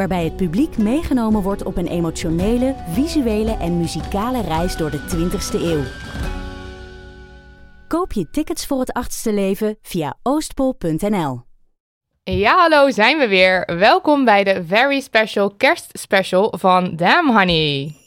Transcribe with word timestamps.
waarbij 0.00 0.24
het 0.24 0.36
publiek 0.36 0.78
meegenomen 0.78 1.42
wordt 1.42 1.62
op 1.62 1.76
een 1.76 1.86
emotionele, 1.86 2.74
visuele 2.92 3.56
en 3.56 3.78
muzikale 3.78 4.40
reis 4.42 4.76
door 4.76 4.90
de 4.90 4.98
20ste 4.98 5.60
eeuw. 5.62 5.82
Koop 7.88 8.12
je 8.12 8.30
tickets 8.30 8.66
voor 8.66 8.80
het 8.80 8.92
achtste 8.92 9.32
leven 9.32 9.78
via 9.82 10.14
oostpol.nl. 10.22 11.40
Ja, 12.22 12.56
hallo, 12.56 12.90
zijn 12.90 13.18
we 13.18 13.28
weer. 13.28 13.76
Welkom 13.78 14.24
bij 14.24 14.44
de 14.44 14.64
very 14.64 15.00
special 15.00 15.54
kerstspecial 15.56 16.54
van 16.58 16.96
Damn 16.96 17.36
Honey. 17.36 17.99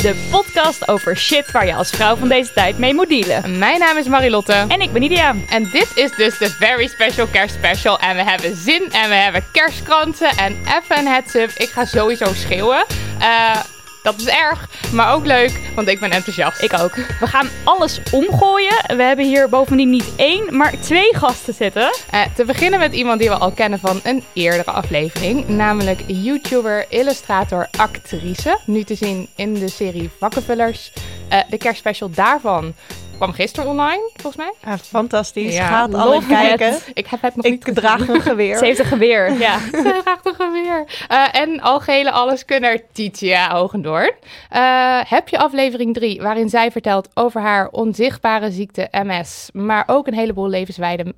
De 0.00 0.28
podcast 0.30 0.88
over 0.88 1.16
shit 1.16 1.50
waar 1.50 1.66
je 1.66 1.74
als 1.74 1.90
vrouw 1.90 2.16
van 2.16 2.28
deze 2.28 2.52
tijd 2.52 2.78
mee 2.78 2.94
moet 2.94 3.08
dealen. 3.08 3.58
Mijn 3.58 3.78
naam 3.78 3.96
is 3.96 4.06
Marilotte. 4.06 4.64
En 4.68 4.80
ik 4.80 4.92
ben 4.92 5.00
Nidia. 5.00 5.34
En 5.48 5.68
dit 5.72 5.92
is 5.94 6.10
dus 6.16 6.38
de 6.38 6.50
very 6.50 6.86
special 6.86 7.26
kerstspecial. 7.26 7.98
En 7.98 8.16
we 8.16 8.22
hebben 8.22 8.56
zin 8.56 8.92
en 8.92 9.08
we 9.08 9.14
hebben 9.14 9.44
kerstkranten 9.52 10.30
en 10.36 10.52
even 10.52 10.98
een 10.98 11.06
heads 11.06 11.34
up. 11.34 11.50
Ik 11.56 11.68
ga 11.68 11.84
sowieso 11.84 12.34
schreeuwen. 12.34 12.84
Eh... 13.18 13.60
Dat 14.02 14.18
is 14.18 14.26
erg, 14.26 14.68
maar 14.92 15.14
ook 15.14 15.26
leuk, 15.26 15.60
want 15.74 15.88
ik 15.88 16.00
ben 16.00 16.10
enthousiast. 16.10 16.62
Ik 16.62 16.72
ook. 16.78 16.94
We 16.94 17.26
gaan 17.26 17.48
alles 17.64 18.00
omgooien. 18.10 18.96
We 18.96 19.02
hebben 19.02 19.24
hier 19.24 19.48
bovendien 19.48 19.90
niet 19.90 20.12
één, 20.16 20.56
maar 20.56 20.80
twee 20.80 21.16
gasten 21.16 21.54
zitten. 21.54 21.90
Uh, 22.14 22.20
te 22.34 22.44
beginnen 22.44 22.78
met 22.78 22.92
iemand 22.92 23.20
die 23.20 23.28
we 23.28 23.34
al 23.34 23.50
kennen 23.50 23.78
van 23.78 24.00
een 24.02 24.24
eerdere 24.32 24.70
aflevering. 24.70 25.48
Namelijk 25.48 26.00
YouTuber, 26.06 26.86
illustrator, 26.88 27.68
actrice. 27.76 28.58
Nu 28.64 28.82
te 28.82 28.94
zien 28.94 29.28
in 29.36 29.54
de 29.54 29.68
serie 29.68 30.10
Vakkenvullers. 30.18 30.92
Uh, 31.32 31.40
de 31.48 31.58
kerstspecial 31.58 32.10
daarvan 32.10 32.74
kwam 33.20 33.32
gisteren 33.32 33.70
online, 33.70 34.10
volgens 34.12 34.36
mij. 34.36 34.52
Ja, 34.64 34.78
fantastisch. 34.78 35.54
Ja, 35.54 35.66
Gaat 35.66 35.94
alle 35.94 36.26
kijken. 36.26 36.72
Het. 36.72 36.90
Ik 36.94 37.06
heb 37.06 37.22
het 37.22 37.36
nog 37.36 37.44
ik 37.44 37.66
niet 37.66 37.74
draag 37.74 38.08
een 38.08 38.20
geweer. 38.20 38.58
Ze 38.58 38.64
heeft 38.64 38.78
een 38.78 38.84
geweer, 38.84 39.32
ja. 39.46 39.58
Ze 39.58 40.00
draagt 40.02 40.26
een 40.26 40.34
geweer. 40.34 40.84
Uh, 41.10 41.34
en 41.34 41.60
algehele 41.60 42.10
alleskunner 42.10 42.82
Titia 42.92 43.52
Ogendoorn. 43.52 44.12
Uh, 44.56 45.00
heb 45.04 45.28
je 45.28 45.38
aflevering 45.38 45.94
3, 45.94 46.22
waarin 46.22 46.48
zij 46.48 46.70
vertelt 46.70 47.08
over 47.14 47.40
haar 47.40 47.68
onzichtbare 47.68 48.50
ziekte 48.50 48.88
MS, 48.90 49.48
maar 49.52 49.84
ook 49.86 50.06
een 50.06 50.14
heleboel 50.14 50.64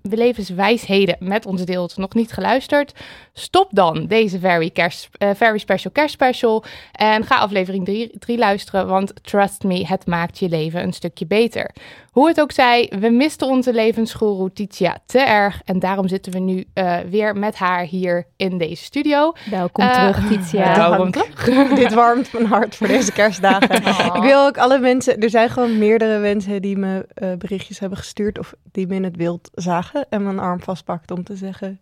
levenswijsheden 0.02 1.16
met 1.18 1.46
ons 1.46 1.64
deelt, 1.64 1.96
nog 1.96 2.14
niet 2.14 2.32
geluisterd? 2.32 2.92
Stop 3.32 3.68
dan 3.70 4.06
deze 4.06 4.38
very, 4.38 4.70
kerst, 4.70 5.08
uh, 5.18 5.30
very 5.34 5.58
special 5.58 5.92
kerstspecial 5.92 6.64
en 6.92 7.24
ga 7.24 7.36
aflevering 7.36 8.10
3 8.18 8.38
luisteren, 8.38 8.86
want 8.86 9.12
trust 9.22 9.62
me, 9.62 9.86
het 9.86 10.06
maakt 10.06 10.38
je 10.38 10.48
leven 10.48 10.82
een 10.82 10.92
stukje 10.92 11.26
beter. 11.26 11.70
Hoe 12.10 12.28
het 12.28 12.40
ook 12.40 12.52
zij, 12.52 12.92
we 13.00 13.10
misten 13.10 13.46
onze 13.46 13.72
levensgoeroe 13.72 14.52
Titia 14.52 14.98
te 15.06 15.18
erg. 15.18 15.60
En 15.64 15.78
daarom 15.78 16.08
zitten 16.08 16.32
we 16.32 16.38
nu 16.38 16.64
uh, 16.74 16.98
weer 16.98 17.36
met 17.36 17.54
haar 17.54 17.84
hier 17.84 18.26
in 18.36 18.58
deze 18.58 18.84
studio. 18.84 19.32
Welkom 19.50 19.84
uh, 19.84 19.92
terug, 19.92 20.28
Titia. 20.28 20.76
Welkom 20.88 21.10
terug. 21.10 21.74
Dit 21.74 21.92
warmt 21.94 22.32
mijn 22.32 22.46
hart 22.46 22.76
voor 22.76 22.86
deze 22.86 23.12
kerstdagen. 23.12 23.70
Oh. 23.92 24.16
Ik 24.16 24.22
wil 24.22 24.46
ook 24.46 24.58
alle 24.58 24.78
mensen... 24.78 25.20
Er 25.20 25.30
zijn 25.30 25.50
gewoon 25.50 25.78
meerdere 25.78 26.18
mensen 26.18 26.62
die 26.62 26.76
me 26.76 27.06
uh, 27.14 27.32
berichtjes 27.38 27.78
hebben 27.78 27.98
gestuurd... 27.98 28.38
of 28.38 28.54
die 28.72 28.86
me 28.86 28.94
in 28.94 29.04
het 29.04 29.16
wild 29.16 29.50
zagen 29.54 30.06
en 30.08 30.22
mijn 30.22 30.38
arm 30.38 30.62
vastpakten 30.62 31.16
om 31.16 31.24
te 31.24 31.36
zeggen... 31.36 31.80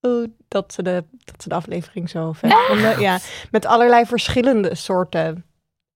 Oh, 0.00 0.26
dat, 0.48 0.72
ze 0.72 0.82
de, 0.82 1.04
dat 1.24 1.42
ze 1.42 1.48
de 1.48 1.54
aflevering 1.54 2.10
zo 2.10 2.32
vet 2.32 2.52
vonden. 2.52 3.00
Ja, 3.00 3.18
met 3.50 3.66
allerlei 3.66 4.06
verschillende 4.06 4.74
soorten... 4.74 5.44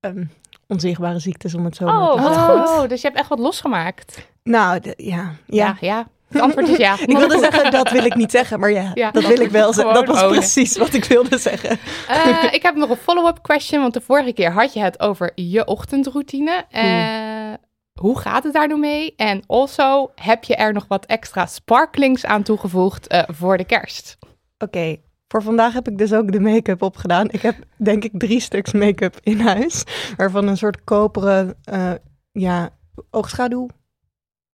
Um, 0.00 0.30
onzichtbare 0.68 1.18
ziektes, 1.18 1.54
om 1.54 1.64
het 1.64 1.76
zo 1.76 1.84
maar 1.84 2.10
oh, 2.10 2.14
te 2.14 2.34
zeggen. 2.34 2.54
Oh, 2.54 2.88
dus 2.88 3.00
je 3.00 3.06
hebt 3.06 3.18
echt 3.18 3.28
wat 3.28 3.38
losgemaakt. 3.38 4.28
Nou, 4.42 4.80
de, 4.80 4.94
ja, 4.96 5.34
ja. 5.46 5.66
Ja, 5.66 5.76
ja. 5.80 6.08
Het 6.28 6.40
antwoord 6.40 6.68
is 6.68 6.76
ja. 6.76 6.96
ik 7.06 7.16
wilde 7.16 7.38
zeggen, 7.38 7.70
dat 7.70 7.90
wil 7.90 8.04
ik 8.04 8.14
niet 8.14 8.30
zeggen, 8.30 8.60
maar 8.60 8.70
ja, 8.70 8.90
ja. 8.94 9.10
dat 9.10 9.26
wil 9.26 9.40
ik 9.40 9.50
wel 9.50 9.72
zeggen. 9.72 9.94
Dat 9.94 10.06
was 10.06 10.26
precies 10.26 10.76
wat 10.76 10.92
ik 10.92 11.04
wilde 11.04 11.38
zeggen. 11.38 11.78
Uh, 12.10 12.52
ik 12.52 12.62
heb 12.62 12.74
nog 12.74 12.90
een 12.90 12.96
follow-up 12.96 13.38
question, 13.42 13.80
want 13.80 13.94
de 13.94 14.00
vorige 14.00 14.32
keer 14.32 14.52
had 14.52 14.72
je 14.72 14.80
het 14.80 15.00
over 15.00 15.32
je 15.34 15.66
ochtendroutine. 15.66 16.64
Uh. 16.72 17.54
Hoe 18.00 18.18
gaat 18.18 18.44
het 18.44 18.52
daar 18.52 18.68
nu 18.68 18.76
mee? 18.76 19.14
En 19.16 19.42
also, 19.46 20.10
heb 20.14 20.44
je 20.44 20.56
er 20.56 20.72
nog 20.72 20.84
wat 20.88 21.06
extra 21.06 21.46
sparklings 21.46 22.24
aan 22.24 22.42
toegevoegd 22.42 23.12
uh, 23.12 23.22
voor 23.26 23.56
de 23.56 23.64
kerst? 23.64 24.16
Oké, 24.58 24.64
okay. 24.64 25.02
Voor 25.28 25.42
vandaag 25.42 25.72
heb 25.72 25.88
ik 25.88 25.98
dus 25.98 26.12
ook 26.12 26.32
de 26.32 26.40
make-up 26.40 26.82
opgedaan. 26.82 27.30
Ik 27.30 27.42
heb 27.42 27.56
denk 27.76 28.04
ik 28.04 28.10
drie 28.14 28.40
stuks 28.40 28.72
make-up 28.72 29.18
in 29.22 29.40
huis. 29.40 29.84
Waarvan 30.16 30.46
een 30.46 30.56
soort 30.56 30.84
koperen 30.84 31.54
uh, 31.72 31.92
ja, 32.32 32.70
oogschaduw 33.10 33.68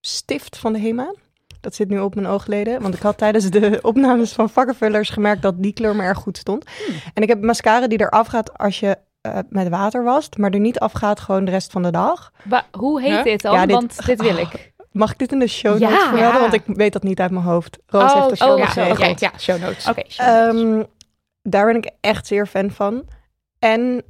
stift 0.01 0.59
van 0.59 0.73
de 0.73 0.79
HEMA. 0.79 1.15
Dat 1.61 1.75
zit 1.75 1.89
nu 1.89 1.99
op 1.99 2.15
mijn 2.15 2.27
oogleden. 2.27 2.83
Want 2.83 2.95
ik 2.95 3.01
had 3.01 3.19
tijdens 3.19 3.51
de 3.51 3.79
opnames 3.83 4.33
van 4.33 4.51
vakkenvullers 4.51 5.11
gemerkt 5.11 5.43
dat 5.43 5.63
die 5.63 5.73
kleur 5.73 5.97
me 5.97 6.03
erg 6.03 6.19
goed 6.19 6.39
stond. 6.39 6.71
Hmm. 6.87 6.95
En 7.15 7.23
ik 7.23 7.29
heb 7.29 7.43
mascara 7.43 7.87
die 7.87 8.01
eraf 8.01 8.27
gaat 8.27 8.59
als 8.59 8.81
je 8.81 8.99
uh, 9.27 9.39
met 9.49 9.69
water 9.69 10.05
wast. 10.05 10.37
Maar 10.37 10.51
er 10.51 10.61
niet 10.61 10.79
afgaat 10.79 11.21
gewoon 11.21 11.45
de 11.45 11.51
rest 11.51 11.73
van 11.73 11.83
de 11.83 11.91
dag. 11.91 12.33
Ba 12.45 12.67
hoe 12.71 13.01
heet 13.01 13.15
huh? 13.15 13.25
dit 13.25 13.43
dan? 13.43 13.55
Ja, 13.55 13.67
dit, 13.67 13.75
want 13.75 14.07
dit 14.07 14.23
wil 14.23 14.37
ik. 14.37 14.72
Mag 14.93 15.13
ik 15.13 15.19
dit 15.19 15.33
in 15.33 15.39
de 15.39 15.47
show 15.47 15.73
notes 15.73 15.89
ja, 15.89 16.09
vermelden? 16.09 16.35
Ja. 16.35 16.41
Want 16.41 16.53
ik 16.53 16.63
weet 16.67 16.93
dat 16.93 17.03
niet 17.03 17.21
uit 17.21 17.31
mijn 17.31 17.45
hoofd. 17.45 17.79
Roos 17.87 18.13
oh, 18.13 18.17
heeft 18.17 18.29
de 18.29 18.37
show 18.37 18.51
oh, 18.51 18.59
notes 18.59 18.75
ja, 18.75 18.91
okay, 18.91 19.17
ja, 19.19 19.33
show 19.39 19.61
notes. 19.61 19.89
Okay, 19.89 20.49
um, 20.49 20.87
daar 21.43 21.67
ben 21.67 21.77
ik 21.77 21.91
echt 22.01 22.27
zeer 22.27 22.47
fan 22.47 22.71
van. 22.71 23.05
En 23.59 24.03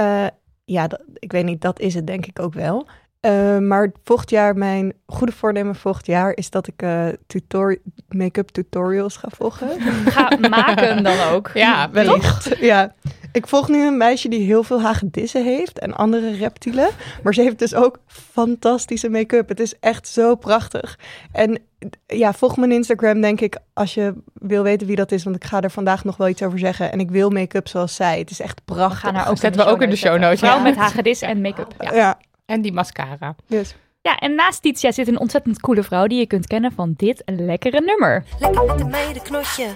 uh, 0.00 0.26
ja, 0.64 0.86
dat, 0.86 1.02
ik 1.14 1.32
weet 1.32 1.44
niet, 1.44 1.60
dat 1.60 1.80
is 1.80 1.94
het 1.94 2.06
denk 2.06 2.26
ik 2.26 2.38
ook 2.38 2.54
wel. 2.54 2.88
Uh, 3.20 3.58
maar 3.58 3.92
volgend 4.04 4.30
jaar, 4.30 4.56
mijn 4.56 4.92
goede 5.06 5.32
voornemen 5.32 5.74
volgend 5.74 6.06
jaar 6.06 6.36
is 6.36 6.50
dat 6.50 6.66
ik 6.66 6.82
uh, 6.82 7.08
tutor 7.26 7.78
make-up 8.08 8.48
tutorials 8.48 9.16
ga 9.16 9.28
volgen. 9.30 9.80
Ga 10.14 10.36
maken 10.48 11.02
dan 11.02 11.20
ook. 11.32 11.50
Ja, 11.54 11.90
wellicht. 11.90 12.56
Ja. 12.60 12.94
Ik 13.32 13.46
volg 13.46 13.68
nu 13.68 13.86
een 13.86 13.96
meisje 13.96 14.28
die 14.28 14.44
heel 14.44 14.62
veel 14.62 14.80
hagedissen 14.82 15.44
heeft 15.44 15.78
en 15.78 15.94
andere 15.94 16.36
reptielen. 16.36 16.88
Maar 17.22 17.34
ze 17.34 17.42
heeft 17.42 17.58
dus 17.58 17.74
ook 17.74 17.98
fantastische 18.06 19.08
make-up. 19.08 19.48
Het 19.48 19.60
is 19.60 19.74
echt 19.80 20.08
zo 20.08 20.34
prachtig. 20.34 20.98
En 21.32 21.62
ja, 22.06 22.32
volg 22.32 22.56
mijn 22.56 22.72
Instagram 22.72 23.20
denk 23.20 23.40
ik 23.40 23.58
als 23.72 23.94
je 23.94 24.14
wil 24.34 24.62
weten 24.62 24.86
wie 24.86 24.96
dat 24.96 25.12
is. 25.12 25.24
Want 25.24 25.36
ik 25.36 25.44
ga 25.44 25.60
er 25.60 25.70
vandaag 25.70 26.04
nog 26.04 26.16
wel 26.16 26.28
iets 26.28 26.42
over 26.42 26.58
zeggen. 26.58 26.92
En 26.92 27.00
ik 27.00 27.10
wil 27.10 27.30
make-up 27.30 27.68
zoals 27.68 27.94
zij. 27.94 28.18
Het 28.18 28.30
is 28.30 28.40
echt 28.40 28.64
prachtig. 28.64 29.00
We 29.00 29.06
gaan 29.06 29.14
haar 29.14 29.30
ook 29.30 29.36
zetten 29.36 29.64
we 29.64 29.70
ook 29.70 29.82
in 29.82 29.90
de 29.90 29.96
show 29.96 30.18
notes. 30.18 30.38
Vooral 30.38 30.56
ja. 30.56 30.62
met 30.62 30.76
hagedis 30.76 31.20
en 31.20 31.40
make-up. 31.40 31.74
Ja. 31.78 31.94
ja. 31.94 32.18
En 32.50 32.62
die 32.62 32.72
mascara. 32.72 33.34
Yes. 33.46 33.74
Ja, 34.02 34.16
en 34.16 34.34
naast 34.34 34.62
Titia 34.62 34.92
zit 34.92 35.08
een 35.08 35.18
ontzettend 35.18 35.60
coole 35.60 35.82
vrouw 35.82 36.06
die 36.06 36.18
je 36.18 36.26
kunt 36.26 36.46
kennen 36.46 36.72
van 36.72 36.94
dit 36.96 37.22
lekkere 37.26 37.80
nummer. 37.80 38.24
Lekker 38.38 38.64
met 38.64 38.78
de 38.78 38.84
meiden 38.84 39.22
knotje. 39.22 39.66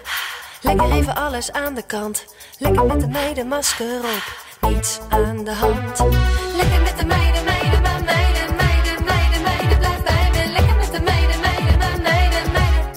Lekker 0.62 0.92
even 0.92 1.16
alles 1.16 1.52
aan 1.52 1.74
de 1.74 1.86
kant. 1.86 2.34
Lekker 2.58 2.86
met 2.86 3.00
de 3.00 3.08
meiden 3.08 3.48
masker 3.48 3.98
op. 3.98 4.68
Niets 4.70 5.00
aan 5.08 5.44
de 5.44 5.52
hand. 5.52 5.98
Lekker 6.56 6.82
met 6.82 6.98
de 6.98 7.06
meiden, 7.06 7.44
meiden, 7.44 7.82
maar 7.82 8.04
meiden, 8.04 8.56
meiden, 8.56 9.04
meiden, 9.04 9.42
meiden. 9.42 9.78
Blijf 9.78 10.02
bij 10.02 10.30
me. 10.32 10.52
Lekker 10.52 10.76
met 10.76 10.92
de 10.92 11.00
meiden, 11.00 11.40
meiden, 11.40 11.78
maar 11.78 12.00
meiden, 12.02 12.52
meiden. 12.52 12.92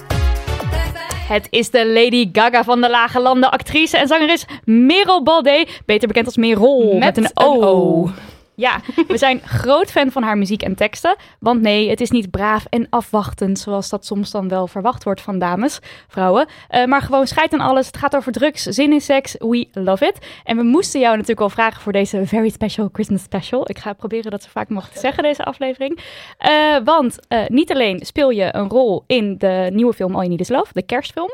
Blijf 0.68 0.92
bij 0.92 1.06
me. 1.28 1.34
Het 1.34 1.46
is 1.50 1.70
de 1.70 1.86
Lady 1.86 2.28
Gaga 2.32 2.64
van 2.64 2.80
de 2.80 2.90
Lage 2.90 3.20
Landen, 3.20 3.50
actrice 3.50 3.96
en 3.96 4.06
zangeres 4.08 4.44
Merel 4.64 5.22
Baldé. 5.22 5.64
Beter 5.86 6.08
bekend 6.08 6.26
als 6.26 6.36
Merel 6.36 6.92
met, 6.92 6.98
met 6.98 7.16
een 7.16 7.30
O. 7.34 7.54
Een 7.54 7.62
o. 7.62 8.10
Ja, 8.58 8.80
we 9.08 9.18
zijn 9.18 9.40
groot 9.60 9.90
fan 9.90 10.10
van 10.10 10.22
haar 10.22 10.38
muziek 10.38 10.62
en 10.62 10.74
teksten. 10.74 11.16
Want 11.40 11.60
nee, 11.60 11.90
het 11.90 12.00
is 12.00 12.10
niet 12.10 12.30
braaf 12.30 12.64
en 12.68 12.86
afwachtend, 12.90 13.58
zoals 13.58 13.88
dat 13.88 14.06
soms 14.06 14.30
dan 14.30 14.48
wel 14.48 14.66
verwacht 14.66 15.04
wordt 15.04 15.20
van 15.20 15.38
dames, 15.38 15.78
vrouwen. 16.08 16.46
Eh, 16.68 16.84
maar 16.84 17.02
gewoon 17.02 17.26
scheid 17.26 17.52
aan 17.52 17.60
alles. 17.60 17.86
Het 17.86 17.96
gaat 17.96 18.16
over 18.16 18.32
drugs, 18.32 18.62
zin 18.62 18.92
in 18.92 19.00
seks. 19.00 19.34
We 19.38 19.68
love 19.72 20.06
it. 20.06 20.26
En 20.44 20.56
we 20.56 20.62
moesten 20.62 21.00
jou 21.00 21.12
natuurlijk 21.12 21.38
wel 21.38 21.50
vragen 21.50 21.80
voor 21.80 21.92
deze 21.92 22.26
very 22.26 22.48
special 22.48 22.88
Christmas 22.92 23.22
special. 23.22 23.70
Ik 23.70 23.78
ga 23.78 23.92
proberen 23.92 24.30
dat 24.30 24.42
zo 24.42 24.48
vaak 24.52 24.68
mogelijk 24.68 24.94
te 24.94 25.00
zeggen, 25.00 25.22
deze 25.22 25.44
aflevering. 25.44 25.98
Eh, 26.38 26.76
want 26.84 27.18
eh, 27.28 27.46
niet 27.46 27.72
alleen 27.72 28.06
speel 28.06 28.30
je 28.30 28.54
een 28.54 28.68
rol 28.68 29.04
in 29.06 29.38
de 29.38 29.70
nieuwe 29.72 29.92
film 29.92 30.10
All 30.10 30.18
You 30.18 30.28
Need 30.28 30.40
Is 30.40 30.48
Love, 30.48 30.72
de 30.72 30.82
kerstfilm. 30.82 31.30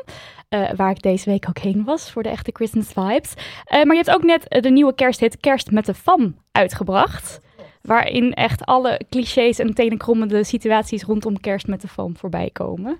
Eh, 0.49 0.69
waar 0.75 0.91
ik 0.91 1.01
deze 1.01 1.29
week 1.29 1.45
ook 1.49 1.57
heen 1.57 1.83
was 1.83 2.11
voor 2.11 2.23
de 2.23 2.29
echte 2.29 2.51
Christmas 2.53 2.87
vibes. 2.87 3.33
Eh, 3.65 3.83
maar 3.83 3.95
je 3.95 4.03
hebt 4.03 4.15
ook 4.15 4.23
net 4.23 4.47
eh, 4.47 4.61
de 4.61 4.69
nieuwe 4.69 4.95
kersthit 4.95 5.37
Kerst 5.37 5.71
met 5.71 5.85
de 5.85 5.93
Fam 5.93 6.37
uitgebracht. 6.51 7.39
Waarin 7.81 8.33
echt 8.33 8.65
alle 8.65 9.01
clichés 9.09 9.59
en 9.59 9.73
tenenkrommende 9.73 10.43
situaties 10.43 11.03
rondom 11.03 11.39
kerst 11.39 11.67
met 11.67 11.81
de 11.81 11.87
fam 11.87 12.17
voorbij 12.17 12.49
komen. 12.53 12.99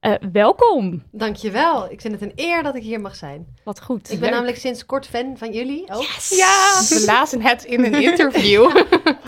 Eh, 0.00 0.12
welkom. 0.32 1.02
Dankjewel. 1.10 1.90
Ik 1.90 2.00
vind 2.00 2.20
het 2.20 2.22
een 2.22 2.32
eer 2.34 2.62
dat 2.62 2.74
ik 2.74 2.82
hier 2.82 3.00
mag 3.00 3.16
zijn. 3.16 3.46
Wat 3.64 3.82
goed. 3.82 4.12
Ik 4.12 4.20
ben 4.20 4.30
namelijk 4.30 4.56
sinds 4.56 4.86
kort 4.86 5.06
fan 5.06 5.36
van 5.36 5.52
jullie 5.52 5.84
ook. 5.92 6.02
Ja, 6.28 6.82
we 6.88 7.02
lazen 7.06 7.42
het 7.42 7.64
in 7.64 7.84
een 7.84 8.02
interview. 8.02 8.70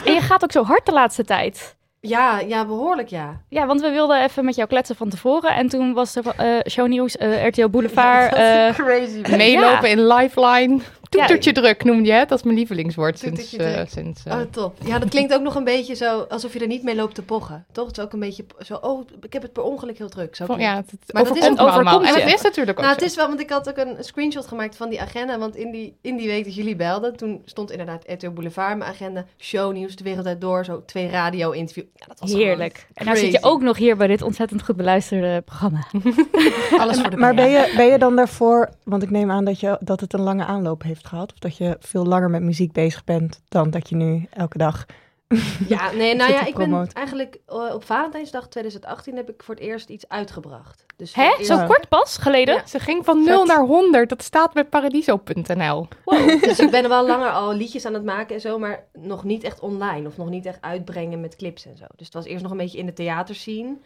En 0.05 0.15
je 0.15 0.21
gaat 0.21 0.43
ook 0.43 0.53
zo 0.53 0.63
hard 0.63 0.87
de 0.87 0.93
laatste 0.93 1.25
tijd. 1.25 1.77
Ja, 2.09 2.41
ja, 2.41 2.65
behoorlijk 2.65 3.09
ja. 3.09 3.41
Ja, 3.49 3.67
want 3.67 3.81
we 3.81 3.91
wilden 3.91 4.23
even 4.23 4.45
met 4.45 4.55
jou 4.57 4.69
kletsen 4.69 4.97
van 4.97 5.09
tevoren. 5.09 5.51
En 5.55 5.69
toen 5.69 5.93
was 5.93 6.17
er 6.17 6.25
eh 6.37 6.47
shownieuws, 6.71 7.17
eh 7.17 7.47
RTL 7.47 7.69
Boulevard. 7.69 8.33
eh, 8.35 8.75
Crazy. 8.75 9.37
Meelopen 9.37 9.91
in 9.91 10.07
Lifeline. 10.07 10.79
Toetertje 11.09 11.53
druk 11.53 11.85
noemde 11.85 12.09
je 12.09 12.13
het. 12.13 12.29
Dat 12.29 12.39
is 12.39 12.45
mijn 12.45 12.57
lievelingswoord 12.57 13.19
sinds... 13.19 13.57
Eh, 13.57 13.81
sinds 13.87 14.25
eh, 14.25 14.33
Oh, 14.33 14.41
top. 14.51 14.75
Ja, 14.85 14.99
dat 14.99 15.09
klinkt 15.09 15.35
ook 15.35 15.43
nog 15.43 15.55
een 15.55 15.65
beetje 15.65 15.95
zo 15.95 16.21
alsof 16.21 16.53
je 16.53 16.59
er 16.59 16.67
niet 16.67 16.83
mee 16.83 16.95
loopt 16.95 17.15
te 17.15 17.23
pochen. 17.23 17.67
Toch? 17.73 17.87
Het 17.87 17.99
is 17.99 18.05
ook 18.05 18.13
een 18.13 18.21
beetje 18.21 18.45
zo, 18.65 18.75
oh, 18.75 19.07
ik 19.21 19.33
heb 19.33 19.43
het 19.43 19.53
per 19.53 19.63
ongeluk 19.63 19.99
heel 19.99 20.09
druk. 20.09 20.37
Zo 20.37 20.45
ja, 20.59 20.77
het. 20.77 20.91
het, 20.91 21.13
Maar 21.13 21.25
dat 21.25 21.37
is 21.37 21.49
ook 21.49 21.59
allemaal. 21.59 22.05
En 22.05 22.15
het 22.15 22.33
is 22.33 22.43
natuurlijk 22.43 22.79
ook 22.79 22.85
Nou, 22.85 22.97
het 22.97 23.05
is 23.05 23.17
wel, 23.17 23.27
want 23.27 23.41
ik 23.41 23.51
had 23.51 23.69
ook 23.69 23.77
een 23.77 23.97
screenshot 24.01 24.47
gemaakt 24.47 24.77
van 24.77 24.89
die 24.89 25.01
agenda. 25.01 25.39
Want 25.39 25.57
in 25.57 25.71
die, 25.71 25.97
in 26.01 26.17
die 26.17 26.27
week 26.27 26.45
dat 26.45 26.55
jullie 26.55 26.77
belden, 26.77 27.17
toen 27.17 27.43
stond 27.45 27.71
inderdaad 27.71 28.05
RTL 28.07 28.31
Boulevard 28.31 28.79
mijn 28.79 28.91
agenda. 28.91 29.25
Shownieuws, 29.39 29.97
de 29.97 30.05
wereld 30.05 30.27
uit 30.27 30.41
door, 30.41 30.65
zo 30.65 30.83
twee 30.85 31.09
radio-interviews. 31.09 31.89
Ja, 31.95 32.07
dat 32.07 32.21
was 32.21 32.33
heerlijk. 32.33 32.87
En 32.95 33.05
nou 33.05 33.17
zit 33.17 33.33
je 33.33 33.43
ook 33.43 33.63
nog 33.63 33.77
hier 33.77 33.97
bij 33.97 34.07
dit 34.07 34.23
ontzettend 34.23 34.63
goed 34.63 34.77
beluisterde 34.77 35.41
programma. 35.41 35.87
Alles 36.81 37.01
voor 37.01 37.11
de 37.11 37.17
Maar 37.17 37.35
ben 37.35 37.51
je, 37.51 37.73
ben 37.77 37.87
je 37.87 37.99
dan 37.99 38.17
daarvoor, 38.17 38.71
want 38.85 39.03
ik 39.03 39.11
neem 39.11 39.31
aan 39.31 39.45
dat, 39.45 39.61
je, 39.61 39.79
dat 39.81 40.01
het 40.01 40.13
een 40.13 40.21
lange 40.21 40.45
aanloop 40.45 40.83
heeft 40.83 40.96
gehad. 41.05 41.33
Of 41.33 41.39
dat 41.39 41.57
je 41.57 41.77
veel 41.81 42.05
langer 42.07 42.31
met 42.31 42.43
muziek 42.43 42.73
bezig 42.73 43.05
bent 43.05 43.41
dan 43.49 43.71
dat 43.71 43.89
je 43.89 43.97
nu 43.97 44.27
elke 44.31 44.59
dag... 44.59 44.87
Ja, 45.69 45.93
nee, 45.93 46.15
nou 46.15 46.33
ja, 46.33 46.47
ik 46.47 46.55
ben 46.55 46.89
eigenlijk 46.93 47.39
eh, 47.47 47.57
op 47.75 47.85
Valentijnsdag 47.85 48.49
2018 48.49 49.17
heb 49.17 49.29
ik 49.31 49.43
voor 49.43 49.55
het 49.55 49.63
eerst 49.65 49.89
iets 49.89 50.09
uitgebracht. 50.09 50.85
Dus 50.97 51.15
Hè? 51.15 51.23
eerst- 51.25 51.47
Zo 51.47 51.67
kort 51.67 51.89
pas 51.89 52.17
geleden? 52.17 52.55
Ja. 52.55 52.67
Ze 52.67 52.79
ging 52.81 53.05
van 53.05 53.25
0 53.25 53.45
naar 53.45 53.65
100. 53.65 54.09
Dat 54.09 54.23
staat 54.23 54.53
bij 54.53 54.65
paradiso.nl. 54.65 55.89
Dus 56.41 56.59
ik 56.59 56.71
ben 56.71 56.89
wel 56.89 57.07
langer 57.07 57.31
al 57.31 57.55
liedjes 57.55 57.85
aan 57.85 57.95
het 57.95 58.05
maken 58.05 58.35
en 58.35 58.41
zo, 58.41 58.59
maar 58.59 58.85
nog 58.93 59.25
niet 59.25 59.45
echt 59.45 59.61
online 59.61 60.09
of 60.09 60.17
nog 60.17 60.29
niet 60.29 60.47
echt 60.47 60.63
uitbrengen 60.63 61.21
met 61.21 61.37
clips 61.37 61.67
en 61.67 61.77
zo. 61.77 61.85
Dus 61.97 62.07
het 62.07 62.15
was 62.15 62.25
eerst 62.25 62.43
nog 62.43 62.51
een 62.53 62.59
beetje 62.59 62.79
in 62.79 62.87
de 62.87 62.93
theaterscene. 62.93 63.77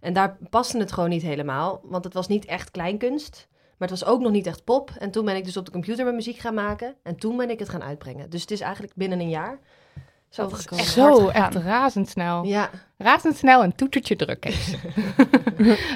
En 0.00 0.12
daar 0.12 0.36
paste 0.50 0.78
het 0.78 0.92
gewoon 0.92 1.08
niet 1.08 1.22
helemaal, 1.22 1.80
want 1.84 2.04
het 2.04 2.14
was 2.14 2.28
niet 2.28 2.44
echt 2.44 2.70
kleinkunst. 2.70 3.48
Maar 3.80 3.88
het 3.88 3.98
was 4.00 4.08
ook 4.08 4.20
nog 4.20 4.32
niet 4.32 4.46
echt 4.46 4.64
pop. 4.64 4.90
En 4.98 5.10
toen 5.10 5.24
ben 5.24 5.36
ik 5.36 5.44
dus 5.44 5.56
op 5.56 5.64
de 5.64 5.70
computer 5.72 6.04
mijn 6.04 6.16
muziek 6.16 6.38
gaan 6.38 6.54
maken. 6.54 6.94
En 7.02 7.16
toen 7.16 7.36
ben 7.36 7.50
ik 7.50 7.58
het 7.58 7.68
gaan 7.68 7.82
uitbrengen. 7.82 8.30
Dus 8.30 8.40
het 8.40 8.50
is 8.50 8.60
eigenlijk 8.60 8.92
binnen 8.96 9.20
een 9.20 9.28
jaar 9.28 9.58
zo 10.28 10.42
Dat 10.42 10.52
is 10.52 10.58
gekomen. 10.60 10.84
echt 10.84 11.52
Zo, 11.54 11.60
razendsnel. 11.64 12.44
Ja, 12.44 12.70
Razendsnel 12.98 13.62
en 13.62 13.74
toetertje 13.74 14.16
druk. 14.16 14.44
heeft 14.44 14.64
ze. 14.70 14.76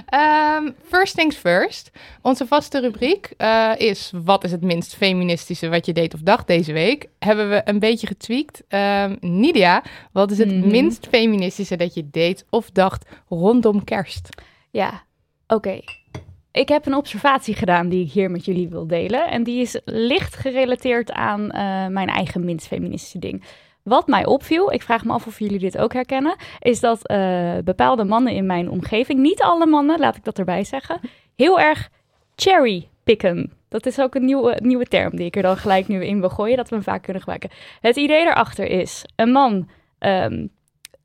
Ehm, 0.06 0.70
first 0.88 1.16
things 1.16 1.36
first. 1.36 1.90
Onze 2.22 2.46
vaste 2.46 2.80
rubriek 2.80 3.32
eh, 3.36 3.72
is... 3.76 4.12
Wat 4.24 4.44
is 4.44 4.50
het 4.50 4.62
minst 4.62 4.94
feministische 4.94 5.68
wat 5.68 5.86
je 5.86 5.92
deed 5.92 6.14
of 6.14 6.20
dacht 6.20 6.46
deze 6.46 6.72
week? 6.72 7.08
Hebben 7.18 7.48
we 7.50 7.62
een 7.64 7.78
beetje 7.78 8.06
getweakt. 8.06 8.62
Ehm, 8.68 9.16
Nidia, 9.20 9.82
wat 10.12 10.30
is 10.30 10.38
het 10.38 10.48
Mhm. 10.50 10.70
minst 10.70 11.06
feministische 11.10 11.76
dat 11.76 11.94
je 11.94 12.10
deed 12.10 12.44
of 12.50 12.70
dacht 12.70 13.08
rondom 13.28 13.84
kerst? 13.84 14.28
Ja, 14.70 15.02
oké. 15.46 15.80
Ik 16.54 16.68
heb 16.68 16.86
een 16.86 16.94
observatie 16.94 17.54
gedaan 17.54 17.88
die 17.88 18.04
ik 18.04 18.12
hier 18.12 18.30
met 18.30 18.44
jullie 18.44 18.68
wil 18.68 18.86
delen. 18.86 19.30
En 19.30 19.42
die 19.42 19.60
is 19.60 19.80
licht 19.84 20.36
gerelateerd 20.36 21.12
aan 21.12 21.50
eh, 21.50 21.86
mijn 21.86 22.08
eigen 22.08 22.44
minst 22.44 22.66
feministische 22.66 23.18
ding. 23.18 23.44
Wat 23.82 24.06
mij 24.06 24.26
opviel, 24.26 24.72
ik 24.72 24.82
vraag 24.82 25.04
me 25.04 25.12
af 25.12 25.26
of 25.26 25.38
jullie 25.38 25.58
dit 25.58 25.78
ook 25.78 25.92
herkennen, 25.92 26.36
is 26.58 26.80
dat 26.80 27.06
eh, 27.06 27.58
bepaalde 27.64 28.04
mannen 28.04 28.32
in 28.32 28.46
mijn 28.46 28.70
omgeving, 28.70 29.20
niet 29.20 29.42
alle 29.42 29.66
mannen, 29.66 29.98
laat 29.98 30.16
ik 30.16 30.24
dat 30.24 30.38
erbij 30.38 30.64
zeggen, 30.64 31.00
heel 31.36 31.60
erg 31.60 31.90
cherry 32.36 32.88
picken. 33.04 33.52
Dat 33.68 33.86
is 33.86 34.00
ook 34.00 34.14
een 34.14 34.24
nieuwe, 34.24 34.58
nieuwe 34.62 34.86
term 34.86 35.16
die 35.16 35.26
ik 35.26 35.36
er 35.36 35.42
dan 35.42 35.56
gelijk 35.56 35.88
nu 35.88 36.04
in 36.04 36.20
wil 36.20 36.30
gooien, 36.30 36.56
dat 36.56 36.68
we 36.68 36.74
hem 36.74 36.84
vaak 36.84 37.02
kunnen 37.02 37.22
gebruiken. 37.22 37.50
Het 37.80 37.96
idee 37.96 38.24
daarachter 38.24 38.66
is, 38.66 39.04
een 39.16 39.32
man 39.32 39.68
ehm, 39.98 40.46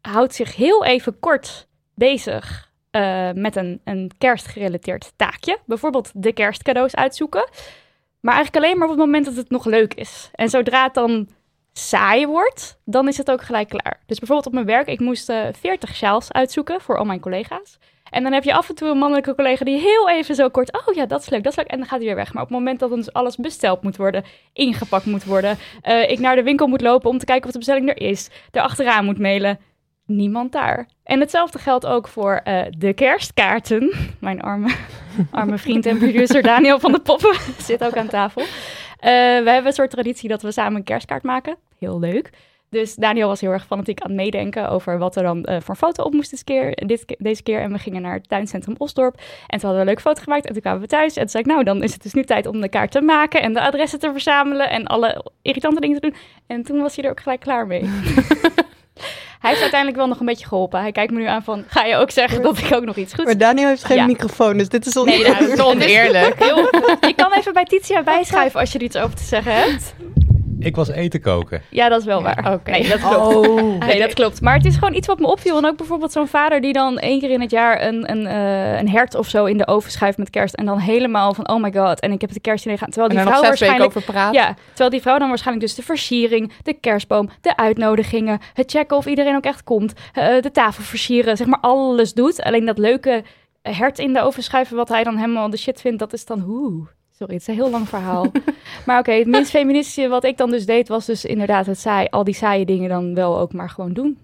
houdt 0.02 0.34
zich 0.34 0.56
heel 0.56 0.86
even 0.86 1.20
kort 1.20 1.68
bezig 1.96 2.69
eh, 2.92 3.32
met 3.32 3.56
een, 3.56 3.82
een 3.84 4.12
kerstgerelateerd 4.18 5.12
taakje. 5.16 5.58
Bijvoorbeeld 5.66 6.12
de 6.14 6.34
kerstcadeaus 6.34 6.96
uitzoeken. 6.96 7.50
Maar 8.20 8.36
eigenlijk 8.36 8.66
alleen 8.66 8.78
maar 8.78 8.88
op 8.88 8.96
het 8.96 9.06
moment 9.06 9.26
dat 9.26 9.36
het 9.36 9.50
nog 9.50 9.66
leuk 9.66 9.94
is. 9.94 10.30
En 10.34 10.50
zodra 10.50 10.84
het 10.84 10.94
dan 10.94 11.28
saai 11.74 12.28
wordt, 12.28 12.80
dan 12.86 13.08
is 13.08 13.18
het 13.18 13.32
ook 13.32 13.42
gelijk 13.42 13.70
klaar. 13.70 14.00
Dus 14.06 14.18
bijvoorbeeld 14.18 14.48
op 14.48 14.54
mijn 14.54 14.66
werk, 14.66 14.88
ik 14.88 15.00
moest 15.00 15.30
eh 15.30 15.48
40 15.60 15.96
sjaals 15.96 16.32
uitzoeken 16.32 16.82
voor 16.82 16.98
al 16.98 17.06
mijn 17.06 17.20
collega's. 17.20 17.78
En 18.10 18.24
dan 18.24 18.34
heb 18.34 18.44
je 18.44 18.54
af 18.54 18.70
en 18.70 18.76
toe 18.76 18.90
een 18.90 18.98
mannelijke 18.98 19.36
collega 19.36 19.66
die 19.66 19.80
heel 19.80 20.10
even 20.10 20.36
zo 20.36 20.50
kort... 20.50 20.88
oh 20.88 20.96
ja, 20.96 21.06
dat 21.06 21.22
is 21.22 21.30
leuk, 21.30 21.44
dat 21.44 21.52
is 21.52 21.58
leuk. 21.58 21.68
En 21.68 21.78
dan 21.78 21.88
gaat 21.88 21.98
hij 21.98 22.08
weer 22.08 22.16
weg. 22.16 22.34
Maar 22.34 22.44
op 22.44 22.50
het 22.50 22.58
moment 22.58 22.80
dat 22.80 22.92
ons 22.92 23.14
alles 23.14 23.36
besteld 23.36 23.84
moet 23.84 23.98
worden... 23.98 24.24
ingepakt 24.54 25.06
moet 25.06 25.24
worden... 25.24 25.58
eh, 25.82 26.10
ik 26.10 26.20
naar 26.20 26.36
de 26.36 26.44
winkel 26.44 26.68
moet 26.68 26.82
lopen 26.82 27.10
om 27.10 27.18
te 27.18 27.26
kijken 27.26 27.46
of 27.46 27.52
de 27.52 27.58
bestelling 27.58 27.90
er 27.90 28.02
is... 28.02 28.30
er 28.52 28.62
achteraan 28.62 29.06
moet 29.06 29.20
mailen... 29.20 29.60
niemand 30.10 30.52
daar. 30.52 30.88
En 31.04 31.20
hetzelfde 31.20 31.60
geldt 31.60 31.86
ook 31.86 32.08
voor 32.08 32.42
eh, 32.44 32.62
de 32.78 32.94
kerstkaarten. 32.94 33.96
Mijn 34.20 34.42
arme, 34.42 34.76
arme 35.32 35.58
vriend 35.58 35.86
en 35.86 35.98
producer 35.98 36.42
Daniel 36.42 36.80
van 36.80 36.92
de 36.92 37.00
Poppen 37.00 37.36
zit 37.68 37.84
ook 37.84 37.98
aan 37.98 38.08
tafel. 38.08 38.42
Eh, 38.42 38.48
we 39.10 39.50
hebben 39.50 39.66
een 39.66 39.74
soort 39.74 39.92
traditie 39.92 40.30
dat 40.30 40.42
we 40.42 40.52
samen 40.52 40.76
een 40.76 40.84
kerstkaart 40.84 41.24
maken. 41.24 41.56
Heel 41.80 42.00
leuk. 42.00 42.30
Dus 42.70 42.96
Daniel 42.96 43.28
was 43.28 43.42
heel 43.42 43.52
erg 43.52 43.66
fanatiek 43.66 44.00
aan 44.00 44.12
het 44.12 44.20
meedenken 44.20 44.70
over 44.70 44.98
wat 44.98 45.16
er 45.16 45.24
dan 45.24 45.44
eh, 45.44 45.62
voor 45.62 45.76
foto 45.76 46.04
op 46.04 46.14
moest 46.14 46.32
deze 46.32 46.44
keer, 46.44 46.76
dit, 46.86 47.16
deze 47.18 47.44
keer. 47.44 47.62
En 47.62 47.72
we 47.72 47.78
gingen 47.78 48.02
naar 48.02 48.14
het 48.14 48.30
tuincentrum 48.30 48.76
Osdorp. 48.78 49.16
En 49.16 49.60
toen 49.60 49.70
hadden 49.70 49.72
we 49.74 49.80
een 49.80 49.86
leuke 49.86 50.02
foto 50.02 50.22
gemaakt. 50.22 50.46
En 50.46 50.54
toen 50.54 50.62
kwamen 50.62 50.82
we 50.82 50.88
thuis. 50.88 51.16
En 51.16 51.22
toen 51.22 51.30
zei 51.30 51.44
ik, 51.44 51.50
nou, 51.50 51.64
dan 51.64 51.84
is 51.84 51.94
het 51.94 52.04
dus 52.04 52.14
nu 52.14 52.24
tijd 52.24 52.46
om 52.46 52.62
de 52.62 52.70
kaart 52.70 52.92
te 52.92 53.02
maken. 53.02 53.42
En 53.42 53.54
de 53.54 53.62
adressen 53.62 54.00
te 54.00 54.12
verzamelen. 54.12 54.70
En 54.70 54.86
alle 54.86 55.26
irritante 55.42 55.80
dingen 55.80 56.00
te 56.00 56.10
doen. 56.10 56.20
En 56.48 56.64
toen 56.64 56.82
was 56.82 56.96
hij 56.96 57.06
er 57.06 57.12
ook 57.12 57.20
gelijk 57.20 57.40
klaar 57.40 57.68
mee. 57.68 57.90
Hij 59.40 59.50
heeft 59.50 59.62
uiteindelijk 59.62 60.00
wel 60.00 60.08
nog 60.08 60.20
een 60.20 60.26
beetje 60.26 60.46
geholpen. 60.48 60.80
Hij 60.82 60.92
kijkt 60.92 61.12
me 61.12 61.20
nu 61.20 61.26
aan 61.26 61.44
van, 61.44 61.64
ga 61.68 61.84
je 61.84 61.96
ook 61.96 62.12
zeggen 62.12 62.42
dat 62.42 62.58
ik 62.58 62.74
ook 62.74 62.86
nog 62.86 62.96
iets 62.96 63.14
goeds 63.14 63.26
Maar 63.26 63.38
Daniel 63.38 63.68
heeft 63.68 63.84
geen 63.84 63.98
Ja. 63.98 64.06
microfoon, 64.06 64.58
dus 64.58 64.70
dit 64.70 64.86
is 64.86 64.98
on... 64.98 65.06
Nee, 65.06 65.24
dat 65.24 65.40
is 65.42 65.60
oneerlijk. 65.60 66.44
Heel, 66.44 66.58
je 67.02 67.14
kan 67.16 67.32
even 67.34 67.54
bij 67.54 67.64
Titia 67.66 68.04
bijschuiven 68.04 68.60
als 68.60 68.72
je 68.72 68.78
er 68.78 68.84
iets 68.84 68.98
over 68.98 69.16
te 69.16 69.24
zeggen 69.24 69.54
hebt. 69.54 69.94
Ik 70.60 70.76
was 70.76 70.90
eten 70.90 71.22
koken. 71.22 71.62
Ja, 71.70 71.90
dat 71.90 72.00
is 72.00 72.06
wel 72.06 72.22
waar. 72.22 72.54
oké. 72.54 72.72
Nee, 72.72 72.88
dat 72.88 73.00
klopt. 73.00 73.48
Oh. 73.48 73.78
Nee, 73.80 74.00
dat 74.00 74.14
klopt. 74.14 74.42
Maar 74.42 74.56
het 74.56 74.66
is 74.66 74.76
gewoon 74.76 74.94
iets 74.94 75.08
wat 75.08 75.20
me 75.20 75.28
opviel. 75.28 75.58
En 75.58 75.66
ook 75.66 75.78
bijvoorbeeld 75.78 76.12
zo'n 76.12 76.28
vader 76.28 76.62
die 76.62 76.74
dan 76.74 76.98
één 76.98 77.20
keer 77.20 77.30
in 77.30 77.42
het 77.42 77.52
jaar 77.52 77.86
een, 77.86 78.12
een, 78.12 78.28
eh, 78.28 78.80
een 78.80 78.90
hert 78.90 79.16
of 79.16 79.28
zo 79.28 79.46
in 79.46 79.58
de 79.58 79.68
oven 79.68 79.92
schuift 79.92 80.18
met 80.18 80.30
kerst. 80.30 80.54
En 80.54 80.66
dan 80.66 80.80
helemaal 80.80 81.34
van, 81.34 81.50
oh 81.50 81.62
my 81.62 81.72
god, 81.74 82.00
en 82.00 82.12
ik 82.12 82.22
heb 82.22 82.34
de 82.34 82.40
kerstdiner 82.40 82.78
gaan. 82.78 82.90
Terwijl 82.90 83.10
die 83.10 83.20
vrouw 83.20 83.42
waarschijnlijk... 83.42 83.86
over 83.86 84.02
praat. 84.02 84.34
Ja, 84.34 84.56
terwijl 84.68 84.90
die 84.90 85.02
vrouw 85.02 85.18
dan 85.18 85.28
waarschijnlijk 85.28 85.68
dus 85.68 85.76
de 85.76 85.84
versiering, 85.84 86.52
de 86.64 86.74
kerstboom, 86.74 87.30
de 87.42 87.58
uitnodigingen, 87.58 88.40
het 88.54 88.72
checken 88.72 88.98
of 88.98 89.06
iedereen 89.06 89.36
ook 89.36 89.44
echt 89.44 89.64
komt, 89.64 89.94
eh, 90.14 90.42
de 90.42 90.52
tafel 90.52 90.84
versieren, 90.84 91.38
zeg 91.38 91.48
maar 91.48 91.60
alles 91.60 92.14
doet. 92.14 92.44
Alleen 92.44 92.66
dat 92.66 92.78
leuke 92.78 93.24
hert 93.62 94.00
in 94.00 94.14
de 94.14 94.22
oven 94.22 94.44
schuiven, 94.44 94.76
wat 94.76 94.90
hij 94.90 95.04
dan 95.04 95.18
helemaal 95.18 95.50
de 95.50 95.58
shit 95.58 95.82
vindt, 95.82 96.00
dat 96.00 96.14
is 96.14 96.26
dan 96.26 96.40
hoe. 96.40 96.88
Sorry, 97.20 97.34
het 97.34 97.42
is 97.42 97.48
een 97.48 97.54
heel 97.54 97.70
lang 97.70 97.90
verhaal. 97.90 98.32
maar 98.86 99.00
oké, 99.00 99.12
het 99.12 99.28
minst 99.28 99.50
feministische 99.52 100.08
wat 100.08 100.24
ik 100.24 100.38
dan 100.38 100.50
dus 100.52 100.66
deed, 100.66 100.88
was 100.88 101.06
dus 101.06 101.26
inderdaad 101.26 101.66
het 101.66 101.80
saai, 101.80 102.08
al 102.10 102.24
die 102.24 102.34
saaie 102.34 102.66
dingen 102.66 102.90
dan 102.90 103.16
wel 103.16 103.40
ook 103.40 103.54
maar 103.54 103.70
gewoon 103.70 103.94
doen. 103.94 104.18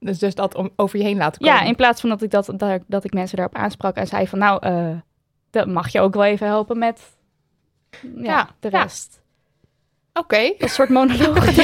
Dus, 0.00 0.18
dus 0.18 0.34
dat 0.34 0.54
om 0.54 0.70
over 0.76 0.98
je 0.98 1.04
heen 1.04 1.16
laten 1.16 1.40
komen. 1.40 1.54
Ja, 1.60 1.62
in 1.66 1.74
plaats 1.74 2.00
van 2.00 2.10
dat 2.10 2.22
ik, 2.22 2.30
dat, 2.30 2.52
dat, 2.56 2.80
dat 2.86 3.04
ik 3.04 3.12
mensen 3.12 3.36
daarop 3.36 3.56
aansprak 3.56 3.96
en 3.96 4.06
zei 4.06 4.26
van 4.26 4.38
nou, 4.38 4.58
eh, 4.66 4.88
dat 5.50 5.66
mag 5.66 5.88
je 5.92 6.00
ook 6.00 6.14
wel 6.14 6.24
even 6.24 6.46
helpen 6.46 6.78
met 6.78 7.00
ja, 8.00 8.08
Ja, 8.22 8.48
de 8.60 8.68
ja. 8.70 8.82
rest. 8.82 9.20
Oké, 10.12 10.52
Een 10.58 10.68
soort 10.68 10.88
monoloog. 10.88 11.44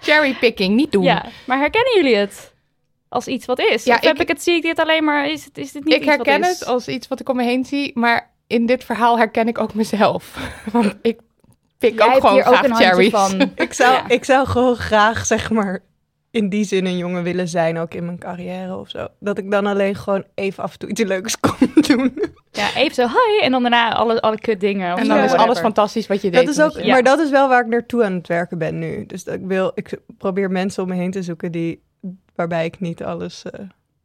cherrypicking, 0.00 0.74
niet 0.76 0.92
doen. 0.92 1.02
Ja, 1.02 1.24
maar 1.46 1.58
herkennen 1.58 1.94
jullie 1.96 2.16
het 2.16 2.54
als 3.08 3.26
iets 3.26 3.46
wat 3.46 3.58
is? 3.60 3.84
Ja, 3.84 3.94
of 3.94 4.00
heb 4.00 4.14
ik- 4.14 4.20
ik 4.22 4.28
het, 4.28 4.42
zie 4.42 4.54
ik 4.54 4.62
dit 4.62 4.78
alleen 4.78 5.04
maar, 5.04 5.30
is 5.30 5.44
het, 5.44 5.58
is 5.58 5.72
dit 5.72 5.84
niet 5.84 5.94
ik 5.94 6.00
iets 6.02 6.16
wat 6.16 6.26
herken 6.26 6.44
het 6.48 6.66
als 6.66 6.88
iets 6.88 7.08
wat 7.08 7.20
ik 7.20 7.28
om 7.28 7.36
me 7.36 7.42
heen 7.44 7.64
zie, 7.64 7.90
maar 7.98 8.30
in 8.52 8.66
dit 8.66 8.84
verhaal 8.84 9.18
herken 9.18 9.48
ik 9.48 9.58
ook 9.58 9.74
mezelf. 9.74 10.38
Want 10.72 10.94
ik 11.02 11.20
Pik 11.78 11.98
Jij 11.98 12.06
ook 12.06 12.14
gewoon 12.14 12.32
hier 12.32 12.46
ook 12.46 12.54
graag 12.54 12.64
een 12.64 12.70
handje 12.70 12.88
cherries. 12.88 13.10
van. 13.10 13.40
Ik 13.66 13.72
zou, 13.72 13.92
Ja. 13.94 14.08
ik 14.08 14.24
zou 14.24 14.46
gewoon 14.46 14.76
graag, 14.76 15.26
zeg 15.26 15.50
maar, 15.50 15.82
in 16.30 16.48
die 16.48 16.64
zin 16.64 16.86
een 16.86 16.96
jongen 16.96 17.22
willen 17.22 17.48
zijn, 17.48 17.78
ook 17.78 17.94
in 17.94 18.04
mijn 18.04 18.18
carrière 18.18 18.76
of 18.76 18.88
zo. 18.88 19.06
Dat 19.20 19.38
ik 19.38 19.50
dan 19.50 19.66
alleen 19.66 19.94
gewoon 19.94 20.24
even 20.34 20.62
af 20.62 20.72
en 20.72 20.78
toe 20.78 20.88
iets 20.88 21.02
leuks 21.02 21.40
kon 21.40 21.72
doen. 21.86 22.22
Ja, 22.50 22.74
even 22.74 22.94
zo, 22.94 23.06
hi. 23.06 23.44
En 23.44 23.50
dan 23.50 23.62
daarna 23.62 23.94
alle, 23.94 24.20
alle 24.20 24.38
kut 24.38 24.60
dingen. 24.60 24.92
of 24.92 24.98
En 25.00 25.08
dan 25.08 25.18
is 25.18 25.32
alles 25.32 25.58
fantastisch 25.58 26.06
wat 26.06 26.22
je 26.22 26.30
deed. 26.30 26.46
Dat 26.46 26.54
is 26.54 26.60
ook, 26.60 26.84
Ja. 26.84 26.92
Maar 26.92 27.02
dat 27.02 27.18
is 27.18 27.30
wel 27.30 27.48
waar 27.48 27.60
ik 27.62 27.66
naartoe 27.70 28.04
aan 28.04 28.12
het 28.14 28.28
werken 28.28 28.58
ben 28.58 28.78
nu. 28.78 29.06
Dus 29.06 29.24
dat 29.24 29.34
ik 29.34 29.46
wil, 29.46 29.72
ik 29.74 29.98
probeer 30.18 30.50
mensen 30.50 30.82
om 30.82 30.88
me 30.88 30.94
heen 30.94 31.10
te 31.10 31.22
zoeken 31.22 31.52
die, 31.52 31.82
waarbij 32.34 32.64
ik 32.64 32.80
niet 32.80 33.02
alles 33.02 33.42
eh, 33.42 33.60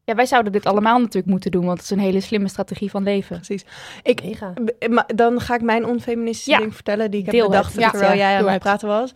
Ja, 0.08 0.16
wij 0.16 0.26
zouden 0.26 0.52
dit 0.52 0.66
allemaal 0.66 1.00
natuurlijk 1.00 1.26
moeten 1.28 1.52
doen, 1.52 1.66
want 1.66 1.78
het 1.78 1.86
is 1.92 1.98
een 1.98 2.04
hele 2.04 2.20
slimme 2.20 2.48
strategie 2.48 2.90
van 2.90 3.04
leven. 3.04 3.36
precies. 3.36 3.66
Ik, 4.04 4.24
Mega. 4.24 4.54
maar 4.90 5.10
dan 5.16 5.40
ga 5.42 5.56
ik 5.56 5.62
mijn 5.62 5.86
onfeministische 5.86 6.52
Ja. 6.52 6.58
ding 6.58 6.74
vertellen 6.74 7.12
die 7.12 7.20
ik 7.20 7.26
heb 7.26 7.36
Deel 7.36 7.48
bedacht 7.50 7.72
het. 7.74 7.82
Ja. 7.82 7.90
terwijl 7.90 8.12
Ja, 8.12 8.18
jij 8.18 8.34
aan 8.36 8.42
doe 8.42 8.50
het 8.52 8.62
praten 8.62 8.88
was. 8.88 9.14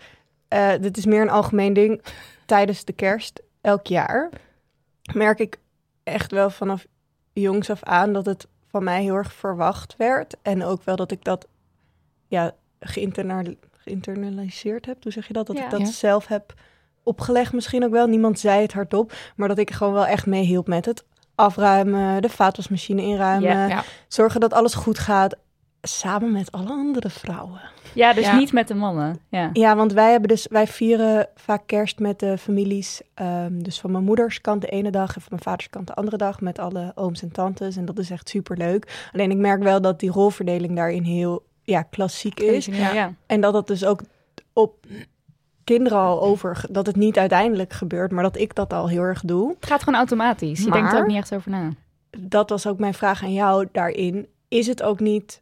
Eh, 0.48 0.72
dit 0.82 0.98
is 0.98 1.06
meer 1.06 1.22
een 1.22 1.30
algemeen 1.30 1.74
ding. 1.74 2.02
Tijdens 2.46 2.86
de 2.86 2.94
kerst, 2.94 3.42
elk 3.62 3.88
jaar, 3.88 4.30
merk 5.14 5.40
ik 5.40 5.58
echt 6.04 6.32
wel 6.32 6.50
vanaf 6.50 6.86
jongs 7.34 7.70
af 7.70 7.84
aan 7.84 8.14
dat 8.14 8.26
het 8.26 8.48
van 8.68 8.84
mij 8.84 9.02
heel 9.02 9.16
erg 9.16 9.34
verwacht 9.34 9.96
werd. 9.98 10.36
En 10.42 10.64
ook 10.64 10.84
wel 10.84 10.96
dat 10.96 11.12
ik 11.12 11.24
dat 11.24 11.48
ja, 12.28 12.52
geïnterna- 12.80 13.44
geïnternaliseerd 13.78 14.86
heb. 14.86 15.04
Hoe 15.04 15.12
zeg 15.12 15.28
je 15.28 15.34
dat? 15.34 15.48
Dat 15.48 15.58
Ja. 15.58 15.64
ik 15.64 15.70
dat 15.70 15.80
Ja. 15.80 15.86
zelf 15.92 16.28
heb 16.28 16.54
opgelegd 17.04 17.54
misschien 17.54 17.84
ook 17.84 17.92
wel. 17.92 18.08
Niemand 18.08 18.40
zei 18.40 18.62
het 18.62 18.74
hardop. 18.74 19.14
Maar 19.36 19.48
dat 19.48 19.58
ik 19.58 19.72
gewoon 19.72 19.94
wel 19.94 20.06
echt 20.06 20.26
meehielp 20.26 20.68
met 20.68 20.86
het 20.86 21.04
afruimen, 21.36 22.22
de 22.22 22.30
vaatwasmachine 22.30 23.02
inruimen. 23.02 23.50
Ja. 23.50 23.68
Ja. 23.68 23.84
Zorgen 24.08 24.40
dat 24.40 24.54
alles 24.54 24.74
goed 24.74 25.00
gaat. 25.00 25.36
Samen 25.82 26.32
met 26.32 26.52
alle 26.52 26.70
andere 26.70 27.10
vrouwen. 27.10 27.62
Ja, 27.94 28.14
dus 28.14 28.26
Ja. 28.26 28.38
niet 28.38 28.52
met 28.52 28.68
de 28.68 28.74
mannen. 28.74 29.20
Ja. 29.30 29.50
Ja, 29.54 29.76
want 29.76 29.94
wij 29.94 30.12
hebben 30.12 30.30
dus 30.30 30.48
wij 30.50 30.68
vieren 30.68 31.28
vaak 31.36 31.62
kerst 31.66 32.00
met 32.00 32.20
de 32.20 32.38
families. 32.38 33.02
ehm, 33.14 33.60
dus 33.62 33.80
van 33.80 33.92
mijn 33.92 34.04
moeders 34.04 34.42
kant 34.42 34.62
de 34.62 34.68
ene 34.68 34.90
dag 34.92 35.08
en 35.16 35.22
van 35.22 35.30
mijn 35.30 35.42
vaders 35.42 35.70
kant 35.70 35.88
de 35.88 35.94
andere 35.94 36.18
dag. 36.18 36.42
Met 36.42 36.60
alle 36.60 36.92
ooms 36.96 37.22
en 37.22 37.32
tantes. 37.32 37.76
En 37.78 37.86
dat 37.86 38.00
is 38.00 38.10
echt 38.10 38.30
super 38.30 38.58
leuk. 38.58 39.10
Alleen 39.14 39.32
ik 39.32 39.38
merk 39.38 39.64
wel 39.64 39.82
dat 39.82 40.00
die 40.00 40.12
rolverdeling 40.12 40.76
daarin 40.76 41.04
heel 41.04 41.44
ja, 41.64 41.82
klassiek 41.82 42.40
is. 42.40 42.66
Ja. 42.66 42.92
Ja. 42.94 43.14
En 43.28 43.42
dat 43.42 43.54
het 43.54 43.68
dus 43.68 43.86
ook 43.86 44.02
op 44.54 44.86
kinderen 45.74 45.98
al 45.98 46.22
over. 46.22 46.64
Dat 46.70 46.86
het 46.86 46.96
niet 46.96 47.18
uiteindelijk 47.18 47.74
gebeurt, 47.74 48.12
maar 48.12 48.24
dat 48.24 48.38
ik 48.38 48.56
dat 48.56 48.74
al 48.74 48.90
heel 48.90 49.02
erg 49.02 49.22
doe. 49.22 49.50
Het 49.60 49.66
gaat 49.66 49.84
gewoon 49.84 50.00
automatisch. 50.00 50.64
Je 50.64 50.72
denkt 50.72 50.94
er 50.94 51.00
ook 51.00 51.08
niet 51.08 51.18
echt 51.18 51.34
over 51.36 51.52
na. 51.52 51.70
dat 52.18 52.50
was 52.50 52.68
ook 52.68 52.80
mijn 52.80 52.94
vraag 52.94 53.24
aan 53.24 53.34
jou 53.34 53.68
daarin. 53.72 54.28
Is 54.48 54.68
het 54.68 54.84
ook 54.84 55.00
niet, 55.00 55.42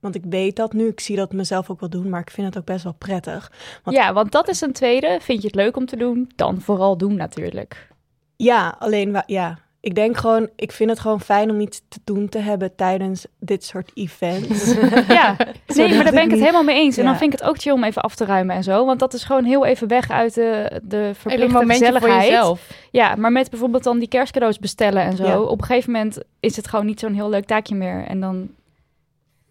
want 0.00 0.14
ik 0.14 0.24
weet 0.28 0.56
dat 0.56 0.72
nu, 0.72 0.86
ik 0.88 1.00
zie 1.00 1.16
dat 1.16 1.32
mezelf 1.32 1.70
ook 1.70 1.80
wel 1.80 1.88
doen, 1.88 2.08
maar 2.08 2.20
ik 2.20 2.30
vind 2.30 2.46
het 2.46 2.58
ook 2.58 2.64
best 2.64 2.84
wel 2.84 2.94
prettig. 2.98 3.52
Want- 3.84 3.96
Ja, 3.96 4.12
want 4.12 4.32
dat 4.32 4.48
is 4.48 4.60
een 4.60 4.72
tweede. 4.72 5.18
Vind 5.22 5.40
je 5.40 5.46
het 5.46 5.56
leuk 5.56 5.76
om 5.76 5.86
te 5.86 5.96
doen? 5.96 6.30
Dan 6.36 6.60
vooral 6.60 6.96
doen 6.96 7.14
natuurlijk. 7.16 7.88
Ja, 8.36 8.76
alleen, 8.78 9.22
ja, 9.26 9.58
ik 9.86 9.94
denk 9.94 10.16
gewoon, 10.16 10.48
ik 10.56 10.72
vind 10.72 10.90
het 10.90 11.00
gewoon 11.00 11.20
fijn 11.20 11.50
om 11.50 11.60
iets 11.60 11.82
te 11.88 11.98
doen 12.04 12.28
te 12.28 12.38
hebben 12.38 12.74
tijdens 12.74 13.26
dit 13.38 13.64
soort 13.64 13.90
events. 13.94 14.74
Ja, 15.08 15.36
nee, 15.66 15.94
maar 15.94 16.04
daar 16.04 16.12
ben 16.12 16.14
ik 16.14 16.20
het 16.20 16.30
niet- 16.30 16.38
helemaal 16.40 16.62
mee 16.64 16.76
eens. 16.80 16.96
En 16.96 17.04
dan 17.04 17.16
vind 17.16 17.32
ik 17.32 17.38
het 17.38 17.48
ook 17.48 17.58
chill 17.60 17.72
om 17.72 17.84
even 17.84 18.02
af 18.02 18.14
te 18.14 18.24
ruimen 18.24 18.56
en 18.56 18.62
zo. 18.62 18.86
Want 18.86 18.98
dat 19.00 19.14
is 19.14 19.24
gewoon 19.24 19.44
heel 19.44 19.64
even 19.66 19.88
weg 19.88 20.10
uit 20.10 20.34
de, 20.34 20.80
de 20.82 20.96
Even 20.96 21.08
een 21.42 21.50
verplichte 21.50 21.72
gezelligheid. 21.84 22.22
jezelf. 22.24 22.70
Ja, 22.90 23.14
maar 23.16 23.32
met 23.32 23.50
bijvoorbeeld 23.50 23.84
dan 23.84 23.98
die 23.98 24.08
kerstcadeaus 24.08 24.58
bestellen 24.58 25.02
en 25.02 25.16
zo. 25.16 25.24
Ja. 25.24 25.40
Op 25.40 25.58
een 25.60 25.66
gegeven 25.66 25.92
moment 25.92 26.18
is 26.40 26.56
het 26.56 26.68
gewoon 26.68 26.86
niet 26.86 27.00
zo'n 27.00 27.14
heel 27.14 27.28
leuk 27.28 27.44
taakje 27.46 27.74
meer. 27.74 28.04
En 28.06 28.20
dan 28.20 28.48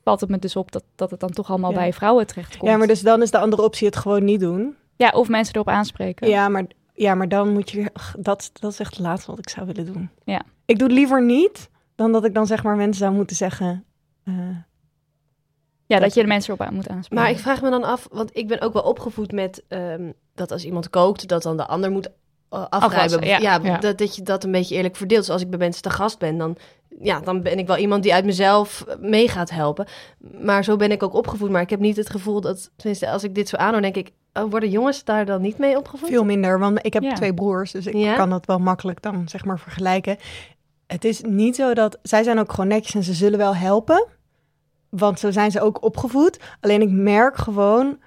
valt 0.03 0.21
het 0.21 0.29
me 0.29 0.37
dus 0.39 0.55
op 0.55 0.71
dat, 0.71 0.83
dat 0.95 1.11
het 1.11 1.19
dan 1.19 1.31
toch 1.31 1.49
allemaal 1.49 1.71
Ja. 1.71 1.77
bij 1.77 1.93
vrouwen 1.93 2.27
terechtkomt. 2.27 2.71
ja, 2.71 2.77
maar 2.77 2.87
dus 2.87 3.01
dan 3.01 3.21
is 3.21 3.31
de 3.31 3.37
andere 3.37 3.61
optie 3.63 3.87
het 3.87 3.95
gewoon 3.95 4.23
niet 4.23 4.39
doen. 4.39 4.75
Ja, 4.95 5.09
of 5.09 5.27
mensen 5.27 5.53
erop 5.55 5.67
aanspreken. 5.69 6.27
Ja, 6.29 6.49
maar, 6.49 6.63
ja, 6.95 7.15
maar 7.15 7.29
dan 7.29 7.53
moet 7.53 7.71
je, 7.71 7.89
ach, 7.93 8.15
dat, 8.19 8.49
dat 8.53 8.71
is 8.71 8.79
echt 8.79 8.91
het 8.91 8.99
laatste 9.05 9.29
wat 9.31 9.39
ik 9.39 9.49
zou 9.49 9.65
willen 9.65 9.93
doen. 9.93 10.09
Ja. 10.23 10.41
Ik 10.65 10.77
doe 10.79 10.87
het 10.87 10.97
liever 10.97 11.23
niet, 11.23 11.69
dan 11.95 12.11
dat 12.11 12.25
ik 12.25 12.33
dan 12.33 12.47
zeg 12.47 12.63
maar 12.63 12.75
mensen 12.75 13.03
zou 13.03 13.13
moeten 13.13 13.35
zeggen... 13.35 13.83
eh, 14.23 14.33
Ja, 15.85 15.99
dat 15.99 16.13
je 16.13 16.21
de 16.21 16.27
mensen 16.27 16.53
erop 16.53 16.67
aan 16.67 16.73
moet 16.73 16.89
aanspreken. 16.89 17.23
Maar 17.25 17.33
ik 17.33 17.39
vraag 17.39 17.61
me 17.61 17.69
dan 17.69 17.83
af, 17.83 18.07
want 18.11 18.37
ik 18.37 18.47
ben 18.47 18.61
ook 18.61 18.73
wel 18.73 18.81
opgevoed 18.81 19.31
met 19.31 19.63
ehm, 19.67 20.11
dat 20.35 20.51
als 20.51 20.65
iemand 20.65 20.89
kookt, 20.89 21.27
dat 21.27 21.43
dan 21.43 21.57
de 21.57 21.65
ander 21.67 21.91
moet 21.91 22.09
afruimen. 22.49 22.89
Afwassen, 22.89 23.25
ja. 23.27 23.37
Ja. 23.63 23.77
Dat, 23.77 23.97
dat 23.97 24.15
je 24.15 24.21
dat 24.21 24.43
een 24.43 24.51
beetje 24.51 24.75
eerlijk 24.75 24.95
verdeelt. 24.95 25.21
Dus 25.25 25.29
als 25.33 25.41
ik 25.41 25.49
bij 25.49 25.59
mensen 25.59 25.81
te 25.81 25.89
gast 25.89 26.19
ben, 26.19 26.37
dan, 26.37 26.57
ja, 27.01 27.19
dan 27.19 27.41
ben 27.41 27.57
ik 27.57 27.67
wel 27.67 27.77
iemand 27.77 28.03
die 28.03 28.13
uit 28.13 28.25
mezelf 28.25 28.85
mee 28.99 29.27
gaat 29.27 29.49
helpen. 29.49 29.87
Maar 30.41 30.63
zo 30.63 30.75
ben 30.75 30.91
ik 30.91 31.03
ook 31.03 31.13
opgevoed. 31.13 31.49
Maar 31.49 31.61
ik 31.61 31.69
heb 31.69 31.79
niet 31.79 31.97
het 31.97 32.09
gevoel 32.09 32.41
dat, 32.41 32.71
tenminste, 32.75 33.09
als 33.09 33.23
ik 33.23 33.35
dit 33.35 33.49
zo 33.49 33.55
aanhoor, 33.55 33.81
denk 33.81 33.95
ik, 33.95 34.11
worden 34.49 34.69
jongens 34.69 35.03
daar 35.03 35.25
dan 35.25 35.41
niet 35.41 35.57
mee 35.57 35.77
opgevoed? 35.77 36.09
Veel 36.09 36.25
minder, 36.25 36.59
want 36.59 36.79
ik 36.85 36.93
heb 36.93 37.03
Ja. 37.03 37.13
twee 37.13 37.33
broers, 37.33 37.71
dus 37.71 37.85
ik 37.85 37.93
Ja? 37.95 38.15
kan 38.15 38.29
dat 38.29 38.45
wel 38.45 38.59
makkelijk 38.59 39.01
dan 39.01 39.27
zeg 39.29 39.45
maar 39.45 39.59
vergelijken. 39.59 40.17
Het 40.87 41.05
is 41.05 41.21
niet 41.21 41.55
zo 41.55 41.73
dat 41.73 41.97
zij 42.01 42.23
zijn 42.23 42.39
ook 42.39 42.49
gewoon 42.51 42.67
netjes 42.69 42.95
en 42.95 43.03
ze 43.03 43.13
zullen 43.13 43.37
wel 43.39 43.55
helpen, 43.55 44.05
want 44.89 45.19
zo 45.19 45.31
zijn 45.31 45.51
ze 45.51 45.61
ook 45.61 45.83
opgevoed. 45.83 46.39
Alleen 46.59 46.81
ik 46.81 46.89
merk 46.91 47.37
gewoon 47.37 47.99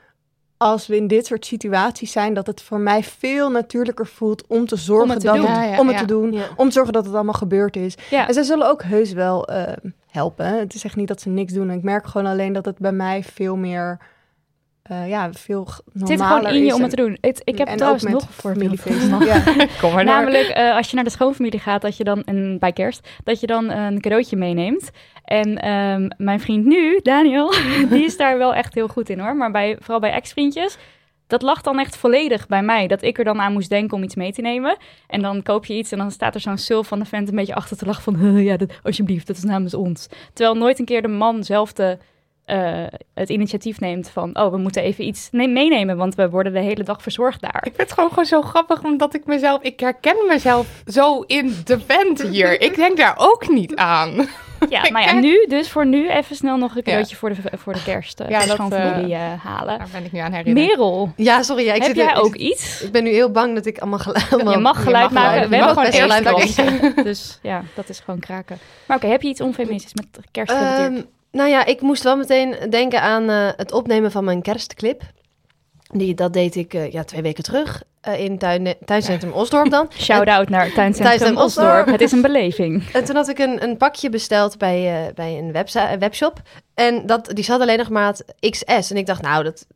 als 0.57 0.87
we 0.87 0.97
in 0.97 1.07
dit 1.07 1.27
soort 1.27 1.47
situaties 1.47 2.13
zijn 2.13 2.35
dat 2.35 2.47
het 2.47 2.63
voor 2.63 2.81
mij 2.81 3.03
veel 3.03 3.51
natuurlijker 3.51 4.07
voelt 4.07 4.47
om 4.47 4.67
te 4.67 4.77
zorgen 4.77 5.05
Om 5.05 5.11
het 5.11 5.21
te 5.21 5.27
dat 5.27 5.37
doen. 5.37 5.45
het, 5.47 5.55
Ja, 5.57 5.63
ja, 5.65 5.79
om 5.81 5.87
het 5.87 5.95
ja. 5.95 6.01
te 6.01 6.07
doen, 6.07 6.33
Ja. 6.33 6.47
om 6.57 6.67
te 6.67 6.73
zorgen 6.73 6.93
dat 6.93 7.05
het 7.05 7.15
allemaal 7.15 7.35
gebeurd 7.35 7.77
is. 7.77 7.95
ja. 8.11 8.29
En 8.29 8.35
zij 8.35 8.43
zullen 8.43 8.69
ook 8.69 8.83
heus 8.83 9.13
wel 9.13 9.47
eh, 9.49 9.73
helpen. 10.07 10.59
Het 10.59 10.75
is 10.75 10.85
echt 10.85 10.97
niet 10.97 11.09
dat 11.09 11.21
ze 11.21 11.29
niks 11.29 11.53
doen. 11.53 11.71
Ik 11.71 11.83
merk 11.83 12.07
gewoon 12.07 12.27
alleen 12.33 12.53
dat 12.53 12.65
het 12.65 12.79
bij 12.79 12.93
mij 12.93 13.23
veel 13.23 13.57
meer, 13.57 13.99
eh, 14.89 15.09
ja, 15.09 15.33
veel 15.33 15.69
het 15.93 16.09
zit 16.09 16.23
gewoon 16.23 16.47
in 16.47 16.65
je 16.65 16.75
om 16.75 16.81
het 16.81 16.91
te 16.91 16.97
doen. 16.97 17.19
Het, 17.21 17.41
ik 17.45 17.59
heb 17.59 17.69
en 17.69 17.77
trouwens 17.77 18.05
nog 18.05 18.23
een 18.23 18.29
voorbeeld. 18.29 18.81
familiefeesten. 18.81 19.19
Ja. 19.27 19.67
Kom 19.81 19.93
maar 19.93 20.05
door. 20.05 20.15
Namelijk, 20.15 20.49
eh, 20.49 20.77
als 20.77 20.89
je 20.89 20.95
naar 20.95 21.05
de 21.05 21.11
schoonfamilie 21.11 21.61
gaat, 21.61 21.83
dat 21.83 21.97
je 21.97 22.05
dan 22.05 22.23
een, 22.25 22.59
bij 22.59 22.73
kerst, 22.73 23.09
dat 23.25 23.41
je 23.41 23.47
dan 23.47 23.71
een 23.71 24.01
cadeautje 24.01 24.37
meeneemt. 24.37 24.91
En 25.25 25.59
ehm, 25.59 26.09
mijn 26.17 26.41
vriend 26.41 26.65
nu, 26.65 27.01
Daniel, 27.03 27.53
die 27.91 28.05
is 28.05 28.17
daar 28.17 28.39
wel 28.39 28.55
echt 28.55 28.75
heel 28.75 28.89
goed 28.89 29.09
in 29.09 29.19
hoor. 29.19 29.37
Maar 29.37 29.51
bij, 29.51 29.77
vooral 29.81 30.01
bij 30.01 30.13
ex-vriendjes, 30.13 30.79
dat 31.27 31.43
lag 31.43 31.63
dan 31.63 31.79
echt 31.79 31.97
volledig 31.97 32.47
bij 32.47 32.63
mij. 32.63 32.87
Dat 32.87 33.03
ik 33.03 33.19
er 33.19 33.25
dan 33.25 33.41
aan 33.41 33.53
moest 33.53 33.69
denken 33.69 33.97
om 33.97 34.03
iets 34.03 34.15
mee 34.15 34.33
te 34.33 34.41
nemen. 34.41 34.77
En 35.07 35.23
dan 35.23 35.43
koop 35.43 35.65
je 35.65 35.75
iets 35.75 35.93
en 35.93 35.99
dan 35.99 36.11
staat 36.11 36.35
er 36.35 36.41
zo'n 36.41 36.59
sul 36.59 36.85
van 36.85 36.99
de 36.99 37.05
vent 37.05 37.29
een 37.29 37.37
beetje 37.37 37.55
achter 37.55 37.77
te 37.77 37.87
lachen 37.87 38.03
van... 38.03 38.17
"Huh, 38.17 38.45
ja, 38.45 38.57
dat, 38.57 38.71
alsjeblieft, 38.83 39.27
dat 39.27 39.37
is 39.37 39.45
namens 39.45 39.75
ons. 39.75 40.09
Terwijl 40.33 40.57
nooit 40.57 40.79
een 40.79 40.85
keer 40.85 41.03
de 41.03 41.09
man 41.09 41.45
zelf 41.45 41.73
de, 41.73 41.99
eh, 42.49 42.85
het 43.15 43.29
initiatief 43.29 43.81
neemt 43.81 44.11
van... 44.11 44.37
oh, 44.39 44.51
we 44.51 44.57
moeten 44.59 44.83
even 44.83 45.05
iets 45.05 45.29
ne- 45.33 45.47
meenemen, 45.47 45.97
want 45.97 46.15
we 46.15 46.29
worden 46.31 46.53
de 46.53 46.61
hele 46.61 46.83
dag 46.83 47.03
verzorgd 47.03 47.41
daar. 47.41 47.57
Ik 47.57 47.63
vind 47.75 47.77
het 47.77 47.93
gewoon, 47.93 48.09
gewoon 48.09 48.25
zo 48.27 48.43
grappig, 48.43 48.83
omdat 48.85 49.15
ik 49.15 49.27
mezelf... 49.27 49.63
Ik 49.63 49.81
herken 49.81 50.17
mezelf 50.29 50.67
zo 50.87 51.21
in 51.21 51.55
de 51.65 51.81
vent 51.87 52.23
hier. 52.23 52.61
Ik 52.61 52.75
denk 52.77 52.97
daar 52.97 53.15
ook 53.17 53.49
niet 53.49 53.77
aan. 53.77 54.11
Ja, 54.69 54.85
Ik 54.85 54.91
nou 54.93 55.05
ja, 55.05 55.13
nu 55.13 55.45
dus 55.49 55.71
voor 55.71 55.87
nu 55.87 56.09
even 56.11 56.37
snel 56.37 56.57
nog 56.57 56.77
een 56.77 56.83
cadeautje 56.83 57.17
voor, 57.17 57.29
de, 57.29 57.37
voor 57.57 57.73
de 57.73 57.83
kerst. 57.83 58.21
eh, 58.21 58.29
Ja, 58.29 58.39
dat, 58.39 58.49
schoonfamilie 58.49 59.15
eh, 59.15 59.21
halen. 59.45 59.79
Daar 59.79 59.89
ben 59.93 60.05
ik 60.05 60.13
nu 60.13 60.19
aan 60.19 60.33
herinnerd. 60.33 60.67
Merel, 60.67 61.13
Ja, 61.17 61.43
sorry. 61.43 61.65
Ja, 61.65 61.73
ik 61.75 61.83
heb 61.83 61.97
zit 61.97 62.05
jij 62.05 62.17
ook 62.17 62.35
iets? 62.35 62.83
Ik 62.83 62.93
ben 62.93 63.05
nu 63.05 63.11
heel 63.11 63.31
bang 63.31 63.55
dat 63.55 63.67
ik 63.67 63.79
allemaal 63.79 63.99
geluid... 63.99 64.33
allemaal- 64.33 64.53
Je 64.53 64.59
mag 64.59 64.83
geluid 64.83 65.11
mag 65.11 65.13
maken. 65.13 65.31
geluid. 65.31 65.49
We 65.49 65.57
hebben 65.57 65.75
gewoon 65.75 65.91
eerst 65.91 66.57
geluid 66.57 67.05
Dus 67.05 67.39
ja, 67.43 67.63
dat 67.75 67.89
is 67.89 68.01
gewoon 68.01 68.21
kraken. 68.21 68.59
Maar 68.87 68.97
oké, 68.97 69.07
heb 69.07 69.23
je 69.23 69.29
iets 69.29 69.41
onfeministisch 69.41 69.95
met 69.95 70.07
kerst 70.31 70.53
gerelateerd? 70.53 71.07
Nou 71.31 71.49
ja, 71.49 71.65
ik 71.65 71.81
moest 71.81 72.03
wel 72.03 72.17
meteen 72.17 72.57
denken 72.71 73.03
aan 73.03 73.31
eh, 73.31 73.49
het 73.57 73.73
opnemen 73.73 74.11
van 74.11 74.25
mijn 74.25 74.43
kerstclip. 74.43 75.03
Die, 75.93 76.15
dat 76.15 76.33
deed 76.33 76.57
ik 76.57 76.75
eh, 76.75 76.93
ja, 76.93 77.05
twee 77.05 77.23
weken 77.23 77.45
terug 77.45 77.83
eh, 78.01 78.21
in 78.21 78.39
tuin, 78.39 78.75
tuincentrum 78.85 79.33
Osdorp 79.33 79.71
dan. 79.71 79.89
Shout-out 79.99 80.49
naar 80.49 80.73
Tuincentrum 80.73 81.07
Tuincentrum 81.07 81.45
Osdorp. 81.45 81.69
Osdorp. 81.69 81.87
Het 81.87 82.01
is 82.01 82.13
een 82.13 82.23
beleving. 82.23 82.85
En 82.93 83.05
toen 83.05 83.17
had 83.17 83.29
ik 83.29 83.39
een, 83.39 83.63
een 83.63 83.77
pakje 83.77 84.11
besteld 84.11 84.59
bij, 84.59 85.13
bij 85.15 85.39
een 85.39 85.53
webshop. 85.99 86.43
En 86.75 87.07
dat, 87.07 87.31
die 87.35 87.45
zat 87.45 87.61
alleen 87.61 87.79
nog 87.79 87.89
maat 87.89 88.25
XS. 88.51 88.91
En 88.91 88.97
ik 88.97 89.07
dacht, 89.07 89.23
nou, 89.23 89.45
dat, 89.45 89.67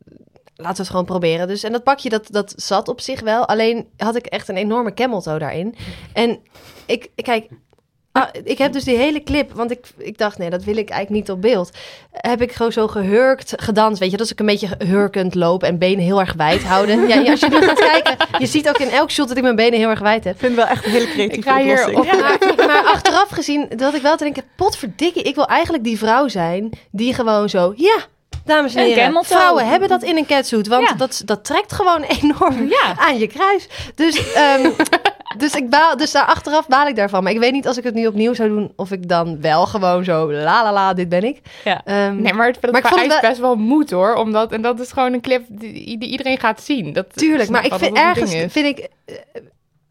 laten 0.55 0.75
we 0.75 0.81
het 0.81 0.89
gewoon 0.89 1.05
proberen. 1.05 1.47
Dus, 1.47 1.63
en 1.63 1.71
dat 1.71 1.83
pakje, 1.83 2.09
dat, 2.09 2.27
dat 2.31 2.53
zat 2.55 2.87
op 2.87 3.01
zich 3.01 3.21
wel. 3.21 3.47
Alleen 3.47 3.87
had 3.97 4.15
ik 4.15 4.25
echt 4.25 4.47
een 4.47 4.57
enorme 4.57 4.93
cameltoe 4.93 5.39
daarin. 5.39 5.75
En 6.13 6.39
ik, 6.85 7.09
kijk... 7.15 7.47
ah, 8.13 8.27
ik 8.43 8.57
heb 8.57 8.73
dus 8.73 8.83
die 8.83 8.97
hele 8.97 9.23
clip, 9.23 9.51
want 9.53 9.71
ik, 9.71 9.85
ik 9.97 10.17
dacht, 10.17 10.37
nee, 10.37 10.49
dat 10.49 10.63
wil 10.63 10.77
ik 10.77 10.89
eigenlijk 10.89 11.09
niet 11.27 11.35
op 11.35 11.41
beeld. 11.41 11.71
Heb 12.11 12.41
ik 12.41 12.51
gewoon 12.51 12.71
zo 12.71 12.87
gehurkt, 12.87 13.53
gedanst. 13.55 13.99
Weet 13.99 14.11
je, 14.11 14.17
dat 14.17 14.29
ik 14.29 14.39
een 14.39 14.45
beetje 14.45 14.67
hurkend 14.85 15.35
loop 15.35 15.63
en 15.63 15.77
benen 15.77 16.03
heel 16.03 16.19
erg 16.19 16.33
wijd 16.33 16.63
houden. 16.63 17.07
Ja, 17.07 17.15
ja, 17.15 17.31
als 17.31 17.39
je 17.39 17.47
nu 17.49 17.61
gaat 17.61 17.79
kijken, 17.79 18.15
je 18.39 18.45
ziet 18.45 18.69
ook 18.69 18.77
in 18.77 18.89
elk 18.89 19.11
shot 19.11 19.27
dat 19.27 19.37
ik 19.37 19.43
mijn 19.43 19.55
benen 19.55 19.79
heel 19.79 19.89
erg 19.89 19.99
wijd 19.99 20.23
heb. 20.23 20.33
Ik 20.33 20.39
vind 20.39 20.55
het 20.55 20.65
wel 20.65 20.73
echt 20.75 20.85
een 20.85 20.91
hele 20.91 21.07
creatieve 21.07 21.37
Ik 21.49 21.53
ga 21.55 21.61
hier 21.61 21.87
oplossing. 21.87 21.97
op- 22.51 22.57
Maar, 22.57 22.67
maar 22.67 22.83
achteraf 22.83 23.29
gezien, 23.29 23.67
dat 23.75 23.93
ik 23.93 24.01
wel 24.01 24.17
te 24.17 24.23
denken, 24.23 24.43
potverdikke, 24.55 25.21
ik 25.21 25.35
wil 25.35 25.45
eigenlijk 25.47 25.83
die 25.83 25.97
vrouw 25.97 26.27
zijn 26.27 26.69
die 26.91 27.13
gewoon 27.13 27.49
zo, 27.49 27.73
ja, 27.75 27.95
dames 28.45 28.75
en 28.75 28.83
heren, 28.85 29.03
cameltoe. 29.03 29.37
vrouwen 29.37 29.67
hebben 29.67 29.89
dat 29.89 30.03
in 30.03 30.17
een 30.17 30.25
catsuit, 30.25 30.67
want 30.67 30.87
Ja. 30.87 30.93
dat, 30.93 31.21
dat 31.25 31.45
trekt 31.45 31.73
gewoon 31.73 32.01
enorm 32.21 32.67
Ja. 32.69 32.95
aan 32.97 33.17
je 33.17 33.27
kruis. 33.27 33.67
Dus 33.95 34.33
ehm, 34.33 34.69
Dus, 35.37 35.55
ik 35.55 35.69
baal, 35.69 35.97
dus 35.97 36.11
daar 36.11 36.25
achteraf 36.25 36.67
baal 36.67 36.87
ik 36.87 36.95
daarvan. 36.95 37.23
Maar 37.23 37.31
ik 37.31 37.39
weet 37.39 37.51
niet 37.51 37.67
als 37.67 37.77
ik 37.77 37.83
het 37.83 37.93
nu 37.93 38.07
opnieuw 38.07 38.33
zou 38.33 38.49
doen... 38.49 38.73
of 38.75 38.91
ik 38.91 39.09
dan 39.09 39.41
wel 39.41 39.65
gewoon 39.65 40.03
zo... 40.03 40.31
la 40.31 40.63
la 40.63 40.73
la, 40.73 40.93
dit 40.93 41.09
ben 41.09 41.23
ik. 41.23 41.41
Ja. 41.63 41.81
Ehm, 41.85 42.21
Nee, 42.21 42.33
maar 42.33 42.47
het, 42.47 42.71
Maar 42.71 42.81
ik 42.81 42.87
vond 42.87 43.13
het 43.13 43.21
best 43.21 43.39
wel 43.39 43.55
moed 43.55 43.91
hoor. 43.91 44.15
Omdat, 44.15 44.51
en 44.51 44.61
dat 44.61 44.79
is 44.79 44.91
gewoon 44.91 45.13
een 45.13 45.21
clip 45.21 45.45
die, 45.49 45.97
die 45.97 46.09
iedereen 46.09 46.39
gaat 46.39 46.61
zien. 46.61 46.93
Dat, 46.93 47.15
Tuurlijk, 47.15 47.49
maar 47.49 47.65
ik 47.65 47.73
vind 47.73 47.97
ergens 47.97 48.31
vind 48.31 48.77
ik, 48.77 48.89
eh, 49.05 49.15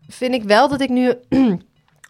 vind 0.09 0.35
ik 0.35 0.43
wel 0.43 0.69
dat 0.69 0.81
ik 0.81 0.89
nu 0.89 1.15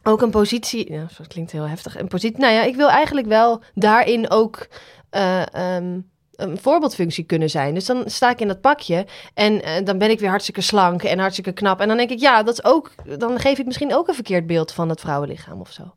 ook 0.02 0.22
een 0.22 0.30
positie. 0.30 0.92
Ja, 0.92 1.06
dat 1.18 1.26
klinkt 1.26 1.52
heel 1.52 1.68
heftig. 1.68 1.98
Een 1.98 2.08
positie. 2.08 2.38
Nou 2.38 2.52
ja, 2.52 2.62
ik 2.62 2.76
wil 2.76 2.88
eigenlijk 2.88 3.26
wel 3.26 3.62
daarin 3.74 4.30
ook 4.30 4.66
eh, 5.10 5.54
ehm, 5.54 5.98
een 6.32 6.58
voorbeeldfunctie 6.58 7.24
kunnen 7.24 7.50
zijn. 7.50 7.74
Dus 7.74 7.86
dan 7.86 8.02
sta 8.06 8.30
ik 8.30 8.40
in 8.40 8.48
dat 8.48 8.60
pakje 8.60 9.06
en 9.34 9.62
eh, 9.62 9.84
dan 9.84 9.98
ben 9.98 10.10
ik 10.10 10.20
weer 10.20 10.28
hartstikke 10.28 10.60
slank 10.60 11.02
en 11.02 11.18
hartstikke 11.18 11.52
knap. 11.52 11.80
En 11.80 11.88
dan 11.88 11.96
denk 11.96 12.10
ik, 12.10 12.20
ja, 12.20 12.42
dat 12.42 12.54
is 12.54 12.64
ook. 12.64 12.90
Dan 13.18 13.38
geef 13.38 13.58
ik 13.58 13.66
misschien 13.66 13.94
ook 13.94 14.08
een 14.08 14.14
verkeerd 14.14 14.46
beeld 14.46 14.72
van 14.72 14.88
het 14.88 15.00
vrouwenlichaam 15.00 15.60
of 15.60 15.70
zo. 15.70 15.94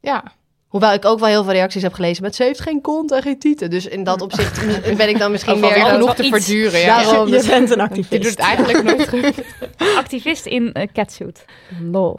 Ja, 0.00 0.22
Hoewel 0.74 0.92
ik 0.92 1.04
ook 1.04 1.18
wel 1.18 1.28
heel 1.28 1.44
veel 1.44 1.52
reacties 1.52 1.82
heb 1.82 1.92
gelezen 1.92 2.22
met 2.22 2.34
ze 2.34 2.42
heeft 2.42 2.60
geen 2.60 2.80
kont 2.80 3.12
en 3.12 3.22
geen 3.22 3.38
tieten. 3.38 3.70
Dus 3.70 3.86
in 3.86 4.04
dat 4.04 4.20
opzicht 4.20 4.60
ben 4.96 5.08
ik 5.08 5.18
dan 5.18 5.30
misschien 5.30 5.60
meer 5.60 5.70
genoeg 5.72 6.14
te 6.14 6.22
iets. 6.22 6.44
verduren. 6.44 6.80
Ja. 6.80 7.02
Daarom. 7.02 7.26
Je 7.26 7.32
dus- 7.32 7.46
bent 7.46 7.70
een 7.70 7.76
Je 7.76 7.82
activist. 7.82 8.10
doet 8.10 8.24
het 8.30 8.38
eigenlijk 8.38 8.82
nooit 8.82 9.08
goed. 9.08 9.44
Activist 9.96 10.46
in 10.46 10.72
eh, 10.72 10.88
catsuit. 10.92 11.44
Love. 11.90 12.18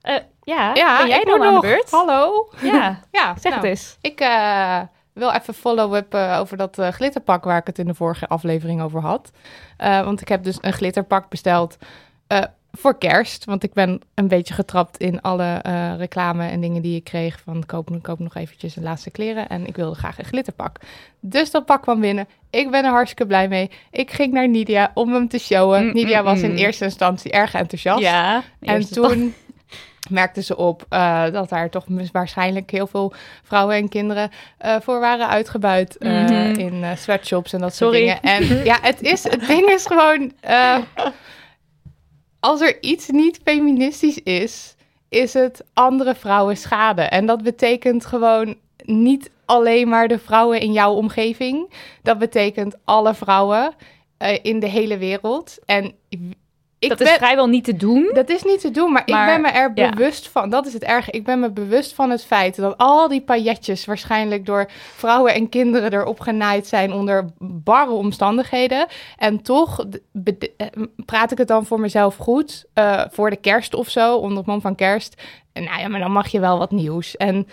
Eh, 0.00 0.14
ja, 0.42 0.74
Ja, 0.74 0.98
ben 0.98 1.08
jij 1.08 1.20
ik 1.20 1.26
dan 1.26 1.42
aan 1.42 1.54
de 1.54 1.60
beurt? 1.60 1.90
Hallo. 1.90 2.48
Ja, 2.62 3.00
Ja, 3.10 3.34
zeg 3.40 3.52
nou, 3.52 3.54
het 3.54 3.64
eens. 3.64 3.96
Ik 4.00 4.20
eh, 4.20 4.80
wil 5.16 5.32
even 5.32 5.54
follow-up 5.54 6.14
eh, 6.14 6.36
over 6.40 6.56
dat 6.56 6.78
eh, 6.78 6.88
glitterpak 6.88 7.44
waar 7.44 7.58
ik 7.58 7.66
het 7.66 7.78
in 7.78 7.86
de 7.86 7.94
vorige 7.94 8.28
aflevering 8.28 8.82
over 8.82 9.00
had. 9.00 9.30
Eh, 9.76 10.04
want 10.04 10.20
ik 10.20 10.28
heb 10.28 10.44
dus 10.44 10.58
een 10.60 10.72
glitterpak 10.72 11.28
besteld 11.28 11.78
voor 12.72 12.98
kerst. 12.98 13.44
Want 13.44 13.62
ik 13.62 13.72
ben 13.72 14.00
een 14.14 14.28
beetje 14.28 14.54
getrapt 14.54 14.96
in 14.96 15.20
alle 15.20 15.60
reclame 15.96 16.48
en 16.48 16.60
dingen 16.60 16.82
die 16.82 16.96
ik 16.96 17.04
kreeg. 17.04 17.40
Van 17.44 17.66
koop, 17.66 17.98
koop 18.02 18.18
nog 18.18 18.34
eventjes 18.34 18.76
een 18.76 18.82
laatste 18.82 19.10
kleren. 19.10 19.48
En 19.48 19.66
ik 19.66 19.76
wilde 19.76 19.96
graag 19.96 20.18
een 20.18 20.24
glitterpak. 20.24 20.76
Dus 21.20 21.50
dat 21.50 21.64
pak 21.64 21.82
kwam 21.82 22.00
binnen. 22.00 22.28
Ik 22.50 22.70
ben 22.70 22.84
er 22.84 22.90
hartstikke 22.90 23.26
blij 23.26 23.48
mee. 23.48 23.70
Ik 23.90 24.10
ging 24.10 24.32
naar 24.32 24.48
Nidia 24.48 24.90
om 24.94 25.12
hem 25.12 25.28
te 25.28 25.38
showen. 25.38 25.84
Mm, 25.84 25.92
Nidia 25.92 26.18
mm, 26.18 26.24
was 26.24 26.40
in 26.40 26.50
mm. 26.50 26.56
eerste 26.56 26.84
instantie 26.84 27.30
erg 27.30 27.54
enthousiast. 27.54 28.00
Ja. 28.00 28.42
En 28.60 28.90
toen 28.90 29.34
merkte 30.10 30.42
ze 30.42 30.56
op 30.56 30.86
eh, 30.88 31.30
dat 31.32 31.48
daar 31.48 31.70
toch 31.70 31.84
waarschijnlijk 32.12 32.70
heel 32.70 32.86
veel 32.86 33.12
vrouwen 33.42 33.76
en 33.76 33.88
kinderen 33.88 34.30
eh, 34.58 34.76
voor 34.80 35.00
waren 35.00 35.28
uitgebuit 35.28 35.96
eh, 35.98 36.10
Mhm. 36.22 36.58
in 36.58 36.84
sweatshops 36.96 37.52
en 37.52 37.60
dat 37.60 37.74
Sorry. 37.74 38.08
soort 38.08 38.22
dingen. 38.22 38.38
En 38.50 38.64
ja, 38.70 38.78
het, 38.82 39.02
is, 39.02 39.22
het 39.22 39.46
ding 39.46 39.68
is 39.68 39.86
gewoon, 39.86 40.32
als 42.40 42.60
er 42.60 42.82
iets 42.82 43.08
niet 43.08 43.40
feministisch 43.44 44.18
is, 44.22 44.74
is 45.08 45.32
het 45.34 45.64
andere 45.74 46.14
vrouwen 46.14 46.56
schade. 46.56 47.02
En 47.02 47.26
dat 47.26 47.42
betekent 47.42 48.06
gewoon 48.06 48.56
niet 48.84 49.30
alleen 49.44 49.88
maar 49.88 50.08
de 50.08 50.18
vrouwen 50.18 50.60
in 50.60 50.72
jouw 50.72 50.92
omgeving. 50.92 51.72
Dat 52.02 52.18
betekent 52.18 52.76
alle 52.84 53.14
vrouwen 53.14 53.74
in 54.42 54.60
de 54.60 54.68
hele 54.68 54.98
wereld. 54.98 55.58
En 55.64 55.94
ik 56.78 56.88
dat 56.88 56.98
ben, 56.98 57.06
is 57.06 57.12
vrijwel 57.12 57.46
niet 57.46 57.64
te 57.64 57.76
doen. 57.76 58.10
dat 58.12 58.28
is 58.28 58.42
niet 58.42 58.60
te 58.60 58.70
doen, 58.70 58.92
maar, 58.92 59.02
Maar, 59.06 59.28
ik 59.28 59.34
ben 59.34 59.40
me 59.40 59.58
er 59.58 59.70
ja. 59.74 59.90
bewust 59.90 60.28
van. 60.28 60.50
Dat 60.50 60.66
is 60.66 60.72
het 60.72 60.82
erge. 60.82 61.10
Ik 61.10 61.24
ben 61.24 61.40
me 61.40 61.50
bewust 61.50 61.94
van 61.94 62.10
het 62.10 62.24
feit 62.24 62.56
dat 62.56 62.78
al 62.78 63.08
die 63.08 63.20
pailletjes 63.20 63.84
waarschijnlijk 63.84 64.46
door 64.46 64.70
vrouwen 64.94 65.34
en 65.34 65.48
kinderen 65.48 65.92
erop 65.92 66.20
genaaid 66.20 66.66
zijn 66.66 66.92
onder 66.92 67.24
barre 67.38 67.90
omstandigheden. 67.90 68.86
En 69.16 69.42
toch 69.42 69.84
eh, 70.24 70.66
praat 71.04 71.32
ik 71.32 71.38
het 71.38 71.48
dan 71.48 71.66
voor 71.66 71.80
mezelf 71.80 72.16
goed. 72.16 72.64
eh, 72.72 73.02
voor 73.10 73.30
de 73.30 73.36
kerst 73.36 73.74
of 73.74 73.88
zo, 73.88 74.16
onder 74.16 74.38
het 74.38 74.46
mom 74.46 74.60
van 74.60 74.74
kerst. 74.74 75.22
En 75.52 75.64
nou 75.64 75.80
ja, 75.80 75.88
maar 75.88 76.00
dan 76.00 76.12
mag 76.12 76.28
je 76.28 76.40
wel 76.40 76.58
wat 76.58 76.70
nieuws. 76.70 77.16
En 77.16 77.48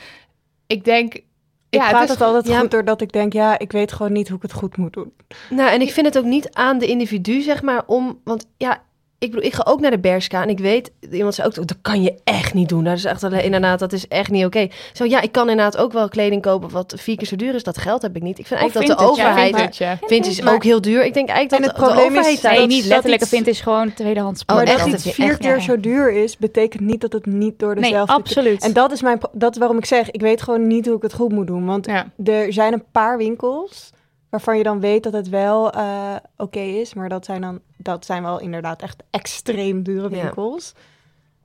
ik 0.67 0.83
denk. 0.83 1.13
Ik 1.13 1.79
ja, 1.79 1.89
praat 1.89 2.01
het 2.01 2.09
het, 2.09 2.19
is, 2.19 2.25
altijd 2.25 2.47
ja. 2.47 2.59
goed 2.59 2.71
doordat 2.71 3.01
ik 3.01 3.11
denk, 3.11 3.33
ja, 3.33 3.59
ik 3.59 3.71
weet 3.71 3.91
gewoon 3.91 4.11
niet 4.11 4.27
hoe 4.27 4.37
ik 4.37 4.43
het 4.43 4.53
goed 4.53 4.77
moet 4.77 4.93
doen. 4.93 5.13
Nou, 5.49 5.69
en 5.69 5.81
ik 5.81 5.91
vind 5.91 6.05
het 6.05 6.17
ook 6.17 6.25
niet 6.25 6.53
aan 6.53 6.77
de 6.77 6.87
individu, 6.87 7.41
zeg 7.41 7.61
maar, 7.61 7.83
om... 7.85 8.19
Want 8.23 8.45
ja, 8.57 8.81
ik 9.23 9.31
bedoel, 9.31 9.45
ik 9.45 9.53
ga 9.53 9.65
ook 9.67 9.79
naar 9.79 9.91
de 9.91 9.99
Berska 9.99 10.41
en 10.43 10.49
ik 10.49 10.59
weet... 10.59 10.91
Iemand 11.11 11.35
zei 11.35 11.47
ook, 11.47 11.55
dat 11.55 11.75
kan 11.81 12.01
je 12.01 12.13
echt 12.23 12.53
niet 12.53 12.69
doen. 12.69 12.83
Dat 12.83 12.97
is 12.97 13.05
echt, 13.05 13.23
alleen- 13.23 13.43
inderdaad, 13.43 13.79
dat 13.79 13.93
is 13.93 14.07
echt 14.07 14.29
niet 14.31 14.45
oké. 14.45 14.67
Zo, 14.93 15.05
ja, 15.05 15.21
ik 15.21 15.31
kan 15.31 15.49
inderdaad 15.49 15.77
ook 15.77 15.91
wel 15.93 16.07
kleding 16.09 16.41
kopen 16.41 16.69
wat 16.69 16.93
vier 16.97 17.17
keer 17.17 17.27
zo 17.27 17.35
duur 17.35 17.55
is. 17.55 17.63
Dat 17.63 17.77
geld 17.77 18.01
heb 18.01 18.15
ik 18.15 18.21
niet. 18.21 18.39
Ik 18.39 18.47
vind 18.47 18.59
eigenlijk 18.59 18.87
dat 18.89 18.97
de 18.97 19.03
vintage, 19.05 19.27
ja, 19.27 19.31
overheid... 19.33 19.75
vintage. 20.05 20.29
Is 20.29 20.41
Maar- 20.41 20.53
ook 20.53 20.63
heel 20.63 20.81
duur. 20.81 21.05
Ik 21.05 21.13
denk 21.13 21.29
eigenlijk 21.29 21.63
En 21.63 21.67
dat 21.67 21.77
het 21.77 21.87
de, 21.89 21.93
probleem 21.93 22.11
is- 22.11 22.27
overheid... 22.27 22.41
Nee, 22.43 22.51
Nee, 22.51 22.59
dat- 22.59 22.69
niet 22.77 22.85
letterlijk 22.85 23.25
vintage, 23.25 23.63
gewoon 23.63 23.93
tweedehands. 23.93 24.43
Oh, 24.45 24.55
maar 24.55 24.65
echt? 24.65 24.77
dat 24.79 24.91
Dat 24.91 25.05
iets 25.05 25.15
vier 25.15 25.29
echt 25.29 25.37
keer 25.39 25.61
zo 25.61 25.79
duur 25.79 26.11
is, 26.11 26.37
betekent 26.37 26.81
niet 26.83 27.01
dat 27.01 27.13
het 27.13 27.25
niet 27.25 27.59
door 27.59 27.73
Nee, 27.73 27.83
dezelfde... 27.83 28.13
absoluut. 28.13 28.63
En 28.63 28.73
dat 28.73 28.91
is, 28.91 29.01
mijn, 29.01 29.19
dat 29.31 29.51
is 29.51 29.57
waarom 29.57 29.77
ik 29.77 29.85
zeg, 29.85 30.11
ik 30.11 30.21
weet 30.21 30.41
gewoon 30.41 30.67
niet 30.67 30.85
hoe 30.85 30.95
ik 30.95 31.01
het 31.01 31.13
goed 31.13 31.31
moet 31.31 31.47
doen. 31.47 31.65
Want 31.65 31.85
Ja. 31.85 32.11
er 32.23 32.53
zijn 32.53 32.73
een 32.73 32.83
paar 32.91 33.17
winkels 33.17 33.91
waarvan 34.33 34.57
je 34.57 34.63
dan 34.63 34.79
weet 34.79 35.03
dat 35.03 35.13
het 35.13 35.29
wel 35.29 35.71
eh, 35.71 36.15
oké 36.37 36.59
is. 36.59 36.93
Maar 36.93 37.09
dat 37.09 37.25
zijn 37.25 37.41
dan 37.41 37.59
dat 37.77 38.05
zijn 38.05 38.23
wel 38.23 38.39
inderdaad 38.39 38.81
echt 38.81 39.03
extreem 39.09 39.83
dure 39.83 40.09
Ja. 40.15 40.21
winkels. 40.21 40.73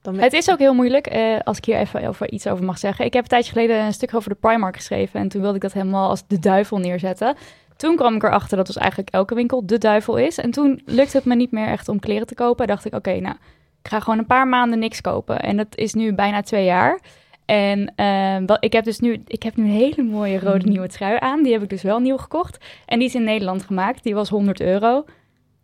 Dan 0.03 0.18
Het 0.18 0.33
is 0.33 0.51
ook 0.51 0.59
heel 0.59 0.74
moeilijk, 0.74 1.07
eh, 1.07 1.38
als 1.44 1.57
ik 1.57 1.64
hier 1.64 1.77
even 1.77 2.07
over 2.09 2.31
iets 2.31 2.46
over 2.46 2.64
mag 2.64 2.79
zeggen. 2.79 3.05
Ik 3.05 3.12
heb 3.12 3.22
een 3.22 3.29
tijdje 3.29 3.53
geleden 3.53 3.85
een 3.85 3.92
stuk 3.92 4.14
over 4.14 4.31
de 4.31 4.37
Primark 4.40 4.77
geschreven. 4.77 5.20
En 5.20 5.29
toen 5.29 5.40
wilde 5.40 5.57
ik 5.57 5.62
dat 5.62 5.72
helemaal 5.72 6.09
als 6.09 6.22
de 6.27 6.38
duivel 6.38 6.79
neerzetten. 6.79 7.37
Toen 7.77 7.96
kwam 7.96 8.14
ik 8.14 8.22
erachter 8.22 8.57
dat 8.57 8.66
dus 8.66 8.77
eigenlijk 8.77 9.11
elke 9.11 9.35
winkel 9.35 9.66
de 9.66 9.79
duivel 9.79 10.16
is. 10.16 10.38
En 10.38 10.51
toen 10.51 10.83
lukte 10.85 11.16
het 11.16 11.27
me 11.27 11.35
niet 11.35 11.51
meer 11.53 11.66
echt 11.68 11.88
om 11.88 11.98
kleren 12.01 12.27
te 12.27 12.35
kopen. 12.35 12.66
dacht 12.66 12.85
ik, 12.85 12.94
oké, 12.94 13.20
nou, 13.20 13.35
ik 13.83 13.88
ga 13.90 14.01
gewoon 14.01 14.18
een 14.18 14.27
paar 14.27 14.48
maanden 14.48 14.79
niks 14.79 15.01
kopen. 15.01 15.40
En 15.40 15.57
dat 15.57 15.66
is 15.77 15.94
nu 15.94 16.12
bijna 16.14 16.42
twee 16.42 16.64
jaar. 16.64 17.01
En 17.48 17.92
eh, 17.96 18.37
wel, 18.46 18.56
ik 18.61 18.72
heb 18.72 18.84
dus 18.84 18.98
nu, 18.98 19.22
ik 19.26 19.42
heb 19.42 19.56
nu 19.56 19.64
een 19.64 19.70
hele 19.70 20.02
mooie 20.02 20.38
rode 20.40 20.58
Mhm. 20.58 20.68
nieuwe 20.68 20.88
trui 20.88 21.16
aan. 21.20 21.42
Die 21.42 21.52
heb 21.52 21.62
ik 21.62 21.68
dus 21.68 21.82
wel 21.82 21.98
nieuw 21.98 22.16
gekocht. 22.16 22.58
En 22.87 22.98
die 22.98 23.08
is 23.08 23.14
in 23.14 23.24
Nederland 23.24 23.62
gemaakt. 23.62 24.02
Die 24.02 24.14
was 24.14 24.28
100 24.28 24.61
euro. 24.61 25.04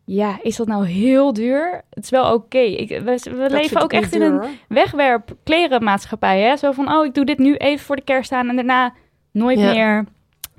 Ja, 0.04 0.38
is 0.42 0.56
dat 0.56 0.66
nou 0.66 0.86
heel 0.86 1.32
duur? 1.32 1.82
Het 1.90 2.04
is 2.04 2.10
wel 2.10 2.32
oké. 2.34 2.58
We, 2.86 3.46
leven 3.48 3.80
ook 3.82 3.92
echt 3.92 4.14
in 4.14 4.22
een 4.22 4.32
hoor. 4.32 4.48
wegwerp 4.68 5.36
klerenmaatschappij. 5.44 6.40
Hè? 6.40 6.56
Zo 6.56 6.72
van, 6.72 6.92
oh, 6.92 7.04
ik 7.04 7.14
doe 7.14 7.24
dit 7.24 7.38
nu 7.38 7.54
even 7.56 7.84
voor 7.84 7.96
de 7.96 8.02
kerst 8.04 8.32
aan 8.32 8.48
en 8.48 8.56
daarna 8.56 8.92
nooit 9.32 9.58
Ja. 9.58 9.72
meer. 9.72 10.04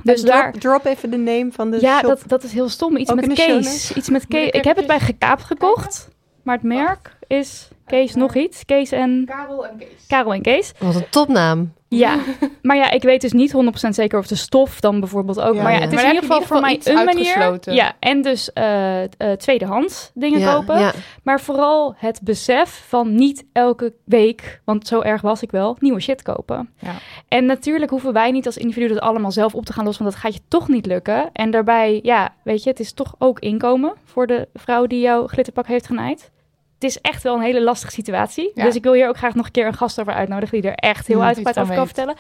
Dus 0.04 0.22
Dus 0.22 0.22
daar... 0.30 0.52
drop, 0.52 0.62
drop 0.62 0.86
even 0.86 1.10
de 1.12 1.18
name 1.18 1.48
van 1.52 1.72
de 1.72 1.78
Ja, 1.82 1.98
shop. 2.00 2.08
dat, 2.08 2.24
dat 2.28 2.44
is 2.44 2.54
heel 2.54 2.70
stom. 2.70 2.98
Iets 2.98 3.12
Ook 3.12 3.26
met 3.26 3.34
Kees. 3.34 3.94
Iets 3.96 4.10
met 4.10 4.28
Kees. 4.28 4.50
ik 4.50 4.64
heb 4.64 4.76
het 4.76 4.88
bij 4.88 4.96
eventjes 4.96 5.18
Gekaap 5.20 5.40
gekocht. 5.40 6.10
Maar 6.44 6.56
het 6.56 6.64
merk 6.64 7.18
is 7.28 7.70
Kees 7.86 8.16
nog 8.16 8.36
iets. 8.36 8.66
Kees 8.66 8.92
en... 8.92 9.24
Karel 9.26 9.68
en 9.68 9.78
Kees. 9.78 10.06
Karel 10.08 10.34
en 10.34 10.42
Kees. 10.42 10.72
Wat 10.80 10.96
een 10.96 11.10
topnaam. 11.10 11.74
Ja, 11.88 12.20
maar 12.62 12.76
ja, 12.76 12.92
ik 12.92 13.04
weet 13.04 13.22
dus 13.22 13.32
niet 13.32 13.54
100% 13.54 13.90
zeker 13.90 14.20
of 14.20 14.28
de 14.28 14.36
stof 14.36 14.80
dan 14.80 15.00
bijvoorbeeld 15.00 15.42
ook. 15.42 15.56
Ja, 15.56 15.62
maar 15.62 15.72
ja, 15.72 15.78
ja. 15.78 15.84
het 15.84 15.94
is 15.94 15.96
Maar 15.96 16.06
in 16.06 16.14
ieder 16.14 16.30
geval 16.30 16.42
in 16.42 16.48
voor 16.48 16.62
mij 16.62 16.80
een 16.84 16.94
manier. 16.94 17.26
uitgesloten. 17.26 17.74
Ja, 17.74 17.94
en 18.00 18.22
dus 18.22 18.54
eh 18.54 19.04
eh, 19.04 19.32
tweedehands 19.38 20.12
dingen 20.14 20.40
ja, 20.40 20.54
kopen. 20.54 20.80
Ja. 20.80 20.94
Maar 21.24 21.42
vooral 21.42 21.96
het 21.98 22.20
besef 22.24 22.84
van 22.88 23.16
niet 23.16 23.46
elke 23.54 23.94
week, 24.06 24.62
want 24.64 24.88
zo 24.88 25.02
erg 25.02 25.22
was 25.22 25.42
ik 25.42 25.52
wel, 25.52 25.76
nieuwe 25.80 26.00
shit 26.00 26.22
kopen. 26.22 26.70
Ja. 26.80 26.94
En 27.28 27.46
natuurlijk 27.46 27.92
hoeven 27.92 28.14
wij 28.14 28.32
niet 28.32 28.46
als 28.46 28.58
individu 28.58 28.88
dat 28.88 29.00
allemaal 29.00 29.32
zelf 29.32 29.56
op 29.56 29.66
te 29.66 29.74
gaan 29.74 29.86
lossen, 29.86 30.04
want 30.04 30.16
dat 30.16 30.26
gaat 30.26 30.34
je 30.34 30.42
toch 30.48 30.68
niet 30.68 30.86
lukken. 30.86 31.30
En 31.34 31.52
daarbij, 31.52 32.00
ja, 32.04 32.34
weet 32.44 32.64
je, 32.64 32.70
het 32.70 32.80
is 32.80 32.94
toch 32.94 33.16
ook 33.18 33.40
inkomen 33.40 33.94
voor 34.04 34.28
de 34.28 34.48
vrouw 34.54 34.86
die 34.86 35.00
jouw 35.00 35.28
glitterpak 35.28 35.68
heeft 35.68 35.86
genaaid. 35.86 36.32
Het 36.80 36.84
is 36.84 37.02
echt 37.02 37.24
wel 37.24 37.36
een 37.36 37.42
hele 37.42 37.64
lastige 37.64 37.92
situatie. 37.92 38.52
Ja. 38.56 38.64
Dus 38.64 38.76
ik 38.76 38.84
wil 38.84 38.94
hier 38.94 39.08
ook 39.08 39.18
graag 39.18 39.36
nog 39.36 39.46
een 39.46 39.52
keer 39.52 39.68
een 39.68 39.74
gast 39.74 40.00
over 40.00 40.14
uitnodigen 40.14 40.62
die 40.62 40.70
er 40.72 40.76
echt 40.78 41.08
heel 41.08 41.16
Hmm, 41.16 41.26
uitgebreid 41.26 41.56
iets 41.56 41.66
over 41.66 41.76
kan 41.78 41.86
vertellen. 41.86 42.16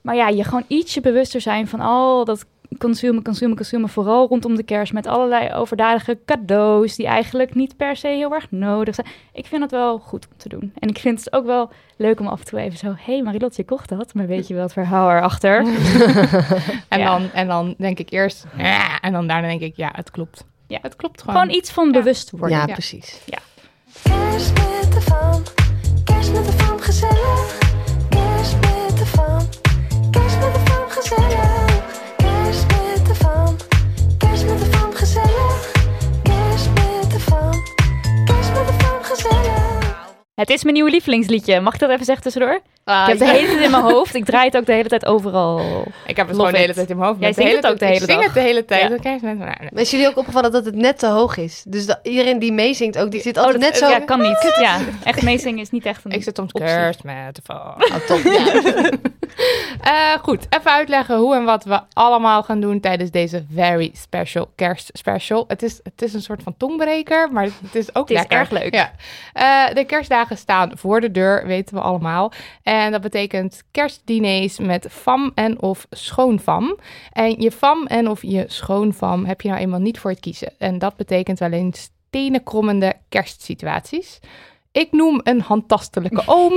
Maar 0.00 0.14
ja, 0.16 0.28
je 0.28 0.44
gewoon 0.44 0.64
ietsje 0.66 1.00
bewuster 1.00 1.40
zijn 1.40 1.68
van 1.68 1.80
al 1.80 2.24
dat 2.24 2.44
consumen, 2.78 3.22
consumen, 3.22 3.56
consumen. 3.56 3.88
Vooral 3.88 4.28
rondom 4.28 4.54
de 4.56 4.62
kerst 4.62 4.92
met 4.92 5.06
allerlei 5.06 5.52
overdadige 5.54 6.18
cadeaus 6.24 6.96
die 6.96 7.06
eigenlijk 7.06 7.54
niet 7.54 7.76
per 7.76 7.96
se 7.96 8.08
heel 8.08 8.34
erg 8.34 8.50
nodig 8.50 8.94
zijn. 8.94 9.06
Ik 9.32 9.46
vind 9.46 9.62
het 9.62 9.70
wel 9.70 9.98
goed 9.98 10.26
om 10.30 10.36
te 10.36 10.48
doen. 10.48 10.72
En 10.78 10.88
ik 10.88 10.98
vind 10.98 11.18
het 11.24 11.32
ook 11.32 11.46
wel 11.46 11.70
leuk 11.96 12.20
om 12.20 12.26
af 12.26 12.38
en 12.40 12.46
toe 12.46 12.58
even 12.58 12.78
zo... 12.78 12.86
Hé 12.86 13.12
hey 13.12 13.22
Marilot, 13.22 13.56
je 13.56 13.64
kocht 13.64 13.88
dat, 13.88 14.14
maar 14.14 14.26
weet 14.26 14.46
je 14.48 14.54
wel 14.54 14.62
het 14.62 14.72
verhaal 14.72 15.10
erachter? 15.10 15.64
En, 16.88 16.98
Ja. 16.98 17.04
dan, 17.18 17.30
en 17.32 17.46
dan 17.46 17.74
denk 17.78 17.98
ik 17.98 18.10
eerst, 18.10 18.44
"Ja," 18.56 19.00
en 19.00 19.12
dan 19.12 19.26
daarna 19.26 19.48
denk 19.48 19.60
ik, 19.60 19.76
ja, 19.76 19.90
het 19.92 20.10
klopt. 20.10 20.44
Ja. 20.66 20.78
het 20.82 20.96
klopt 20.96 21.20
gewoon. 21.22 21.40
Gewoon 21.40 21.56
iets 21.56 21.70
van 21.70 21.92
bewust 21.92 22.30
worden. 22.30 22.58
Ja, 22.58 22.66
Ja. 23.26 23.38
Kerst 24.08 24.52
met 24.52 24.92
de 24.92 25.00
fam, 25.00 25.42
kerst 26.04 26.32
met 26.32 26.46
de 26.46 26.52
fam 26.52 26.80
gezellig. 26.80 27.67
Het 40.38 40.50
is 40.50 40.62
mijn 40.62 40.74
nieuwe 40.74 40.90
lievelingsliedje. 40.90 41.60
Mag 41.60 41.74
ik 41.74 41.80
dat 41.80 41.90
even 41.90 42.04
zeggen 42.04 42.22
tussendoor? 42.24 42.60
Ah, 42.84 43.02
ik 43.02 43.08
heb 43.08 43.18
de 43.18 43.24
ja. 43.24 43.30
hele 43.30 43.46
tijd 43.48 43.60
in 43.64 43.70
mijn 43.70 43.82
hoofd. 43.82 44.14
Ik 44.14 44.24
draai 44.24 44.44
het 44.46 44.56
ook 44.56 44.66
de 44.66 44.72
hele 44.72 44.88
tijd 44.88 45.06
overal. 45.06 45.84
Ik 46.06 46.16
heb 46.16 46.26
het 46.28 46.36
Love 46.36 46.36
gewoon 46.36 46.52
de 46.52 46.58
hele 46.58 46.74
tijd 46.74 46.90
in 46.90 46.96
mijn 46.96 47.08
hoofd. 47.08 47.20
Jij 47.20 47.32
zingt 47.32 47.56
het 47.56 47.66
ook 47.66 47.72
de 47.72 47.78
tijd- 47.78 47.90
hele 47.92 48.04
Ik 48.04 48.10
zing 48.10 48.24
het 48.24 48.34
de 48.34 48.40
hele 48.40 48.64
tijd. 48.64 48.82
Ja. 48.82 48.88
Nou, 49.20 49.36
nee. 49.38 49.68
Maar 49.72 49.82
is 49.82 49.90
jullie 49.90 50.08
ook 50.08 50.16
opgevallen 50.16 50.52
dat 50.52 50.64
het 50.64 50.74
net 50.74 50.98
te 50.98 51.06
hoog 51.06 51.36
is? 51.36 51.62
Dus 51.66 51.86
dat 51.86 51.98
iedereen 52.02 52.38
die 52.38 52.52
meezingt 52.52 52.98
ook, 52.98 53.10
die 53.10 53.20
zit 53.20 53.36
altijd 53.36 53.56
Oh, 53.56 53.62
dat- 53.62 53.70
net 53.70 53.78
zo... 53.80 53.88
Ja, 53.88 53.98
kan 53.98 54.20
niet. 54.20 54.54
Ja, 54.60 54.78
echt 55.04 55.22
meezingen 55.22 55.58
is 55.58 55.70
niet 55.70 55.86
echt 55.86 56.04
een 56.04 56.10
Ik 56.10 56.22
zit 56.22 56.36
soms 56.36 56.52
kerst 56.52 57.02
met 57.04 57.34
de 57.34 57.42
val. 57.44 57.74
Oh, 57.78 57.94
top, 58.06 58.20
ja. 58.32 58.90
Eh, 59.80 60.18
goed, 60.22 60.46
even 60.50 60.70
uitleggen 60.70 61.16
hoe 61.18 61.34
en 61.34 61.44
wat 61.44 61.64
we 61.64 61.80
allemaal 61.92 62.42
gaan 62.42 62.60
doen 62.60 62.80
tijdens 62.80 63.10
deze 63.10 63.44
very 63.54 63.90
special 63.94 64.50
kerstspecial. 64.56 65.44
Het 65.48 65.62
is, 65.62 65.80
het 65.82 66.02
is 66.02 66.14
een 66.14 66.22
soort 66.22 66.42
van 66.42 66.54
tongbreker, 66.56 67.32
maar 67.32 67.44
het 67.44 67.74
is 67.74 67.94
ook 67.94 68.08
Het 68.08 68.16
is 68.16 68.16
lekker. 68.18 68.38
erg 68.38 68.50
leuk. 68.50 68.74
Ja. 68.74 68.90
Eh, 69.32 69.74
de 69.74 69.84
kerstdagen 69.84 70.27
staan 70.36 70.70
voor 70.74 71.00
de 71.00 71.10
deur, 71.10 71.46
weten 71.46 71.74
we 71.74 71.80
allemaal. 71.80 72.32
En 72.62 72.92
dat 72.92 73.00
betekent 73.00 73.62
kerstdiners 73.70 74.58
met 74.58 74.86
fam 74.90 75.32
en 75.34 75.60
of 75.60 75.86
schoonfam. 75.90 76.78
En 77.12 77.40
je 77.40 77.52
fam 77.52 77.86
en 77.86 78.08
of 78.08 78.22
je 78.22 78.44
schoonfam 78.46 79.24
heb 79.24 79.40
je 79.40 79.48
nou 79.48 79.60
eenmaal 79.60 79.80
niet 79.80 79.98
voor 79.98 80.10
het 80.10 80.20
kiezen. 80.20 80.52
En 80.58 80.78
dat 80.78 80.96
betekent 80.96 81.38
wel 81.38 81.52
eens 81.52 81.90
tenenkrommende 82.10 82.94
kerstsituaties. 83.08 84.20
Ik 84.72 84.92
noem 84.92 85.20
een 85.22 85.40
handtastelijke 85.40 86.22
oom. 86.36 86.52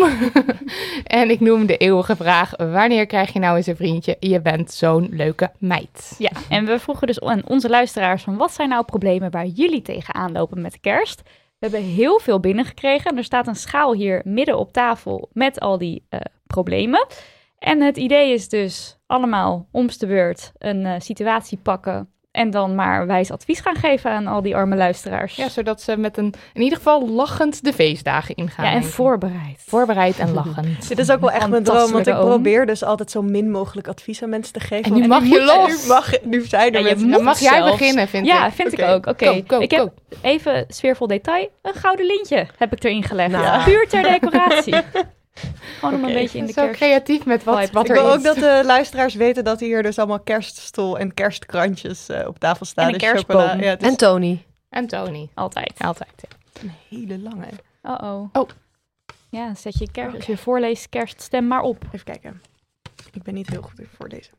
en 1.04 1.30
ik 1.30 1.40
noem 1.40 1.66
de 1.66 1.78
eeuwige 1.78 2.16
vraag: 2.16 2.54
wanneer 2.58 3.06
krijg 3.06 3.34
je 3.34 3.40
nou 3.40 3.58
eens 3.58 3.68
een 3.68 3.76
vriendje? 3.76 4.18
Je 4.20 4.42
bent 4.42 4.72
zo'n 4.72 5.08
leuke 5.12 5.52
meid. 5.58 6.16
Ja, 6.18 6.32
en 6.50 6.66
we 6.66 6.80
vroegen 6.80 7.08
dus 7.08 7.22
aan 7.22 7.42
onze 7.46 7.70
luisteraars 7.70 8.24
van 8.24 8.38
wat 8.38 8.54
zijn 8.54 8.70
nou 8.70 8.86
problemen 8.86 9.32
waar 9.32 9.46
jullie 9.46 9.82
tegenaan 9.82 10.32
lopen 10.32 10.62
met 10.62 10.80
kerst? 10.80 11.22
We 11.62 11.68
hebben 11.70 11.90
heel 11.90 12.20
veel 12.20 12.40
binnengekregen. 12.40 13.18
Er 13.18 13.24
staat 13.24 13.48
een 13.48 13.56
schaal 13.56 13.94
hier 13.94 14.22
midden 14.24 14.58
op 14.58 14.74
tafel 14.74 15.30
met 15.34 15.60
al 15.60 15.78
die 15.78 16.06
eh, 16.10 16.20
problemen. 16.48 17.08
En 17.60 17.82
het 17.82 17.98
idee 17.98 18.34
is 18.34 18.50
dus 18.50 18.98
allemaal 19.08 19.68
om's 19.72 19.98
de 19.98 20.08
beurt 20.08 20.52
een 20.58 20.86
eh, 20.86 21.00
situatie 21.00 21.58
pakken 21.58 22.10
en 22.32 22.50
dan 22.52 22.76
maar 22.76 23.08
wijs 23.08 23.32
advies 23.32 23.60
gaan 23.60 23.76
geven 23.76 24.12
aan 24.12 24.28
al 24.28 24.42
die 24.42 24.56
arme 24.56 24.76
luisteraars. 24.76 25.36
Ja, 25.36 25.50
zodat 25.50 25.82
ze 25.82 25.98
met 25.98 26.18
een 26.18 26.34
in 26.54 26.62
ieder 26.62 26.78
geval 26.78 27.10
lachend 27.10 27.64
de 27.64 27.74
feestdagen 27.74 28.36
ingaan. 28.36 28.66
Ja, 28.66 28.72
en 28.72 28.84
voorbereid. 28.84 29.64
voorbereid 29.66 30.20
en 30.20 30.34
lachend. 30.34 30.88
Dit 30.90 31.00
is 31.00 31.12
ook 31.12 31.20
wel 31.20 31.32
echt 31.32 31.48
mijn 31.48 31.64
droom, 31.64 31.92
want 31.92 32.08
ik 32.08 32.16
probeer 32.16 32.66
dus 32.66 32.84
altijd 32.84 33.12
zo 33.12 33.22
min 33.22 33.52
mogelijk 33.52 33.88
advies 33.88 34.24
aan 34.24 34.30
mensen 34.30 34.54
te 34.54 34.60
geven. 34.60 34.84
En 34.84 35.02
nu 35.02 35.08
mag 35.08 35.24
je 35.26 35.44
los. 35.44 35.82
Nu, 35.82 35.88
mag, 35.88 36.12
nu 36.24 36.46
zijn 36.46 36.74
er 36.74 36.80
Ja, 36.80 36.86
mensen. 36.86 37.10
Dan 37.10 37.24
mag 37.24 37.40
jij 37.40 37.58
zelfs. 37.58 37.72
beginnen, 37.72 38.08
vind 38.08 38.26
ik. 38.26 38.32
Ja, 38.32 38.52
vind 38.52 38.74
ik 38.74 38.82
ook. 38.82 39.06
Oké, 39.06 39.30
ik 39.60 39.72
heb 39.72 39.80
go. 39.80 39.94
even 40.22 40.66
sfeervol 40.68 41.08
detail. 41.08 41.50
Een 41.62 41.74
gouden 41.74 42.06
lintje 42.06 42.48
heb 42.58 42.74
ik 42.74 42.84
erin 42.84 43.04
gelegd. 43.04 43.32
Nou. 43.32 43.64
Puur 43.64 43.88
ter 43.88 44.04
decoratie. 44.04 44.76
Gewoon 45.80 45.94
om 45.96 46.04
een 46.04 46.14
beetje 46.14 46.38
in 46.38 46.46
de 46.46 46.52
Zo 46.54 46.62
kerst. 46.64 46.80
creatief 46.80 47.26
met 47.26 47.44
wat, 47.44 47.60
Vibe. 47.60 47.72
wat 47.72 47.84
Ik 47.90 47.96
er 47.96 48.02
wil 48.04 48.08
is. 48.12 48.18
ook 48.18 48.24
dat 48.24 48.36
de 48.36 48.62
luisteraars 48.66 49.14
weten 49.16 49.44
dat 49.44 49.60
hier 49.60 49.84
dus 49.84 49.98
allemaal 50.00 50.20
kerststol 50.20 50.98
en 51.00 51.14
kerstkrantjes 51.14 52.10
eh, 52.10 52.28
op 52.28 52.40
tafel 52.40 52.66
staan. 52.66 52.88
En 52.88 52.94
een 52.94 53.00
Dus 53.00 53.10
kerstboom. 53.10 53.42
chocola- 53.42 53.62
Ja, 53.64 53.70
het 53.70 53.82
is 53.82 53.88
En 53.88 53.96
Tony. 53.98 54.46
En 54.70 54.88
Tony. 54.88 55.30
Altijd. 55.34 55.74
Altijd. 55.78 56.12
ja. 56.22 56.62
een 56.62 56.72
hele 56.90 57.20
lange. 57.20 57.48
Uh-oh. 57.84 58.30
Oh. 58.34 58.50
Ja, 59.30 59.56
zet 59.56 59.78
je 59.78 59.92
kerst, 59.92 60.16
als 60.16 60.26
je 60.26 60.38
voorleest 60.38 60.90
kerststem 60.90 61.48
maar 61.48 61.62
op. 61.62 61.84
Even 61.92 62.04
kijken. 62.06 62.42
Ik 63.14 63.24
ben 63.24 63.34
niet 63.34 63.50
heel 63.50 63.62
goed 63.62 63.80
in 63.80 63.88
voorlezen. 63.98 64.34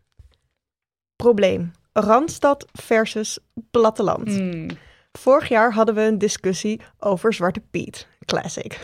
Probleem. 1.16 1.72
Randstad 1.92 2.66
versus 2.72 3.38
platteland. 3.70 4.28
Hmm. 4.28 4.66
Vorig 5.12 5.48
jaar 5.48 5.72
hadden 5.72 5.94
we 5.94 6.00
een 6.00 6.18
discussie 6.18 6.80
over 6.98 7.32
Zwarte 7.34 7.60
Piet. 7.70 8.06
Classic. 8.24 8.78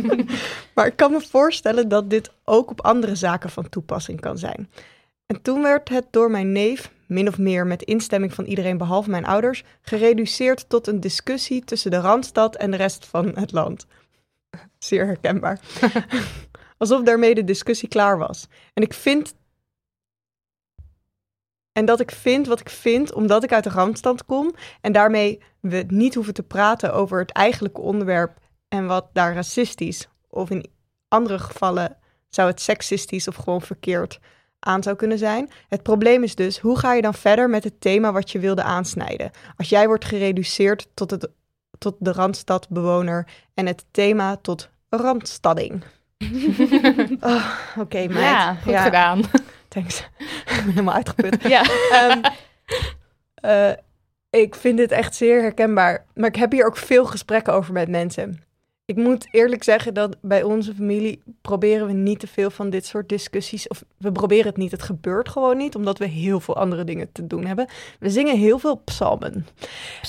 maar 0.74 0.86
ik 0.86 0.96
kan 0.96 1.12
me 1.12 1.20
voorstellen 1.20 1.88
dat 1.88 2.10
dit 2.10 2.30
ook 2.44 2.70
op 2.70 2.80
andere 2.80 3.14
zaken 3.14 3.50
van 3.50 3.68
toepassing 3.68 4.20
kan 4.20 4.38
zijn. 4.38 4.70
En 5.26 5.42
toen 5.42 5.62
werd 5.62 5.88
het 5.88 6.06
door 6.10 6.30
mijn 6.30 6.52
neef, 6.52 6.90
min 7.06 7.28
of 7.28 7.38
meer 7.38 7.66
met 7.66 7.82
instemming 7.82 8.34
van 8.34 8.44
iedereen 8.44 8.78
behalve 8.78 9.10
mijn 9.10 9.26
ouders, 9.26 9.64
gereduceerd 9.80 10.68
tot 10.68 10.86
een 10.86 11.00
discussie 11.00 11.64
tussen 11.64 11.90
de 11.90 12.00
Randstad 12.00 12.56
en 12.56 12.70
de 12.70 12.76
rest 12.76 13.06
van 13.06 13.38
het 13.38 13.52
land. 13.52 13.86
Zeer 14.78 15.06
herkenbaar. 15.06 15.60
Alsof 16.78 17.02
daarmee 17.02 17.34
de 17.34 17.44
discussie 17.44 17.88
klaar 17.88 18.18
was. 18.18 18.48
En 18.74 18.82
ik 18.82 18.94
vind. 18.94 19.34
En 21.72 21.84
dat 21.84 22.00
ik 22.00 22.10
vind 22.10 22.46
wat 22.46 22.60
ik 22.60 22.68
vind, 22.68 23.12
omdat 23.12 23.44
ik 23.44 23.52
uit 23.52 23.64
de 23.64 23.70
Randstad 23.70 24.24
kom. 24.24 24.54
En 24.80 24.92
daarmee 24.92 25.42
we 25.60 25.84
niet 25.88 26.14
hoeven 26.14 26.34
te 26.34 26.42
praten 26.42 26.92
over 26.92 27.18
het 27.18 27.30
eigenlijke 27.30 27.80
onderwerp 27.80 28.38
en 28.68 28.86
wat 28.86 29.08
daar 29.12 29.34
racistisch 29.34 30.08
of 30.28 30.50
in 30.50 30.66
andere 31.08 31.38
gevallen 31.38 31.96
zou 32.28 32.48
het 32.48 32.60
seksistisch 32.60 33.28
of 33.28 33.36
gewoon 33.36 33.62
verkeerd 33.62 34.18
aan 34.60 34.82
zou 34.82 34.96
kunnen 34.96 35.18
zijn. 35.18 35.50
Het 35.68 35.82
probleem 35.82 36.22
is 36.22 36.34
dus, 36.34 36.58
hoe 36.58 36.78
ga 36.78 36.94
je 36.94 37.02
dan 37.02 37.14
verder 37.14 37.50
met 37.50 37.64
het 37.64 37.80
thema 37.80 38.12
wat 38.12 38.30
je 38.30 38.38
wilde 38.38 38.62
aansnijden? 38.62 39.30
Als 39.56 39.68
jij 39.68 39.86
wordt 39.86 40.04
gereduceerd 40.04 40.88
tot, 40.94 41.10
het, 41.10 41.28
tot 41.78 41.94
de 41.98 42.12
Randstadbewoner 42.12 43.28
en 43.54 43.66
het 43.66 43.84
thema 43.90 44.36
tot 44.36 44.70
Randstadding. 44.88 45.84
oh, 47.20 47.48
Oké, 47.78 48.06
meid. 48.06 48.10
Ja, 48.10 48.54
Goed 48.54 48.76
gedaan. 48.76 49.22
Thanks. 49.68 50.00
ik 50.46 50.62
ben 50.64 50.68
helemaal 50.68 50.94
uitgeput. 50.94 51.42
Ja. 51.48 51.62
Ehm, 51.90 52.20
eh, 53.34 53.72
ik 54.30 54.54
vind 54.54 54.76
dit 54.76 54.90
echt 54.90 55.14
zeer 55.14 55.40
herkenbaar. 55.40 56.04
Maar 56.14 56.28
ik 56.28 56.36
heb 56.36 56.52
hier 56.52 56.66
ook 56.66 56.76
veel 56.76 57.04
gesprekken 57.04 57.52
over 57.52 57.72
met 57.72 57.88
mensen. 57.88 58.45
Ik 58.86 58.96
moet 58.96 59.28
eerlijk 59.30 59.64
zeggen 59.64 59.94
dat 59.94 60.16
bij 60.20 60.42
onze 60.42 60.74
familie 60.74 61.22
proberen 61.42 61.86
we 61.86 61.92
niet 61.92 62.18
te 62.20 62.26
veel 62.26 62.50
van 62.50 62.70
dit 62.70 62.86
soort 62.86 63.08
discussies. 63.08 63.68
Of 63.68 63.82
we 63.98 64.12
proberen 64.12 64.46
het 64.46 64.56
niet. 64.56 64.70
Het 64.70 64.82
gebeurt 64.82 65.28
gewoon 65.28 65.56
niet, 65.56 65.74
omdat 65.74 65.98
we 65.98 66.06
heel 66.06 66.40
veel 66.40 66.56
andere 66.56 66.84
dingen 66.84 67.12
te 67.12 67.26
doen 67.26 67.44
hebben. 67.46 67.66
We 68.00 68.10
zingen 68.10 68.36
heel 68.38 68.58
veel 68.58 68.76
psalmen. 68.84 69.46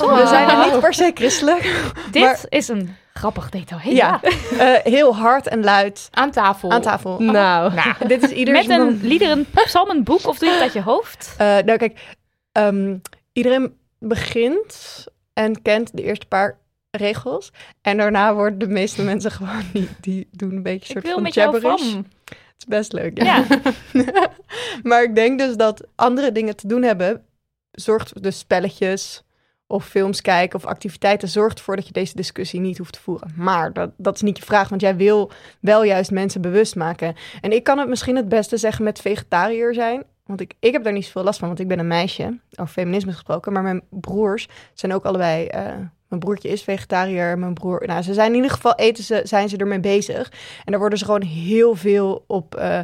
Oh. 0.02 0.18
We 0.22 0.28
zijn 0.28 0.50
er 0.50 0.72
niet 0.72 0.80
per 0.80 0.94
se 0.94 1.12
christelijk. 1.13 1.92
Dit 2.12 2.22
Maar- 2.24 2.46
is 2.50 2.68
een 2.68 2.96
grappig 3.13 3.50
detail. 3.50 3.82
Hey, 3.82 3.94
Ja, 3.94 4.22
eh, 4.58 4.74
heel 4.84 5.16
hard 5.16 5.48
en 5.48 5.63
luid 5.63 6.08
Aan 6.12 6.32
tafel. 6.32 6.72
aan 6.72 6.82
tafel. 6.82 7.20
Nou. 7.20 7.74
Nou, 7.74 7.96
Dit 8.08 8.24
is 8.24 8.32
ieder 8.32 8.54
Met 8.54 8.70
een 8.70 9.00
liederen 9.04 9.46
psalmenboek 9.52 10.28
of 10.28 10.38
doe 10.38 10.48
je 10.48 10.54
het 10.54 10.63
uit 10.63 10.74
je 10.74 10.82
hoofd? 10.82 11.36
Eh, 11.38 11.48
nou, 11.48 11.78
kijk, 11.78 12.16
ehm, 12.52 12.98
iedereen 13.34 13.78
begint 14.00 15.06
en 15.34 15.62
kent 15.62 15.96
de 15.96 16.04
eerste 16.04 16.26
paar 16.26 16.58
regels. 16.91 17.52
En 17.82 17.97
daarna 17.97 18.34
worden 18.34 18.60
de 18.60 18.67
meeste 18.67 19.04
mensen 19.12 19.32
gewoon 19.32 19.63
die, 19.73 19.89
die 20.02 20.28
doen 20.32 20.56
een 20.56 20.63
beetje 20.63 20.95
een 20.95 21.02
Ik 21.02 21.06
soort 21.08 21.15
wil 21.15 21.32
van 21.32 21.43
jabberish. 21.43 21.93
Het 21.93 22.58
is 22.58 22.65
best 22.65 22.93
leuk. 22.93 23.23
Ja. 23.23 23.45
maar 24.84 25.04
ik 25.04 25.15
denk 25.15 25.39
dus 25.39 25.56
dat 25.56 25.88
andere 25.95 26.32
dingen 26.32 26.56
te 26.56 26.67
doen 26.67 26.84
hebben, 26.84 27.26
zorgt 27.71 28.23
dus 28.23 28.39
spelletjes 28.39 29.26
of 29.67 29.86
films 29.88 30.21
kijken 30.21 30.60
of 30.60 30.65
activiteiten, 30.65 31.28
zorgt 31.28 31.58
ervoor 31.58 31.76
dat 31.76 31.88
je 31.88 31.93
deze 31.93 32.15
discussie 32.15 32.60
niet 32.60 32.78
hoeft 32.78 32.93
te 32.93 33.02
voeren. 33.02 33.34
Maar 33.36 33.73
dat, 33.73 33.91
dat 33.97 34.15
is 34.15 34.21
niet 34.21 34.38
je 34.38 34.43
vraag, 34.43 34.69
want 34.69 34.82
jij 34.82 34.95
wil 34.95 35.32
wel 35.60 35.84
juist 35.84 36.12
mensen 36.12 36.41
bewust 36.41 36.76
maken. 36.76 37.15
En 37.41 37.52
ik 37.52 37.63
kan 37.63 37.78
het 37.78 37.89
misschien 37.89 38.15
het 38.15 38.30
beste 38.30 38.58
zeggen 38.58 38.84
met 38.84 39.02
vegetariër 39.02 39.73
zijn. 39.73 40.04
Want 40.26 40.41
ik, 40.41 40.54
ik 40.60 40.71
heb 40.71 40.84
daar 40.84 40.93
niet 40.93 41.06
zoveel 41.06 41.23
last 41.23 41.39
van, 41.39 41.47
want 41.47 41.60
ik 41.60 41.67
ben 41.67 41.80
een 41.80 41.88
meisje, 41.88 42.39
over 42.56 42.73
feminisme 42.73 43.12
gesproken. 43.12 43.54
Maar 43.54 43.63
mijn 43.63 43.82
broers 43.89 44.47
zijn 44.73 44.93
ook 44.93 45.06
allebei, 45.06 45.45
eh, 45.45 45.73
mijn 46.10 46.22
broertje 46.22 46.50
is 46.50 46.63
vegetariër, 46.63 47.38
mijn 47.39 47.54
broer, 47.54 47.84
nou 47.86 48.02
ze 48.02 48.13
zijn 48.13 48.30
in 48.30 48.36
ieder 48.36 48.52
geval, 48.52 48.76
eten 48.76 49.04
ze, 49.04 49.22
zijn 49.24 49.50
ze 49.50 49.58
ermee 49.58 49.80
bezig. 49.80 50.32
En 50.65 50.72
daar 50.72 50.80
worden 50.80 51.00
ze 51.00 51.06
gewoon 51.06 51.22
heel 51.22 51.76
veel 51.76 52.24
op, 52.28 52.56
eh, 52.56 52.80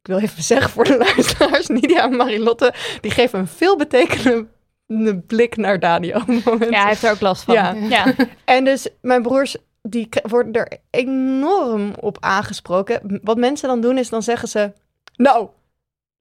ik 0.00 0.06
wil 0.06 0.18
even 0.18 0.42
zeggen 0.52 0.70
voor 0.70 0.84
de 0.84 0.96
luisteraars, 0.96 1.66
Nidia 1.66 2.04
en 2.04 2.16
Marilotte, 2.16 2.74
die 3.00 3.10
geven 3.10 3.38
een 3.38 3.46
veelbetekenende 3.46 5.18
blik 5.26 5.56
naar 5.56 5.78
Daniel. 5.78 6.22
moment. 6.26 6.70
Ja, 6.70 6.80
hij 6.80 6.88
heeft 6.88 7.04
er 7.04 7.10
ook 7.10 7.20
last 7.20 7.42
van. 7.42 7.54
Ja. 7.54 7.72
ja. 7.72 8.14
En 8.44 8.64
dus 8.64 8.88
mijn 9.00 9.22
broers, 9.22 9.56
die 9.82 10.08
worden 10.22 10.52
er 10.52 10.78
enorm 10.90 11.92
op 12.00 12.16
aangesproken. 12.20 13.20
Wat 13.22 13.36
mensen 13.36 13.68
dan 13.68 13.80
doen, 13.80 13.98
is 13.98 14.08
dan 14.08 14.22
zeggen 14.22 14.48
ze... 14.48 14.72
Nou, 15.16 15.48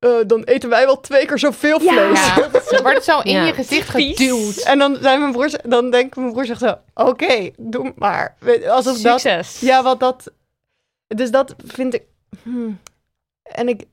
eh, 0.04 0.28
dan 0.28 0.44
eten 0.44 0.70
wij 0.70 0.86
wel 0.86 1.00
twee 1.00 1.26
keer 1.26 1.40
zoveel 1.40 1.80
vlees. 1.80 2.26
ja, 2.26 2.48
het 2.52 2.82
wordt 2.82 3.04
zo 3.04 3.20
in 3.20 3.32
Ja. 3.32 3.46
je 3.46 3.54
gezicht 3.54 3.90
geduwd. 3.90 4.58
En 4.58 4.78
dan 4.80 4.98
zijn 5.02 5.20
mijn 5.20 5.32
broers, 5.32 5.56
dan 5.64 5.90
denken 5.92 6.22
mijn 6.22 6.34
broers 6.34 6.50
echt 6.50 6.60
zo... 6.60 6.78
Oké, 6.94 7.52
doe 7.58 7.94
maar. 7.96 8.36
Weet- 8.40 8.68
Alsof 8.68 8.98
dat... 9.02 9.20
Succes. 9.22 9.60
Ja, 9.60 9.84
wat 9.84 10.00
dat... 10.00 10.32
Dus 11.08 11.32
dat 11.32 11.56
vind 11.66 11.94
ik... 11.94 12.04
hmm. 12.44 12.80
En 13.44 13.68
ik 13.68 13.84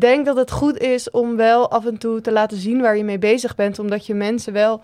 denk 0.00 0.26
dat 0.26 0.36
het 0.36 0.50
goed 0.50 0.78
is 0.78 1.10
om 1.10 1.36
wel 1.36 1.70
af 1.70 1.86
en 1.86 1.98
toe 1.98 2.20
te 2.20 2.32
laten 2.32 2.56
zien 2.56 2.80
waar 2.80 2.96
je 2.96 3.04
mee 3.04 3.18
bezig 3.18 3.54
bent. 3.54 3.78
Omdat 3.78 4.06
je 4.06 4.14
mensen 4.14 4.52
wel 4.52 4.82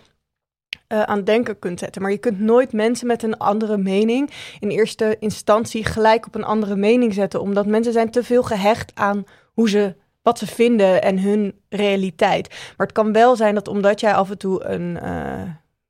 eh, 0.87 1.02
aan 1.02 1.16
het 1.16 1.26
denken 1.26 1.59
kunt 1.59 1.79
zetten. 1.79 2.02
Maar 2.02 2.11
je 2.11 2.18
kunt 2.18 2.40
nooit 2.40 2.72
mensen 2.72 3.07
met 3.07 3.22
een 3.22 3.38
andere 3.38 3.76
mening 3.76 4.31
in 4.61 4.68
eerste 4.68 5.16
instantie 5.20 5.85
gelijk 5.85 6.26
op 6.26 6.35
een 6.35 6.44
andere 6.44 6.76
mening 6.76 7.14
zetten. 7.14 7.40
Omdat 7.40 7.66
mensen 7.66 7.92
zijn 7.92 8.11
te 8.11 8.22
veel 8.24 8.42
gehecht 8.42 8.92
aan 8.94 9.24
hoe 9.55 9.68
ze, 9.68 9.96
wat 10.27 10.39
ze 10.39 10.47
vinden 10.47 11.03
en 11.03 11.19
hun 11.19 11.61
realiteit. 11.69 12.49
Maar 12.77 12.87
het 12.87 12.93
kan 12.97 13.12
wel 13.12 13.37
zijn 13.37 13.55
dat 13.55 13.69
omdat 13.69 14.01
jij 14.01 14.15
af 14.15 14.31
en 14.31 14.39
toe 14.39 14.65
een... 14.65 14.99
eh, 15.01 15.43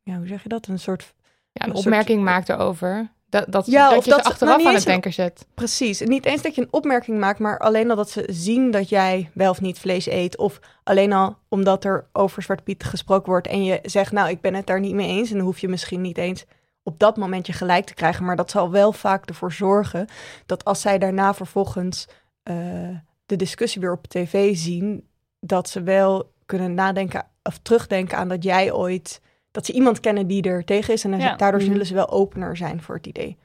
ja, 0.02 0.16
hoe 0.16 0.26
zeg 0.26 0.42
je 0.42 0.48
dat? 0.48 0.66
Een 0.66 0.78
soort 0.78 1.14
Ja, 1.52 1.62
een 1.64 1.68
Een 1.70 1.74
soort- 1.76 1.86
opmerking 1.86 2.22
maakt 2.22 2.48
erover. 2.48 3.08
Dat, 3.28 3.44
dat, 3.52 3.66
Ja, 3.66 3.88
dat 3.88 3.98
of 3.98 4.04
je 4.04 4.10
dat 4.10 4.24
ze 4.24 4.28
achteraf 4.30 4.56
nou, 4.56 4.68
aan 4.68 4.74
het 4.74 4.84
denken 4.84 5.12
zet. 5.12 5.46
Precies. 5.54 6.00
Niet 6.00 6.26
eens 6.26 6.42
dat 6.42 6.54
je 6.54 6.60
een 6.60 6.72
opmerking 6.72 7.18
maakt, 7.18 7.38
maar 7.38 7.58
alleen 7.58 7.90
al 7.90 7.96
dat 7.96 8.10
ze 8.10 8.24
zien 8.30 8.70
dat 8.70 8.88
jij 8.88 9.30
wel 9.34 9.50
of 9.50 9.60
niet 9.60 9.78
vlees 9.78 10.06
eet. 10.06 10.36
Of 10.38 10.60
alleen 10.84 11.12
al 11.12 11.36
omdat 11.48 11.84
er 11.84 12.06
over 12.12 12.42
Zwarte 12.42 12.62
Piet 12.62 12.84
gesproken 12.84 13.30
wordt 13.30 13.46
en 13.46 13.64
je 13.64 13.78
zegt, 13.82 14.12
nou, 14.12 14.28
ik 14.28 14.40
ben 14.40 14.54
het 14.54 14.66
daar 14.66 14.80
niet 14.80 14.94
mee 14.94 15.08
eens. 15.08 15.30
En 15.30 15.36
dan 15.36 15.46
hoef 15.46 15.58
je 15.58 15.68
misschien 15.68 16.00
niet 16.00 16.18
eens 16.18 16.44
op 16.82 16.98
dat 16.98 17.16
moment 17.16 17.46
je 17.46 17.52
gelijk 17.52 17.84
te 17.86 17.94
krijgen. 17.94 18.24
Maar 18.24 18.36
dat 18.36 18.50
zal 18.50 18.70
wel 18.70 18.92
vaak 18.92 19.28
ervoor 19.28 19.52
zorgen 19.52 20.06
dat 20.46 20.64
als 20.64 20.80
zij 20.80 20.98
daarna 20.98 21.34
vervolgens 21.34 22.08
eh, 22.42 22.54
de 23.26 23.36
discussie 23.36 23.80
weer 23.80 23.92
op 23.92 24.06
tv 24.06 24.56
zien, 24.56 25.06
dat 25.40 25.68
ze 25.68 25.82
wel 25.82 26.32
kunnen 26.46 26.74
nadenken 26.74 27.26
of 27.42 27.58
terugdenken 27.62 28.18
aan 28.18 28.28
dat 28.28 28.42
jij 28.42 28.72
ooit, 28.72 29.20
dat 29.50 29.66
ze 29.66 29.72
iemand 29.72 30.00
kennen 30.00 30.26
die 30.26 30.42
er 30.42 30.64
tegen 30.64 30.94
is. 30.94 31.04
En 31.04 31.10
dan- 31.10 31.20
Ja. 31.20 31.36
daardoor 31.36 31.60
Mhm. 31.60 31.70
zullen 31.70 31.86
ze 31.86 31.94
wel 31.94 32.10
opener 32.10 32.56
zijn 32.56 32.82
voor 32.82 32.94
het 32.94 33.06
idee. 33.06 33.36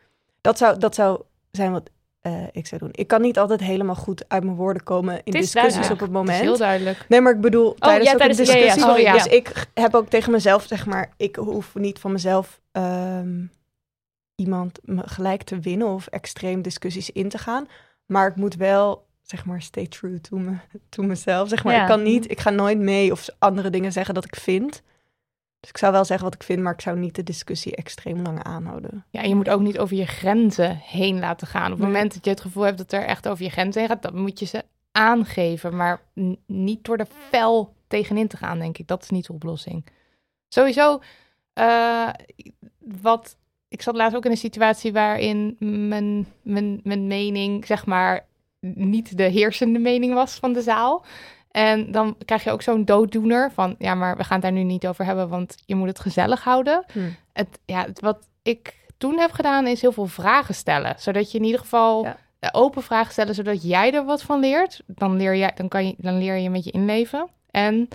Dat 0.41 0.57
zou, 0.57 0.77
dat 0.77 0.95
zou 0.95 1.21
zijn 1.51 1.71
wat 1.71 1.89
eh, 2.21 2.33
ik 2.51 2.67
zou 2.67 2.81
doen. 2.81 2.89
Ik 2.91 3.07
kan 3.07 3.21
niet 3.21 3.39
altijd 3.39 3.59
helemaal 3.59 3.95
goed 3.95 4.23
uit 4.27 4.43
mijn 4.43 4.55
woorden 4.55 4.83
komen 4.83 5.13
in 5.13 5.19
Het 5.23 5.35
is 5.35 5.41
discussies 5.51 5.73
duidelijk. 5.73 6.01
op 6.01 6.07
het 6.13 6.17
Het 6.17 6.27
is 6.29 6.33
heel 6.35 6.41
moment. 6.43 6.59
duidelijk. 6.59 7.05
Nee, 7.09 7.21
maar 7.21 7.33
ik 7.33 7.41
bedoel, 7.41 7.73
tijdens, 7.73 8.05
ja, 8.05 8.11
ook 8.11 8.17
tijdens 8.17 8.39
een 8.39 8.45
de- 8.45 8.51
ja, 8.51 8.57
ja, 8.57 8.63
discussie. 8.63 8.91
sorry, 8.95 9.05
ja. 9.05 9.13
Dus 9.23 9.33
ik 9.33 9.67
heb 9.73 9.95
ook 9.95 10.09
tegen 10.09 10.31
mezelf, 10.31 10.63
zeg 10.67 10.85
maar, 10.85 11.13
ik 11.17 11.35
hoef 11.35 11.75
niet 11.75 11.99
van 11.99 12.11
mezelf 12.11 12.59
ehm, 12.71 13.43
iemand 14.35 14.79
gelijk 14.85 15.43
te 15.43 15.59
winnen 15.59 15.87
of 15.87 16.07
extreem 16.07 16.61
discussies 16.61 17.09
in 17.09 17.29
te 17.29 17.37
gaan. 17.37 17.67
Maar 18.05 18.27
ik 18.27 18.35
moet 18.35 18.55
wel, 18.55 19.05
zeg 19.31 19.45
maar, 19.45 19.61
stay 19.61 19.87
true 19.87 20.21
to, 20.21 20.37
me, 20.37 20.55
to 20.89 21.03
mezelf. 21.03 21.49
Zeg 21.49 21.63
maar, 21.63 21.73
Ja. 21.73 21.81
ik 21.81 21.87
kan 21.87 22.03
niet, 22.03 22.31
ik 22.31 22.39
ga 22.39 22.49
nooit 22.49 22.77
mee 22.79 23.11
of 23.11 23.27
andere 23.39 23.69
dingen 23.69 23.91
zeggen 23.91 24.13
dat 24.13 24.25
ik 24.25 24.35
vind. 24.35 24.81
Dus 25.59 25.69
ik 25.69 25.77
zou 25.77 25.91
wel 25.91 26.05
zeggen 26.05 26.25
wat 26.25 26.35
ik 26.35 26.43
vind, 26.43 26.61
maar 26.61 26.73
ik 26.73 26.81
zou 26.81 26.97
niet 26.97 27.15
de 27.15 27.23
discussie 27.23 27.75
extreem 27.75 28.21
lang 28.21 28.43
aanhouden. 28.43 29.05
Ja, 29.09 29.21
je 29.21 29.35
moet 29.35 29.49
ook 29.49 29.61
niet 29.61 29.79
over 29.79 29.95
je 29.95 30.05
grenzen 30.05 30.75
heen 30.77 31.19
laten 31.19 31.47
gaan. 31.47 31.71
Op 31.71 31.77
het 31.77 31.87
moment 31.87 32.13
dat 32.13 32.23
je 32.25 32.29
het 32.31 32.41
gevoel 32.41 32.63
hebt 32.63 32.77
dat 32.77 32.91
er 32.91 33.05
echt 33.05 33.27
over 33.27 33.43
je 33.43 33.49
grenzen 33.49 33.81
heen 33.81 33.89
gaat, 33.89 34.01
dan 34.01 34.15
moet 34.17 34.39
je 34.39 34.45
ze 34.45 34.63
aangeven. 34.91 35.75
Maar 35.75 36.01
niet 36.45 36.83
door 36.83 36.97
er 36.97 37.07
fel 37.29 37.73
tegenin 37.87 38.27
te 38.27 38.37
gaan, 38.37 38.59
denk 38.59 38.77
ik. 38.77 38.87
Dat 38.87 39.03
is 39.03 39.09
niet 39.09 39.25
de 39.25 39.33
oplossing. 39.33 39.85
Sowieso, 40.47 41.01
eh, 41.53 42.09
wat, 42.79 43.37
ik 43.67 43.81
zat 43.81 43.95
laatst 43.95 44.15
ook 44.17 44.25
in 44.25 44.31
een 44.31 44.37
situatie 44.37 44.93
waarin 44.93 45.55
mijn, 45.59 46.27
mijn, 46.41 46.79
mijn 46.83 47.07
mening, 47.07 47.65
zeg 47.65 47.85
maar, 47.85 48.25
niet 48.71 49.17
de 49.17 49.23
heersende 49.23 49.79
mening 49.79 50.13
was 50.13 50.35
van 50.35 50.53
de 50.53 50.61
zaal. 50.61 51.05
En 51.51 51.91
dan 51.91 52.15
krijg 52.25 52.43
je 52.43 52.51
ook 52.51 52.61
zo'n 52.61 52.85
dooddoener 52.85 53.51
van, 53.51 53.75
ja, 53.77 53.95
maar 53.95 54.17
we 54.17 54.23
gaan 54.23 54.33
het 54.33 54.41
daar 54.41 54.51
nu 54.51 54.63
niet 54.63 54.87
over 54.87 55.05
hebben, 55.05 55.29
want 55.29 55.55
je 55.65 55.75
moet 55.75 55.87
het 55.87 55.99
gezellig 55.99 56.43
houden. 56.43 56.83
Hmm. 56.91 57.15
Het, 57.33 57.59
ja, 57.65 57.85
het- 57.85 57.99
wat 57.99 58.27
ik 58.41 58.79
toen 58.97 59.19
heb 59.19 59.31
gedaan 59.31 59.67
is 59.67 59.81
heel 59.81 59.91
veel 59.91 60.05
vragen 60.07 60.55
stellen, 60.55 60.95
zodat 60.99 61.31
je 61.31 61.37
in 61.37 61.43
ieder 61.43 61.59
geval 61.59 62.03
Ja. 62.03 62.17
eh, 62.39 62.49
open 62.51 62.83
vragen 62.83 63.11
stellen, 63.11 63.35
zodat 63.35 63.63
jij 63.63 63.93
er 63.93 64.05
wat 64.05 64.21
van 64.23 64.39
leert. 64.39 64.81
Dan 64.87 65.15
leer, 65.17 65.35
jij, 65.35 65.51
dan 65.55 65.67
kan 65.67 65.87
je, 65.87 65.93
dan 65.97 66.17
leer 66.17 66.35
je 66.35 66.49
met 66.49 66.63
je 66.63 66.71
inleven. 66.71 67.27
En 67.51 67.87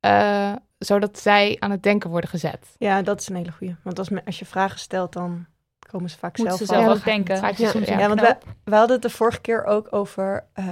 eh, 0.00 0.52
zodat 0.78 1.18
zij 1.18 1.56
aan 1.58 1.70
het 1.70 1.82
denken 1.82 2.10
worden 2.10 2.30
gezet. 2.30 2.74
Ja, 2.78 3.02
dat 3.02 3.20
is 3.20 3.28
een 3.28 3.36
hele 3.36 3.52
goeie. 3.52 3.76
Want 3.82 3.98
als, 3.98 4.08
als 4.24 4.38
je 4.38 4.44
vragen 4.44 4.78
stelt, 4.78 5.12
dan 5.12 5.46
komen 5.90 6.10
ze 6.10 6.18
vaak 6.18 6.38
Moeten 6.38 6.56
zelf 6.56 6.68
ze 6.68 6.74
zelf 6.74 6.86
Ja, 6.86 6.98
ook 6.98 7.04
denken. 7.04 7.98
Ja, 7.98 8.08
want 8.08 8.20
we, 8.20 8.36
we 8.64 8.74
hadden 8.74 8.92
het 8.92 9.02
de 9.02 9.10
vorige 9.10 9.40
keer 9.40 9.64
ook 9.64 9.86
over 9.90 10.46
eh, 10.52 10.64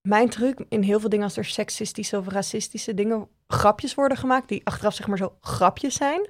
mijn 0.00 0.28
truc 0.28 0.64
in 0.68 0.82
heel 0.82 1.00
veel 1.00 1.08
dingen 1.08 1.24
als 1.24 1.36
er 1.36 1.44
seksistische 1.44 2.18
of 2.18 2.28
racistische 2.28 2.94
dingen, 2.94 3.28
grapjes 3.46 3.94
worden 3.94 4.18
gemaakt, 4.18 4.48
die 4.48 4.60
achteraf 4.64 4.94
zeg 4.94 5.06
maar 5.06 5.18
zo 5.18 5.36
grapjes 5.40 5.94
zijn. 5.94 6.28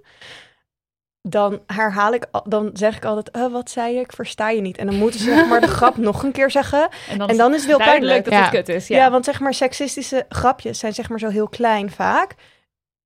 Dan 1.29 1.61
herhaal 1.67 2.13
ik, 2.13 2.27
dan 2.45 2.71
zeg 2.73 2.97
ik 2.97 3.05
altijd, 3.05 3.31
"Eh, 3.31 3.53
wat 3.53 3.71
zei 3.71 3.95
je? 3.95 4.01
Ik 4.01 4.13
versta 4.13 4.51
je 4.51 4.61
niet. 4.61 4.79
En 4.79 4.87
dan 4.87 4.95
moeten 4.95 5.21
ze 5.21 5.35
zeg 5.35 5.49
maar 5.49 5.61
de 5.61 5.67
grap 5.79 5.97
nog 5.97 6.23
een 6.23 6.33
keer 6.33 6.51
zeggen. 6.51 6.89
En 7.09 7.19
dan, 7.19 7.29
En 7.29 7.37
dan 7.37 7.55
is 7.55 7.61
het 7.61 7.69
heel 7.69 7.79
duidelijk 7.79 8.23
pijnlijk. 8.23 8.25
dat 8.25 8.33
Ja. 8.53 8.59
het 8.59 8.67
kut 8.67 8.77
is. 8.83 8.89
Ja. 8.89 8.97
Ja, 8.97 9.11
want 9.11 9.25
zeg 9.25 9.41
maar 9.41 9.55
seksistische 9.55 10.27
grapjes 10.29 10.79
zijn 10.79 10.95
zeg 10.95 11.09
maar 11.09 11.19
zo 11.19 11.29
heel 11.29 11.49
klein 11.49 11.91
vaak. 11.91 12.35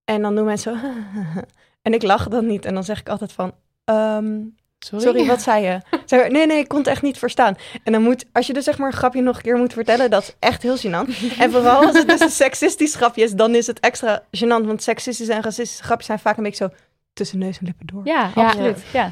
En 0.04 0.22
dan 0.22 0.34
doen 0.34 0.44
mensen 0.44 0.78
zo, 0.80 0.88
en 1.82 1.92
ik 1.94 2.02
lach 2.02 2.28
dan 2.28 2.46
niet. 2.46 2.64
En 2.64 2.74
dan 2.74 2.84
zeg 2.84 3.00
ik 3.00 3.08
altijd 3.08 3.32
van, 3.32 3.54
ehm, 3.88 4.40
Sorry. 4.78 5.04
Sorry, 5.04 5.26
wat 5.26 5.42
zei 5.42 5.64
je? 5.64 5.80
Nee, 6.30 6.46
nee, 6.46 6.58
ik 6.58 6.68
kon 6.68 6.78
het 6.78 6.86
echt 6.86 7.02
niet 7.02 7.18
verstaan. 7.18 7.56
En 7.84 7.92
dan 7.92 8.02
moet, 8.02 8.24
als 8.32 8.46
je 8.46 8.52
dus 8.52 8.64
zeg 8.64 8.78
maar 8.78 8.86
een 8.86 8.96
grapje 8.98 9.20
nog 9.20 9.36
een 9.36 9.42
keer 9.42 9.56
moet 9.56 9.72
vertellen, 9.72 10.10
dat 10.10 10.22
is 10.22 10.34
echt 10.38 10.62
heel 10.62 10.76
gênant. 10.78 11.38
En 11.38 11.50
vooral 11.50 11.84
als 11.86 11.96
het 11.98 12.08
dus 12.08 12.20
een 12.20 12.30
seksistisch 12.30 12.94
grapje 12.94 13.22
is, 13.22 13.32
dan 13.32 13.54
is 13.54 13.66
het 13.66 13.80
extra 13.80 14.22
gênant. 14.36 14.66
Want 14.66 14.82
seksistische 14.82 15.32
en 15.32 15.42
racistische 15.42 15.82
grapjes 15.82 16.06
zijn 16.06 16.18
vaak 16.18 16.36
een 16.36 16.42
beetje 16.42 16.64
zo 16.68 16.74
tussen 17.12 17.38
neus 17.38 17.58
en 17.58 17.64
lippen 17.66 17.86
door. 17.86 18.00
ja, 18.04 18.30
Ja. 18.34 18.46
absoluut. 18.46 18.82
Ja. 18.92 19.10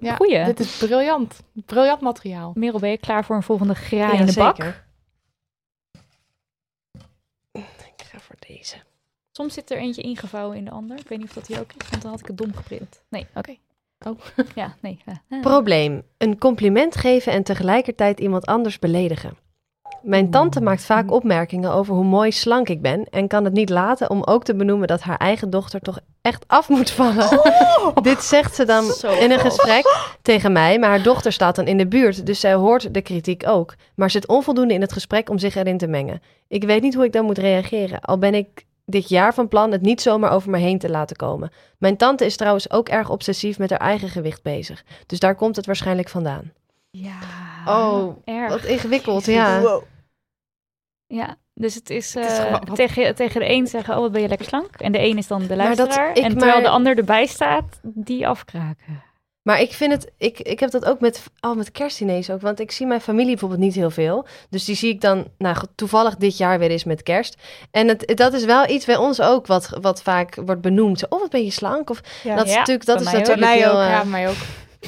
Ja, 0.00 0.14
Goeie. 0.16 0.44
Dit 0.44 0.60
is 0.60 0.76
briljant. 0.76 1.40
Briljant 1.52 2.00
materiaal. 2.00 2.52
Merel, 2.54 2.78
ben 2.78 2.90
je 2.90 2.98
klaar 2.98 3.24
voor 3.24 3.36
een 3.36 3.42
volgende 3.42 3.74
graai 3.74 4.18
in 4.18 4.26
de 4.26 4.32
bak? 4.34 4.58
Ik 7.52 8.04
ga 8.10 8.18
voor 8.18 8.36
deze. 8.48 8.76
Soms 9.32 9.54
zit 9.54 9.70
er 9.70 9.76
eentje 9.78 10.02
ingevouwen 10.02 10.56
in 10.56 10.64
de 10.64 10.70
ander. 10.70 10.98
Ik 10.98 11.08
weet 11.08 11.18
niet 11.18 11.28
of 11.28 11.34
dat 11.34 11.46
hier 11.46 11.60
ook 11.60 11.72
is, 11.78 11.88
want 11.90 12.02
dan 12.02 12.10
had 12.10 12.20
ik 12.20 12.26
het 12.26 12.36
dom 12.38 12.54
geprint. 12.54 13.00
Nee, 13.08 13.26
oké. 13.34 13.56
Oh. 14.06 14.18
Ja, 14.54 14.76
nee. 14.80 14.98
ja. 15.06 15.22
Ah. 15.28 15.40
Probleem. 15.40 16.02
Een 16.18 16.38
compliment 16.38 16.96
geven 16.96 17.32
en 17.32 17.42
tegelijkertijd 17.42 18.20
iemand 18.20 18.46
anders 18.46 18.78
beledigen. 18.78 19.42
Mijn 20.02 20.30
tante 20.30 20.60
maakt 20.60 20.84
vaak 20.84 21.10
opmerkingen 21.10 21.72
over 21.72 21.94
hoe 21.94 22.04
mooi 22.04 22.32
slank 22.32 22.68
ik 22.68 22.82
ben 22.82 23.04
en 23.10 23.28
kan 23.28 23.44
het 23.44 23.52
niet 23.52 23.70
laten 23.70 24.10
om 24.10 24.22
ook 24.22 24.44
te 24.44 24.54
benoemen 24.54 24.88
dat 24.88 25.00
haar 25.00 25.16
eigen 25.16 25.50
dochter 25.50 25.80
toch 25.80 25.98
echt 26.22 26.44
af 26.46 26.68
moet 26.68 26.90
vallen. 26.90 27.40
Dit 28.02 28.22
zegt 28.22 28.54
ze 28.54 28.64
dan 28.64 28.84
in 29.20 29.30
een 29.30 29.38
gesprek 29.38 30.14
tegen 30.22 30.52
mij, 30.52 30.78
maar 30.78 30.88
haar 30.88 31.02
dochter 31.02 31.32
staat 31.32 31.56
dan 31.56 31.66
in 31.66 31.78
de 31.78 31.86
buurt, 31.86 32.26
dus 32.26 32.40
zij 32.40 32.54
hoort 32.54 32.94
de 32.94 33.02
kritiek 33.02 33.46
ook, 33.46 33.74
maar 33.94 34.10
zit 34.10 34.28
onvoldoende 34.28 34.74
in 34.74 34.80
het 34.80 34.92
gesprek 34.92 35.30
om 35.30 35.38
zich 35.38 35.54
erin 35.54 35.78
te 35.78 35.86
mengen. 35.86 36.22
Ik 36.48 36.64
weet 36.64 36.82
niet 36.82 36.94
hoe 36.94 37.04
ik 37.04 37.12
dan 37.12 37.24
moet 37.24 37.38
reageren, 37.38 38.00
al 38.00 38.18
ben 38.18 38.34
ik 38.34 38.66
dit 38.84 39.08
jaar 39.08 39.34
van 39.34 39.48
plan 39.48 39.72
het 39.72 39.82
niet 39.82 40.00
zomaar 40.02 40.30
over 40.30 40.50
me 40.50 40.58
heen 40.58 40.78
te 40.78 40.90
laten 40.90 41.16
komen. 41.16 41.50
Mijn 41.78 41.96
tante 41.96 42.24
is 42.24 42.36
trouwens 42.36 42.70
ook 42.70 42.88
erg 42.88 43.10
obsessief 43.10 43.58
met 43.58 43.70
haar 43.70 43.78
eigen 43.80 44.08
gewicht 44.08 44.42
bezig, 44.42 44.84
dus 45.06 45.18
daar 45.18 45.34
komt 45.34 45.56
het 45.56 45.66
waarschijnlijk 45.66 46.08
vandaan. 46.08 46.52
Ja. 46.90 47.18
Oh, 47.66 48.16
erg. 48.24 48.48
Wat 48.50 48.64
ingewikkeld, 48.64 49.24
ja. 49.24 49.60
Wow. 49.60 49.82
Ja, 51.06 51.36
dus 51.54 51.74
het 51.74 51.90
is, 51.90 52.14
Het 52.14 52.24
is 52.24 52.38
eh, 52.38 52.44
gewoon 52.44 52.62
wat- 52.66 52.76
tegen, 52.76 53.14
tegen 53.14 53.40
de 53.40 53.48
een 53.50 53.66
zeggen, 53.66 53.94
oh 53.94 54.00
wat 54.00 54.12
ben 54.12 54.22
je 54.22 54.28
lekker 54.28 54.46
slank. 54.46 54.76
En 54.76 54.92
de 54.92 54.98
een 55.00 55.18
is 55.18 55.26
dan 55.26 55.40
de 55.40 55.46
dat 55.48 55.56
luisteraar. 55.56 56.12
en 56.12 56.28
terwijl 56.28 56.52
maar- 56.52 56.62
de 56.62 56.68
ander 56.68 56.98
erbij 56.98 57.26
staat, 57.26 57.80
die 57.82 58.28
afkraken. 58.28 59.02
Maar 59.44 59.60
ik 59.60 59.72
vind 59.72 59.92
het, 59.92 60.10
ik, 60.18 60.38
ik 60.40 60.60
heb 60.60 60.70
dat 60.70 60.84
ook 60.84 61.00
met, 61.00 61.22
al 61.40 61.54
met 61.54 61.72
kerstdiners 61.72 62.30
ook. 62.30 62.40
Want 62.40 62.60
ik 62.60 62.70
zie 62.70 62.86
mijn 62.86 63.00
familie 63.00 63.30
bijvoorbeeld 63.30 63.60
niet 63.60 63.74
heel 63.74 63.90
veel. 63.90 64.26
Dus 64.50 64.64
die 64.64 64.76
zie 64.76 64.92
ik 64.92 65.00
dan 65.00 65.26
nou, 65.38 65.56
toevallig 65.74 66.16
dit 66.16 66.36
jaar 66.36 66.58
weer 66.58 66.70
eens 66.70 66.84
met 66.84 67.02
kerst. 67.02 67.36
En 67.70 67.88
het, 67.88 68.12
dat 68.14 68.32
is 68.32 68.44
wel 68.44 68.68
iets 68.68 68.84
bij 68.84 68.96
ons 68.96 69.20
ook 69.20 69.46
wat, 69.46 69.78
wat 69.80 70.02
vaak 70.02 70.34
wordt 70.34 70.60
benoemd. 70.60 70.98
Zo, 70.98 71.06
Oh, 71.08 71.20
wat 71.20 71.30
ben 71.30 71.44
je 71.44 71.50
slank? 71.50 71.90
Of 71.90 72.00
Ja. 72.22 72.36
dat 72.36 72.46
is 72.46 72.52
Ja, 72.52 72.58
natuurlijk, 72.58 72.86
dat 72.86 73.00
is 73.00 73.06
natuurlijk 73.12 73.40
mij 73.40 73.58
heel, 73.58 73.70
ook, 73.70 73.88
Ja, 73.88 74.04
mij 74.04 74.28
ook. 74.28 74.36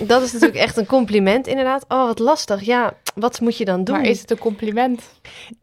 Dat 0.02 0.22
is 0.22 0.32
natuurlijk 0.32 0.60
echt 0.60 0.76
een 0.76 0.86
compliment 0.86 1.46
inderdaad. 1.46 1.84
Oh, 1.88 2.06
wat 2.06 2.18
lastig. 2.18 2.62
Ja, 2.62 2.92
wat 3.14 3.40
moet 3.40 3.56
je 3.56 3.64
dan 3.64 3.84
doen? 3.84 3.96
Maar 3.96 4.04
is 4.04 4.20
het 4.20 4.30
een 4.30 4.38
compliment? 4.38 5.02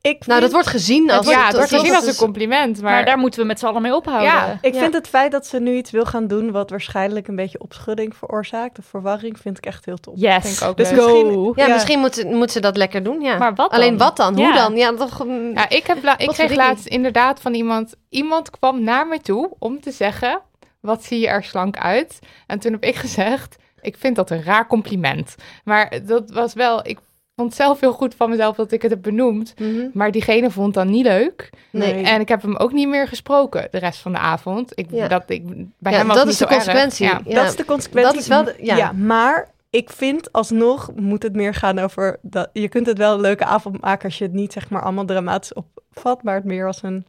Ik 0.02 0.26
Nou, 0.26 0.42
dat 0.42 0.52
wordt 0.52 0.68
gezien 0.68 1.12
als... 1.12 1.28
ja, 1.28 1.34
het 1.44 1.46
dat- 1.46 1.56
wordt 1.56 1.82
gezien 1.82 1.96
als 1.96 2.08
een 2.08 2.16
compliment. 2.16 2.82
Maar, 2.82 2.92
Maar, 2.92 3.06
daar 3.06 3.18
moeten 3.18 3.40
we 3.40 3.46
met 3.46 3.60
z'n 3.60 3.66
allen 3.66 3.82
mee 3.82 3.96
ophouden. 3.96 4.28
Ja. 4.28 4.58
Ik 4.62 4.74
Ja. 4.74 4.80
vind 4.80 4.94
het 4.94 5.08
feit 5.08 5.32
dat 5.32 5.46
ze 5.48 5.60
nu 5.60 5.76
iets 5.76 5.92
wil 5.92 6.06
gaan 6.06 6.28
doen 6.28 6.52
wat 6.52 6.70
waarschijnlijk 6.70 7.28
een 7.28 7.36
beetje 7.36 7.60
opschudding 7.60 8.16
veroorzaakt, 8.16 8.78
of 8.80 8.86
verwarring, 8.86 9.40
vind 9.40 9.58
ik 9.58 9.66
echt 9.66 9.86
heel 9.86 9.98
tof. 9.98 10.14
Yes, 10.18 10.44
Vind 10.44 10.62
ik 10.62 10.68
ook 10.68 10.78
Dus 10.78 10.90
leuk. 10.90 10.96
misschien- 11.06 11.54
Ja, 11.56 11.66
Ja. 11.68 11.74
misschien 11.74 12.00
moet, 12.00 12.24
moet 12.24 12.52
ze 12.52 12.60
dat 12.60 12.78
lekker 12.78 13.04
doen, 13.04 13.22
ja. 13.22 13.38
Maar 13.38 13.54
wat 13.56 13.70
dan? 13.72 13.80
Alleen 13.80 13.98
wat 13.98 14.18
dan? 14.18 14.36
Hoe 14.36 14.54
dan? 14.54 14.76
Ja, 14.76 14.94
toch... 14.94 15.26
mm, 15.26 15.52
Ja, 15.54 15.70
ik, 15.70 15.88
heb 15.88 16.04
la- 16.04 16.18
ik 16.18 16.28
kreeg 16.30 16.56
laatst 16.56 16.86
inderdaad 16.88 17.42
van 17.42 17.54
iemand... 17.54 17.94
Iemand 18.10 18.50
kwam 18.50 18.84
naar 18.84 19.08
me 19.08 19.20
toe 19.20 19.52
om 19.60 19.82
te 19.82 19.92
zeggen... 19.92 20.42
Wat 20.80 21.04
zie 21.04 21.20
je 21.20 21.28
er 21.28 21.44
slank 21.44 21.78
uit? 21.78 22.20
En 22.48 22.60
toen 22.60 22.72
heb 22.72 22.84
ik 22.84 22.96
gezegd... 22.96 23.56
Ik 23.84 23.98
vind 23.98 24.16
dat 24.16 24.30
een 24.30 24.44
raar 24.44 24.68
compliment. 24.68 25.36
Maar 25.64 26.00
dat 26.06 26.32
was 26.32 26.54
wel... 26.54 26.88
Ik 26.88 27.00
vond 27.36 27.54
zelf 27.56 27.80
heel 27.80 27.94
goed 27.94 28.16
van 28.16 28.30
mezelf 28.30 28.56
dat 28.56 28.72
ik 28.72 28.82
het 28.82 28.92
heb 28.92 29.02
benoemd. 29.02 29.54
mhm. 29.60 29.88
Maar 29.94 30.12
diegene 30.12 30.52
vond 30.52 30.74
dat 30.74 30.86
niet 30.86 31.06
leuk. 31.06 31.50
Nee. 31.70 32.04
En 32.04 32.22
ik 32.22 32.28
heb 32.28 32.42
hem 32.42 32.56
ook 32.56 32.72
niet 32.72 32.88
meer 32.88 33.08
gesproken 33.08 33.68
de 33.72 33.78
rest 33.78 34.00
van 34.00 34.12
de 34.12 34.18
avond. 34.18 34.72
Ik, 34.76 34.88
Ja. 34.92 35.08
dat, 35.08 35.24
ik, 35.28 35.46
bij 35.78 35.92
Ja, 35.92 35.98
hem 35.98 36.08
was 36.08 36.18
dat 36.18 36.28
is 36.28 36.38
de 36.38 36.48
consequentie. 36.48 37.06
Ja. 37.06 37.22
Ja. 37.26 37.36
Dat 37.36 37.46
is 37.46 37.56
de 37.56 37.66
consequentie. 37.66 38.12
Dat 38.14 38.22
is 38.22 38.28
wel 38.28 38.44
de- 38.44 38.56
ja. 38.62 38.92
maar 38.92 39.52
ik 39.70 39.90
vind 39.90 40.32
alsnog 40.32 40.92
moet 40.96 41.24
het 41.24 41.34
meer 41.36 41.54
gaan 41.54 41.80
over 41.80 42.18
dat 42.22 42.50
je 42.54 42.68
kunt 42.70 42.86
het 42.88 42.98
wel 42.98 43.14
een 43.14 43.22
leuke 43.22 43.46
avond 43.46 43.82
maken 43.82 44.06
als 44.06 44.18
je 44.18 44.24
het 44.24 44.34
niet 44.34 44.54
zeg 44.54 44.70
maar 44.70 44.82
allemaal 44.82 45.06
dramatisch 45.06 45.54
opvat, 45.54 46.24
maar 46.24 46.36
het 46.36 46.44
meer 46.44 46.68
als 46.68 46.84
een 46.84 47.06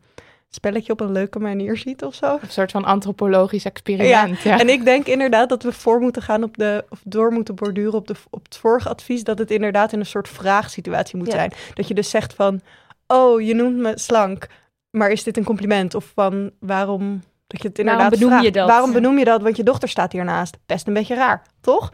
spelletje 0.54 0.92
op 0.92 1.00
een 1.00 1.12
leuke 1.12 1.38
manier 1.38 1.76
ziet 1.76 2.04
of 2.04 2.14
zo. 2.14 2.38
Een 2.40 2.50
soort 2.50 2.70
van 2.70 2.84
antropologisch 2.84 3.64
experiment. 3.64 4.40
Ja. 4.40 4.58
En 4.58 4.68
ik 4.68 4.84
denk 4.84 5.06
inderdaad 5.06 5.48
dat 5.48 5.62
we 5.62 5.72
voor 5.72 6.00
moeten 6.00 6.22
gaan 6.22 6.42
op 6.42 6.56
de, 6.56 6.84
of 6.88 7.00
door 7.04 7.32
moeten 7.32 7.54
borduren 7.54 7.94
op, 7.94 8.06
de, 8.06 8.14
op 8.30 8.44
het 8.44 8.56
vorige 8.56 8.88
advies, 8.88 9.24
dat 9.24 9.38
het 9.38 9.50
inderdaad 9.50 9.92
in 9.92 9.98
een 10.00 10.06
soort 10.06 10.28
vraagsituatie 10.28 11.16
moet 11.18 11.26
Ja. 11.26 11.32
zijn. 11.32 11.52
Dat 11.74 11.88
je 11.88 11.94
dus 11.94 12.10
zegt 12.10 12.34
van, 12.34 12.60
oh, 13.06 13.40
je 13.40 13.54
noemt 13.54 13.76
me 13.76 13.92
slank, 13.94 14.46
maar 14.90 15.10
is 15.10 15.22
dit 15.22 15.36
een 15.36 15.44
compliment? 15.44 15.94
Of 15.94 16.12
van, 16.14 16.50
waarom 16.60 17.22
Dat 17.54 17.62
je 17.62 17.68
het 17.68 17.76
Waarom 17.76 17.92
inderdaad 18.02 18.10
benoem 18.18 18.28
vraagt. 18.28 18.44
je 18.44 18.50
dat? 18.52 18.68
Waarom 18.68 18.92
benoem 18.92 19.18
je 19.18 19.24
dat? 19.24 19.42
Want 19.42 19.56
je 19.56 19.62
dochter 19.62 19.88
staat 19.88 20.12
hiernaast. 20.12 20.56
Best 20.66 20.86
een 20.86 20.94
beetje 20.94 21.14
raar, 21.14 21.42
toch? 21.60 21.92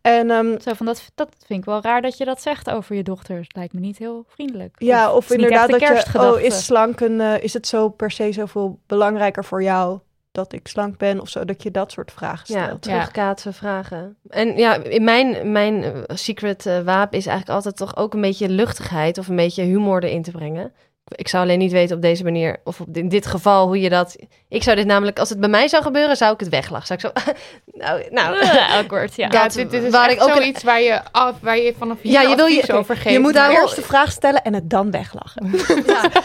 En 0.00 0.30
ehm, 0.30 0.60
Zo 0.60 0.72
van, 0.72 0.86
dat, 0.86 1.10
dat 1.14 1.28
vind 1.46 1.58
ik 1.58 1.64
wel 1.64 1.82
raar 1.82 2.02
dat 2.02 2.16
je 2.18 2.24
dat 2.24 2.42
zegt 2.42 2.70
over 2.70 2.96
je 2.96 3.02
dochter. 3.02 3.46
Lijkt 3.48 3.72
me 3.72 3.80
niet 3.80 3.98
heel 3.98 4.24
vriendelijk. 4.28 4.74
ja, 4.78 5.06
het 5.06 5.14
of 5.14 5.30
inderdaad 5.30 5.70
dat 5.70 5.80
je... 5.80 6.04
Oh, 6.18 6.40
is 6.40 6.64
slank 6.64 7.00
een... 7.00 7.20
eh, 7.20 7.42
is 7.42 7.52
het 7.52 7.66
zo 7.66 7.88
per 7.88 8.10
se 8.10 8.32
zoveel 8.32 8.80
belangrijker 8.86 9.44
voor 9.44 9.62
jou 9.62 9.98
dat 10.32 10.52
ik 10.52 10.68
slank 10.68 10.98
ben? 10.98 11.20
Of 11.20 11.28
zo, 11.28 11.44
dat 11.44 11.62
je 11.62 11.70
dat 11.70 11.92
soort 11.92 12.12
vragen 12.12 12.54
Ja, 12.54 12.64
stelt. 12.64 12.82
terugkaatsen, 12.82 13.54
vragen. 13.54 14.16
En 14.28 14.56
ja, 14.56 14.74
in 14.74 15.04
mijn, 15.04 15.52
mijn 15.52 15.82
eh, 15.82 15.92
secret 16.06 16.66
eh, 16.66 16.80
wapen 16.80 17.18
is 17.18 17.26
eigenlijk 17.26 17.56
altijd 17.56 17.76
toch 17.76 17.96
ook 17.96 18.14
een 18.14 18.20
beetje 18.20 18.48
luchtigheid 18.48 19.18
of 19.18 19.28
een 19.28 19.36
beetje 19.36 19.62
humor 19.62 20.04
erin 20.04 20.22
te 20.22 20.30
brengen. 20.30 20.72
Ik 21.08 21.28
zou 21.28 21.42
alleen 21.42 21.58
niet 21.58 21.72
weten 21.72 21.96
op 21.96 22.02
deze 22.02 22.22
manier, 22.24 22.60
of 22.64 22.80
op, 22.80 22.86
in 22.96 23.08
dit 23.08 23.26
geval, 23.26 23.66
hoe 23.66 23.80
je 23.80 23.88
dat... 23.88 24.16
Ik 24.48 24.62
zou 24.62 24.76
dit 24.76 24.86
namelijk, 24.86 25.18
als 25.18 25.28
het 25.28 25.40
bij 25.40 25.48
mij 25.48 25.68
zou 25.68 25.82
gebeuren, 25.82 26.16
zou 26.16 26.32
ik 26.34 26.40
het 26.40 26.48
weglachen. 26.48 26.86
Zou 27.00 27.12
ik 27.14 27.22
zo... 27.24 27.32
nou, 27.84 28.02
nou... 28.10 28.46
Awkward, 28.78 29.16
ja. 29.16 29.28
Ja, 29.30 29.42
Dat- 29.42 29.52
dit, 29.52 29.70
dit 29.70 29.82
is 29.82 29.90
waar 29.90 30.08
echt 30.08 30.16
ik 30.16 30.22
ook 30.22 30.28
een- 30.28 30.34
zoiets 30.36 30.62
waar 30.62 30.80
je, 30.80 31.00
af, 31.12 31.34
waar 31.40 31.58
je 31.58 31.74
vanaf 31.78 31.96
hier 32.00 32.12
Ja, 32.12 32.20
je 32.20 32.36
wil 32.36 32.46
je- 32.46 32.72
over 32.72 32.96
geeft. 32.96 33.10
Je 33.14 33.18
moet 33.20 33.34
daarom- 33.34 33.56
eerst 33.60 33.76
de 33.76 33.82
vraag 33.82 34.10
stellen 34.10 34.42
en 34.42 34.54
het 34.54 34.70
dan 34.70 34.90
weglachen. 34.90 35.50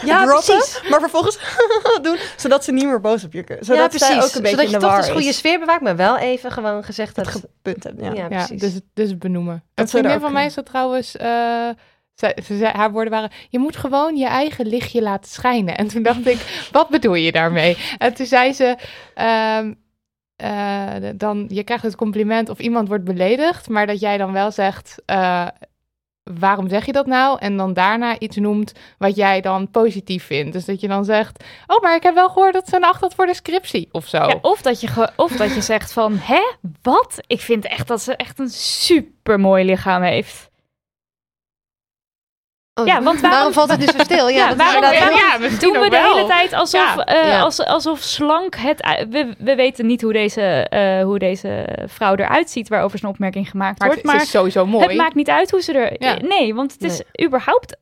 Ja, 0.04 0.24
Droppen, 0.26 0.54
precies. 0.54 0.80
Maar 0.90 1.00
vervolgens 1.00 1.38
doen, 2.02 2.16
zodat 2.36 2.64
ze 2.64 2.72
niet 2.72 2.84
meer 2.86 3.00
boos 3.00 3.24
op 3.24 3.32
je 3.32 3.42
kunnen. 3.42 3.64
Zodat 3.64 3.80
ja, 3.82 3.88
precies. 3.88 4.06
zij 4.06 4.16
ook 4.16 4.34
een 4.34 4.42
beetje 4.42 4.48
Zodat 4.48 4.64
in 4.64 4.70
je 4.70 4.76
de 4.76 4.82
toch 4.82 4.90
war 4.92 5.00
dus 5.00 5.10
goede 5.10 5.26
is. 5.28 5.36
sfeer 5.36 5.58
bewaakt, 5.58 5.82
maar 5.82 5.96
wel 5.96 6.18
even 6.18 6.52
gewoon 6.52 6.84
gezegd 6.84 7.16
Het 7.16 7.24
dat... 7.24 7.34
gepunt 7.34 7.84
hebben, 7.84 8.04
ja. 8.04 8.12
ja, 8.12 8.20
Ja, 8.20 8.26
precies. 8.28 8.60
dus, 8.60 8.80
dus 8.94 9.18
benoemen. 9.18 9.54
Een 9.54 9.60
Dat 9.74 9.84
er 9.84 9.90
vriendin 9.98 10.20
van 10.20 10.32
mij 10.32 10.50
zei 10.50 10.64
trouwens... 10.66 11.16
eh, 11.16 11.68
zij- 12.20 12.38
ze 12.44 12.56
zei, 12.56 12.72
haar 12.72 12.92
woorden 12.92 13.12
waren... 13.12 13.30
Je 13.48 13.58
moet 13.58 13.76
gewoon 13.76 14.16
je 14.16 14.26
eigen 14.26 14.66
lichtje 14.66 15.02
laten 15.02 15.30
schijnen. 15.30 15.76
En 15.76 15.88
toen 15.88 16.02
dacht 16.02 16.26
ik, 16.26 16.38
wat 16.72 16.88
bedoel 16.88 17.14
je 17.14 17.32
daarmee? 17.32 17.76
En 17.98 18.14
toen 18.14 18.26
zei 18.26 18.52
ze... 18.52 18.76
ehm, 19.14 19.72
eh, 20.36 21.10
dan, 21.16 21.44
je 21.48 21.64
krijgt 21.64 21.84
het 21.84 21.96
compliment 21.96 22.48
of 22.48 22.58
iemand 22.58 22.88
wordt 22.88 23.04
beledigd... 23.04 23.68
maar 23.68 23.86
dat 23.86 24.00
jij 24.00 24.16
dan 24.18 24.32
wel 24.32 24.50
zegt... 24.50 25.02
eh, 25.06 25.46
waarom 26.38 26.68
zeg 26.68 26.86
je 26.86 26.92
dat 26.92 27.06
nou? 27.06 27.38
En 27.40 27.56
dan 27.56 27.72
daarna 27.72 28.18
iets 28.18 28.36
noemt 28.36 28.72
wat 28.98 29.16
jij 29.16 29.40
dan 29.40 29.70
positief 29.70 30.24
vindt. 30.24 30.52
Dus 30.52 30.64
dat 30.64 30.80
je 30.80 30.88
dan 30.88 31.04
zegt... 31.04 31.44
Oh, 31.66 31.82
maar 31.82 31.94
ik 31.96 32.02
heb 32.02 32.14
wel 32.14 32.28
gehoord 32.28 32.52
dat 32.52 32.68
ze 32.68 32.76
een 32.76 32.84
acht 32.84 33.00
had 33.00 33.14
voor 33.14 33.26
de 33.26 33.34
scriptie. 33.34 33.88
Of 33.92 34.06
zo. 34.06 34.16
Ja, 34.18 34.38
of, 34.42 34.62
dat 34.62 34.80
je 34.80 35.08
of 35.16 35.36
dat 35.36 35.54
je 35.54 35.60
zegt 35.60 35.92
van, 35.92 36.16
hè, 36.20 36.40
wat? 36.82 37.18
Ik 37.26 37.40
vind 37.40 37.64
echt 37.66 37.88
dat 37.88 38.02
ze 38.02 38.16
echt 38.16 38.38
een 38.38 38.48
super 38.50 39.40
mooi 39.40 39.64
lichaam 39.64 40.02
heeft. 40.02 40.49
Oh, 42.80 42.86
Ja, 42.86 43.02
want 43.02 43.20
waarom- 43.20 43.30
waarom 43.30 43.52
valt 43.52 43.70
het 43.70 43.78
nu 43.78 43.86
zo 43.86 43.98
stil? 43.98 44.28
Ja, 44.28 44.48
dat 44.48 44.56
waarom- 44.56 44.84
heel- 44.84 45.16
ja, 45.16 45.38
Doen 45.58 45.72
we 45.72 45.80
de 45.82 45.88
wel. 45.88 46.14
hele 46.14 46.26
tijd 46.28 46.52
alsof, 46.52 46.94
Ja, 46.96 47.04
eh, 47.04 47.42
als, 47.42 47.60
alsof 47.64 48.00
slank 48.00 48.54
het... 48.56 49.06
We, 49.10 49.34
we 49.38 49.54
weten 49.54 49.86
niet 49.86 50.02
hoe 50.02 50.12
deze, 50.12 50.42
eh, 50.68 51.02
hoe 51.04 51.18
deze 51.18 51.66
vrouw 51.86 52.14
eruit 52.14 52.50
ziet, 52.50 52.68
waarover 52.68 52.98
zijn 52.98 53.12
opmerking 53.12 53.50
gemaakt 53.50 53.78
Maar 53.78 53.88
wordt. 53.88 54.02
het, 54.02 54.12
Maar 54.12 54.22
is 54.22 54.30
sowieso 54.30 54.66
mooi. 54.66 54.86
het 54.86 54.96
maakt 54.96 55.14
niet 55.14 55.28
uit 55.30 55.50
hoe 55.50 55.60
ze 55.62 55.72
er... 55.72 55.96
Ja. 55.98 56.16
Nee, 56.22 56.54
want 56.54 56.72
het 56.72 56.82
is 56.82 57.02
überhaupt 57.26 57.76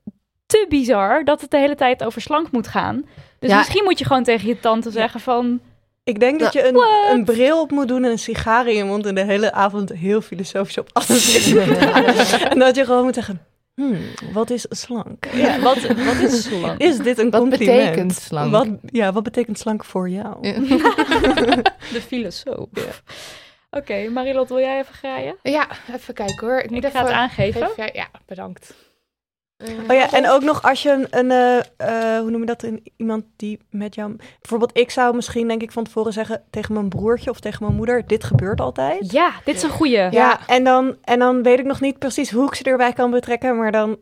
te 0.46 0.66
bizar 0.68 1.24
dat 1.24 1.40
het 1.40 1.50
de 1.50 1.58
hele 1.58 1.74
tijd 1.74 2.04
over 2.04 2.20
slank 2.20 2.50
moet 2.50 2.68
gaan. 2.68 3.04
Dus 3.38 3.50
Ja. 3.50 3.56
misschien 3.58 3.84
moet 3.84 3.98
je 3.98 4.04
gewoon 4.04 4.22
tegen 4.24 4.48
je 4.48 4.60
tante 4.60 4.90
zeggen 4.90 5.20
van... 5.20 5.60
Ik 6.04 6.20
denk 6.20 6.40
dat 6.40 6.52
je 6.52 6.68
een, 6.68 6.82
een 7.10 7.24
bril 7.24 7.60
op 7.60 7.70
moet 7.70 7.88
doen 7.88 8.04
en 8.04 8.10
een 8.10 8.18
sigaar 8.18 8.66
in 8.66 8.74
je 8.76 8.84
mond 8.84 9.06
en 9.06 9.14
de 9.14 9.24
hele 9.24 9.52
avond 9.52 9.92
heel 9.92 10.20
filosofisch 10.20 10.78
op 10.78 10.88
alles 10.92 11.52
en 12.52 12.58
dat 12.58 12.76
je 12.76 12.84
gewoon 12.84 13.04
moet 13.04 13.14
zeggen, 13.14 13.40
hmm, 13.78 14.32
wat 14.32 14.50
is 14.50 14.66
slank? 14.68 15.26
Ja, 15.32 15.60
wat, 15.66 15.82
wat 15.82 16.14
is 16.14 16.42
slank? 16.42 16.80
Is 16.80 16.96
dit 16.98 17.18
een 17.18 17.30
Wat 17.30 17.40
compliment? 17.40 17.78
betekent 17.90 18.14
slank? 18.14 18.50
Wat, 18.50 18.68
ja, 18.82 19.12
wat 19.12 19.22
betekent 19.22 19.58
slank 19.58 19.84
voor 19.84 20.08
jou? 20.08 20.40
De 21.94 22.00
filosoof. 22.06 22.68
Oké, 23.70 24.08
Marilot, 24.08 24.48
wil 24.48 24.58
jij 24.58 24.78
even 24.78 24.94
graaien? 24.94 25.36
Ja, 25.42 25.68
even 25.94 26.14
kijken 26.14 26.46
hoor. 26.46 26.58
Ik, 26.58 26.70
moet 26.70 26.84
Ik 26.84 26.90
ga 26.92 27.02
het 27.04 27.12
aangeven. 27.12 27.62
Even- 27.70 27.90
ja, 27.92 28.06
bedankt. 28.26 28.74
Oh 29.64 29.94
ja, 29.94 30.12
en 30.12 30.28
ook 30.28 30.42
nog 30.42 30.62
als 30.62 30.82
je 30.82 30.90
een, 30.90 31.06
een 31.10 31.30
eh, 31.30 32.14
eh, 32.16 32.20
hoe 32.20 32.30
noem 32.30 32.40
je 32.40 32.46
dat, 32.46 32.62
een, 32.62 32.82
iemand 32.96 33.24
die 33.36 33.60
met 33.70 33.94
jou... 33.94 34.16
Bijvoorbeeld 34.40 34.78
ik 34.78 34.90
zou 34.90 35.14
misschien 35.14 35.48
denk 35.48 35.62
ik 35.62 35.72
van 35.72 35.84
tevoren 35.84 36.12
zeggen 36.12 36.42
tegen 36.50 36.74
mijn 36.74 36.88
broertje 36.88 37.30
of 37.30 37.40
tegen 37.40 37.64
mijn 37.64 37.76
moeder, 37.76 38.06
dit 38.06 38.24
gebeurt 38.24 38.60
altijd. 38.60 39.12
Ja, 39.12 39.32
dit 39.44 39.54
is 39.54 39.62
een 39.62 39.70
goeie. 39.70 40.10
Ja, 40.10 40.46
en, 40.46 40.64
dan, 40.64 40.96
en 41.04 41.18
dan 41.18 41.42
weet 41.42 41.58
ik 41.58 41.64
nog 41.64 41.80
niet 41.80 41.98
precies 41.98 42.30
hoe 42.30 42.46
ik 42.46 42.54
ze 42.54 42.64
erbij 42.64 42.92
kan 42.92 43.10
betrekken, 43.10 43.56
maar 43.56 43.72
dan 43.72 43.98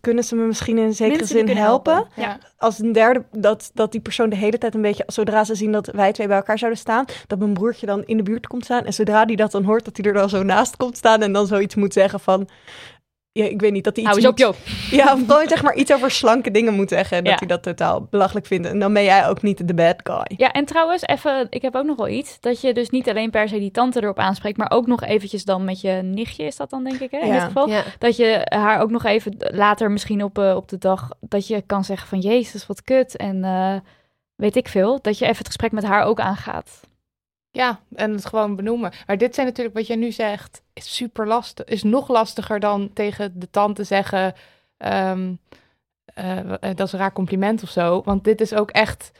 kunnen 0.00 0.24
ze 0.24 0.34
me 0.34 0.46
misschien 0.46 0.78
in 0.78 0.84
een 0.84 0.94
zekere 0.94 1.16
Mensen 1.16 1.46
zin 1.46 1.56
helpen. 1.56 2.06
Ja. 2.16 2.38
Als 2.56 2.78
een 2.78 2.92
derde, 2.92 3.24
dat, 3.32 3.70
dat 3.74 3.92
die 3.92 4.00
persoon 4.00 4.30
de 4.30 4.36
hele 4.36 4.58
tijd 4.58 4.74
een 4.74 4.82
beetje, 4.82 5.04
zodra 5.06 5.44
ze 5.44 5.54
zien 5.54 5.72
dat 5.72 5.86
wij 5.86 6.12
twee 6.12 6.26
bij 6.26 6.36
elkaar 6.36 6.58
zouden 6.58 6.80
staan, 6.80 7.04
dat 7.26 7.38
mijn 7.38 7.52
broertje 7.52 7.86
dan 7.86 8.02
in 8.04 8.16
de 8.16 8.22
buurt 8.22 8.46
komt 8.46 8.64
staan. 8.64 8.84
En 8.84 8.94
zodra 8.94 9.24
die 9.24 9.36
dat 9.36 9.50
dan 9.50 9.64
hoort, 9.64 9.84
dat 9.84 9.96
hij 9.96 10.06
er 10.06 10.12
dan 10.12 10.28
zo 10.28 10.42
naast 10.42 10.76
komt 10.76 10.96
staan 10.96 11.22
en 11.22 11.32
dan 11.32 11.46
zoiets 11.46 11.74
moet 11.74 11.92
zeggen 11.92 12.20
van, 12.20 12.48
ja, 13.38 13.44
ik 13.44 13.60
weet 13.60 13.72
niet, 13.72 13.84
dat 13.84 13.96
hij 13.96 14.04
iets 14.04 14.12
Hou 14.12 14.24
eens 14.36 14.46
op, 14.48 14.54
moet- 14.56 14.66
joh. 14.90 15.00
Ja, 15.06 15.12
of 15.14 15.20
gewoon 15.26 15.48
zeg 15.48 15.62
maar 15.62 15.74
iets 15.74 15.92
over 15.92 16.10
slanke 16.10 16.50
dingen 16.50 16.74
moet 16.74 16.88
zeggen 16.88 17.16
en 17.16 17.24
dat 17.24 17.38
hij 17.38 17.48
dat 17.48 17.62
totaal 17.62 18.06
belachelijk 18.10 18.46
vindt. 18.46 18.66
En 18.68 18.78
dan 18.78 18.92
ben 18.92 19.04
jij 19.04 19.28
ook 19.28 19.42
niet 19.42 19.68
de 19.68 19.74
bad 19.74 19.96
guy. 20.04 20.24
Ja, 20.36 20.52
en 20.52 20.64
trouwens, 20.64 21.02
even, 21.02 21.46
ik 21.50 21.62
heb 21.62 21.74
ook 21.76 21.84
nog 21.84 21.96
wel 21.96 22.08
iets. 22.08 22.40
Dat 22.40 22.60
je 22.60 22.74
dus 22.74 22.90
niet 22.90 23.08
alleen 23.08 23.30
per 23.30 23.48
se 23.48 23.58
die 23.58 23.70
tante 23.70 24.02
erop 24.02 24.18
aanspreekt, 24.18 24.56
maar 24.58 24.70
ook 24.70 24.86
nog 24.86 25.02
eventjes 25.02 25.44
dan 25.44 25.64
met 25.64 25.80
je 25.80 25.90
nichtje, 25.90 26.44
is 26.44 26.56
dat 26.56 26.70
dan 26.70 26.84
denk 26.84 27.00
ik, 27.00 27.10
hè? 27.10 27.18
In 27.18 27.26
Ja. 27.26 27.32
dit 27.32 27.42
geval. 27.42 27.68
Ja. 27.68 27.82
Dat 27.98 28.16
je 28.16 28.40
haar 28.44 28.80
ook 28.80 28.90
nog 28.90 29.04
even 29.04 29.36
later 29.38 29.90
misschien 29.90 30.22
op, 30.24 30.38
eh, 30.38 30.56
op 30.56 30.68
de 30.68 30.78
dag, 30.78 31.08
dat 31.20 31.46
je 31.46 31.62
kan 31.66 31.84
zeggen 31.84 32.08
van, 32.08 32.18
jezus, 32.18 32.66
wat 32.66 32.82
kut. 32.82 33.16
En 33.16 33.44
eh, 33.44 33.74
weet 34.34 34.56
ik 34.56 34.68
veel, 34.68 34.98
dat 35.02 35.18
je 35.18 35.24
even 35.24 35.36
het 35.38 35.46
gesprek 35.46 35.72
met 35.72 35.84
haar 35.84 36.04
ook 36.04 36.20
aangaat. 36.20 36.80
Ja, 37.50 37.80
en 37.94 38.12
het 38.12 38.26
gewoon 38.26 38.56
benoemen. 38.56 38.92
Maar 39.06 39.18
dit 39.18 39.34
zijn 39.34 39.46
natuurlijk 39.46 39.76
wat 39.76 39.86
jij 39.86 39.96
nu 39.96 40.12
zegt, 40.12 40.62
is 40.72 40.96
super 40.96 41.26
lastig. 41.26 41.66
Is 41.66 41.82
nog 41.82 42.08
lastiger 42.08 42.60
dan 42.60 42.92
tegen 42.92 43.38
de 43.38 43.50
tante 43.50 43.84
zeggen, 43.84 44.34
ehm, 44.76 45.34
eh, 46.04 46.38
eh, 46.38 46.76
dat 46.76 46.86
is 46.86 46.92
een 46.92 46.98
raar 46.98 47.12
compliment 47.12 47.62
of 47.62 47.70
zo. 47.70 48.02
Want 48.04 48.24
dit 48.24 48.40
is 48.40 48.54
ook 48.54 48.70
echt 48.70 49.10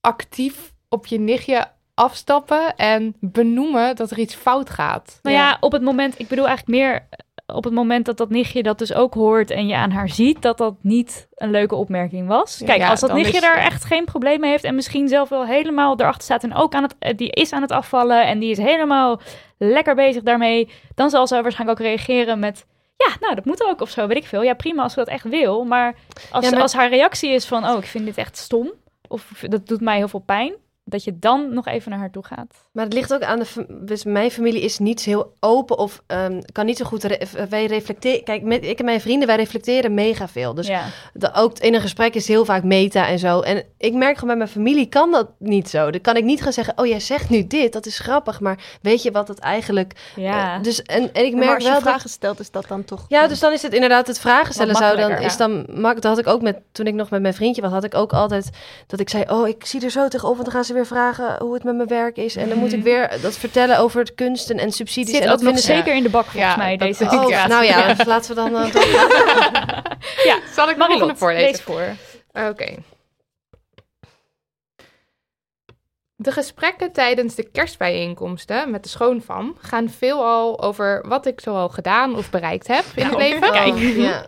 actief 0.00 0.72
op 0.88 1.06
je 1.06 1.18
nichtje 1.18 1.70
afstappen 1.94 2.76
en 2.76 3.16
benoemen 3.20 3.96
dat 3.96 4.10
er 4.10 4.18
iets 4.18 4.34
fout 4.34 4.70
gaat. 4.70 5.18
Nou 5.22 5.36
ja, 5.36 5.56
op 5.60 5.72
het 5.72 5.82
moment, 5.82 6.18
ik 6.18 6.28
bedoel 6.28 6.46
eigenlijk 6.46 6.78
meer 6.78 7.08
op 7.54 7.64
het 7.64 7.72
moment 7.72 8.06
dat 8.06 8.16
dat 8.16 8.30
nichtje 8.30 8.62
dat 8.62 8.78
dus 8.78 8.92
ook 8.94 9.14
hoort 9.14 9.50
en 9.50 9.66
je 9.66 9.74
aan 9.76 9.90
haar 9.90 10.08
ziet, 10.08 10.42
dat 10.42 10.58
dat 10.58 10.74
niet 10.80 11.28
een 11.34 11.50
leuke 11.50 11.74
opmerking 11.74 12.28
was. 12.28 12.58
Ja, 12.58 12.66
Kijk, 12.66 12.78
ja, 12.78 12.88
als 12.90 13.00
dat 13.00 13.12
nichtje 13.12 13.32
is- 13.34 13.40
daar 13.40 13.56
ja. 13.58 13.64
echt 13.64 13.84
geen 13.84 14.04
probleem 14.04 14.40
mee 14.40 14.50
heeft 14.50 14.64
en 14.64 14.74
misschien 14.74 15.08
zelf 15.08 15.28
wel 15.28 15.46
helemaal 15.46 16.00
erachter 16.00 16.22
staat 16.22 16.42
en 16.44 16.54
ook 16.54 16.74
aan 16.74 16.82
het, 16.82 16.94
eh, 16.98 17.16
die 17.16 17.30
is 17.30 17.52
aan 17.52 17.62
het 17.62 17.70
afvallen 17.72 18.26
en 18.26 18.38
die 18.38 18.50
is 18.50 18.58
helemaal 18.58 19.20
lekker 19.58 19.94
bezig 19.94 20.22
daarmee, 20.22 20.70
dan 20.94 21.10
zal 21.10 21.26
ze 21.26 21.42
waarschijnlijk 21.42 21.80
ook 21.80 21.86
reageren 21.86 22.38
met, 22.38 22.66
ja, 22.96 23.16
nou, 23.20 23.34
dat 23.34 23.44
moet 23.44 23.64
ook 23.64 23.80
of 23.80 23.90
zo, 23.90 24.06
weet 24.06 24.16
ik 24.16 24.26
veel. 24.26 24.42
Ja, 24.42 24.54
prima 24.54 24.82
als 24.82 24.92
ze 24.92 24.98
dat 24.98 25.08
echt 25.08 25.24
wil, 25.28 25.64
maar 25.64 25.94
als, 26.30 26.44
Ja, 26.44 26.50
maar- 26.50 26.60
als 26.60 26.72
haar 26.72 26.88
reactie 26.88 27.30
is 27.30 27.46
van, 27.46 27.66
oh, 27.68 27.78
ik 27.78 27.84
vind 27.86 28.04
dit 28.04 28.16
echt 28.16 28.36
stom, 28.36 28.72
of 29.08 29.32
dat 29.48 29.66
doet 29.66 29.80
mij 29.80 29.96
heel 29.96 30.08
veel 30.08 30.22
pijn, 30.26 30.52
dat 30.84 31.04
je 31.04 31.18
dan 31.18 31.54
nog 31.54 31.66
even 31.66 31.90
naar 31.90 32.00
haar 32.00 32.10
toe 32.10 32.24
gaat. 32.24 32.67
Maar 32.78 32.86
het 32.86 32.96
ligt 32.96 33.14
ook 33.14 33.22
aan 33.22 33.38
de... 33.38 33.66
Dus 33.68 34.04
mijn 34.04 34.30
familie 34.30 34.62
is 34.62 34.78
niet 34.78 35.00
zo 35.00 35.10
heel 35.10 35.32
open 35.40 35.78
of 35.78 36.02
ehm, 36.06 36.40
kan 36.52 36.66
niet 36.66 36.76
zo 36.76 36.84
goed... 36.84 37.04
re- 37.04 37.26
wij 37.48 37.66
reflecteren... 37.66 38.24
Kijk, 38.24 38.42
met, 38.42 38.64
ik 38.64 38.78
en 38.78 38.84
mijn 38.84 39.00
vrienden, 39.00 39.26
wij 39.26 39.36
reflecteren 39.36 39.94
mega 39.94 40.28
veel. 40.28 40.54
Dus 40.54 40.66
ja. 40.66 40.84
de, 41.12 41.34
ook 41.34 41.58
in 41.58 41.74
een 41.74 41.80
gesprek 41.80 42.14
is 42.14 42.28
heel 42.28 42.44
vaak 42.44 42.62
meta 42.62 43.06
en 43.08 43.18
zo. 43.18 43.40
En 43.40 43.64
ik 43.78 43.92
merk 43.92 44.14
gewoon 44.14 44.28
bij 44.28 44.36
mijn 44.36 44.48
familie 44.48 44.86
kan 44.86 45.10
dat 45.10 45.28
niet 45.38 45.68
zo. 45.68 45.90
Dan 45.90 46.00
kan 46.00 46.16
ik 46.16 46.24
niet 46.24 46.42
gaan 46.42 46.52
zeggen, 46.52 46.78
oh 46.78 46.86
jij 46.86 47.00
zegt 47.00 47.30
nu 47.30 47.46
dit, 47.46 47.72
dat 47.72 47.86
is 47.86 47.98
grappig. 47.98 48.40
Maar 48.40 48.58
weet 48.82 49.02
je 49.02 49.10
wat 49.10 49.28
het 49.28 49.38
eigenlijk... 49.38 49.92
Ja. 50.16 50.56
eh, 50.56 50.62
dus, 50.62 50.82
en, 50.82 51.12
en 51.12 51.24
ik 51.24 51.32
Maar 51.32 51.44
merk 51.44 51.54
als 51.54 51.64
je 51.64 51.70
wel 51.70 51.80
dat... 51.80 51.88
vragen 51.88 52.10
stelt, 52.10 52.40
is 52.40 52.50
dat 52.50 52.68
dan 52.68 52.84
toch... 52.84 53.04
Ja, 53.08 53.26
dus 53.26 53.40
dan 53.40 53.52
is 53.52 53.62
het 53.62 53.72
inderdaad 53.72 54.06
het 54.06 54.20
vragen 54.20 54.54
stellen 54.54 54.74
zou 54.74 54.96
dan 54.96 54.98
makkelijker, 54.98 55.26
is 55.26 55.36
dan 55.36 55.80
mak. 55.80 55.94
Dat 55.94 56.04
had 56.04 56.18
ik 56.18 56.26
ook 56.26 56.42
met 56.42 56.56
toen 56.72 56.86
ik 56.86 56.94
nog 56.94 57.10
met 57.10 57.22
mijn 57.22 57.34
vriendje 57.34 57.62
was, 57.62 57.70
had 57.70 57.84
ik 57.84 57.94
ook 57.94 58.12
altijd 58.12 58.50
dat 58.86 59.00
ik 59.00 59.08
zei: 59.08 59.24
"Oh, 59.28 59.48
ik 59.48 59.66
zie 59.66 59.84
er 59.84 59.90
zo 59.90 60.08
tegenop, 60.08 60.34
want 60.34 60.44
dan 60.44 60.54
gaan 60.54 60.64
ze 60.64 60.72
weer 60.72 60.86
vragen 60.86 61.36
hoe 61.38 61.54
het 61.54 61.64
met 61.64 61.76
mijn 61.76 61.88
werk 61.88 62.16
is 62.16 62.36
en 62.36 62.48
dan 62.48 62.58
moet 62.58 62.67
ik 62.72 62.82
weer 62.82 63.18
dat 63.22 63.36
vertellen 63.36 63.78
over 63.78 64.00
het 64.00 64.14
kunsten 64.14 64.58
en 64.58 64.72
subsidies 64.72 65.14
Zit 65.14 65.22
en 65.24 65.30
ook 65.30 65.40
dat 65.40 65.52
nog 65.52 65.58
zeker 65.58 65.94
in 65.94 66.02
de 66.02 66.08
bak 66.08 66.24
volgens 66.24 66.52
Ja, 66.52 66.56
mij, 66.56 66.76
dat 66.76 66.88
deze 66.88 67.04
Oh, 67.04 67.46
nou 67.46 67.64
ja, 67.64 67.94
dus 67.94 68.06
laten 68.06 68.34
we 68.34 68.36
dan 68.36 68.56
eh. 68.56 68.72
Ja, 70.24 70.38
Zal 70.54 70.70
ik 70.70 70.76
nog 70.76 71.00
een 71.00 71.16
voorlezen? 71.16 71.64
voor. 71.64 71.96
Oké. 72.32 72.74
De 76.16 76.32
gesprekken 76.32 76.92
tijdens 76.92 77.34
de 77.34 77.50
kerstbijeenkomsten 77.50 78.70
met 78.70 78.82
de 78.82 78.88
schoonfam 78.88 79.56
gaan 79.60 79.90
veelal 79.90 80.62
over 80.62 81.04
wat 81.08 81.26
ik 81.26 81.40
zoal 81.40 81.68
gedaan 81.68 82.16
of 82.16 82.30
bereikt 82.30 82.66
heb 82.66 82.84
in 82.94 83.06
het 83.06 83.16
leven. 83.16 83.48
Oh, 83.48 83.96
ja. 83.96 84.26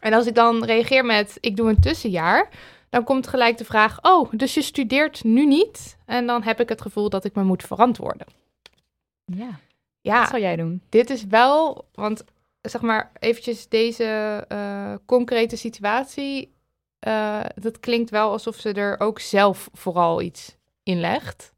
En 0.00 0.12
als 0.12 0.26
ik 0.26 0.34
dan 0.34 0.64
reageer 0.64 1.04
met 1.04 1.36
ik 1.40 1.56
doe 1.56 1.68
een 1.68 1.80
tussenjaar, 1.80 2.48
dan 2.92 3.04
komt 3.04 3.26
gelijk 3.26 3.58
de 3.58 3.64
vraag: 3.64 3.98
Oh, 4.02 4.30
dus 4.32 4.54
je 4.54 4.62
studeert 4.62 5.24
nu 5.24 5.46
niet? 5.46 5.96
En 6.06 6.26
dan 6.26 6.42
heb 6.42 6.60
ik 6.60 6.68
het 6.68 6.82
gevoel 6.82 7.08
dat 7.08 7.24
ik 7.24 7.34
me 7.34 7.42
moet 7.42 7.62
verantwoorden. 7.62 8.26
Ja, 9.24 9.60
Ja, 10.00 10.18
wat 10.20 10.28
zou 10.28 10.40
jij 10.42 10.56
doen? 10.56 10.82
dit 10.88 11.10
is 11.10 11.24
wel, 11.24 11.88
want 11.92 12.24
zeg 12.60 12.80
maar 12.80 13.12
eventjes 13.18 13.68
deze 13.68 14.44
eh, 14.48 14.94
concrete 15.06 15.56
situatie. 15.56 16.54
eh, 16.98 17.40
dat 17.54 17.80
klinkt 17.80 18.10
wel 18.10 18.30
alsof 18.30 18.56
ze 18.56 18.72
er 18.72 19.00
ook 19.00 19.18
zelf 19.20 19.68
vooral 19.72 20.20
iets 20.22 20.56
in 20.82 21.00
legt. 21.00 21.52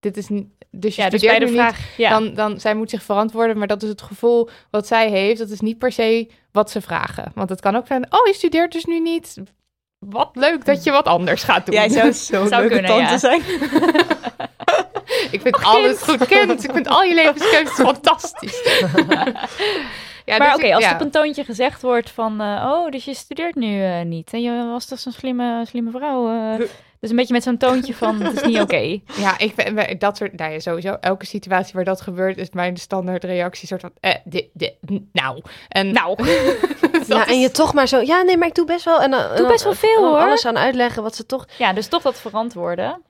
dit 0.00 0.16
is 0.16 0.28
niet... 0.28 0.48
Dus 0.70 0.96
je 0.96 1.02
Ja, 1.02 1.08
dus 1.08 1.20
studeert 1.20 1.38
bij 1.38 1.48
de 1.48 1.52
niet, 1.54 1.62
vraag... 1.62 1.96
Ja. 1.96 2.10
dan, 2.10 2.34
dan 2.34 2.60
zij 2.60 2.74
moet 2.74 2.90
zich 2.90 3.02
verantwoorden, 3.02 3.58
maar 3.58 3.66
dat 3.66 3.82
is 3.82 3.88
het 3.88 4.02
gevoel 4.02 4.48
wat 4.70 4.86
zij 4.86 5.10
heeft. 5.10 5.38
Dat 5.38 5.50
is 5.50 5.60
niet 5.60 5.78
per 5.78 5.92
se 5.92 6.30
wat 6.52 6.70
ze 6.70 6.80
vragen. 6.80 7.32
Want 7.34 7.48
het 7.48 7.60
kan 7.60 7.76
ook 7.76 7.86
zijn, 7.86 8.12
oh, 8.12 8.26
je 8.26 8.32
studeert 8.34 8.72
dus 8.72 8.84
nu 8.84 9.00
niet. 9.00 9.36
Wat 10.10 10.30
leuk 10.32 10.64
dat 10.64 10.84
je 10.84 10.90
wat 10.90 11.06
anders 11.06 11.42
gaat 11.42 11.66
doen. 11.66 11.74
Jij 11.74 11.88
zou 11.98 12.12
zo'n 12.12 12.48
Zou 12.48 12.60
leuke 12.60 12.68
kunnen, 12.68 12.90
tante 12.90 13.12
ja. 13.12 13.18
zijn. 13.18 13.42
Ik 15.30 15.40
vind 15.40 15.62
alles 15.62 16.02
goed 16.02 16.26
kind. 16.26 16.64
Ik 16.64 16.72
vind 16.72 16.88
al 16.88 17.02
je 17.02 17.14
levenskeuzes 17.14 17.74
fantastisch. 17.74 18.62
ja, 20.24 20.36
maar 20.38 20.54
dus 20.54 20.54
oké, 20.56 20.74
als 20.74 20.82
ja. 20.84 20.88
er 20.88 20.94
op 20.94 21.00
een 21.00 21.10
toontje 21.10 21.44
gezegd 21.44 21.82
wordt 21.82 22.10
van... 22.10 22.40
eh, 22.40 22.70
oh, 22.72 22.90
dus 22.90 23.04
je 23.04 23.14
studeert 23.14 23.54
nu 23.54 23.84
eh, 23.84 24.02
niet. 24.04 24.32
En 24.32 24.42
je 24.42 24.68
was 24.72 24.86
toch 24.86 24.98
zo'n 24.98 25.12
slimme, 25.12 25.64
slimme 25.66 25.90
vrouw. 25.90 26.28
eh. 26.28 26.66
Dus 27.00 27.10
een 27.10 27.16
beetje 27.16 27.32
met 27.32 27.42
zo'n 27.42 27.56
toontje 27.56 27.94
van, 27.94 28.20
het 28.20 28.36
is 28.36 28.42
niet 28.42 28.60
oké. 28.60 29.00
Ja, 29.24 29.38
ik 29.38 29.54
ben 29.54 29.74
bij 29.74 29.96
dat 29.98 30.16
soort, 30.16 30.38
nou 30.38 30.52
ja, 30.52 30.58
sowieso 30.58 30.96
elke 31.00 31.26
situatie 31.26 31.74
waar 31.74 31.84
dat 31.84 32.00
gebeurt 32.00 32.38
is 32.38 32.50
mijn 32.50 32.76
standaard 32.76 33.24
reactie 33.24 33.66
soort 33.66 33.80
van, 33.80 33.92
eh, 34.00 34.14
dit, 34.24 34.46
dit, 34.52 34.74
nou, 35.12 35.42
en 35.68 35.92
Nou, 35.92 36.16
Ja, 37.06 37.26
en 37.26 37.40
je 37.40 37.50
toch 37.50 37.74
maar 37.74 37.88
zo... 37.88 38.00
Ja, 38.00 38.22
nee, 38.22 38.36
maar 38.36 38.48
ik 38.48 38.54
doe 38.54 38.66
best 38.66 38.84
wel... 38.84 39.00
En 39.00 39.10
dan, 39.10 39.20
en 39.20 39.36
dan- 39.36 39.48
best 39.48 39.64
wel 39.64 39.74
veel, 39.74 39.96
en 39.96 40.02
dan 40.02 40.10
hoor. 40.10 40.20
alles 40.20 40.46
aan 40.46 40.58
uitleggen 40.58 41.02
wat 41.02 41.16
ze 41.16 41.26
toch... 41.26 41.46
ja, 41.58 41.72
dus 41.72 41.86
toch 41.86 42.02
dat 42.02 42.20
verantwoorden. 42.20 43.02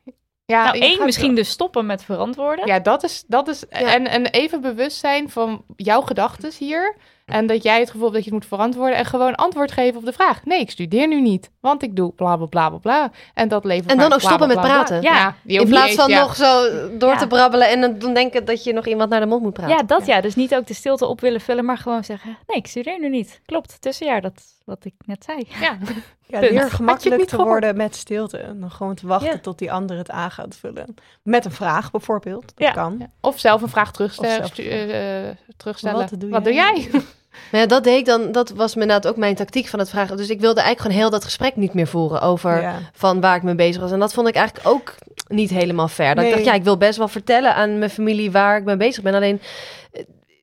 ja, 0.45 0.65
nou, 0.65 0.79
één, 0.79 1.05
misschien 1.05 1.35
dus 1.35 1.49
stoppen 1.49 1.87
met 1.87 2.05
verantwoorden. 2.05 2.67
Ja, 2.67 2.79
dat 2.79 3.05
is, 3.05 3.25
dat 3.27 3.49
is 3.49 3.69
en, 3.69 4.07
en 4.09 4.27
even 4.27 4.61
bewust 4.61 4.99
zijn 4.99 5.31
van 5.31 5.65
jouw 5.77 6.01
gedachten 6.01 6.53
hier. 6.59 6.97
En 7.27 7.47
dat 7.47 7.63
jij 7.63 7.79
het 7.81 7.91
gevoel 7.91 8.03
hebt 8.03 8.15
dat 8.15 8.25
je 8.25 8.31
het 8.31 8.39
moet 8.41 8.49
verantwoorden 8.49 8.97
en 8.97 9.05
gewoon 9.05 9.35
antwoord 9.35 9.73
geven 9.73 9.99
op 9.99 10.05
de 10.05 10.13
vraag. 10.13 10.45
Nee, 10.45 10.61
ik 10.61 10.71
studeer 10.71 11.09
nu 11.09 11.21
niet, 11.21 11.51
want 11.61 11.83
ik 11.83 11.97
doe 11.97 12.13
bla 12.13 12.37
bla 12.37 12.47
bla 12.47 12.69
bla 12.69 12.79
bla. 12.79 13.11
En 13.35 13.49
dat 13.49 13.65
levert 13.65 13.91
En 13.91 13.99
dan 13.99 14.13
ook 14.13 14.19
bla, 14.19 14.29
stoppen 14.29 14.47
bla, 14.49 14.57
met 14.57 14.65
bla, 14.65 14.75
bla. 14.75 14.85
praten. 14.85 15.03
Ja, 15.03 15.35
In 15.61 15.69
plaats 15.69 15.95
van 15.95 16.11
nog 16.11 16.37
zo 16.37 16.63
door 16.99 17.11
Ja. 17.11 17.17
te 17.17 17.27
brabbelen 17.27 17.69
en 17.69 17.81
dan- 17.81 17.99
dan 17.99 18.15
denken 18.15 18.45
dat 18.45 18.65
je 18.65 18.73
nog 18.73 18.87
iemand 18.87 19.11
naar 19.11 19.21
de 19.21 19.27
mond 19.27 19.43
moet 19.43 19.53
praten. 19.53 19.77
Ja, 19.77 19.83
dat 19.83 20.07
ja. 20.07 20.21
Dus 20.21 20.35
niet 20.35 20.55
ook 20.55 20.67
de 20.67 20.75
stilte 20.75 21.07
op 21.07 21.21
willen 21.21 21.41
vullen, 21.41 21.65
maar 21.65 21.79
gewoon 21.79 22.05
zeggen... 22.05 22.37
Nee, 22.47 22.57
ik 22.59 22.67
studeer 22.67 23.01
nu 23.01 23.09
niet. 23.09 23.41
Klopt, 23.47 23.81
tussenjaar, 23.81 24.21
dat 24.21 24.43
wat 24.67 24.85
ik 24.85 24.95
net 25.07 25.25
zei. 25.25 25.47
Ja, 25.61 25.77
Ja, 26.29 26.41
leer 26.41 26.71
gemakkelijk 26.71 27.17
niet 27.21 27.29
te 27.29 27.35
gehoord? 27.35 27.51
worden 27.51 27.77
met 27.77 27.97
stilte. 27.97 28.39
En 28.39 28.61
dan 28.61 28.71
gewoon 28.71 28.95
te 28.95 29.07
wachten 29.07 29.31
Ja. 29.33 29.39
tot 29.39 29.59
die 29.59 29.73
ander 29.73 29.97
het 29.97 30.11
aan 30.11 30.31
gaat 30.31 30.57
vullen. 30.57 30.95
Met 31.23 31.45
een 31.45 31.51
vraag 31.53 31.91
bijvoorbeeld. 31.91 32.43
Dat 32.43 32.67
Ja. 32.69 32.73
kan. 32.73 32.97
Ja. 32.99 33.11
Of 33.21 33.39
zelf 33.41 33.63
een 33.63 33.69
vraag 33.69 33.93
terugstellen. 33.93 34.31
Of 34.31 34.37
zelf- 34.37 34.51
stu- 34.53 34.63
eh, 34.69 35.29
eh, 35.29 35.37
terugstellen. 35.57 36.09
Wat 36.11 36.21
doe 36.21 36.31
Wat 36.31 36.45
doe 36.45 36.53
jij? 36.53 36.89
jij? 36.93 37.03
Maar 37.51 37.61
ja, 37.61 37.67
dat 37.67 37.85
deed 37.85 37.99
ik 37.99 38.05
dan, 38.05 38.33
dat 38.33 38.51
was 38.51 38.73
inderdaad 38.73 39.07
ook 39.07 39.17
mijn 39.17 39.35
tactiek 39.35 39.67
van 39.67 39.79
het 39.79 39.91
vragen. 39.91 40.17
Dus 40.17 40.29
ik 40.29 40.41
wilde 40.41 40.61
eigenlijk 40.61 40.81
gewoon 40.81 40.97
heel 41.03 41.11
dat 41.11 41.25
gesprek 41.25 41.57
niet 41.57 41.75
meer 41.75 41.87
voeren 41.87 42.21
over 42.21 42.61
Ja. 42.61 42.79
van 42.93 43.21
waar 43.21 43.37
ik 43.37 43.43
mee 43.43 43.55
bezig 43.55 43.81
was. 43.83 43.93
En 43.93 43.99
dat 43.99 44.13
vond 44.15 44.29
ik 44.29 44.35
eigenlijk 44.35 44.69
ook 44.69 44.95
niet 45.29 45.51
helemaal 45.51 45.89
fair. 45.89 46.15
Dat 46.15 46.25
ik 46.25 46.31
dacht, 46.31 46.45
ja, 46.45 46.53
ik 46.53 46.65
wil 46.65 46.77
best 46.77 46.99
wel 46.99 47.09
vertellen 47.09 47.55
aan 47.55 47.79
mijn 47.79 47.91
familie 47.91 48.31
waar 48.31 48.57
ik 48.59 48.65
mee 48.65 48.77
bezig 48.77 49.03
ben. 49.03 49.15
Alleen 49.15 49.41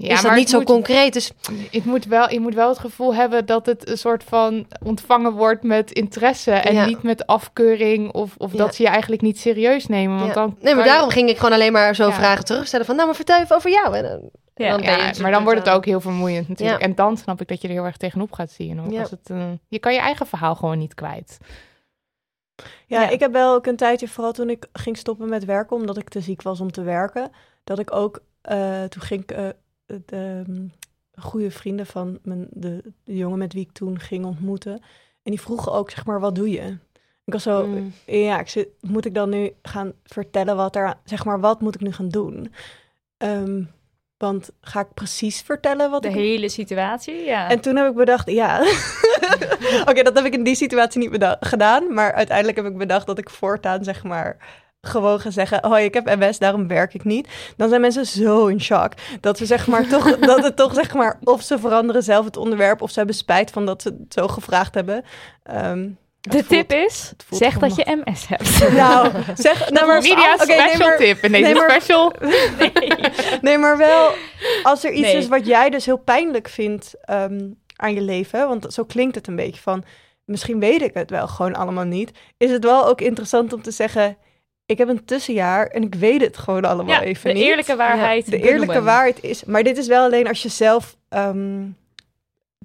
Ja, 0.03 0.09
is 0.13 0.21
dat 0.21 0.29
maar 0.31 0.39
niet 0.39 0.49
zo 0.49 0.57
moet- 0.57 0.65
concreet. 0.67 1.13
Dus 1.13 1.31
Het 1.71 1.85
moet 1.85 2.05
wel, 2.05 2.29
je 2.29 2.39
moet 2.39 2.53
wel 2.53 2.69
het 2.69 2.79
gevoel 2.79 3.15
hebben 3.15 3.45
dat 3.45 3.65
het 3.65 3.89
een 3.89 3.97
soort 3.97 4.23
van 4.23 4.67
ontvangen 4.83 5.31
wordt 5.31 5.63
met 5.63 5.91
interesse. 5.91 6.51
En 6.51 6.73
Ja. 6.73 6.85
niet 6.85 7.03
met 7.03 7.27
afkeuring 7.27 8.11
of, 8.13 8.35
of 8.37 8.51
Ja. 8.51 8.57
dat 8.57 8.75
ze 8.75 8.83
je 8.83 8.89
eigenlijk 8.89 9.21
niet 9.21 9.39
serieus 9.39 9.87
nemen. 9.87 10.15
Want 10.15 10.27
ja. 10.27 10.33
dan 10.33 10.57
nee, 10.61 10.75
maar 10.75 10.83
je- 10.85 10.89
daarom 10.89 11.09
ging 11.09 11.29
ik 11.29 11.35
gewoon 11.37 11.53
alleen 11.53 11.71
maar 11.71 11.95
zo 11.95 12.07
Ja. 12.07 12.13
vragen 12.13 12.45
terugstellen 12.45 12.85
van, 12.85 12.95
nou, 12.95 13.07
maar 13.07 13.15
vertel 13.15 13.39
even 13.41 13.55
over 13.55 13.69
jou. 13.71 13.95
En, 13.97 14.03
dan- 14.03 14.29
Ja. 14.55 14.77
dan 14.77 15.21
maar 15.21 15.31
dan 15.31 15.43
wordt 15.43 15.59
het 15.59 15.69
ook 15.69 15.85
heel 15.85 16.01
vermoeiend 16.01 16.47
natuurlijk. 16.49 16.79
Ja. 16.79 16.85
En 16.87 16.95
dan 16.95 17.17
snap 17.17 17.41
ik 17.41 17.47
dat 17.47 17.61
je 17.61 17.67
er 17.67 17.73
heel 17.73 17.85
erg 17.85 17.97
tegenop 17.97 18.31
gaat 18.31 18.51
zien. 18.51 18.77
Hoor. 18.77 18.91
Ja. 18.91 18.99
Als 19.01 19.11
het, 19.11 19.29
eh, 19.29 19.45
je 19.67 19.79
kan 19.79 19.93
je 19.93 19.99
eigen 19.99 20.27
verhaal 20.27 20.55
gewoon 20.55 20.77
niet 20.77 20.93
kwijt. 20.93 21.37
Ja, 22.87 23.01
Ja. 23.01 23.09
ik 23.09 23.19
heb 23.19 23.31
wel 23.31 23.53
ook 23.53 23.65
een 23.65 23.75
tijdje, 23.75 24.07
vooral 24.07 24.31
toen 24.33 24.49
ik 24.49 24.65
ging 24.73 24.97
stoppen 24.97 25.29
met 25.29 25.45
werken, 25.45 25.75
omdat 25.75 25.97
ik 25.97 26.09
te 26.09 26.21
ziek 26.21 26.41
was 26.41 26.61
om 26.61 26.71
te 26.71 26.81
werken, 26.81 27.31
dat 27.63 27.79
ik 27.79 27.95
ook, 27.95 28.19
eh, 28.41 28.83
toen 28.83 29.01
ging 29.01 29.21
ik 29.21 29.31
eh, 29.31 29.47
de 29.85 30.43
mm, 30.47 30.71
goede 31.15 31.51
vrienden 31.51 31.85
van 31.85 32.19
mijn, 32.23 32.47
de, 32.51 32.83
de 33.03 33.15
jongen 33.15 33.37
met 33.37 33.53
wie 33.53 33.61
ik 33.65 33.71
toen 33.71 33.99
ging 33.99 34.25
ontmoeten. 34.25 34.73
En 35.23 35.31
die 35.31 35.41
vroegen 35.41 35.71
ook, 35.71 35.89
zeg 35.89 36.05
maar, 36.05 36.19
wat 36.19 36.35
doe 36.35 36.49
je? 36.49 36.77
Ik 37.25 37.33
was 37.33 37.43
zo, 37.43 37.65
Mm. 37.67 37.93
ja, 38.05 38.39
ik 38.39 38.47
zit, 38.49 38.67
moet 38.81 39.05
ik 39.05 39.13
dan 39.13 39.29
nu 39.29 39.51
gaan 39.61 39.93
vertellen 40.03 40.55
wat 40.55 40.75
er, 40.75 40.93
zeg 41.03 41.25
maar, 41.25 41.39
wat 41.39 41.61
moet 41.61 41.75
ik 41.75 41.81
nu 41.81 41.91
gaan 41.91 42.09
doen? 42.09 42.53
Ehm, 43.17 43.63
want 44.17 44.51
ga 44.61 44.79
ik 44.79 44.93
precies 44.93 45.41
vertellen 45.41 45.91
wat 45.91 46.01
De 46.01 46.07
ik 46.07 46.13
hele 46.13 46.49
situatie, 46.49 47.15
ja. 47.15 47.49
en 47.49 47.59
toen 47.59 47.75
heb 47.75 47.89
ik 47.89 47.95
bedacht, 47.95 48.29
ja. 48.29 48.59
Oké, 49.89 50.03
dat 50.03 50.15
heb 50.15 50.25
ik 50.25 50.33
in 50.33 50.43
die 50.43 50.55
situatie 50.55 51.09
niet 51.09 51.35
gedaan. 51.39 51.93
Maar 51.93 52.13
uiteindelijk 52.13 52.57
heb 52.57 52.65
ik 52.65 52.77
bedacht 52.77 53.05
dat 53.05 53.17
ik 53.17 53.29
voortaan, 53.29 53.83
zeg 53.83 54.03
maar, 54.03 54.37
gewoon 54.87 55.19
ga 55.19 55.29
zeggen: 55.31 55.63
Oh, 55.63 55.79
ik 55.79 55.93
heb 55.93 56.05
MS, 56.19 56.39
daarom 56.39 56.67
werk 56.67 56.93
ik 56.93 57.03
niet. 57.03 57.27
Dan 57.57 57.69
zijn 57.69 57.81
mensen 57.81 58.05
zo 58.05 58.45
in 58.47 58.61
shock. 58.61 58.91
Dat 59.21 59.37
ze 59.37 59.45
zeg 59.45 59.67
maar 59.67 59.87
toch, 59.87 60.17
dat 60.19 60.43
het 60.43 60.55
toch 60.55 60.73
zeg 60.73 60.93
maar, 60.93 61.19
of 61.23 61.41
ze 61.41 61.59
veranderen 61.59 62.03
zelf 62.03 62.25
het 62.25 62.37
onderwerp, 62.37 62.81
of 62.81 62.89
ze 62.91 62.97
hebben 62.97 63.15
spijt 63.15 63.51
van 63.51 63.65
dat 63.65 63.81
ze 63.81 63.87
het 63.87 64.13
zo 64.13 64.27
gevraagd 64.27 64.73
hebben. 64.75 65.03
Ehm, 65.43 65.89
de 66.21 66.31
voelt- 66.31 66.47
tip 66.47 66.71
is, 66.73 67.13
zeg 67.29 67.57
dat 67.59 67.75
je 67.75 68.01
MS 68.05 68.27
hebt. 68.27 68.71
Nou, 68.77 69.09
zeg, 69.35 69.69
nou 69.71 69.87
maar, 69.87 69.97
oké, 69.97 70.07
nee, 70.07 70.37
special 70.37 70.87
maar- 70.87 70.97
tip 70.97 71.17
in 71.23 71.31
deze 71.31 71.43
nee, 71.43 71.53
maar- 71.53 71.69
special. 71.71 72.13
Nee, 73.41 73.57
maar 73.57 73.77
wel 73.77 74.11
als 74.63 74.83
er 74.83 74.91
iets 74.91 75.13
is 75.13 75.27
wat 75.27 75.45
jij 75.45 75.69
dus 75.69 75.85
heel 75.85 75.97
pijnlijk 75.97 76.49
vindt 76.49 76.93
ehm, 77.01 77.39
aan 77.75 77.93
je 77.93 78.01
leven, 78.01 78.47
want 78.47 78.73
zo 78.73 78.83
klinkt 78.83 79.15
het 79.15 79.27
een 79.27 79.35
beetje 79.35 79.61
van, 79.61 79.83
misschien 80.25 80.59
weet 80.59 80.81
ik 80.81 80.93
het 80.93 81.09
wel 81.09 81.27
gewoon 81.27 81.55
allemaal 81.55 81.83
niet, 81.83 82.11
is 82.37 82.51
het 82.51 82.63
wel 82.63 82.87
ook 82.87 83.01
interessant 83.01 83.53
om 83.53 83.61
te 83.61 83.71
zeggen, 83.71 84.17
ik 84.65 84.77
heb 84.77 84.87
een 84.87 85.05
tussenjaar 85.05 85.67
en 85.67 85.81
ik 85.83 85.95
weet 85.95 86.21
het 86.21 86.37
gewoon 86.37 86.65
allemaal 86.65 86.93
Ja, 86.95 87.01
even 87.01 87.29
de 87.29 87.39
niet. 87.39 87.47
eerlijke 87.47 87.75
waarheid. 87.75 88.25
De 88.25 88.37
eerlijke 88.37 88.59
benoemen. 88.59 88.83
waarheid 88.83 89.23
is, 89.23 89.43
maar 89.43 89.63
dit 89.63 89.77
is 89.77 89.87
wel 89.87 90.03
alleen 90.05 90.27
als 90.27 90.41
je 90.43 90.49
zelf 90.49 90.97
ehm, 91.09 91.65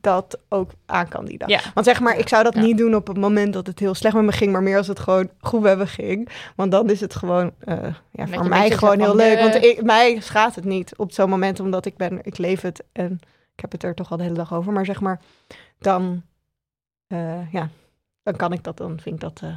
dat 0.01 0.39
ook 0.49 0.71
aan 0.87 1.09
kan 1.09 1.25
die 1.25 1.39
dag. 1.39 1.49
Ja. 1.49 1.61
Want 1.75 1.87
zeg 1.87 2.01
maar, 2.01 2.19
ik 2.19 2.29
zou 2.29 2.45
dat 2.45 2.55
Ja. 2.55 2.61
niet 2.61 2.79
doen 2.79 2.95
op 2.95 3.07
het 3.07 3.17
moment 3.17 3.53
dat 3.53 3.67
het 3.67 3.79
heel 3.79 3.95
slecht 3.95 4.15
met 4.15 4.25
me 4.25 4.33
ging, 4.33 4.53
maar 4.53 4.63
meer 4.63 4.77
als 4.77 4.87
het 4.87 4.99
gewoon 4.99 5.31
goed 5.41 5.61
met 5.61 5.79
me 5.79 5.87
ging. 5.87 6.29
Want 6.57 6.71
dan 6.71 6.91
is 6.91 7.01
het 7.01 7.15
gewoon, 7.15 7.53
eh, 7.59 7.95
ja, 8.11 8.27
voor 8.27 8.49
mij 8.49 8.71
gewoon 8.71 9.01
heel 9.01 9.17
leuk. 9.17 9.37
de- 9.37 9.43
Want 9.43 9.65
ik, 9.65 9.83
mij 9.83 10.21
schaadt 10.21 10.55
het 10.55 10.65
niet 10.65 10.97
op 10.97 11.13
zo'n 11.13 11.29
moment, 11.29 11.61
omdat 11.61 11.85
ik 11.87 11.97
ben, 11.97 12.19
ik 12.23 12.39
leef 12.39 12.61
het 12.61 12.85
en 12.93 13.13
ik 13.55 13.61
heb 13.61 13.73
het 13.73 13.83
er 13.83 13.95
toch 13.95 14.11
al 14.11 14.17
de 14.17 14.23
hele 14.23 14.35
dag 14.35 14.55
over. 14.55 14.73
Maar 14.73 14.85
zeg 14.85 15.01
maar, 15.01 15.21
dan, 15.79 16.23
eh, 17.07 17.53
ja, 17.53 17.69
dan 18.23 18.37
kan 18.37 18.53
ik 18.53 18.65
dat, 18.65 18.77
dan 18.77 19.01
vind 19.01 19.15
ik 19.15 19.21
dat 19.21 19.41
eh, 19.43 19.49
Vind 19.49 19.51
ik 19.51 19.57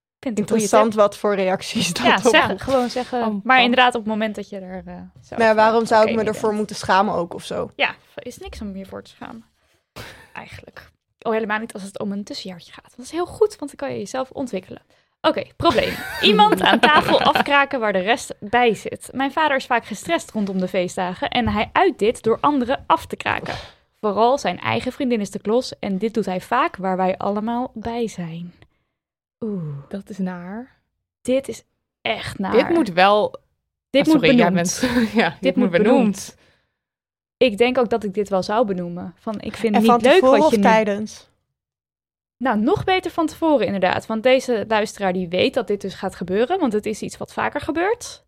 goede 0.00 0.11
interessant 0.26 0.94
wat 0.94 1.16
voor 1.16 1.34
reacties 1.34 1.92
dat 1.92 2.06
Ja, 2.06 2.14
op- 2.16 2.22
zeggen, 2.22 2.58
gewoon 2.58 2.90
zeggen. 2.90 3.40
Maar 3.44 3.60
inderdaad, 3.62 3.94
op 3.94 4.00
het 4.00 4.10
moment 4.10 4.34
dat 4.34 4.48
je 4.48 4.58
er. 4.58 4.82
eh 4.86 4.94
zo 5.22 5.36
Nou 5.36 5.42
ja, 5.48 5.54
waarom 5.54 5.86
zou 5.86 6.08
ik 6.08 6.14
me 6.16 6.22
ervoor 6.24 6.42
bent. 6.48 6.56
moeten 6.58 6.76
schamen 6.76 7.14
ook 7.14 7.34
of 7.34 7.44
zo? 7.44 7.70
Ja, 7.76 7.88
er 8.14 8.26
is 8.26 8.38
niks 8.38 8.60
om 8.60 8.76
je 8.76 8.86
voor 8.86 9.02
te 9.02 9.10
schamen. 9.10 9.44
Eigenlijk. 10.32 10.90
Oh, 11.20 11.32
helemaal 11.32 11.58
niet 11.58 11.72
als 11.72 11.82
het 11.82 11.98
om 11.98 12.12
een 12.12 12.24
tussenjaartje 12.24 12.72
gaat. 12.72 12.92
Dat 12.96 13.04
is 13.04 13.10
heel 13.10 13.26
goed, 13.26 13.56
want 13.58 13.76
dan 13.76 13.88
kan 13.88 13.92
je 13.92 13.98
jezelf 13.98 14.30
ontwikkelen. 14.30 14.82
Oké, 15.20 15.42
probleem. 15.56 15.92
Iemand 16.20 16.60
aan 16.62 16.78
tafel 16.78 17.20
afkraken 17.20 17.80
waar 17.80 17.92
de 17.92 17.98
rest 17.98 18.34
bij 18.40 18.74
zit. 18.74 19.08
Mijn 19.12 19.32
vader 19.32 19.56
is 19.56 19.66
vaak 19.66 19.84
gestrest 19.86 20.30
rondom 20.30 20.58
de 20.58 20.68
feestdagen 20.68 21.28
en 21.30 21.48
hij 21.48 21.70
uit 21.72 21.98
dit 21.98 22.22
door 22.22 22.38
anderen 22.40 22.84
af 22.86 23.06
te 23.06 23.16
kraken. 23.16 23.54
Vooral 24.00 24.38
zijn 24.38 24.58
eigen 24.60 24.92
vriendin 24.92 25.20
is 25.20 25.30
de 25.30 25.38
klos 25.40 25.78
en 25.78 25.98
dit 25.98 26.14
doet 26.14 26.26
hij 26.26 26.40
vaak 26.40 26.76
waar 26.76 26.96
wij 26.96 27.16
allemaal 27.18 27.70
bij 27.74 28.08
zijn. 28.08 28.52
Oeh, 29.42 29.62
Dat 29.88 30.08
is 30.10 30.18
naar. 30.18 30.80
dit 31.22 31.48
is 31.48 31.62
echt 32.00 32.38
naar. 32.38 32.52
Dit 32.52 32.68
moet 32.68 32.92
wel... 32.92 33.30
dit 33.90 34.06
Ah, 34.06 34.12
moet 34.12 34.22
sorry, 34.22 34.36
benoemd. 34.36 34.54
bent- 34.80 35.10
ja, 35.22 35.28
dit, 35.30 35.40
Dit 35.40 35.56
moet 35.56 35.70
benoemd. 35.70 35.94
benoemd. 35.96 36.36
Ik 37.36 37.58
denk 37.58 37.78
ook 37.78 37.90
dat 37.90 38.04
ik 38.04 38.14
dit 38.14 38.28
wel 38.28 38.42
zou 38.42 38.66
benoemen. 38.66 39.14
Van, 39.18 39.40
ik 39.40 39.56
vind 39.56 39.74
En 39.74 39.80
het 39.80 39.88
van 39.90 39.96
niet 39.96 40.04
leuk 40.06 40.14
tevoren 40.14 40.36
wat 40.38 40.46
of 40.46 40.50
je 40.52 40.56
nu 40.56 40.62
tijdens? 40.62 41.30
Nou, 42.36 42.58
nog 42.58 42.84
beter 42.84 43.10
van 43.10 43.26
tevoren 43.26 43.66
inderdaad. 43.66 44.06
Want 44.06 44.22
deze 44.22 44.64
luisteraar 44.68 45.12
die 45.12 45.28
weet 45.28 45.54
dat 45.54 45.66
dit 45.66 45.80
dus 45.80 45.94
gaat 45.94 46.14
gebeuren. 46.14 46.58
Want 46.60 46.72
het 46.72 46.86
is 46.86 47.02
iets 47.02 47.16
wat 47.16 47.32
vaker 47.32 47.60
gebeurt. 47.60 48.24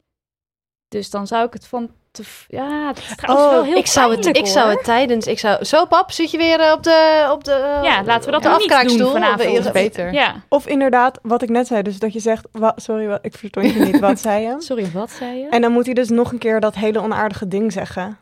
Dus 0.94 1.10
dan 1.10 1.26
zou 1.26 1.46
ik 1.46 1.52
het 1.52 1.66
van... 1.66 1.90
Te, 2.10 2.22
ja, 2.48 2.86
het 2.86 2.98
is 2.98 3.16
trouwens 3.16 3.46
Oh, 3.48 3.52
wel 3.52 3.64
heel 3.64 3.76
ik 3.76 3.86
zou, 3.86 4.16
het, 4.16 4.26
ik 4.36 4.46
zou 4.46 4.70
het 4.70 4.84
tijdens... 4.84 5.26
Ik 5.26 5.38
zou, 5.38 5.64
zo 5.64 5.84
pap, 5.86 6.10
zit 6.10 6.30
je 6.30 6.36
weer 6.36 6.72
op 6.72 6.82
de... 6.82 7.28
Op 7.32 7.44
de 7.44 7.78
Ja, 7.82 8.02
laten 8.04 8.24
we 8.24 8.30
dat 8.30 8.42
de 8.42 8.48
afkraakstoel? 8.48 8.98
doen 8.98 9.12
vanavond. 9.12 9.66
Of- 9.66 9.72
beter. 9.72 10.12
Ja, 10.12 10.34
Of 10.48 10.66
inderdaad, 10.66 11.18
wat 11.22 11.42
ik 11.42 11.48
net 11.48 11.66
zei, 11.66 11.82
dus 11.82 11.98
dat 11.98 12.12
je 12.12 12.20
zegt, 12.20 12.48
wa- 12.52 12.72
sorry, 12.76 13.06
wat, 13.06 13.18
ik 13.22 13.34
verstond 13.36 13.72
je 13.72 13.80
niet, 13.80 13.98
wat 14.00 14.20
zei 14.20 14.42
je? 14.42 14.54
sorry, 14.68 14.90
wat 14.92 15.10
zei 15.10 15.38
je? 15.38 15.48
En 15.48 15.60
dan 15.60 15.72
moet 15.72 15.84
hij 15.84 15.94
dus 15.94 16.08
nog 16.08 16.32
een 16.32 16.38
keer 16.38 16.60
dat 16.60 16.74
hele 16.74 17.00
onaardige 17.00 17.48
ding 17.48 17.72
zeggen. 17.72 18.18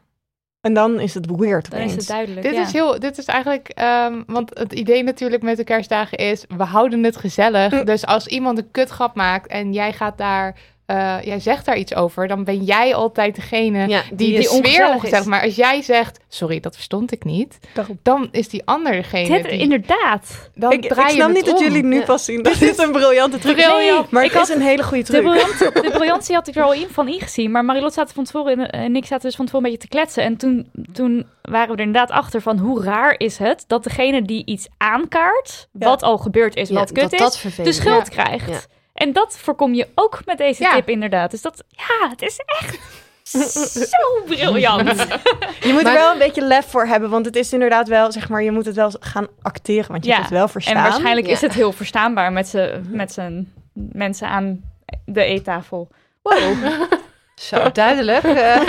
En 0.61 0.75
dan 0.75 1.01
is 1.01 1.15
het 1.15 1.27
weird 1.37 1.71
dan 1.71 1.81
is 1.81 1.95
het 1.95 2.07
duidelijk, 2.07 2.43
Dit 2.43 2.55
ja. 2.55 2.63
is 2.63 2.73
heel, 2.73 2.99
dit 3.01 3.19
is 3.19 3.25
eigenlijk, 3.25 3.69
ehm, 3.69 4.23
want 4.27 4.59
het 4.59 4.73
idee 4.73 5.03
natuurlijk 5.03 5.43
met 5.43 5.57
de 5.57 5.65
kerstdagen 5.65 6.19
is, 6.19 6.45
we 6.57 6.65
houden 6.65 7.03
het 7.05 7.17
gezellig. 7.17 7.73
Mm. 7.73 7.85
Dus 7.85 8.07
als 8.07 8.27
iemand 8.27 8.59
een 8.59 8.71
kutgrap 8.71 9.15
maakt 9.15 9.47
en 9.47 9.73
jij 9.73 9.93
gaat 9.93 10.19
daar 10.19 10.57
eh, 10.93 11.17
jij 11.23 11.41
zegt 11.41 11.65
daar 11.67 11.77
iets 11.77 11.95
over, 11.95 12.29
dan 12.29 12.45
ben 12.45 12.65
jij 12.65 12.95
altijd 12.95 13.35
degene 13.35 13.89
Ja, 13.89 14.03
die, 14.09 14.17
die 14.17 14.37
de 14.37 14.43
sfeer 14.43 14.59
ongezellig 14.59 14.95
ongezellig. 14.95 15.21
is. 15.25 15.27
Maar 15.31 15.43
als 15.43 15.55
jij 15.55 15.83
zegt, 15.83 16.19
sorry, 16.29 16.61
dat 16.61 16.75
verstond 16.75 17.13
ik 17.13 17.25
niet, 17.25 17.59
dan 18.03 18.29
is 18.31 18.49
die 18.49 18.63
ander 18.65 18.93
degene 18.93 19.29
Dit, 19.43 19.51
die... 19.51 19.59
inderdaad. 19.61 20.51
Dan 20.55 20.73
Ik, 20.73 20.89
draai 20.89 21.07
je 21.09 21.15
snap 21.15 21.27
het 21.27 21.37
niet 21.37 21.47
dat 21.47 21.59
jullie 21.61 21.83
nu 21.83 21.99
Ja. 21.99 22.05
pas 22.05 22.25
zien 22.25 22.43
dat 22.43 22.59
dit 22.59 22.79
een 22.79 22.93
briljante 22.93 23.39
truc 23.39 23.57
is. 23.57 23.67
Maar 24.11 24.25
Ik 24.25 24.31
het 24.31 24.39
had- 24.41 24.49
is 24.49 24.55
een 24.55 24.61
hele 24.63 24.83
goede 24.83 25.03
De, 25.03 25.09
truc. 25.13 25.23
briljantie, 25.23 25.83
de 25.83 25.91
briljantie 25.99 26.35
had 26.35 26.49
ik 26.49 26.57
er 26.57 26.63
al 26.63 26.73
in, 26.73 26.87
van 26.91 27.09
ingezien. 27.09 27.51
Maar 27.51 27.65
Marilot 27.65 27.93
zaten 27.93 28.15
van 28.15 28.25
tevoren 28.25 28.53
in, 28.59 28.67
en 28.71 28.97
ik 28.97 29.05
zaten 29.07 29.27
dus 29.27 29.37
van 29.37 29.45
tevoren 29.47 29.67
een 29.67 29.73
beetje 29.73 29.89
te 29.89 29.97
kletsen. 29.97 30.23
En 30.23 30.37
toen, 30.37 30.71
toen 30.93 31.27
waren 31.43 31.69
we 31.69 31.75
er 31.75 31.87
inderdaad 31.87 32.11
achter 32.11 32.41
van 32.43 32.59
hoe 32.59 32.83
raar 32.83 33.15
is 33.19 33.39
het 33.39 33.65
dat 33.67 33.85
degene 33.85 34.23
die 34.23 34.43
iets 34.47 34.67
aankaart, 34.79 35.69
Ja. 35.73 35.87
wat 35.89 36.03
al 36.03 36.19
gebeurd 36.19 36.57
is, 36.57 36.69
Ja, 36.69 36.75
wat 36.75 36.93
kut 36.93 37.03
dat 37.03 37.13
is, 37.13 37.19
dat 37.19 37.33
de 37.33 37.39
vervelend. 37.39 37.75
schuld 37.75 38.09
krijgt. 38.09 38.69
En 38.95 39.13
dat 39.13 39.39
voorkom 39.39 39.75
je 39.75 39.89
ook 39.95 40.21
met 40.25 40.39
deze 40.39 40.63
Ja. 40.63 40.75
tip 40.75 40.89
inderdaad. 40.89 41.31
Dus 41.31 41.43
dat, 41.43 41.65
ja, 41.69 42.09
het 42.11 42.23
is 42.23 42.41
echt 42.61 42.79
zo 43.91 44.25
briljant. 44.27 44.89
Je 45.61 45.73
moet 45.73 45.83
Maar- 45.83 45.93
er 45.95 45.99
wel 46.01 46.13
een 46.13 46.19
beetje 46.19 46.43
lef 46.43 46.67
voor 46.67 46.87
hebben, 46.87 47.11
want 47.11 47.27
het 47.27 47.37
is 47.37 47.53
inderdaad 47.53 47.89
wel, 47.89 48.13
zeg 48.13 48.29
maar, 48.29 48.43
je 48.43 48.51
moet 48.53 48.67
het 48.67 48.75
wel 48.77 48.93
gaan 49.01 49.27
acteren, 49.43 49.91
want 49.91 50.05
je 50.05 50.11
Ja, 50.11 50.17
moet 50.17 50.25
het 50.29 50.35
wel 50.39 50.49
verstaan. 50.49 50.77
En 50.77 50.83
waarschijnlijk 50.83 51.27
is 51.27 51.41
het 51.41 51.53
heel 51.55 51.73
verstaanbaar 51.73 52.33
met 52.33 52.49
z'n 53.13 53.49
mensen 53.73 54.29
aan 54.29 54.61
de 55.05 55.23
eettafel. 55.25 55.89
Wow. 56.23 56.39
Zo 57.35 57.71
duidelijk. 57.73 58.23
Eh, 58.43 58.61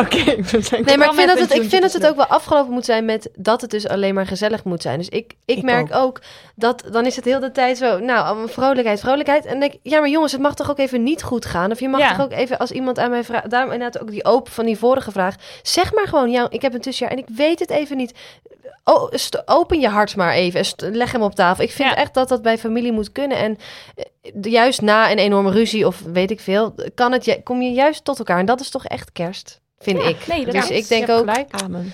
Oké, 0.00 0.24
Nee, 0.84 0.96
maar 0.96 1.08
ik 1.08 1.14
vind, 1.14 1.28
dat 1.28 1.38
het, 1.38 1.54
ik 1.54 1.68
vind 1.68 1.82
dat 1.82 1.92
het 1.92 2.06
ook 2.06 2.16
wel 2.16 2.26
afgelopen 2.26 2.72
moet 2.72 2.84
zijn 2.84 3.04
met 3.04 3.28
dat 3.36 3.60
het 3.60 3.70
dus 3.70 3.88
alleen 3.88 4.14
maar 4.14 4.26
gezellig 4.26 4.64
moet 4.64 4.82
zijn. 4.82 4.98
Dus 4.98 5.08
ik, 5.08 5.34
ik, 5.44 5.56
Ik 5.56 5.62
merk 5.62 5.94
ook. 5.94 6.20
dat 6.54 6.82
dan 6.92 7.06
is 7.06 7.16
het 7.16 7.24
heel 7.24 7.40
de 7.40 7.52
tijd 7.52 7.78
zo, 7.78 7.98
nou, 7.98 8.48
vrolijkheid, 8.50 9.00
vrolijkheid. 9.00 9.44
En 9.46 9.60
denk 9.60 9.72
ja, 9.82 10.00
maar 10.00 10.08
jongens, 10.08 10.32
het 10.32 10.40
mag 10.40 10.54
toch 10.54 10.70
ook 10.70 10.78
even 10.78 11.02
niet 11.02 11.22
goed 11.22 11.46
gaan? 11.46 11.70
Of 11.70 11.80
je 11.80 11.88
mag 11.88 12.00
Ja. 12.00 12.10
toch 12.16 12.24
ook 12.24 12.32
even, 12.32 12.58
als 12.58 12.70
iemand 12.70 12.98
aan 12.98 13.10
mij 13.10 13.24
vraagt, 13.24 13.50
daarom 13.50 13.72
inderdaad 13.72 14.02
ook 14.02 14.10
die 14.10 14.24
open 14.24 14.52
van 14.52 14.64
die 14.64 14.78
vorige 14.78 15.10
vraag. 15.12 15.34
Zeg 15.62 15.92
maar 15.92 16.08
gewoon, 16.08 16.30
ja, 16.30 16.46
ik 16.50 16.62
heb 16.62 16.74
een 16.74 16.80
tussenjaar 16.80 17.16
en 17.16 17.22
ik 17.22 17.28
weet 17.36 17.58
het 17.58 17.70
even 17.70 17.96
niet. 17.96 18.12
Oh, 18.84 19.12
open 19.44 19.80
je 19.80 19.88
hart 19.88 20.16
maar 20.16 20.32
even 20.32 20.60
en 20.76 20.96
leg 20.96 21.12
hem 21.12 21.22
op 21.22 21.34
tafel. 21.34 21.64
Ik 21.64 21.70
vind 21.72 21.88
Ja. 21.88 21.96
echt 21.96 22.14
dat 22.14 22.28
dat 22.28 22.42
bij 22.42 22.58
familie 22.58 22.92
moet 22.92 23.12
kunnen. 23.12 23.36
En 23.38 23.58
eh, 23.94 24.04
juist 24.40 24.80
na 24.80 25.10
een 25.10 25.18
enorme 25.18 25.50
ruzie 25.50 25.86
of 25.86 26.02
weet 26.12 26.30
ik 26.30 26.40
veel, 26.40 26.74
kan 26.94 27.12
het, 27.12 27.24
ju- 27.24 27.40
kom 27.42 27.62
je 27.62 27.70
juist 27.72 28.04
tot 28.04 28.18
elkaar. 28.18 28.38
En 28.38 28.46
dat 28.46 28.60
is 28.60 28.70
toch 28.70 28.84
echt 28.84 29.12
kerst, 29.12 29.60
vind 29.78 30.02
Ja, 30.02 30.08
ik. 30.08 30.26
nee, 30.26 30.44
dat 30.44 30.54
dus 30.54 30.70
is- 30.70 30.78
ik 30.78 30.88
denk 30.88 31.08
ook, 31.08 31.18
gelijk. 31.30 31.62
Amen. 31.62 31.92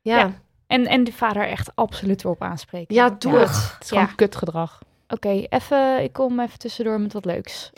ja. 0.00 0.18
Ja. 0.18 0.32
En, 0.66 0.86
en 0.86 1.04
de 1.04 1.12
vader 1.12 1.46
echt 1.48 1.70
absoluut 1.74 2.24
erop 2.24 2.42
aanspreken. 2.42 2.94
Ja, 2.94 3.16
doe 3.18 3.32
Ja. 3.32 3.38
het. 3.38 3.48
Het 3.48 3.76
is 3.82 3.88
gewoon 3.88 4.04
Ja. 4.04 4.12
kutgedrag. 4.16 4.78
Oké, 5.08 5.44
even, 5.48 6.02
ik 6.02 6.12
kom 6.12 6.40
even 6.40 6.58
tussendoor 6.58 7.00
met 7.00 7.12
wat 7.12 7.24
leuks. 7.24 7.70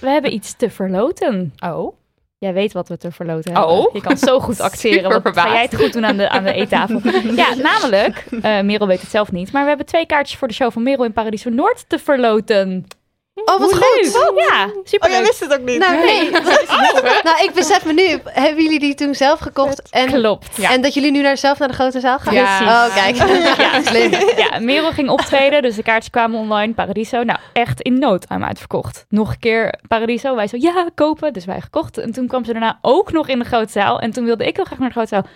We 0.00 0.08
hebben 0.08 0.32
iets 0.32 0.56
te 0.56 0.70
verloten. 0.70 1.54
Oh. 1.64 1.94
Jij 2.38 2.52
weet 2.52 2.72
wat 2.72 2.88
we 2.88 2.96
te 2.96 3.10
verloten 3.12 3.52
hebben. 3.52 3.70
Oh. 3.70 3.94
Je 3.94 4.00
kan 4.00 4.16
zo 4.18 4.40
goed 4.40 4.60
acteren. 4.70 5.12
Super 5.12 5.32
Wat 5.32 5.42
ga 5.42 5.52
jij 5.52 5.62
het 5.62 5.76
goed 5.76 5.92
doen 5.92 6.06
aan 6.06 6.16
de, 6.16 6.28
aan 6.28 6.44
de 6.44 6.52
eettafel? 6.52 7.00
ja, 7.42 7.54
namelijk, 7.54 8.24
eh 8.42 8.60
Merel 8.60 8.86
weet 8.86 9.00
het 9.00 9.10
zelf 9.10 9.32
niet, 9.32 9.52
maar 9.52 9.62
we 9.62 9.68
hebben 9.68 9.86
twee 9.86 10.06
kaartjes 10.06 10.38
voor 10.38 10.48
de 10.48 10.54
show 10.54 10.72
van 10.72 10.82
Merel 10.82 11.04
in 11.04 11.12
Paradiso 11.12 11.50
Noord 11.50 11.84
te 11.88 11.98
verloten. 11.98 12.86
Oh, 13.34 13.44
wat 13.58 13.58
Hoe 13.58 13.74
goed. 13.74 14.12
leuk. 14.12 14.48
Ja, 14.48 14.70
super 14.84 15.08
Oh, 15.08 15.14
jij 15.14 15.22
wist 15.22 15.40
het 15.40 15.52
ook 15.52 15.64
niet. 15.64 15.78
Nou, 15.78 15.96
nee. 16.04 16.30
nou, 17.28 17.42
ik 17.42 17.50
besef 17.54 17.84
me 17.84 17.92
nu. 17.92 18.18
Hebben 18.24 18.62
jullie 18.62 18.78
die 18.78 18.94
toen 18.94 19.14
zelf 19.14 19.38
gekocht? 19.38 19.90
En, 19.90 20.06
Klopt. 20.06 20.56
Ja. 20.56 20.70
en 20.70 20.80
dat 20.82 20.94
jullie 20.94 21.10
nu 21.10 21.22
naar, 21.22 21.36
zelf 21.36 21.58
naar 21.58 21.68
de 21.68 21.74
grote 21.74 22.00
zaal 22.00 22.18
gaan? 22.18 22.34
Ja. 22.34 22.60
Oh, 22.60 22.94
kijk. 22.94 23.16
Ja, 23.16 23.82
slim. 23.90 24.10
Ja, 24.36 24.58
Merel 24.58 24.92
ging 24.92 25.08
optreden, 25.08 25.62
dus 25.62 25.74
de 25.74 25.82
kaartjes 25.82 26.10
kwamen 26.10 26.38
online. 26.40 26.74
Paradiso, 26.74 27.22
nou 27.22 27.38
echt 27.52 27.80
in 27.80 27.98
no 27.98 28.18
time 28.18 28.46
uitverkocht. 28.46 29.04
Nog 29.08 29.30
een 29.30 29.38
keer 29.38 29.74
Paradiso, 29.88 30.34
wij 30.34 30.46
zo, 30.46 30.56
ja, 30.60 30.88
kopen. 30.94 31.32
Dus 31.32 31.44
wij 31.44 31.60
gekocht. 31.60 31.98
En 31.98 32.12
toen 32.12 32.26
kwam 32.26 32.44
ze 32.44 32.52
daarna 32.52 32.78
ook 32.82 33.12
nog 33.12 33.28
in 33.28 33.38
de 33.38 33.44
grote 33.44 33.72
zaal. 33.72 34.00
En 34.00 34.10
toen 34.10 34.24
wilde 34.24 34.46
ik 34.46 34.56
heel 34.56 34.64
graag 34.64 34.78
naar 34.78 34.88
de 34.88 34.94
grote 34.94 35.08
zaal. 35.08 35.26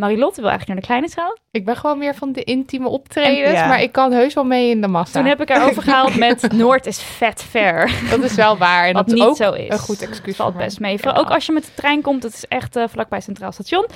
Marilotte 0.00 0.40
wil 0.40 0.50
eigenlijk 0.50 0.66
naar 0.68 0.76
de 0.76 0.86
kleine 0.86 1.08
zaal. 1.08 1.38
Ik 1.50 1.64
ben 1.64 1.76
gewoon 1.76 1.98
meer 1.98 2.14
van 2.14 2.32
de 2.32 2.44
intieme 2.44 2.88
optredens, 2.88 3.50
Ja. 3.58 3.66
maar 3.68 3.82
ik 3.82 3.92
kan 3.92 4.12
heus 4.12 4.34
wel 4.34 4.44
mee 4.44 4.70
in 4.70 4.80
de 4.80 4.88
massa. 4.88 5.18
Toen 5.18 5.28
heb 5.28 5.40
ik 5.40 5.48
haar 5.48 5.68
overgehaald 5.68 6.16
met 6.16 6.52
Noord 6.52 6.86
is 6.86 7.02
vet 7.02 7.42
ver. 7.42 7.92
Dat 8.10 8.22
is 8.22 8.34
wel 8.34 8.56
waar. 8.58 8.86
En 8.86 8.92
Wat 8.94 9.06
dat 9.06 9.14
niet 9.14 9.24
ook 9.24 9.36
zo 9.36 9.52
is. 9.52 9.68
een 9.72 9.78
goed 9.78 10.02
excuus 10.02 10.36
Valt 10.36 10.56
best 10.56 10.80
mee. 10.80 10.98
Ja. 11.02 11.12
ook 11.12 11.30
als 11.30 11.46
je 11.46 11.52
met 11.52 11.64
de 11.64 11.70
trein 11.74 12.02
komt. 12.02 12.22
Het 12.22 12.34
is 12.34 12.46
echt 12.46 12.76
eh, 12.76 12.84
vlakbij 12.88 13.20
Centraal 13.20 13.52
Station. 13.52 13.86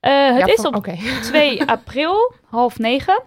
Eh, 0.00 0.34
het 0.36 0.46
Ja, 0.46 0.52
is 0.52 0.64
op 0.66 0.76
Oké. 0.76 0.96
2 1.22 1.62
april, 1.76 2.32
half 2.50 2.78
negen. 2.78 3.22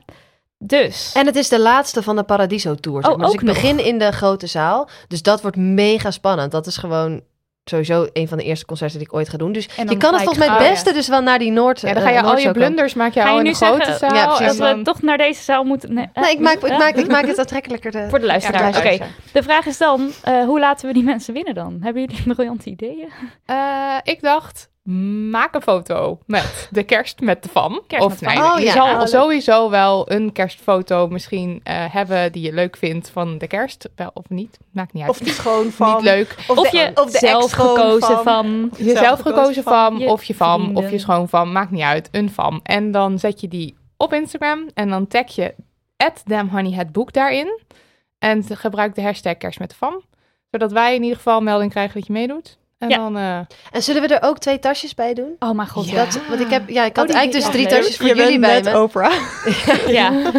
Dus... 0.57 1.11
En 1.15 1.25
het 1.25 1.35
is 1.35 1.49
de 1.49 1.59
laatste 1.59 2.03
van 2.03 2.15
de 2.15 2.23
Paradiso 2.23 2.75
Tour. 2.75 3.01
Zeg 3.03 3.11
Oh, 3.11 3.17
maar. 3.17 3.25
Dus 3.25 3.35
ook 3.35 3.41
ik 3.41 3.47
nog. 3.47 3.55
begin 3.55 3.85
in 3.85 3.97
de 3.99 4.11
grote 4.11 4.47
zaal. 4.47 4.89
Dus 5.07 5.21
dat 5.21 5.41
wordt 5.41 5.57
mega 5.57 6.11
spannend. 6.11 6.51
Dat 6.51 6.67
is 6.67 6.77
gewoon 6.77 7.21
sowieso 7.71 8.07
een 8.13 8.27
van 8.27 8.37
de 8.37 8.43
eerste 8.43 8.65
concerten 8.65 8.97
die 8.97 9.07
ik 9.07 9.13
ooit 9.13 9.29
ga 9.29 9.37
doen. 9.37 9.51
Dus 9.51 9.69
je 9.75 9.97
kan 9.97 10.13
het 10.13 10.23
volgens 10.23 10.37
mij 10.37 10.47
het 10.47 10.57
oh, 10.57 10.63
ja. 10.63 10.69
beste 10.69 10.93
dus 10.93 11.07
wel 11.07 11.21
naar 11.21 11.39
die 11.39 11.51
Noord. 11.51 11.81
Ja, 11.81 11.93
dan 11.93 12.03
eh, 12.03 12.09
ga 12.09 12.15
je 12.15 12.21
al 12.21 12.37
je 12.37 12.51
blunders 12.51 12.93
maak 12.93 13.13
je 13.13 13.21
Ga 13.21 13.29
al 13.29 13.37
in 13.37 13.43
de 13.43 13.53
grote 13.53 13.85
zeggen 13.85 14.09
zaal. 14.09 14.41
Ja, 14.41 14.53
dat 14.53 14.57
we 14.57 14.81
toch 14.83 15.01
naar 15.01 15.17
deze 15.17 15.43
zaal 15.43 15.63
moeten... 15.63 15.93
Nee, 15.93 16.09
eh, 16.13 16.23
Nee, 16.23 16.31
ik 16.31 16.39
maak, 16.39 16.55
ik, 16.55 16.63
eh, 16.63 16.77
maak, 16.77 16.95
ik 16.95 17.07
maak 17.15 17.25
het 17.25 17.39
aantrekkelijker. 17.39 17.91
De... 17.91 18.09
Voor 18.09 18.19
de 18.19 18.25
luisteraar. 18.25 18.61
Ja, 18.61 18.67
Oké, 18.67 18.77
de 18.77 18.83
luisteraar. 18.83 19.11
de 19.31 19.43
vraag 19.43 19.65
is 19.65 19.77
dan, 19.77 20.11
eh, 20.23 20.43
hoe 20.43 20.59
laten 20.59 20.87
we 20.87 20.93
die 20.93 21.03
mensen 21.03 21.33
winnen 21.33 21.53
dan? 21.53 21.77
Hebben 21.81 22.01
jullie 22.01 22.33
briljante 22.33 22.69
ideeën? 22.69 23.09
Eh, 23.45 23.97
ik 24.03 24.21
dacht, 24.21 24.69
maak 25.29 25.55
een 25.55 25.61
foto 25.61 26.19
met 26.25 26.67
de 26.71 26.83
kerst 26.83 27.19
met 27.19 27.43
de 27.43 27.49
fam. 27.49 27.81
Kerst 27.87 28.05
of 28.05 28.21
nee. 28.21 28.37
Oh, 28.37 28.59
je 28.59 28.65
ja. 28.65 28.71
zal 28.71 28.89
Oh, 28.91 28.97
leuk. 28.97 29.07
sowieso 29.07 29.69
wel 29.69 30.11
een 30.11 30.31
kerstfoto 30.31 31.07
misschien 31.07 31.59
eh, 31.63 31.85
hebben 31.93 32.31
die 32.31 32.41
je 32.43 32.53
leuk 32.53 32.77
vindt 32.77 33.09
van 33.09 33.37
de 33.37 33.47
kerst. 33.47 33.89
Wel 33.95 34.11
of 34.13 34.29
niet, 34.29 34.57
maakt 34.71 34.93
niet 34.93 35.03
uit. 35.03 35.11
Of 35.11 35.17
die 35.17 35.33
schoon 35.33 35.71
van. 35.71 35.93
niet 35.95 36.03
leuk. 36.03 36.35
Of, 36.47 36.57
Of 36.57 36.69
de, 36.69 36.77
je 36.77 36.91
of 36.95 37.11
de 37.11 37.17
zelf 37.17 37.51
gekozen 37.51 38.23
van. 38.23 38.23
van... 38.23 38.71
Jezelf 38.77 39.19
gekozen 39.19 39.63
je 39.97 40.07
of 40.07 40.23
je 40.23 40.35
fam, 40.35 40.61
of 40.61 40.69
je 40.69 40.73
vrienden. 40.73 40.99
schoonfam, 40.99 41.51
maakt 41.51 41.71
niet 41.71 41.81
uit. 41.81 42.09
Een 42.11 42.29
fam. 42.29 42.59
En 42.63 42.91
dan 42.91 43.19
zet 43.19 43.41
je 43.41 43.47
die 43.47 43.75
op 43.97 44.13
Instagram 44.13 44.69
en 44.73 44.89
dan 44.89 45.07
tag 45.07 45.35
je 45.35 45.53
boek 46.91 47.13
daarin. 47.13 47.59
En 48.19 48.43
gebruik 48.43 48.95
de 48.95 49.01
hashtag 49.01 49.37
kerst 49.37 49.59
met 49.59 49.69
de 49.69 49.75
fam. 49.75 50.01
Zodat 50.51 50.71
wij 50.71 50.95
in 50.95 51.01
ieder 51.01 51.17
geval 51.17 51.37
een 51.37 51.43
melding 51.43 51.71
krijgen 51.71 51.93
dat 51.93 52.07
je 52.07 52.13
meedoet. 52.13 52.57
En 52.81 52.89
Ja. 52.89 52.97
dan... 52.97 53.17
eh, 53.17 53.37
En 53.71 53.83
zullen 53.83 54.01
we 54.01 54.07
er 54.15 54.27
ook 54.29 54.37
twee 54.37 54.59
tasjes 54.59 54.93
bij 54.93 55.13
doen? 55.13 55.35
Oh 55.39 55.51
mijn 55.51 55.67
god, 55.67 55.89
ja. 55.89 55.95
Dat, 56.05 56.19
want 56.29 56.39
ik 56.41 56.49
heb, 56.49 56.69
ja, 56.69 56.85
ik 56.85 56.95
had 56.95 57.07
die- 57.07 57.15
eigenlijk 57.15 57.45
dus 57.45 57.53
drie 57.55 57.69
leuk. 57.69 57.79
tasjes 57.79 57.97
voor 57.97 58.07
je 58.07 58.15
jullie 58.15 58.39
bent 58.39 58.41
bij 58.41 58.61
net 58.61 58.73
me. 58.73 58.81
Oprah. 58.81 59.13
ja. 59.87 60.11
Ja, 60.11 60.31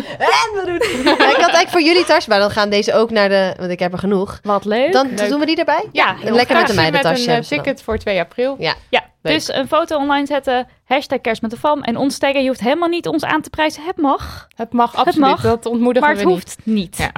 ik 1.12 1.16
had 1.18 1.38
eigenlijk 1.38 1.68
voor 1.70 1.82
jullie 1.82 2.04
tasjes, 2.04 2.26
maar 2.26 2.38
dan 2.38 2.50
gaan 2.50 2.70
deze 2.70 2.94
ook 2.94 3.10
naar 3.10 3.28
de, 3.28 3.54
want 3.58 3.70
ik 3.70 3.78
heb 3.78 3.92
er 3.92 3.98
genoeg. 3.98 4.40
Wat 4.42 4.64
leuk. 4.64 4.92
Dan 4.92 5.08
Leuk. 5.14 5.28
doen 5.28 5.40
we 5.40 5.46
die 5.46 5.56
erbij? 5.56 5.88
ja, 5.92 6.16
En 6.24 6.32
lekker 6.34 6.34
met 6.34 6.46
de 6.46 6.52
tasje 6.74 6.74
meidentasje 6.74 7.26
Met 7.26 7.36
een 7.36 7.42
eh, 7.58 7.62
ticket 7.62 7.82
voor 7.82 7.98
2 7.98 8.20
april. 8.20 8.56
Ja. 8.58 8.74
Ja, 8.90 9.02
Leuk. 9.22 9.34
dus 9.34 9.48
een 9.52 9.68
foto 9.68 9.96
online 9.96 10.26
zetten, 10.26 10.68
hashtag 10.84 11.20
kerst 11.20 11.42
met 11.42 11.50
de 11.50 11.56
fam 11.56 11.82
en 11.82 11.96
ons 11.96 12.18
taggen. 12.18 12.40
Je 12.42 12.48
hoeft 12.48 12.60
helemaal 12.60 12.88
niet 12.88 13.06
ons 13.06 13.24
aan 13.24 13.40
te 13.42 13.50
prijzen. 13.50 13.82
Het 13.84 13.96
mag, 13.96 14.48
Het 14.56 14.72
mag 14.72 14.94
absoluut, 14.96 15.18
mag, 15.28 15.40
dat 15.42 15.66
ontmoedigen 15.66 16.08
maar 16.08 16.16
het 16.18 16.26
we 16.26 16.32
hoeft 16.32 16.56
niet. 16.62 16.96
Ja. 16.98 17.10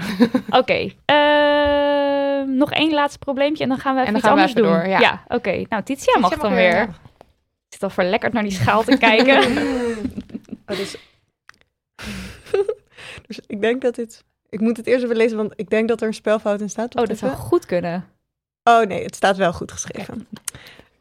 Oké, 0.59 0.91
eh, 1.05 2.24
nog 2.43 2.73
één 2.73 2.93
laatste 2.93 3.19
probleempje 3.19 3.63
en 3.63 3.69
dan 3.69 3.79
gaan 3.79 3.95
we 3.95 4.01
even 4.01 4.15
En 4.15 4.21
dan 4.21 4.21
iets 4.21 4.29
gaan 4.29 4.37
we 4.37 4.63
anders 4.63 4.77
even 4.77 4.91
doen. 4.91 5.01
door, 5.01 5.01
ja. 5.11 5.25
oké. 5.29 5.65
Nou, 5.69 5.83
Titia 5.83 6.19
mag 6.19 6.37
dan 6.39 6.55
weer. 6.55 6.73
weer, 6.73 6.83
Ik 6.83 6.91
zit 7.69 7.83
al 7.83 7.91
verlekkerd 7.91 8.33
naar 8.33 8.43
die 8.43 8.53
schaal 8.53 8.83
te 8.83 8.99
kijken. 9.09 9.43
Oh, 10.67 10.77
dus... 10.77 10.97
dus 13.27 13.41
ik 13.47 13.61
denk 13.61 13.83
dat 13.83 13.95
dit... 13.95 14.25
Ik 14.49 14.61
moet 14.61 14.77
het 14.77 14.87
eerst 14.87 15.05
even 15.05 15.17
lezen, 15.17 15.37
want 15.37 15.53
ik 15.57 15.71
denk 15.71 15.89
dat 15.89 16.01
er 16.01 16.07
een 16.07 16.15
spelfout 16.15 16.61
in 16.61 16.71
staat. 16.71 16.95
Oh, 16.97 17.05
dat 17.07 17.19
zou 17.19 17.33
goed 17.33 17.67
kunnen. 17.67 18.05
Oh 18.63 18.83
nee, 18.87 19.05
het 19.05 19.15
staat 19.17 19.37
wel 19.37 19.53
goed 19.53 19.73
geschreven. 19.73 20.29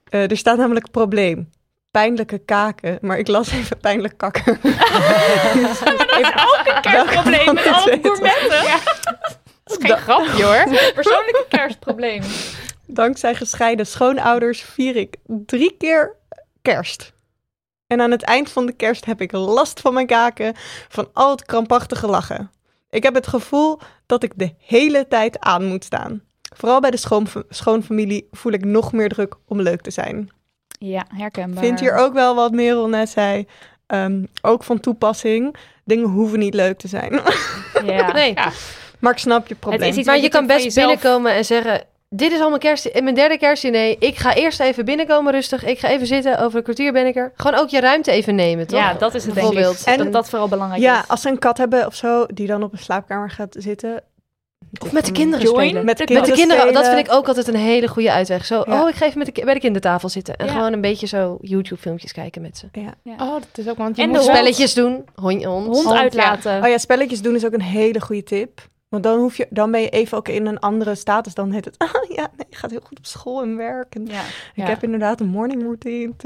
Eh, 0.09 0.31
er 0.31 0.37
staat 0.37 0.57
namelijk 0.57 0.91
probleem. 0.91 1.49
Pijnlijke 1.91 2.37
kaken, 2.37 2.97
maar 3.01 3.17
ik 3.17 3.27
las 3.27 3.51
even 3.51 3.77
pijnlijk 3.77 4.17
kakken. 4.17 4.59
Dat 4.61 5.71
is 5.71 5.81
ook 5.81 6.63
een 6.65 6.81
kerstprobleem 6.81 7.53
met 7.53 7.67
alle 7.67 7.99
gourmetten. 8.01 8.62
Geen 9.87 9.97
grapje 9.97 10.43
hoor. 10.43 10.63
Persoonlijke 10.95 11.45
kerstprobleem. 11.49 12.21
Dankzij 12.87 13.35
gescheiden 13.35 13.87
schoonouders 13.87 14.61
vier 14.61 14.95
ik 14.95 15.15
drie 15.25 15.75
keer 15.77 16.15
kerst. 16.61 17.13
En 17.87 18.01
aan 18.01 18.11
het 18.11 18.23
eind 18.23 18.49
van 18.51 18.65
de 18.65 18.73
kerst 18.73 19.05
heb 19.05 19.21
ik 19.21 19.31
last 19.31 19.79
van 19.79 19.93
mijn 19.93 20.07
kaken, 20.07 20.53
van 20.89 21.09
al 21.13 21.31
het 21.31 21.45
krampachtige 21.45 22.07
lachen. 22.07 22.51
Ik 22.89 23.03
heb 23.03 23.13
het 23.13 23.27
gevoel 23.27 23.79
dat 24.05 24.23
ik 24.23 24.31
de 24.35 24.53
hele 24.65 25.07
tijd 25.07 25.39
aan 25.39 25.65
moet 25.65 25.83
staan. 25.83 26.21
Vooral 26.55 26.79
bij 26.79 26.91
de 26.91 26.97
schoon, 26.97 27.27
schoonfamilie 27.49 28.27
voel 28.31 28.51
ik 28.51 28.65
nog 28.65 28.91
meer 28.91 29.09
druk 29.09 29.35
om 29.47 29.61
leuk 29.61 29.81
te 29.81 29.91
zijn. 29.91 30.29
Ja, 30.79 31.05
herkenbaar. 31.07 31.63
Vind 31.63 31.79
hier 31.79 31.95
ook 31.95 32.13
wel 32.13 32.35
wat 32.35 32.51
Merel 32.51 32.87
net 32.89 33.09
zei. 33.09 33.47
ehm, 33.87 34.23
ook 34.41 34.63
van 34.63 34.79
toepassing. 34.79 35.55
Dingen 35.85 36.09
hoeven 36.09 36.39
niet 36.39 36.53
leuk 36.53 36.77
te 36.77 36.87
zijn. 36.87 37.21
Ja. 37.85 38.11
Nee, 38.13 38.33
maar 39.03 39.11
ik 39.13 39.17
snap 39.19 39.47
je 39.47 39.55
probleem. 39.55 39.89
is 39.89 39.95
iets 39.97 40.05
maar 40.07 40.15
je 40.15 40.21
je 40.21 40.29
kan 40.29 40.47
best 40.47 40.63
jezelf- 40.63 40.87
binnenkomen 40.87 41.31
en 41.33 41.45
zeggen... 41.45 41.81
Dit 42.15 42.31
is 42.31 42.39
al 42.39 42.47
mijn, 42.49 42.59
kerst, 42.61 43.01
mijn 43.01 43.15
derde 43.15 43.37
kerstdiner. 43.37 43.95
Ik 43.99 44.17
ga 44.17 44.33
eerst 44.35 44.59
even 44.59 44.85
binnenkomen 44.85 45.31
rustig. 45.31 45.63
Ik 45.65 45.79
ga 45.79 45.87
even 45.87 46.07
zitten. 46.07 46.39
Over 46.39 46.57
een 46.57 46.63
kwartier 46.63 46.91
ben 46.93 47.05
ik 47.05 47.15
er. 47.15 47.31
Gewoon 47.35 47.59
ook 47.59 47.69
je 47.69 47.79
ruimte 47.79 48.11
even 48.11 48.35
nemen, 48.35 48.67
toch? 48.67 48.79
Ja, 48.79 48.93
dat 48.93 49.13
is 49.15 49.25
het 49.25 49.33
denk 49.35 49.47
ik. 49.47 49.53
Bijvoorbeeld. 49.53 49.83
En- 49.85 49.97
dat 49.97 50.11
dat 50.13 50.29
vooral 50.29 50.47
belangrijk 50.47 50.81
Ja, 50.81 50.99
is. 51.01 51.07
als 51.07 51.21
ze 51.21 51.29
een 51.29 51.39
kat 51.39 51.57
hebben 51.57 51.85
of 51.85 51.95
zo, 51.95 52.25
die 52.33 52.47
dan 52.47 52.63
op 52.63 52.71
een 52.71 52.77
slaapkamer 52.79 53.29
gaat 53.29 53.55
zitten. 53.59 54.01
Of 54.81 54.91
met 54.91 55.05
de 55.05 55.11
kinderen 55.11 55.45
Join. 55.45 55.65
spelen. 55.67 55.85
Met 55.85 55.97
de 55.97 56.13
Met 56.13 56.25
de 56.25 56.31
kinderen 56.31 56.73
dat 56.73 56.87
vind 56.87 57.07
ik 57.07 57.13
ook 57.13 57.27
altijd 57.27 57.47
een 57.47 57.55
hele 57.55 57.87
goede 57.87 58.11
uitweg. 58.11 58.45
Zo, 58.45 58.63
Ja. 58.67 58.81
oh, 58.81 58.89
ik 58.89 58.95
ga 58.95 59.05
even 59.05 59.17
met 59.17 59.35
de, 59.35 59.41
bij 59.45 59.53
de 59.53 59.59
kindertafel 59.59 60.09
zitten. 60.09 60.35
En 60.35 60.45
Ja. 60.45 60.51
gewoon 60.51 60.73
een 60.73 60.81
beetje 60.81 61.07
zo 61.07 61.37
YouTube-filmpjes 61.41 62.11
kijken 62.11 62.41
met 62.41 62.57
ze. 62.57 62.67
Ja. 63.03 63.13
Oh, 63.19 63.33
dat 63.33 63.47
is 63.65 63.69
ook, 63.69 63.77
want 63.77 63.95
je 63.95 64.01
En 64.01 64.07
moet 64.09 64.17
de 64.17 64.23
hond. 64.23 64.35
spelletjes 64.37 64.73
doen. 64.73 65.05
Hond, 65.15 65.43
hond. 65.43 65.65
Hond 65.65 65.89
ja. 65.89 65.97
uitlaten. 65.99 66.63
Oh 66.63 66.69
ja, 66.69 66.77
spelletjes 66.77 67.21
doen 67.21 67.35
is 67.35 67.45
ook 67.45 67.53
een 67.53 67.61
hele 67.61 68.01
goede 68.01 68.23
tip. 68.23 68.71
Want 68.93 69.05
dan, 69.05 69.19
hoef 69.19 69.37
je, 69.37 69.47
dan 69.49 69.71
ben 69.71 69.81
je 69.81 69.89
even 69.89 70.17
ook 70.17 70.27
in 70.27 70.45
een 70.45 70.59
andere 70.59 70.95
status. 70.95 71.33
Dan 71.33 71.51
heet 71.51 71.65
het, 71.65 71.75
ah 71.85 71.89
ja, 72.09 72.27
nee, 72.37 72.47
je 72.49 72.55
gaat 72.55 72.71
heel 72.71 72.79
goed 72.83 72.97
op 72.97 73.05
school 73.05 73.41
en 73.41 73.57
werk. 73.57 73.95
En 73.95 74.05
Ja. 74.05 74.21
Ja. 74.53 74.63
Ik 74.63 74.69
heb 74.69 74.83
inderdaad 74.83 75.19
een 75.19 75.27
morning 75.27 75.61
routine. 75.63 76.13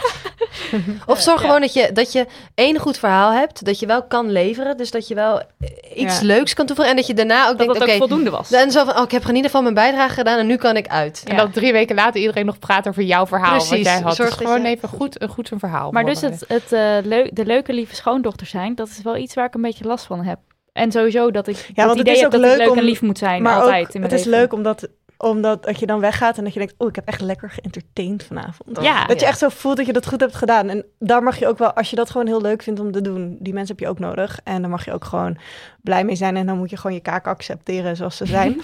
Of 1.06 1.20
zorg 1.20 1.40
gewoon 1.40 1.60
dat 1.60 1.72
je, 1.72 1.90
dat 1.92 2.12
je 2.12 2.26
één 2.54 2.78
goed 2.78 2.98
verhaal 2.98 3.32
hebt. 3.32 3.64
Dat 3.64 3.78
je 3.80 3.86
wel 3.86 4.02
kan 4.02 4.30
leveren. 4.30 4.76
Dus 4.76 4.90
dat 4.90 5.08
je 5.08 5.14
wel 5.14 5.40
eh, 5.40 5.46
iets 5.94 6.20
Ja. 6.20 6.26
leuks 6.26 6.54
kan 6.54 6.66
toevoegen. 6.66 6.94
En 6.94 6.98
dat 7.00 7.06
je 7.08 7.14
daarna 7.14 7.42
ook 7.42 7.48
Dat 7.48 7.58
denkt, 7.58 7.72
dat 7.74 7.82
oké. 7.82 7.92
ook 7.92 7.98
voldoende 7.98 8.30
was. 8.30 8.48
Dan 8.48 8.70
zo 8.70 8.84
van, 8.84 8.96
oh, 8.96 9.02
ik 9.02 9.10
heb 9.10 9.22
in 9.22 9.28
ieder 9.28 9.44
geval 9.44 9.62
mijn 9.62 9.74
bijdrage 9.74 10.14
gedaan 10.14 10.38
en 10.38 10.46
nu 10.46 10.56
kan 10.56 10.76
ik 10.76 10.86
uit. 10.88 11.22
En 11.26 11.36
dat 11.36 11.52
drie 11.52 11.72
weken 11.72 11.94
later 11.94 12.20
iedereen 12.20 12.46
nog 12.46 12.58
praat 12.58 12.88
over 12.88 13.02
jouw 13.02 13.26
verhaal. 13.26 13.58
wat 13.58 13.68
Precies. 13.68 13.86
jij 13.86 14.00
had. 14.00 14.14
Zorg 14.16 14.28
dus 14.36 14.38
gewoon 14.46 14.62
je- 14.62 14.68
even 14.68 14.88
goed, 14.88 15.22
een 15.22 15.28
goed 15.28 15.50
een 15.50 15.58
verhaal. 15.58 15.90
Maar 15.90 16.04
dus 16.04 16.20
het, 16.20 16.44
het, 16.48 16.72
eh, 16.72 17.30
de 17.32 17.44
leuke 17.46 17.72
lieve 17.72 17.94
schoondochter 17.94 18.46
zijn, 18.46 18.74
dat 18.74 18.88
is 18.88 19.02
wel 19.02 19.16
iets 19.16 19.34
waar 19.34 19.46
ik 19.46 19.54
een 19.54 19.62
beetje 19.62 19.84
last 19.86 20.04
van 20.06 20.24
heb. 20.24 20.38
En 20.76 20.92
sowieso 20.92 21.30
dat 21.30 21.46
ik 21.46 21.56
ja, 21.56 21.86
want 21.86 21.88
het 21.88 21.98
het 21.98 21.98
idee 21.98 22.14
is 22.14 22.20
heb 22.20 22.26
ook 22.34 22.40
dat 22.40 22.40
ik 22.42 22.46
leuk 22.48 22.58
leuk 22.58 22.70
om- 22.70 22.78
en 22.78 22.84
lief 22.84 23.02
moet 23.02 23.18
zijn, 23.18 23.42
maar 23.42 23.60
altijd 23.60 23.86
ook, 23.88 23.94
in 23.94 24.02
het 24.02 24.12
is 24.12 24.24
leven. 24.24 24.38
leuk 24.40 24.52
omdat, 24.52 24.88
omdat 25.18 25.64
dat 25.64 25.80
je 25.80 25.86
dan 25.86 26.00
weggaat 26.00 26.38
en 26.38 26.44
dat 26.44 26.52
je 26.52 26.58
denkt... 26.58 26.74
oh, 26.78 26.88
ik 26.88 26.94
heb 26.94 27.06
echt 27.08 27.20
lekker 27.20 27.50
geëntertained 27.50 28.24
vanavond. 28.24 28.80
Ja. 28.82 29.06
Dat 29.06 29.20
je 29.20 29.26
echt 29.26 29.38
zo 29.38 29.48
voelt 29.48 29.76
dat 29.76 29.86
je 29.86 29.92
dat 29.92 30.06
goed 30.06 30.20
hebt 30.20 30.34
gedaan. 30.34 30.68
En 30.68 30.84
daar 30.98 31.22
mag 31.22 31.38
je 31.38 31.46
ook 31.46 31.58
wel, 31.58 31.72
als 31.72 31.90
je 31.90 31.96
dat 31.96 32.10
gewoon 32.10 32.26
heel 32.26 32.40
leuk 32.40 32.62
vindt 32.62 32.80
om 32.80 32.92
te 32.92 33.00
doen... 33.00 33.36
die 33.40 33.52
mensen 33.52 33.76
heb 33.76 33.84
je 33.84 33.90
ook 33.90 33.98
nodig. 33.98 34.40
En 34.44 34.60
daar 34.60 34.70
mag 34.70 34.84
je 34.84 34.92
ook 34.92 35.04
gewoon 35.04 35.36
blij 35.82 36.04
mee 36.04 36.16
zijn. 36.16 36.36
En 36.36 36.46
dan 36.46 36.58
moet 36.58 36.70
je 36.70 36.76
gewoon 36.76 36.96
je 36.96 37.02
kaken 37.02 37.30
accepteren 37.30 37.96
zoals 37.96 38.16
ze 38.16 38.26
zijn. 38.36 38.60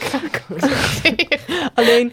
Alleen, 1.74 2.12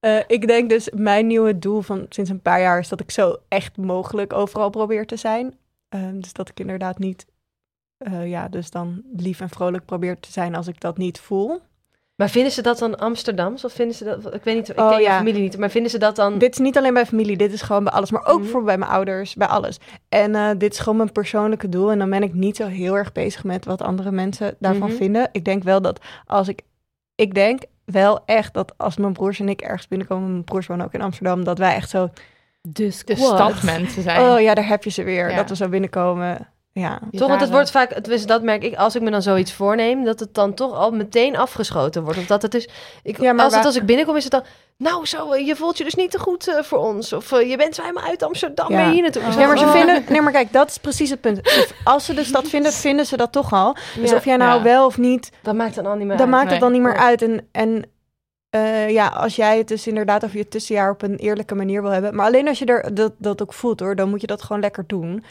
eh, 0.00 0.18
ik 0.26 0.46
denk 0.46 0.68
dus, 0.70 0.90
mijn 0.94 1.26
nieuwe 1.26 1.58
doel 1.58 1.80
van 1.80 2.06
sinds 2.08 2.30
een 2.30 2.42
paar 2.42 2.60
jaar 2.60 2.78
is 2.78 2.88
dat 2.88 3.00
ik 3.00 3.10
zo 3.10 3.36
echt 3.48 3.76
mogelijk 3.76 4.32
overal 4.32 4.70
probeer 4.70 5.06
te 5.06 5.16
zijn. 5.16 5.54
Ehm, 5.88 6.20
dus 6.20 6.32
dat 6.32 6.48
ik 6.48 6.60
inderdaad 6.60 6.98
niet, 6.98 7.26
eh, 7.98 8.28
ja, 8.28 8.48
dus 8.48 8.70
dan 8.70 9.02
lief 9.16 9.40
en 9.40 9.48
vrolijk 9.48 9.84
probeer 9.84 10.20
te 10.20 10.32
zijn 10.32 10.54
als 10.54 10.66
ik 10.66 10.80
dat 10.80 10.96
niet 10.98 11.20
voel. 11.20 11.60
Maar 12.16 12.28
vinden 12.30 12.52
ze 12.52 12.62
dat 12.62 12.78
dan 12.78 12.98
Amsterdams? 12.98 13.64
Of 13.64 13.72
vinden 13.72 13.96
ze 13.96 14.04
dat... 14.04 14.34
Ik 14.34 14.44
weet 14.44 14.54
niet, 14.56 14.68
ik 14.68 14.80
Oh, 14.80 14.88
ken 14.88 14.98
je 14.98 15.04
ja. 15.04 15.16
familie 15.16 15.42
niet. 15.42 15.58
Maar 15.58 15.70
vinden 15.70 15.90
ze 15.90 15.98
dat 15.98 16.16
dan... 16.16 16.38
Dit 16.38 16.52
is 16.52 16.58
niet 16.58 16.76
alleen 16.76 16.94
bij 16.94 17.06
familie, 17.06 17.36
dit 17.36 17.52
is 17.52 17.62
gewoon 17.62 17.84
bij 17.84 17.92
alles, 17.92 18.10
maar 18.10 18.26
ook 18.26 18.44
voor 18.44 18.62
bij 18.64 18.78
mijn 18.78 18.90
ouders, 18.90 19.34
bij 19.34 19.46
alles. 19.46 19.78
En 20.08 20.34
eh, 20.34 20.50
dit 20.58 20.72
is 20.72 20.78
gewoon 20.78 20.96
mijn 20.96 21.12
persoonlijke 21.12 21.68
doel. 21.68 21.90
En 21.90 21.98
dan 21.98 22.10
ben 22.10 22.22
ik 22.22 22.34
niet 22.34 22.56
zo 22.56 22.66
heel 22.66 22.96
erg 22.96 23.12
bezig 23.12 23.44
met 23.44 23.64
wat 23.64 23.82
andere 23.82 24.10
mensen 24.10 24.54
daarvan 24.58 24.88
Mhm. 24.88 24.96
vinden. 24.96 25.28
Ik 25.32 25.44
denk 25.44 25.62
wel 25.62 25.82
dat 25.82 26.00
als 26.26 26.48
ik, 26.48 26.62
ik 27.14 27.34
denk 27.34 27.62
wel 27.84 28.20
echt 28.24 28.54
dat 28.54 28.74
als 28.76 28.96
mijn 28.96 29.12
broers 29.12 29.40
en 29.40 29.48
ik 29.48 29.60
ergens 29.60 29.88
binnenkomen, 29.88 30.30
mijn 30.30 30.44
broers 30.44 30.66
wonen 30.66 30.86
ook 30.86 30.94
in 30.94 31.02
Amsterdam, 31.02 31.44
dat 31.44 31.58
wij 31.58 31.74
echt 31.74 31.90
zo 31.90 32.10
Dus 32.68 33.04
de 33.04 33.16
stadmensen 33.16 34.02
zijn. 34.02 34.20
Oh 34.20 34.40
ja, 34.40 34.54
daar 34.54 34.68
heb 34.68 34.84
je 34.84 34.90
ze 34.90 35.02
weer. 35.02 35.30
Ja. 35.30 35.36
Dat 35.36 35.48
we 35.48 35.56
zo 35.56 35.68
binnenkomen. 35.68 36.48
Ja. 36.78 37.00
Toch, 37.12 37.28
want 37.28 37.40
het 37.40 37.50
wordt 37.50 37.70
vaak, 37.70 37.92
tenminste 37.92 38.26
dat 38.26 38.42
merk 38.42 38.62
ik, 38.64 38.74
als 38.76 38.94
ik 38.96 39.02
me 39.02 39.10
dan 39.10 39.22
zoiets 39.22 39.52
voorneem, 39.52 40.04
dat 40.04 40.20
het 40.20 40.34
dan 40.34 40.54
toch 40.54 40.72
al 40.72 40.90
meteen 40.90 41.36
afgeschoten 41.36 42.02
wordt. 42.02 42.18
Of 42.18 42.26
dat 42.26 42.42
het 42.42 42.50
dus, 42.50 42.68
ik, 43.02 43.20
Ja, 43.20 43.32
maar 43.32 43.44
als, 43.44 43.54
het, 43.54 43.64
als 43.64 43.76
ik 43.76 43.86
binnenkom 43.86 44.16
is 44.16 44.22
het 44.22 44.32
dan, 44.32 44.42
nou 44.76 45.06
zo, 45.06 45.36
je 45.36 45.56
voelt 45.56 45.78
je 45.78 45.84
dus 45.84 45.94
niet 45.94 46.10
te 46.10 46.18
goed 46.18 46.48
eh, 46.48 46.62
voor 46.62 46.78
ons. 46.78 47.12
Of 47.12 47.32
eh, 47.32 47.50
je 47.50 47.56
bent 47.56 47.74
zo 47.74 47.82
helemaal 47.82 48.04
uit 48.04 48.22
Amsterdam, 48.22 48.70
Ja. 48.70 48.76
ben 48.76 48.86
je 48.86 48.92
hier 48.92 49.02
naartoe. 49.02 49.22
Ja, 49.22 49.46
maar 49.46 49.58
ze 49.58 49.64
Oh. 49.64 49.72
vinden... 49.72 50.04
Nee, 50.08 50.20
maar 50.20 50.32
kijk, 50.32 50.52
dat 50.52 50.68
is 50.68 50.78
precies 50.78 51.10
het 51.10 51.20
punt. 51.20 51.40
Als 51.84 52.04
ze 52.04 52.14
dus 52.14 52.32
dat 52.32 52.48
vinden, 52.48 52.72
vinden 52.88 53.06
ze 53.06 53.16
dat 53.16 53.32
toch 53.32 53.52
al. 53.52 53.76
Dus 54.00 54.10
Ja, 54.10 54.16
of 54.16 54.24
jij 54.24 54.36
nou 54.36 54.56
Ja. 54.58 54.62
wel 54.62 54.86
of 54.86 54.98
niet, 54.98 55.32
Dat 55.42 55.54
maakt 55.54 55.74
dan 55.74 55.86
al 55.86 55.94
niet 55.96 56.06
meer 56.06 56.16
dan 56.16 56.26
uit. 56.26 56.30
maakt 56.34 56.44
nee. 56.44 56.52
het 56.52 56.62
dan 56.62 56.72
niet 56.72 56.82
meer 56.82 56.96
uit. 56.96 57.22
En, 57.22 57.48
en 57.52 57.84
eh, 58.50 58.90
ja, 58.90 59.06
als 59.06 59.36
jij 59.36 59.58
het 59.58 59.68
dus 59.68 59.86
inderdaad 59.86 60.24
over 60.24 60.36
je 60.36 60.48
tussenjaar 60.48 60.90
op 60.90 61.02
een 61.02 61.16
eerlijke 61.16 61.54
manier 61.54 61.82
wil 61.82 61.90
hebben. 61.90 62.14
Maar 62.14 62.26
alleen 62.26 62.48
als 62.48 62.58
je 62.58 62.64
er 62.64 62.94
dat, 62.94 63.12
dat 63.18 63.42
ook 63.42 63.52
voelt 63.52 63.80
hoor, 63.80 63.96
dan 63.96 64.08
moet 64.08 64.20
je 64.20 64.26
dat 64.26 64.42
gewoon 64.42 64.62
lekker 64.62 64.84
doen. 64.86 65.24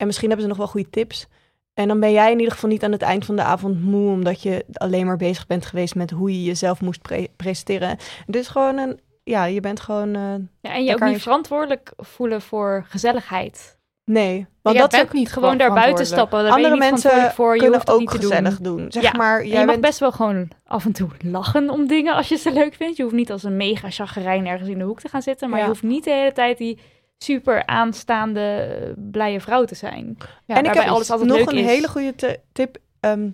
En 0.00 0.06
misschien 0.06 0.28
hebben 0.28 0.46
ze 0.46 0.52
nog 0.52 0.58
wel 0.62 0.68
goede 0.72 0.90
tips. 0.90 1.26
En 1.74 1.88
dan 1.88 2.00
ben 2.00 2.12
jij 2.12 2.30
in 2.32 2.38
ieder 2.38 2.52
geval 2.54 2.70
niet 2.70 2.84
aan 2.84 2.92
het 2.92 3.02
eind 3.02 3.24
van 3.24 3.36
de 3.36 3.42
avond 3.42 3.82
moe, 3.82 4.10
omdat 4.10 4.42
je 4.42 4.64
alleen 4.72 5.06
maar 5.06 5.16
bezig 5.16 5.46
bent 5.46 5.66
geweest 5.66 5.94
met 5.94 6.10
hoe 6.10 6.30
je 6.32 6.44
jezelf 6.44 6.80
moest 6.80 7.02
pre- 7.02 7.26
presenteren. 7.36 7.96
Dus 8.26 8.48
gewoon 8.48 8.78
een, 8.78 9.00
ja, 9.24 9.44
je 9.44 9.60
bent 9.60 9.80
gewoon, 9.80 10.14
eh, 10.14 10.22
Ja, 10.60 10.72
en 10.74 10.84
je 10.84 10.92
ook 10.94 11.00
niet 11.00 11.14
je- 11.14 11.20
verantwoordelijk 11.20 11.92
voelen 11.96 12.40
voor 12.42 12.84
gezelligheid. 12.88 13.78
nee. 14.04 14.46
Want 14.62 14.78
dat 14.78 14.92
is 14.92 15.00
ook- 15.00 15.12
niet 15.12 15.32
Gewoon 15.32 15.58
daar 15.58 15.72
buiten 15.72 16.06
stappen. 16.06 16.42
Daar 16.44 16.52
andere 16.52 16.76
mensen 16.76 17.30
voor. 17.32 17.54
Je 17.54 17.60
kunnen 17.60 17.80
ook 17.88 17.98
niet 17.98 18.10
te 18.10 18.16
gezellig 18.16 18.58
doen. 18.60 18.76
doen. 18.76 18.92
Zeg 18.92 19.02
Ja, 19.02 19.12
maar, 19.16 19.40
jij 19.46 19.48
je 19.50 19.56
mag 19.56 19.66
bent 19.66 19.80
best 19.80 19.98
wel 19.98 20.12
gewoon 20.12 20.48
af 20.66 20.84
en 20.84 20.92
toe 20.92 21.08
lachen 21.24 21.70
om 21.70 21.86
dingen 21.86 22.14
als 22.14 22.28
je 22.28 22.36
ze 22.36 22.52
leuk 22.52 22.74
vindt. 22.74 22.96
Je 22.96 23.02
hoeft 23.02 23.14
niet 23.14 23.30
als 23.32 23.42
een 23.42 23.56
mega 23.56 23.90
chagrijn 23.90 24.46
ergens 24.46 24.68
in 24.68 24.78
de 24.78 24.84
hoek 24.84 25.00
te 25.00 25.08
gaan 25.08 25.22
zitten. 25.22 25.48
Maar 25.48 25.58
Ja. 25.58 25.64
je 25.64 25.70
hoeft 25.70 25.82
niet 25.82 26.04
de 26.04 26.10
hele 26.10 26.32
tijd 26.32 26.58
die 26.58 26.78
super 27.24 27.66
aanstaande, 27.66 28.94
blije 28.96 29.40
vrouw 29.40 29.64
te 29.64 29.74
zijn. 29.74 30.16
Ja, 30.44 30.56
en 30.56 30.64
ik 30.64 30.74
heb 30.74 30.86
alles 30.86 31.10
altijd 31.10 31.28
nog 31.28 31.38
leuk 31.38 31.50
een 31.50 31.58
is. 31.58 31.66
hele 31.66 31.88
goede 31.88 32.40
tip. 32.52 32.78
Ehm, 33.00 33.30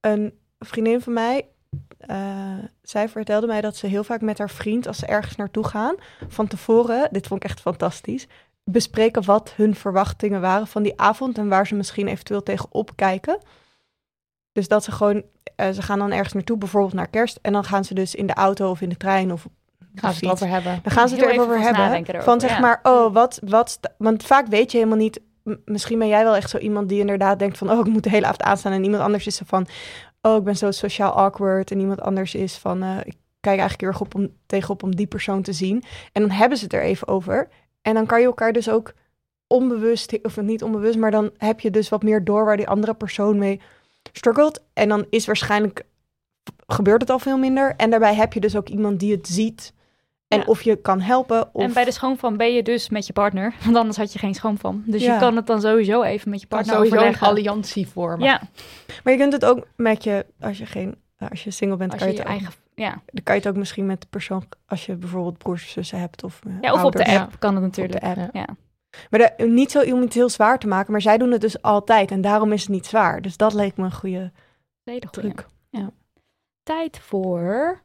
een 0.00 0.38
vriendin 0.58 1.00
van 1.00 1.12
mij, 1.12 1.46
eh, 1.98 2.58
zij 2.82 3.08
vertelde 3.08 3.46
mij 3.46 3.60
dat 3.60 3.76
ze 3.76 3.86
heel 3.86 4.04
vaak 4.04 4.20
met 4.20 4.38
haar 4.38 4.50
vriend, 4.50 4.86
als 4.86 4.98
ze 4.98 5.06
ergens 5.06 5.36
naartoe 5.36 5.64
gaan, 5.64 5.94
van 6.28 6.46
tevoren, 6.46 7.08
dit 7.10 7.26
vond 7.26 7.42
ik 7.42 7.50
echt 7.50 7.60
fantastisch, 7.60 8.26
bespreken 8.64 9.24
wat 9.24 9.52
hun 9.56 9.74
verwachtingen 9.74 10.40
waren 10.40 10.66
van 10.66 10.82
die 10.82 11.00
avond 11.00 11.38
en 11.38 11.48
waar 11.48 11.66
ze 11.66 11.74
misschien 11.74 12.08
eventueel 12.08 12.42
tegen 12.42 12.68
opkijken. 12.70 13.38
Dus 14.52 14.68
dat 14.68 14.84
ze 14.84 14.92
gewoon, 14.92 15.22
eh, 15.56 15.70
ze 15.70 15.82
gaan 15.82 15.98
dan 15.98 16.12
ergens 16.12 16.32
naartoe, 16.32 16.58
bijvoorbeeld 16.58 16.94
naar 16.94 17.08
kerst, 17.08 17.38
en 17.42 17.52
dan 17.52 17.64
gaan 17.64 17.84
ze 17.84 17.94
dus 17.94 18.14
in 18.14 18.26
de 18.26 18.34
auto 18.34 18.70
of 18.70 18.80
in 18.80 18.88
de 18.88 18.96
trein 18.96 19.32
of 19.32 19.46
Gaan 19.94 20.12
ze 20.12 20.24
het 20.24 20.34
over 20.34 20.48
hebben. 20.48 20.80
Dan 20.82 20.92
gaan 20.92 21.08
ze 21.08 21.14
het 21.14 21.24
Heel 21.24 21.32
er 21.34 21.40
even 21.40 21.52
over 21.54 21.64
hebben. 21.64 22.04
erover, 22.06 22.22
Van 22.22 22.40
zeg 22.40 22.50
ja. 22.50 22.58
maar, 22.60 22.80
oh, 22.82 23.12
wat, 23.12 23.40
wat... 23.44 23.70
sta- 23.70 23.94
Want 23.98 24.22
vaak 24.22 24.46
weet 24.46 24.72
je 24.72 24.78
helemaal 24.78 24.98
niet... 24.98 25.20
Misschien 25.64 25.98
ben 25.98 26.08
jij 26.08 26.24
wel 26.24 26.36
echt 26.36 26.50
zo 26.50 26.58
iemand 26.58 26.88
die 26.88 27.00
inderdaad 27.00 27.38
denkt 27.38 27.58
van... 27.58 27.70
Oh, 27.70 27.78
ik 27.78 27.92
moet 27.92 28.02
de 28.02 28.10
hele 28.10 28.26
avond 28.26 28.42
aanstaan. 28.42 28.72
En 28.72 28.84
iemand 28.84 29.02
anders 29.02 29.26
is 29.26 29.36
zo 29.36 29.44
van... 29.46 29.66
Oh, 30.22 30.36
ik 30.36 30.42
ben 30.44 30.56
zo 30.56 30.70
sociaal 30.70 31.12
awkward. 31.12 31.70
En 31.70 31.80
iemand 31.80 32.00
anders 32.00 32.34
is 32.34 32.56
van... 32.56 32.82
eh, 32.82 32.96
ik 32.98 33.14
kijk 33.40 33.58
eigenlijk 33.58 33.80
heel 33.80 33.88
erg 33.90 34.00
op 34.00 34.14
om, 34.14 34.28
tegenop 34.46 34.82
om 34.82 34.96
die 34.96 35.06
persoon 35.06 35.42
te 35.42 35.52
zien. 35.52 35.82
En 36.12 36.22
dan 36.22 36.30
hebben 36.30 36.58
ze 36.58 36.64
het 36.64 36.72
er 36.72 36.82
even 36.82 37.08
over. 37.08 37.48
En 37.82 37.94
dan 37.94 38.06
kan 38.06 38.20
je 38.20 38.26
elkaar 38.26 38.52
dus 38.52 38.70
ook 38.70 38.92
onbewust... 39.46 40.18
Of 40.22 40.40
niet 40.40 40.62
onbewust, 40.62 40.98
maar 40.98 41.10
dan 41.10 41.30
heb 41.36 41.60
je 41.60 41.70
dus 41.70 41.88
wat 41.88 42.02
meer 42.02 42.24
door... 42.24 42.44
waar 42.44 42.56
die 42.56 42.68
andere 42.68 42.94
persoon 42.94 43.38
mee 43.38 43.60
struggelt. 44.12 44.64
En 44.72 44.88
dan 44.88 45.06
is 45.10 45.26
waarschijnlijk... 45.26 45.84
Gebeurt 46.66 47.00
het 47.00 47.10
al 47.10 47.18
veel 47.18 47.38
minder. 47.38 47.74
En 47.76 47.90
daarbij 47.90 48.14
heb 48.14 48.32
je 48.32 48.40
dus 48.40 48.56
ook 48.56 48.68
iemand 48.68 49.00
die 49.00 49.12
het 49.12 49.28
ziet... 49.28 49.72
En 50.28 50.38
Ja. 50.38 50.44
of 50.46 50.62
je 50.62 50.76
kan 50.76 51.00
helpen. 51.00 51.48
Of... 51.54 51.62
En 51.62 51.72
bij 51.72 51.84
de 51.84 51.90
schoonvan 51.90 52.36
ben 52.36 52.54
je 52.54 52.62
dus 52.62 52.88
met 52.88 53.06
je 53.06 53.12
partner. 53.12 53.54
Want 53.64 53.76
anders 53.76 53.96
had 53.96 54.12
je 54.12 54.18
geen 54.18 54.34
schoonvan. 54.34 54.82
Dus 54.86 55.02
Ja. 55.04 55.12
je 55.14 55.20
kan 55.20 55.36
het 55.36 55.46
dan 55.46 55.60
sowieso 55.60 56.02
even 56.02 56.30
met 56.30 56.40
je 56.40 56.46
Kan 56.46 56.58
partner 56.58 56.76
sowieso 56.86 57.06
een 57.06 57.18
alliantie 57.28 57.88
vormen. 57.88 58.26
Ja, 58.26 58.40
Maar 59.04 59.12
je 59.12 59.18
kunt 59.18 59.32
het 59.32 59.44
ook 59.44 59.66
met 59.76 60.04
je, 60.04 60.26
als 60.40 60.58
je 60.58 60.66
geen, 60.66 60.96
als 61.30 61.44
je 61.44 61.50
single 61.50 61.76
bent, 61.76 61.92
als 61.92 62.00
kan 62.00 62.10
je 62.10 62.14
je, 62.16 62.20
het 62.20 62.30
ook, 62.30 62.36
eigen... 62.36 62.54
Ja. 62.74 62.90
dan 62.90 63.22
kan 63.24 63.34
je 63.34 63.40
het 63.40 63.48
ook 63.50 63.56
misschien 63.56 63.86
met 63.86 64.00
de 64.00 64.06
persoon, 64.10 64.44
als 64.66 64.86
je 64.86 64.96
bijvoorbeeld 64.96 65.38
broers 65.38 65.62
of 65.64 65.68
zussen 65.70 66.00
hebt 66.00 66.24
of 66.24 66.40
eh, 66.46 66.52
ja, 66.60 66.72
of 66.72 66.84
op 66.84 66.92
de 66.92 67.04
app 67.20 67.36
kan 67.38 67.54
het 67.54 67.64
Op 67.64 67.74
de 67.74 67.80
natuurlijk. 67.82 68.18
app. 68.18 68.34
Ja. 68.34 68.46
Maar 69.10 69.34
de- 69.36 69.44
niet 69.46 69.70
zo 69.70 69.80
om 69.80 70.00
het 70.00 70.12
heel 70.14 70.28
zwaar 70.28 70.58
te 70.58 70.66
maken, 70.66 70.92
maar 70.92 71.00
zij 71.00 71.18
doen 71.18 71.30
het 71.30 71.40
dus 71.40 71.62
altijd 71.62 72.10
en 72.10 72.20
daarom 72.20 72.52
is 72.52 72.60
het 72.60 72.70
niet 72.70 72.86
zwaar. 72.86 73.22
Dus 73.22 73.36
dat 73.36 73.54
leek 73.54 73.76
me 73.76 73.84
een 73.84 73.92
goede 73.92 74.32
truc. 75.10 75.46
Tijd 76.62 76.98
voor... 76.98 77.80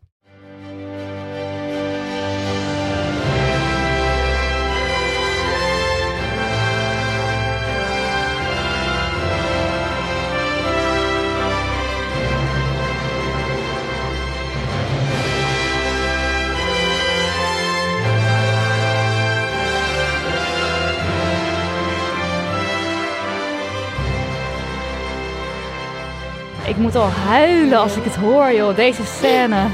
Ik 26.73 26.79
moet 26.79 26.95
al 26.95 27.09
huilen 27.09 27.79
als 27.79 27.95
ik 27.95 28.03
het 28.03 28.15
hoor, 28.15 28.53
joh. 28.53 28.75
Deze 28.75 29.05
scène. 29.05 29.67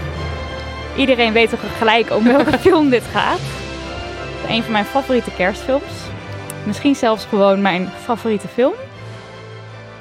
Iedereen 0.95 1.33
weet 1.33 1.49
toch 1.49 1.77
gelijk 1.77 2.11
om 2.11 2.23
welke 2.23 2.57
film 2.67 2.89
dit 2.89 3.03
gaat. 3.03 3.39
Een 4.47 4.63
van 4.63 4.71
mijn 4.71 4.85
favoriete 4.85 5.31
kerstfilms. 5.31 5.93
Misschien 6.65 6.95
zelfs 6.95 7.25
gewoon 7.25 7.61
mijn 7.61 7.89
favoriete 8.03 8.47
film. 8.47 8.73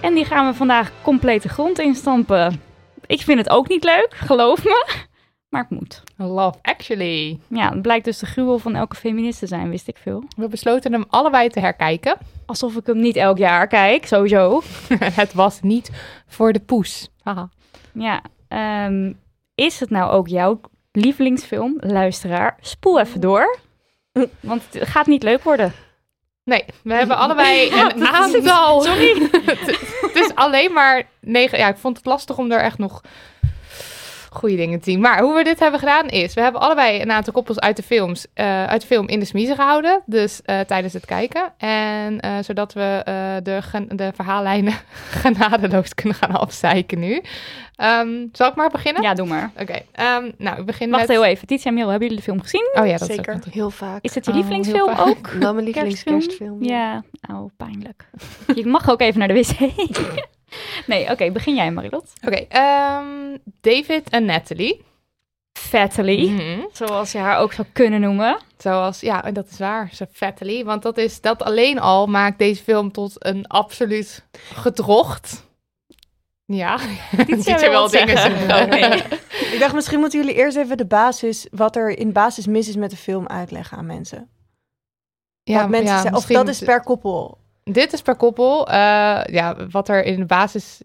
En 0.00 0.14
die 0.14 0.24
gaan 0.24 0.46
we 0.46 0.54
vandaag 0.54 0.90
compleet 1.02 1.42
de 1.42 1.48
grond 1.48 1.78
instampen. 1.78 2.62
Ik 3.06 3.20
vind 3.20 3.38
het 3.38 3.50
ook 3.50 3.68
niet 3.68 3.84
leuk, 3.84 4.08
geloof 4.10 4.64
me. 4.64 4.86
Maar 5.48 5.66
het 5.68 5.70
moet. 5.70 6.02
Love 6.16 6.58
Actually. 6.62 7.38
Ja, 7.48 7.70
het 7.70 7.82
blijkt 7.82 8.04
dus 8.04 8.18
de 8.18 8.26
gruwel 8.26 8.58
van 8.58 8.74
elke 8.74 8.96
feminist 8.96 9.38
te 9.38 9.46
zijn, 9.46 9.70
wist 9.70 9.88
ik 9.88 9.96
veel. 9.96 10.24
We 10.36 10.48
besloten 10.48 10.92
hem 10.92 11.04
allebei 11.08 11.48
te 11.48 11.60
herkijken. 11.60 12.16
Alsof 12.46 12.76
ik 12.76 12.86
hem 12.86 13.00
niet 13.00 13.16
elk 13.16 13.38
jaar 13.38 13.66
kijk, 13.66 14.06
sowieso. 14.06 14.62
het 15.22 15.32
was 15.32 15.60
niet 15.60 15.90
voor 16.26 16.52
de 16.52 16.60
poes. 16.60 17.08
Haha. 17.22 17.48
Ja, 17.92 18.22
Ehm, 18.48 19.12
is 19.54 19.80
het 19.80 19.90
nou 19.90 20.10
ook 20.10 20.28
jouw 20.28 20.60
lievelingsfilm? 20.92 21.76
Luisteraar, 21.80 22.56
spoel 22.60 23.00
even 23.00 23.20
door. 23.20 23.58
Want 24.40 24.62
het 24.70 24.88
gaat 24.88 25.06
niet 25.06 25.22
leuk 25.22 25.42
worden. 25.42 25.72
Nee, 26.44 26.64
we 26.82 26.94
hebben 26.94 27.16
allebei 27.16 27.70
een 27.72 28.06
aantal. 28.06 28.82
Sorry. 28.82 29.28
het 30.06 30.14
is 30.14 30.34
alleen 30.34 30.72
maar 30.72 31.08
negen. 31.20 31.58
Ja, 31.58 31.68
ik 31.68 31.76
vond 31.76 31.96
het 31.96 32.06
lastig 32.06 32.38
om 32.38 32.52
er 32.52 32.60
echt 32.60 32.78
nog 32.78 33.00
goede 34.30 34.56
dingen 34.56 34.78
te 34.80 34.90
zien. 34.90 35.00
Maar 35.00 35.20
hoe 35.20 35.34
we 35.36 35.44
dit 35.44 35.58
hebben 35.58 35.78
gedaan 35.80 36.06
is, 36.08 36.34
we 36.34 36.40
hebben 36.40 36.60
allebei 36.60 37.00
een 37.00 37.10
aantal 37.10 37.32
koppels 37.32 37.58
uit 37.60 37.76
de 37.76 37.82
films, 37.82 38.26
eh, 38.34 38.64
uit 38.64 38.80
de 38.80 38.86
film 38.86 39.08
in 39.08 39.18
de 39.18 39.24
smiezen 39.26 39.56
gehouden. 39.56 40.02
Dus 40.06 40.42
eh, 40.44 40.60
tijdens 40.60 40.92
het 40.92 41.04
kijken. 41.04 41.52
En 41.58 42.20
eh, 42.20 42.32
zodat 42.40 42.72
we 42.72 43.02
eh, 43.04 43.14
de, 43.42 43.62
gen- 43.62 43.88
de 43.96 44.10
verhaallijnen 44.14 44.72
genadeloos 45.22 45.94
kunnen 45.94 46.14
gaan 46.14 46.30
afzeiken 46.30 46.98
nu. 46.98 47.22
Ehm, 47.76 48.26
zal 48.32 48.48
ik 48.48 48.54
maar 48.54 48.70
beginnen? 48.70 49.02
Ja, 49.02 49.14
doe 49.14 49.26
maar. 49.26 49.50
Oké, 49.60 49.78
ehm, 49.92 50.30
nou, 50.38 50.58
ik 50.60 50.66
begin 50.66 50.90
Wacht 50.90 51.00
met... 51.06 51.10
heel 51.10 51.24
even. 51.24 51.46
Titia 51.46 51.64
en 51.70 51.74
Merel, 51.74 51.90
hebben 51.90 52.08
jullie 52.08 52.22
de 52.24 52.30
film 52.30 52.42
gezien? 52.42 52.70
Oh 52.74 52.86
ja, 52.86 52.96
dat 52.96 53.08
is 53.08 53.14
Zeker. 53.16 53.34
ook 53.34 53.44
nog- 53.44 53.54
Heel 53.54 53.70
vaak. 53.70 54.02
Is 54.04 54.14
het 54.14 54.24
je 54.24 54.30
Oh, 54.30 54.36
lievelingsfilm 54.36 54.94
ook? 54.98 55.28
Wel 55.40 55.52
mijn 55.52 55.64
lievelingskerstfilm. 55.64 56.64
Ja, 56.64 57.02
oh, 57.32 57.50
pijnlijk. 57.56 58.04
Je 58.54 58.66
mag 58.66 58.90
ook 58.90 59.00
even 59.00 59.18
naar 59.18 59.28
de 59.28 59.34
wc. 59.34 59.58
Nee, 60.86 61.10
oké, 61.10 61.30
begin 61.30 61.54
jij, 61.54 61.70
Marilot. 61.70 62.12
Oké, 62.26 62.36
ehm, 62.48 63.36
David 63.60 64.08
en 64.10 64.24
Natalie. 64.24 64.86
Fatally, 65.58 66.28
Mhm. 66.28 66.60
zoals 66.72 67.12
je 67.12 67.18
haar 67.18 67.38
ook 67.38 67.52
zou 67.52 67.66
kunnen 67.72 68.00
noemen. 68.00 68.38
Zoals, 68.58 69.00
ja, 69.00 69.24
en 69.24 69.34
dat 69.34 69.48
is 69.50 69.58
waar, 69.58 69.88
ze 69.92 70.06
Fatally. 70.12 70.64
Want 70.64 70.82
dat, 70.82 70.98
is, 70.98 71.20
dat 71.20 71.42
alleen 71.42 71.78
al 71.80 72.06
maakt 72.06 72.38
deze 72.38 72.62
film 72.62 72.92
tot 72.92 73.26
een 73.26 73.46
absoluut 73.46 74.24
gedrocht. 74.54 75.46
Ja, 76.44 76.78
je 77.26 77.36
wil 77.44 77.70
wel 77.70 77.80
wat 77.82 77.90
dingen. 77.90 78.32
Oké. 78.62 79.16
Ik 79.54 79.56
dacht, 79.58 79.74
misschien 79.74 79.98
moeten 80.00 80.18
jullie 80.20 80.34
eerst 80.34 80.56
even 80.56 80.76
de 80.76 80.86
basis, 80.86 81.46
wat 81.50 81.76
er 81.76 81.98
in 81.98 82.12
basis 82.12 82.46
mis 82.46 82.68
is 82.68 82.76
met 82.76 82.90
de 82.90 82.96
film 82.96 83.26
uitleggen 83.26 83.78
aan 83.78 83.86
mensen. 83.86 84.28
Ja, 85.42 85.60
Wat 85.60 85.68
mensen 85.68 85.94
ja, 85.94 86.00
zeggen, 86.00 86.18
of 86.18 86.26
dat 86.26 86.48
is 86.48 86.58
per 86.58 86.82
koppel. 86.82 87.38
Dit 87.72 87.92
is 87.92 88.02
per 88.02 88.16
koppel. 88.16 88.68
eh, 88.68 89.20
ja, 89.24 89.56
wat 89.70 89.88
er 89.88 90.04
in 90.04 90.16
de 90.16 90.24
basis 90.26 90.82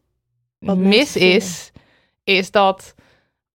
Wat 0.59 0.77
mis 0.77 1.15
is, 1.15 1.71
is 2.23 2.51
dat 2.51 2.95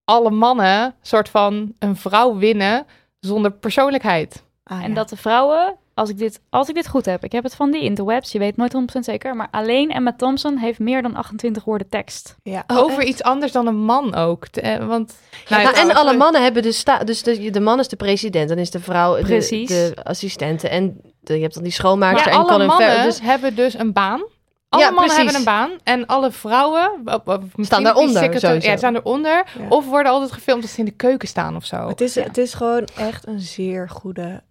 alle 0.05 0.31
mannen 0.31 0.95
soort 1.03 1.29
van 1.29 1.75
een 1.79 1.97
vrouw 1.97 2.37
winnen 2.37 2.87
zonder 3.21 3.53
persoonlijkheid. 3.53 4.43
Ah, 4.65 4.83
En 4.83 4.89
ja. 4.89 4.95
dat 4.95 5.09
de 5.09 5.17
vrouwen, 5.17 5.77
als 5.99 6.09
ik, 6.09 6.19
dit, 6.19 6.41
als 6.51 6.69
ik 6.69 6.75
dit 6.75 6.89
goed 6.89 7.05
heb, 7.05 7.25
ik 7.25 7.33
heb 7.33 7.43
het 7.45 7.55
van 7.55 7.71
die 7.71 7.83
interwebs, 7.83 8.33
je 8.33 8.39
weet 8.39 8.57
nooit 8.57 8.75
100% 8.97 8.99
zeker, 9.01 9.37
maar 9.37 9.49
alleen 9.51 9.91
Emma 9.91 10.13
Thompson 10.17 10.57
heeft 10.57 10.79
meer 10.79 11.03
dan 11.03 11.15
28 11.17 11.65
woorden 11.65 11.89
tekst. 11.89 12.37
Ja. 12.43 12.65
Over 12.67 13.03
iets 13.05 13.23
anders 13.23 13.53
dan 13.53 13.67
een 13.67 13.85
man 13.85 14.15
ook. 14.15 14.45
Eh, 14.47 14.87
want, 14.87 15.15
nou, 15.49 15.63
Nou, 15.63 15.77
en 15.77 15.95
alle 15.95 16.17
mannen 16.17 16.43
hebben 16.43 16.63
dus... 16.63 16.79
Sta 16.79 16.99
dus 16.99 17.23
de, 17.23 17.51
de 17.51 17.61
man 17.61 17.79
is 17.79 17.89
de 17.89 17.97
president, 17.97 18.49
dan 18.49 18.59
is 18.59 18.71
de 18.71 18.81
vrouw 18.81 19.17
de, 19.17 19.65
de 19.67 19.93
assistente. 20.03 20.69
En 20.69 21.01
de, 21.21 21.35
je 21.35 21.41
hebt 21.43 21.55
dan 21.55 21.63
die 21.63 21.73
schoonmaakster 21.73 22.33
Maar 22.33 22.41
en 22.45 22.49
alle 22.49 22.67
mannen. 22.67 23.03
Dus 23.03 23.21
hebben 23.21 23.55
dus 23.55 23.79
een 23.79 23.93
baan. 23.93 24.23
Alle 24.69 24.83
Ja, 24.83 24.91
mannen 24.91 25.15
precies. 25.15 25.33
hebben 25.33 25.35
een 25.35 25.45
baan. 25.45 25.79
En 25.85 26.07
alle 26.07 26.31
vrouwen 26.31 26.91
op, 27.05 27.29
op, 27.29 27.41
misschien 27.43 27.65
Staan 27.65 27.83
daaronder, 27.83 28.23
secretar- 28.23 28.41
sowieso. 28.51 28.71
Ja, 28.71 28.77
staan 28.77 28.95
eronder. 28.97 29.45
Ja. 29.59 29.69
Of 29.69 29.87
worden 29.87 30.13
altijd 30.13 30.33
gefilmd 30.33 30.63
als 30.63 30.73
ze 30.73 30.79
in 30.79 30.85
de 30.85 30.91
keuken 30.91 31.29
staan 31.29 31.57
of 31.57 31.65
zo. 31.65 31.89
Het 31.89 32.01
is, 32.01 32.15
het 32.15 32.39
is 32.39 32.55
gewoon 32.55 32.89
echt 32.97 33.27
een 33.27 33.41
zeer 33.41 33.89
goede 33.89 34.43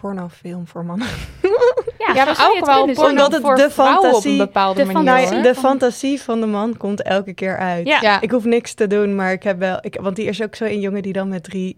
pornofilm 0.00 0.66
voor 0.66 0.84
mannen. 0.84 1.06
Ja, 1.98 2.14
Ja, 2.14 2.24
maar 2.24 2.48
ook 2.50 2.66
wel 2.66 2.84
porno. 2.86 3.08
Omdat 3.08 3.32
het 3.32 3.42
voor 3.42 3.56
de 3.56 3.70
vrouwen 3.70 3.98
op 3.98 4.04
fantasie- 4.04 4.30
een 4.30 4.36
bepaalde 4.38 4.80
de 4.84 4.92
manier. 4.92 5.02
Nou, 5.04 5.18
fantasie- 5.26 5.42
de 5.42 5.54
fantasie 5.54 6.22
van 6.22 6.40
de 6.40 6.46
man 6.46 6.76
komt 6.76 7.02
elke 7.02 7.32
keer 7.34 7.58
uit. 7.58 7.86
Ja. 7.86 7.98
Ja. 8.00 8.20
Ik 8.20 8.30
hoef 8.30 8.44
niks 8.44 8.74
te 8.74 8.86
doen, 8.86 9.14
maar 9.14 9.32
ik 9.32 9.42
heb 9.42 9.58
wel... 9.58 9.78
Ik, 9.80 9.96
want 10.00 10.16
die 10.16 10.26
is 10.26 10.42
ook 10.42 10.54
zo 10.54 10.64
een 10.64 10.80
jongen 10.80 11.02
die 11.02 11.12
dan 11.12 11.28
met 11.28 11.42
drie 11.44 11.76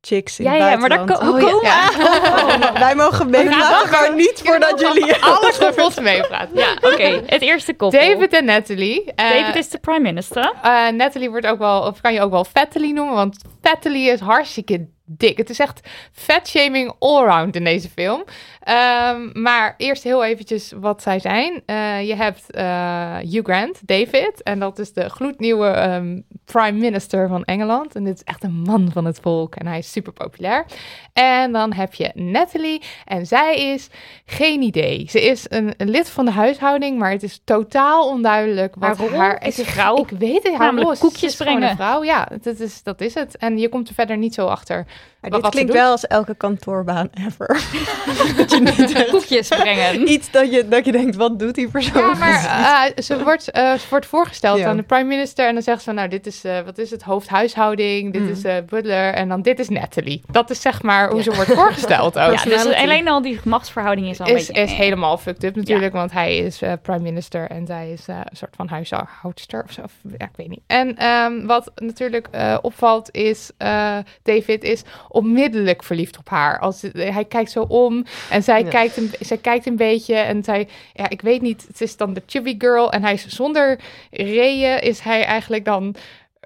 chicks 0.00 0.38
in 0.38 0.44
Ja, 0.44 0.50
het 0.52 0.60
ja, 0.60 0.76
maar 0.76 0.88
daar 0.88 1.00
Oh, 1.00 1.06
ja. 1.08 1.14
komen 1.16 1.62
Ja. 1.62 1.88
Oh, 1.98 2.78
wij 2.86 2.94
mogen 2.94 3.30
meepraten, 3.30 3.90
maar 3.90 4.14
niet 4.14 4.40
voordat 4.44 4.80
jullie... 4.80 5.14
Alle 5.14 5.52
koppels 5.60 6.00
meepraten. 6.00 6.58
Ja. 6.58 6.72
Oké, 6.92 7.22
het 7.26 7.42
eerste 7.42 7.74
koppel. 7.74 8.00
David 8.00 8.32
en 8.32 8.44
Natalie. 8.44 9.12
Eh, 9.14 9.30
David 9.30 9.54
is 9.56 9.68
de 9.68 9.78
prime 9.78 10.00
minister. 10.00 10.52
eh, 10.62 10.88
Natalie 10.88 11.30
wordt 11.30 11.46
ook 11.46 11.58
wel, 11.58 11.80
of 11.82 12.00
kan 12.00 12.12
je 12.14 12.20
ook 12.20 12.30
wel 12.30 12.44
Fattily 12.44 12.90
noemen, 12.90 13.14
want 13.14 13.36
Fattily 13.62 14.08
is 14.08 14.20
hartstikke 14.20 14.88
dik. 15.06 15.36
Het 15.36 15.50
is 15.50 15.58
echt 15.58 15.80
fatshaming 16.12 16.94
allround 16.98 17.56
in 17.56 17.64
deze 17.64 17.88
film. 17.88 18.24
Ehm, 18.66 19.42
maar 19.42 19.74
eerst 19.76 20.02
heel 20.02 20.24
eventjes 20.24 20.72
wat 20.80 21.02
zij 21.02 21.18
zijn. 21.18 21.62
Eh, 21.66 22.06
je 22.08 22.14
hebt 22.14 22.50
eh, 22.50 23.16
Hugh 23.16 23.44
Grant, 23.44 23.80
David, 23.88 24.42
en 24.42 24.58
dat 24.58 24.78
is 24.78 24.92
de 24.92 25.08
gloednieuwe 25.08 25.66
ehm, 25.68 26.20
prime 26.44 26.78
minister 26.78 27.28
van 27.28 27.44
Engeland. 27.44 27.94
En 27.94 28.04
dit 28.04 28.14
is 28.14 28.22
echt 28.24 28.44
een 28.44 28.62
man 28.62 28.90
van 28.92 29.04
het 29.04 29.18
volk 29.22 29.54
en 29.54 29.66
hij 29.66 29.78
is 29.78 29.92
super 29.92 30.12
populair. 30.12 30.66
En 31.12 31.52
dan 31.52 31.72
heb 31.72 31.94
je 31.94 32.10
Natalie 32.14 32.82
en 33.04 33.26
zij 33.26 33.72
is 33.72 33.88
geen 34.24 34.62
idee. 34.62 35.06
Ze 35.10 35.22
is 35.22 35.46
een, 35.48 35.74
een 35.76 35.90
lid 35.90 36.10
van 36.10 36.24
de 36.24 36.30
huishouding, 36.30 36.98
maar 36.98 37.10
het 37.10 37.22
is 37.22 37.40
totaal 37.44 38.08
onduidelijk 38.08 38.74
wat 38.78 38.98
Haar 38.98 39.10
haar... 39.14 39.46
is 39.46 39.56
het 39.56 39.66
vrouw. 39.66 39.96
Ik 39.96 40.10
weet 40.18 40.42
het, 40.42 40.54
haar 40.54 40.74
Namelijk 40.74 41.00
koekjes 41.00 41.36
brengen. 41.36 41.70
een 41.70 41.76
vrouw, 41.76 42.04
ja, 42.04 42.28
dat 42.42 42.60
is, 42.60 42.82
dat 42.82 43.00
is 43.00 43.14
het. 43.14 43.36
En 43.36 43.58
je 43.58 43.68
komt 43.68 43.88
er 43.88 43.94
verder 43.94 44.16
niet 44.16 44.34
zo 44.34 44.46
achter. 44.46 44.86
Maar 45.30 45.40
dit 45.40 45.50
klinkt 45.50 45.72
wel 45.72 45.90
als 45.90 46.06
elke 46.06 46.34
kantoorbaan 46.34 47.08
ever. 47.26 47.46
dat 48.36 48.50
je 48.50 48.60
niet 48.76 49.06
Koekjes 49.10 49.48
brengen. 49.48 50.10
iets 50.10 50.30
dat 50.30 50.52
je, 50.52 50.68
dat 50.68 50.84
je 50.84 50.92
denkt, 50.92 51.16
wat 51.16 51.38
doet 51.38 51.54
die 51.54 51.68
persoon? 51.68 52.02
Ja, 52.02 52.14
maar 52.14 52.44
eh, 52.96 53.02
ze, 53.02 53.22
wordt, 53.24 53.50
eh, 53.50 53.72
ze 53.74 53.86
wordt 53.90 54.06
voorgesteld 54.06 54.58
Ja. 54.58 54.68
aan 54.68 54.76
de 54.76 54.82
prime 54.82 55.04
minister 55.04 55.46
en 55.46 55.54
dan 55.54 55.62
zegt 55.62 55.82
ze 55.82 55.92
nou, 55.92 56.08
dit 56.08 56.26
is, 56.26 56.44
eh, 56.44 56.60
wat 56.64 56.78
is 56.78 56.90
het, 56.90 57.02
hoofdhuishouding, 57.02 58.12
dit 58.12 58.22
Mm. 58.22 58.28
is 58.30 58.44
eh, 58.44 58.54
butler 58.68 59.14
en 59.14 59.28
dan 59.28 59.42
dit 59.42 59.58
is 59.58 59.68
Natalie. 59.68 60.22
Dat 60.30 60.50
is 60.50 60.60
zeg 60.60 60.82
maar 60.82 61.10
hoe 61.10 61.22
ze 61.22 61.34
wordt 61.34 61.52
voorgesteld 61.52 62.18
ook. 62.18 62.32
Ja, 62.34 62.44
dus 62.44 62.74
alleen 62.74 63.08
al 63.08 63.22
die 63.22 63.40
machtsverhouding 63.44 64.08
is 64.08 64.20
al 64.20 64.26
een 64.28 64.34
is, 64.36 64.46
beetje... 64.46 64.62
is 64.62 64.72
helemaal 64.72 65.18
fucked 65.18 65.44
up 65.44 65.56
natuurlijk, 65.56 65.92
want 65.92 66.12
hij 66.12 66.36
is 66.36 66.62
eh, 66.62 66.72
prime 66.82 67.00
minister 67.00 67.50
en 67.50 67.66
zij 67.66 67.90
is 67.92 68.08
eh, 68.08 68.16
een 68.24 68.36
soort 68.36 68.54
van 68.56 68.68
huishoudster 68.68 69.62
of 69.66 69.72
zo. 69.72 69.82
Of, 69.82 69.92
ja, 70.18 70.24
ik 70.24 70.36
weet 70.36 70.48
niet. 70.48 70.60
En 70.66 70.96
ehm, 70.96 71.46
wat 71.46 71.72
natuurlijk 71.74 72.28
eh, 72.30 72.58
opvalt 72.62 73.08
is, 73.14 73.50
eh, 73.56 73.96
David 74.22 74.64
is 74.64 74.82
onmiddellijk 75.16 75.82
verliefd 75.82 76.18
op 76.18 76.28
haar. 76.28 76.58
Als, 76.58 76.82
hij 76.92 77.24
kijkt 77.24 77.50
zo 77.50 77.60
om 77.68 78.04
en 78.30 78.42
zij, 78.42 78.62
Ja. 78.62 78.68
kijkt 78.68 78.96
een, 78.96 79.10
zij 79.20 79.36
kijkt 79.36 79.66
een 79.66 79.76
beetje 79.76 80.14
en 80.14 80.44
zij, 80.44 80.68
ja, 80.94 81.08
ik 81.08 81.20
weet 81.20 81.42
niet, 81.42 81.64
het 81.68 81.80
is 81.80 81.96
dan 81.96 82.12
de 82.14 82.22
chubby 82.26 82.54
girl 82.58 82.92
en 82.92 83.02
hij 83.02 83.12
is 83.12 83.26
zonder 83.26 83.78
reden 84.10 84.82
is 84.82 85.00
hij 85.00 85.24
eigenlijk 85.24 85.64
dan 85.64 85.94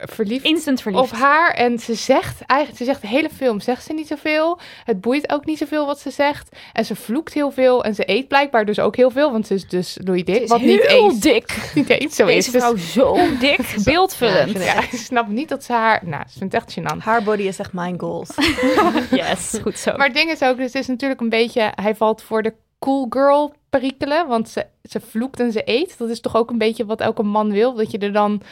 verliefd 0.02 0.44
Instant 0.44 0.82
verliefd. 0.82 1.02
op 1.02 1.10
haar. 1.18 1.50
En 1.54 1.78
ze 1.78 1.94
zegt 1.94 2.40
eigenlijk, 2.46 2.78
ze 2.78 2.84
zegt 2.84 3.00
de 3.00 3.08
hele 3.08 3.28
film, 3.36 3.60
zegt 3.60 3.84
ze 3.84 3.92
niet 3.92 4.06
zoveel. 4.06 4.58
Het 4.84 5.00
boeit 5.00 5.32
ook 5.32 5.44
niet 5.44 5.58
zoveel 5.58 5.86
wat 5.86 6.00
ze 6.00 6.10
zegt. 6.10 6.56
En 6.72 6.84
ze 6.84 6.96
vloekt 6.96 7.34
heel 7.34 7.50
veel. 7.50 7.84
En 7.84 7.94
ze 7.94 8.02
eet 8.10 8.28
blijkbaar 8.28 8.64
dus 8.64 8.78
ook 8.78 8.96
heel 8.96 9.10
veel, 9.10 9.32
want 9.32 9.46
ze 9.46 9.54
is 9.54 9.68
dus 9.68 9.98
Louis 10.04 10.24
Dik. 10.24 10.36
Ze 10.36 10.42
is 10.42 10.48
Wat 10.48 10.60
niet 10.60 10.86
heel 10.86 11.10
eens, 11.10 11.20
dik. 11.20 11.56
niet 11.74 11.88
eens 11.88 12.14
zo 12.16 12.26
is. 12.26 12.34
Deze 12.34 12.50
Dus- 12.50 12.60
vrouw 12.62 12.76
zo 12.76 13.16
dik, 13.40 13.74
beeldvullend. 13.84 14.62
ja, 14.64 14.78
ik 14.82 14.88
snap 14.90 15.28
niet 15.28 15.48
dat 15.48 15.64
ze 15.64 15.72
haar... 15.72 16.00
Nou, 16.04 16.22
ze 16.28 16.38
vindt 16.38 16.54
echt 16.54 16.78
gênant. 16.78 16.98
Haar 16.98 17.22
body 17.22 17.42
is 17.42 17.58
echt 17.58 17.72
mijn 17.72 18.00
goals. 18.00 18.28
Yes, 19.10 19.58
goed 19.62 19.78
zo. 19.78 19.96
Maar 19.96 20.06
het 20.06 20.16
ding 20.16 20.30
is 20.30 20.42
ook, 20.42 20.56
dus 20.56 20.66
het 20.72 20.74
is 20.82 20.86
natuurlijk 20.86 21.20
een 21.20 21.28
beetje... 21.28 21.72
Hij 21.74 21.94
valt 21.94 22.22
voor 22.22 22.42
de 22.42 22.52
cool 22.78 23.06
girl 23.10 23.54
perikelen, 23.70 24.26
want 24.28 24.48
ze, 24.48 24.66
ze 24.82 25.00
vloekt 25.00 25.40
en 25.40 25.52
ze 25.52 25.62
eet. 25.64 25.98
Dat 25.98 26.08
is 26.08 26.20
toch 26.20 26.36
ook 26.36 26.50
een 26.50 26.58
beetje 26.58 26.86
wat 26.86 27.00
elke 27.00 27.22
man 27.22 27.50
wil, 27.52 27.74
dat 27.74 27.90
je 27.90 27.98
er 27.98 28.12
dan... 28.12 28.42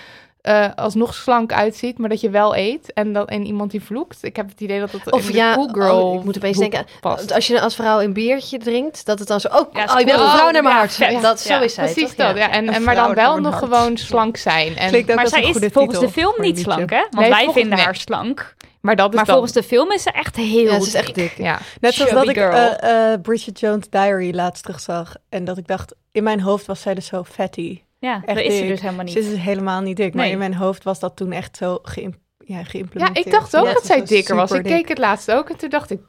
eh, 0.40 0.66
alsnog 0.74 1.14
slank 1.14 1.52
uitziet, 1.52 1.98
maar 1.98 2.08
dat 2.08 2.20
je 2.20 2.30
wel 2.30 2.56
eet. 2.56 2.92
En, 2.92 3.12
dan, 3.12 3.26
en 3.26 3.46
iemand 3.46 3.70
die 3.70 3.82
vloekt. 3.82 4.24
Ik 4.24 4.36
heb 4.36 4.48
het 4.48 4.60
idee 4.60 4.80
dat 4.80 4.92
het 4.92 5.12
Of 5.12 5.26
in 5.26 5.32
de 5.32 5.38
ja, 5.38 5.54
cool 5.54 5.68
girl 5.72 6.02
oh, 6.02 6.18
ik 6.18 6.24
moet 6.24 6.36
opeens 6.36 6.58
denken, 6.58 6.86
past. 7.00 7.32
Als 7.32 7.46
je 7.46 7.60
als 7.60 7.74
vrouw 7.74 8.00
een 8.00 8.12
biertje 8.12 8.58
drinkt, 8.58 9.06
dat 9.06 9.18
het 9.18 9.28
dan 9.28 9.40
zo... 9.40 9.48
Oh, 9.48 9.72
Ja, 9.72 9.84
oh 9.84 9.98
je 9.98 10.04
bent 10.04 10.16
cool. 10.16 10.28
een 10.28 10.36
vrouw 10.36 10.50
naar 10.50 10.62
mijn 10.62 10.74
hart. 10.74 11.22
dat, 11.22 11.40
zo 11.40 11.54
Ja, 11.54 11.60
is 11.60 11.74
zij, 11.74 11.84
Precies 11.84 12.14
toch? 12.14 12.26
dat, 12.26 12.36
ja. 12.36 12.50
En, 12.50 12.68
en, 12.68 12.82
maar 12.82 12.94
dan 12.94 13.14
wel 13.14 13.38
nog 13.40 13.52
hart. 13.52 13.64
gewoon 13.64 13.96
slank 13.96 14.36
zijn. 14.36 14.76
En, 14.76 15.04
maar 15.14 15.28
zij 15.28 15.42
is 15.42 15.72
volgens 15.72 15.98
de 15.98 16.10
film 16.10 16.34
niet 16.36 16.58
slank, 16.58 16.90
hè? 16.90 17.00
Want 17.10 17.14
Nee, 17.18 17.30
wij 17.30 17.48
vinden 17.52 17.76
nee. 17.76 17.84
haar 17.84 17.96
slank. 17.96 18.54
maar 18.80 18.96
dat 18.96 19.08
is 19.08 19.14
Maar 19.14 19.24
dan... 19.24 19.34
volgens 19.34 19.54
de 19.54 19.62
film 19.62 19.92
is 19.92 20.02
ze 20.02 20.10
echt 20.10 20.36
heel 20.36 20.64
Ja, 20.64 20.80
ze 20.80 20.86
is 20.86 20.94
echt 20.94 21.14
dik. 21.14 21.34
Ja, 21.36 21.58
Net 21.80 21.94
zoals 21.94 22.10
dat 22.10 22.28
ik 22.28 22.36
eh, 22.36 23.12
eh, 23.12 23.20
Bridget 23.20 23.60
Jones' 23.60 23.88
Diary 23.90 24.34
laatst 24.34 24.62
terugzag. 24.62 25.14
En 25.28 25.44
dat 25.44 25.58
ik 25.58 25.66
dacht, 25.66 25.94
in 26.12 26.22
mijn 26.22 26.40
hoofd 26.40 26.66
was 26.66 26.80
zij 26.80 26.94
dus 26.94 27.06
zo 27.06 27.24
fatty. 27.24 27.80
Ja, 27.98 28.14
Echt 28.24 28.36
dat 28.36 28.44
is 28.44 28.56
ze 28.56 28.66
dus 28.66 28.80
helemaal 28.80 29.08
Ze 29.08 29.14
niet. 29.14 29.24
is 29.24 29.30
dus 29.30 29.38
helemaal 29.42 29.80
niet 29.80 29.96
dik. 29.96 30.14
Maar 30.14 30.22
Nee. 30.24 30.32
in 30.32 30.38
mijn 30.38 30.54
hoofd 30.54 30.84
was 30.84 30.98
dat 30.98 31.16
toen 31.16 31.32
echt 31.32 31.56
zo 31.56 31.78
geïm 31.82 32.14
ja, 32.38 32.58
ja, 32.58 32.64
geïmplementeerd. 32.64 33.26
ik 33.26 33.32
dacht 33.32 33.56
ook 33.56 33.66
Ja, 33.66 33.72
dat 33.72 33.86
zij 33.86 33.98
ze 33.98 34.04
dikker 34.04 34.36
was. 34.36 34.50
Ik 34.50 34.62
keek 34.62 34.88
het 34.88 34.98
laatst 34.98 35.30
ook 35.30 35.50
en 35.50 35.56
toen 35.56 35.68
dacht 35.70 35.90
ik... 35.90 36.00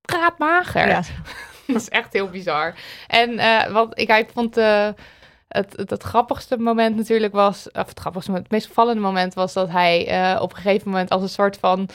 Praat 0.00 0.38
mager. 0.38 0.88
Ja, 0.88 1.02
Dat 1.66 1.76
is 1.80 1.88
echt 1.88 2.12
heel 2.12 2.28
bizar. 2.28 2.74
En 3.06 3.38
eh, 3.38 3.72
wat 3.72 3.98
ik, 4.00 4.08
ik 4.08 4.28
vond 4.34 4.56
eh, 4.56 4.88
het, 5.48 5.76
het, 5.76 5.90
het 5.90 6.02
grappigste 6.02 6.58
moment 6.58 6.96
natuurlijk 6.96 7.32
was, 7.32 7.70
of 7.70 7.88
het 7.88 7.98
grappigste 8.00 8.30
moment, 8.30 8.48
het 8.48 8.56
meest 8.58 8.68
opvallende 8.68 9.00
moment 9.00 9.34
was 9.34 9.52
dat 9.52 9.68
hij 9.70 10.06
eh, 10.08 10.42
op 10.42 10.50
een 10.50 10.56
gegeven 10.56 10.90
moment 10.90 11.10
als 11.10 11.22
een 11.22 11.28
soort 11.28 11.56
van 11.58 11.88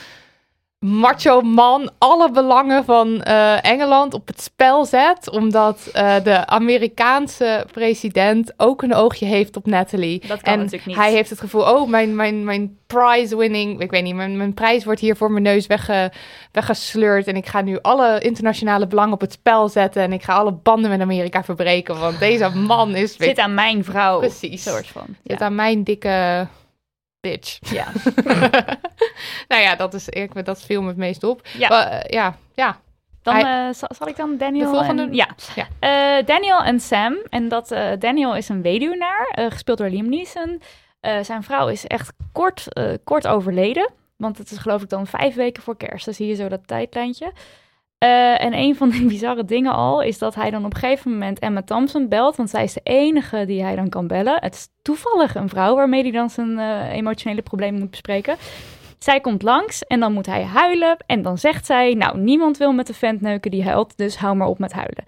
macho 0.78 1.40
man 1.40 1.90
alle 1.98 2.30
belangen 2.30 2.84
van 2.84 3.22
eh, 3.22 3.64
Engeland 3.64 4.14
op 4.14 4.26
het 4.26 4.40
spel 4.40 4.84
zet. 4.84 5.30
Omdat 5.30 5.90
eh, 5.92 6.14
de 6.22 6.46
Amerikaanse 6.46 7.66
president 7.72 8.52
ook 8.56 8.82
een 8.82 8.94
oogje 8.94 9.26
heeft 9.26 9.56
op 9.56 9.66
Natalie. 9.66 10.26
Dat 10.26 10.42
kan 10.42 10.52
en 10.52 10.58
natuurlijk 10.58 10.86
niet. 10.86 10.96
hij 10.96 11.12
heeft 11.12 11.30
het 11.30 11.40
gevoel, 11.40 11.62
oh, 11.62 11.88
mijn, 11.88 12.16
mijn, 12.16 12.44
mijn 12.44 12.78
prize 12.86 13.36
winning, 13.36 13.80
ik 13.80 13.90
weet 13.90 14.02
niet, 14.02 14.14
mijn, 14.14 14.36
mijn 14.36 14.54
prijs 14.54 14.84
wordt 14.84 15.00
hier 15.00 15.16
voor 15.16 15.30
mijn 15.30 15.42
neus 15.42 15.66
wegge, 15.66 16.12
weggesleurd. 16.52 17.26
En 17.26 17.36
ik 17.36 17.46
ga 17.46 17.60
nu 17.60 17.78
alle 17.82 18.20
internationale 18.20 18.86
belangen 18.86 19.12
op 19.12 19.20
het 19.20 19.32
spel 19.32 19.68
zetten. 19.68 20.02
En 20.02 20.12
ik 20.12 20.22
ga 20.22 20.34
alle 20.34 20.52
banden 20.52 20.90
met 20.90 21.00
Amerika 21.00 21.44
verbreken. 21.44 22.00
Want 22.00 22.18
deze 22.18 22.48
man 22.48 22.94
is... 22.94 23.16
Zit 23.16 23.38
aan 23.38 23.54
mijn 23.54 23.84
vrouw. 23.84 24.18
Precies. 24.18 24.62
Soort 24.62 24.86
van. 24.86 25.06
Zit 25.24 25.38
Ja. 25.38 25.44
aan 25.44 25.54
mijn 25.54 25.84
dikke 25.84 26.46
bitch. 27.20 27.58
Ja. 27.78 27.86
nou 29.48 29.62
ja, 29.62 29.76
dat, 29.76 29.94
is, 29.94 30.08
ik, 30.08 30.44
dat 30.44 30.62
viel 30.62 30.82
me 30.82 30.88
het 30.88 30.96
meest 30.96 31.24
op. 31.24 31.46
Ja. 31.58 31.68
Maar, 31.68 31.86
eh, 31.88 32.10
ja, 32.10 32.36
ja. 32.54 32.80
Dan 33.22 33.34
Hij- 33.34 33.66
eh, 33.68 33.74
zal, 33.74 33.88
zal 33.98 34.08
ik 34.08 34.16
dan 34.16 34.36
Daniel... 34.36 34.64
De 34.70 34.76
volgende? 34.76 35.02
en- 35.02 35.14
ja. 35.14 35.28
Ja. 35.54 35.66
Eh, 36.18 36.26
Daniel 36.26 36.62
en 36.62 36.80
Sam. 36.80 37.16
En 37.28 37.48
dat 37.48 37.68
Daniel 37.98 38.36
is 38.36 38.48
een 38.48 38.62
weduwnaar, 38.62 39.28
gespeeld 39.48 39.78
door 39.78 39.88
Liam 39.88 40.08
Neeson. 40.08 40.62
Zijn 41.22 41.42
vrouw 41.42 41.68
is 41.68 41.86
echt 41.86 42.12
kort, 42.32 42.66
kort 43.04 43.26
overleden. 43.26 43.90
Want 44.16 44.38
het 44.38 44.50
is 44.50 44.58
geloof 44.58 44.82
ik 44.82 44.88
dan 44.88 45.06
vijf 45.06 45.34
weken 45.34 45.62
voor 45.62 45.76
kerst. 45.76 46.04
Dan 46.04 46.14
zie 46.14 46.26
je 46.26 46.34
zo 46.34 46.48
dat 46.48 46.66
tijdlijntje. 46.66 47.32
Eh, 47.98 48.44
en 48.44 48.54
een 48.54 48.76
van 48.76 48.90
de 48.90 49.04
bizarre 49.08 49.44
dingen 49.44 49.72
al 49.72 50.02
is 50.02 50.18
dat 50.18 50.34
hij 50.34 50.50
dan 50.50 50.64
op 50.64 50.74
een 50.74 50.80
gegeven 50.80 51.10
moment 51.12 51.38
Emma 51.38 51.62
Thompson 51.62 52.08
belt. 52.08 52.36
Want 52.36 52.50
zij 52.50 52.64
is 52.64 52.72
de 52.72 52.80
enige 52.82 53.44
die 53.46 53.62
hij 53.62 53.76
dan 53.76 53.88
kan 53.88 54.06
bellen. 54.06 54.36
Het 54.40 54.54
is 54.54 54.68
toevallig 54.82 55.34
een 55.34 55.48
vrouw 55.48 55.74
waarmee 55.74 56.02
hij 56.02 56.10
dan 56.10 56.30
zijn 56.30 56.58
eh, 56.58 56.92
emotionele 56.92 57.42
problemen 57.42 57.80
moet 57.80 57.90
bespreken. 57.90 58.36
Zij 58.98 59.20
komt 59.20 59.42
langs 59.42 59.82
en 59.82 60.00
dan 60.00 60.12
moet 60.12 60.26
hij 60.26 60.42
huilen. 60.42 60.96
En 61.06 61.22
dan 61.22 61.38
zegt 61.38 61.66
zij, 61.66 61.94
nou, 61.94 62.18
niemand 62.18 62.56
wil 62.56 62.72
met 62.72 62.86
de 62.86 62.94
vent 62.94 63.20
neuken 63.20 63.50
die 63.50 63.64
huilt, 63.64 63.96
dus 63.96 64.16
hou 64.16 64.36
maar 64.36 64.48
op 64.48 64.58
met 64.58 64.72
huilen. 64.72 65.04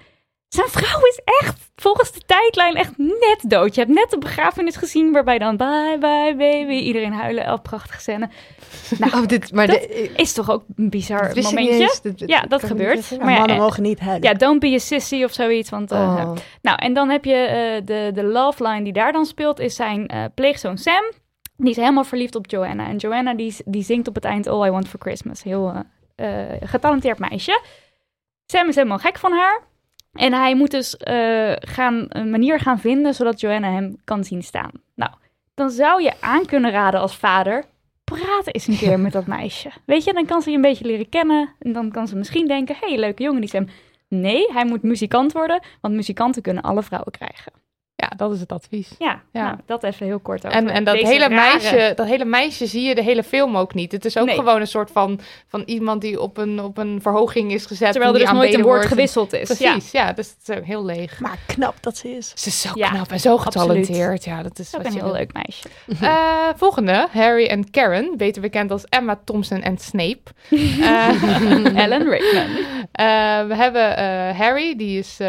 Zijn 0.51 0.69
vrouw 0.69 1.01
is 1.07 1.21
echt, 1.25 1.71
volgens 1.77 2.13
de 2.13 2.21
tijdlijn, 2.27 2.75
echt 2.77 2.99
net 2.99 3.41
dood. 3.47 3.75
Je 3.75 3.81
hebt 3.81 3.93
net 3.93 4.11
de 4.11 4.19
begrafenis 4.19 4.77
gezien 4.77 5.13
waarbij 5.13 5.39
dan 5.39 5.57
bye 5.57 5.97
bye 6.01 6.35
baby, 6.37 6.73
iedereen 6.73 7.13
huilen, 7.13 7.45
elk 7.45 7.63
prachtige 7.63 8.01
scène. 8.01 8.29
Nou, 8.99 9.13
Oh, 9.23 9.27
dit, 9.27 9.53
maar 9.53 9.67
dat 9.67 9.81
de- 9.81 10.13
is 10.17 10.33
toch 10.33 10.51
ook 10.51 10.65
een 10.77 10.91
bizar 10.91 11.31
momentje? 11.35 11.73
eens. 11.73 12.01
Dit- 12.01 12.19
dit- 12.19 12.29
Ja, 12.29 12.41
dat 12.43 12.65
gebeurt. 12.65 13.11
Maar 13.19 13.31
ja, 13.31 13.39
mannen 13.39 13.57
eh, 13.57 13.63
mogen 13.63 13.83
niet 13.83 14.01
huilen. 14.01 14.29
Ja, 14.29 14.35
don't 14.35 14.61
be 14.61 14.67
a 14.75 14.79
sissy 14.79 15.25
of 15.25 15.33
zoiets. 15.33 15.71
Want, 15.71 15.91
eh, 15.93 15.99
Oh. 15.99 16.33
nou, 16.63 16.77
en 16.79 16.93
dan 16.93 17.09
heb 17.11 17.25
je 17.25 17.35
eh, 17.35 17.87
de, 17.87 18.11
de 18.15 18.25
love 18.25 18.63
line 18.69 18.83
die 18.85 18.93
daar 18.93 19.13
dan 19.13 19.25
speelt, 19.27 19.59
is 19.61 19.75
zijn 19.75 20.07
eh, 20.07 20.25
pleegzoon 20.35 20.79
Sam. 20.79 21.03
Die 21.57 21.71
is 21.71 21.77
helemaal 21.77 22.05
verliefd 22.05 22.35
op 22.35 22.51
Joanna. 22.51 22.87
En 22.89 22.97
Joanna 22.97 23.35
die, 23.35 23.57
die 23.65 23.83
zingt 23.83 24.09
op 24.09 24.15
het 24.15 24.25
eind 24.25 24.47
All 24.47 24.67
I 24.67 24.71
Want 24.71 24.89
For 24.89 25.01
Christmas. 25.01 25.43
Heel 25.43 25.73
getalenteerd 26.61 27.19
meisje. 27.19 27.61
Sam 28.47 28.69
is 28.69 28.75
helemaal 28.75 28.99
gek 28.99 29.19
van 29.19 29.33
haar. 29.33 29.61
En 30.13 30.33
hij 30.33 30.55
moet 30.55 30.71
dus 30.71 30.97
eh, 30.97 31.53
gaan, 31.59 32.07
een 32.09 32.31
manier 32.31 32.61
gaan 32.61 32.79
vinden 32.79 33.15
zodat 33.15 33.41
Joanna 33.41 33.73
hem 33.73 33.97
kan 34.05 34.25
zien 34.25 34.43
staan. 34.43 34.71
Nou, 34.95 35.11
dan 35.55 35.71
zou 35.71 36.03
je 36.03 36.21
aan 36.21 36.47
kunnen 36.47 36.71
raden 36.71 37.01
als 37.01 37.17
vader. 37.17 37.65
Praat 38.05 38.47
eens 38.47 38.67
een 38.67 38.77
keer 38.77 39.01
met 39.07 39.13
dat 39.13 39.27
meisje. 39.27 39.71
Weet 39.87 40.05
je, 40.05 40.13
dan 40.13 40.27
kan 40.27 40.43
ze 40.43 40.51
je 40.51 40.57
een 40.57 40.63
beetje 40.63 40.85
leren 40.85 41.09
kennen. 41.09 41.55
En 41.59 41.73
dan 41.73 41.91
kan 41.91 42.09
ze 42.09 42.17
misschien 42.17 42.47
denken: 42.47 42.77
hé, 42.81 42.89
hey, 42.89 42.99
leuke 42.99 43.23
jongen 43.23 43.41
die 43.41 43.51
Sam. 43.51 43.69
Nee, 44.09 44.53
hij 44.53 44.65
moet 44.65 44.83
muzikant 44.83 45.33
worden, 45.33 45.63
want 45.81 45.95
muzikanten 45.95 46.43
kunnen 46.43 46.63
alle 46.63 46.83
vrouwen 46.83 47.13
krijgen. 47.13 47.53
Ja, 48.01 48.13
dat 48.17 48.33
is 48.33 48.41
het 48.41 48.53
advies. 48.53 48.91
Ja, 48.99 49.21
Ja. 49.33 49.43
Nou, 49.45 49.57
dat 49.67 49.83
even 49.85 50.07
heel 50.07 50.19
kort 50.19 50.47
over 50.47 50.59
En, 50.59 50.69
en 50.69 50.85
dat, 50.85 50.95
deze 50.95 51.07
hele 51.07 51.29
rare- 51.29 51.35
meisje, 51.35 51.93
dat 51.97 52.07
hele 52.07 52.25
meisje 52.25 52.67
zie 52.67 52.83
je 52.83 52.95
de 52.95 53.03
hele 53.03 53.23
film 53.23 53.57
ook 53.57 53.75
niet. 53.75 53.93
Het 53.93 54.05
is 54.05 54.17
ook 54.19 54.27
Nee. 54.27 54.35
gewoon 54.35 54.61
een 54.61 54.67
soort 54.67 54.91
van, 54.91 55.21
van 55.49 55.63
iemand 55.67 56.01
die 56.01 56.21
op 56.21 56.37
een, 56.37 56.61
op 56.63 56.79
een 56.79 56.99
verhoging 57.03 57.53
is 57.53 57.67
gezet. 57.67 57.93
Terwijl 57.93 58.13
er 58.15 58.19
dus 58.21 58.31
nooit 58.33 58.55
een 58.55 58.63
woord 58.63 58.87
gewisseld 58.87 59.33
is. 59.33 59.47
Precies, 59.57 59.91
ja. 59.91 60.13
dus 60.13 60.35
het 60.39 60.59
is 60.59 60.65
heel 60.67 60.85
leeg. 60.85 61.21
Maar 61.21 61.39
knap 61.47 61.75
dat 61.83 61.97
ze 61.97 62.17
is. 62.17 62.33
Ze 62.35 62.49
is 62.49 62.61
zo 62.61 62.71
Ja, 62.75 62.89
knap 62.89 63.11
en 63.11 63.21
zo 63.21 63.33
absoluut. 63.37 63.55
getalenteerd. 63.87 64.25
Ja, 64.25 64.43
dat 64.43 64.59
is 64.59 64.77
ook 64.77 64.85
een 64.85 64.93
heel 64.93 65.13
leuk 65.13 65.33
meisje. 65.33 65.69
Eh, 66.01 66.49
volgende, 66.57 67.07
Harry 67.13 67.47
en 67.47 67.71
Karen, 67.71 68.15
beter 68.17 68.43
bekend 68.43 68.71
als 68.71 68.85
Emma 68.85 69.21
Thompson 69.25 69.63
en 69.63 69.79
Snape. 69.79 70.21
Eh, 70.81 71.09
Alan 71.85 72.09
Rickman. 72.09 72.49
Eh, 72.93 73.47
we 73.47 73.55
hebben 73.55 73.97
eh, 73.97 74.39
Harry, 74.39 74.77
die 74.77 74.99
is, 74.99 75.17
eh, 75.21 75.27